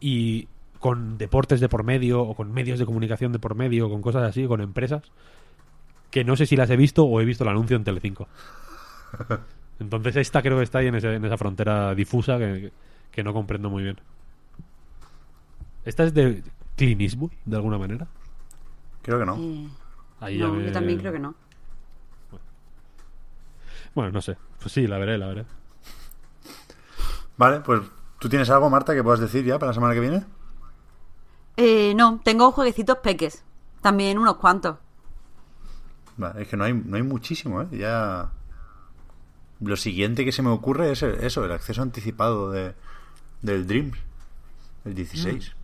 [0.00, 0.48] y
[0.78, 4.22] con deportes de por medio o con medios de comunicación de por medio, con cosas
[4.22, 5.02] así, con empresas
[6.14, 8.28] que no sé si las he visto o he visto el anuncio en Telecinco.
[9.80, 12.72] Entonces esta creo que está ahí en, ese- en esa frontera difusa que,
[13.10, 13.98] que no comprendo muy bien.
[15.84, 16.44] ¿Esta es de
[16.78, 18.06] Eastwood, de alguna manera?
[19.02, 19.34] Creo que no.
[19.40, 19.68] Eh,
[20.20, 21.34] Ahí ya no, me- yo también creo que no.
[23.92, 24.36] Bueno, no sé.
[24.60, 25.44] Pues sí, la veré, la veré.
[27.36, 27.82] Vale, pues
[28.20, 30.24] ¿tú tienes algo, Marta, que puedas decir ya para la semana que viene?
[31.56, 33.42] Eh, no, tengo jueguecitos peques.
[33.82, 34.76] También unos cuantos.
[36.38, 37.66] Es que no hay, no hay muchísimo, ¿eh?
[37.72, 38.30] Ya...
[39.60, 42.74] Lo siguiente que se me ocurre es el- eso, el acceso anticipado de,
[43.42, 43.96] del Dreams,
[44.84, 45.54] el 16.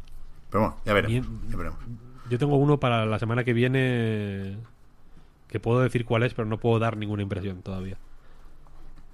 [0.49, 1.29] Pero bueno, ya veremos.
[1.51, 1.79] Ya veremos.
[2.31, 4.57] Yo tengo uno para la semana que viene
[5.49, 7.99] que puedo decir cuál es, pero no puedo dar ninguna impresión todavía.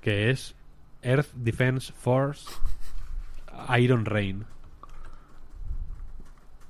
[0.03, 0.55] Que es
[1.03, 2.49] Earth Defense Force
[3.79, 4.45] Iron Rain.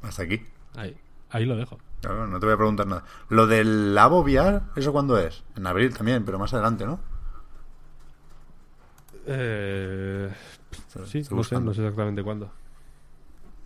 [0.03, 0.41] Hasta aquí.
[0.77, 0.97] Ahí,
[1.31, 1.78] ahí lo dejo.
[2.07, 3.02] Claro, no te voy a preguntar nada.
[3.31, 5.43] Lo del Labo VR, ¿eso cuándo es?
[5.57, 7.01] En abril también, pero más adelante, ¿no?
[9.26, 10.33] Eh,
[10.70, 11.70] sí, no sé, buscando.
[11.70, 12.52] no sé exactamente cuándo.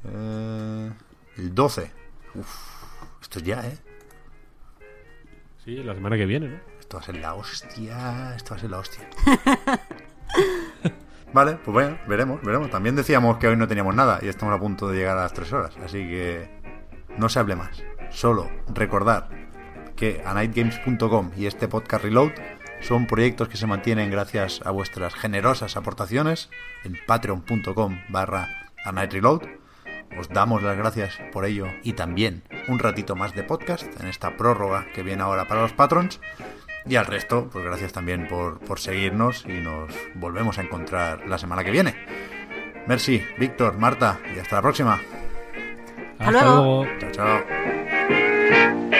[0.05, 0.91] Eh,
[1.37, 1.93] el 12.
[2.37, 2.57] Uf,
[3.21, 3.79] esto es ya, ¿eh?
[5.63, 6.61] Sí, la semana que viene, ¿no?
[6.81, 8.35] Esto va a ser la hostia.
[8.37, 9.11] Esto va a ser la hostia.
[11.35, 12.71] vale, pues bueno, veremos, veremos.
[12.71, 15.35] También decíamos que hoy no teníamos nada y estamos a punto de llegar a las
[15.35, 15.77] 3 horas.
[15.85, 16.49] Así que
[17.19, 17.83] no se hable más.
[18.11, 19.29] Solo recordar
[19.97, 22.33] que anightgames.com y este podcast Reload
[22.81, 26.49] son proyectos que se mantienen gracias a vuestras generosas aportaciones
[26.85, 28.49] en patreon.com barra
[28.85, 29.43] anightreload.
[30.19, 34.37] Os damos las gracias por ello y también un ratito más de podcast en esta
[34.37, 36.21] prórroga que viene ahora para los patrons.
[36.87, 41.39] Y al resto, pues gracias también por, por seguirnos y nos volvemos a encontrar la
[41.39, 41.95] semana que viene.
[42.87, 45.01] Merci, Víctor, Marta y hasta la próxima.
[46.19, 46.87] Hasta luego.
[46.99, 47.80] Chao, chao.
[48.61, 49.00] Thank you.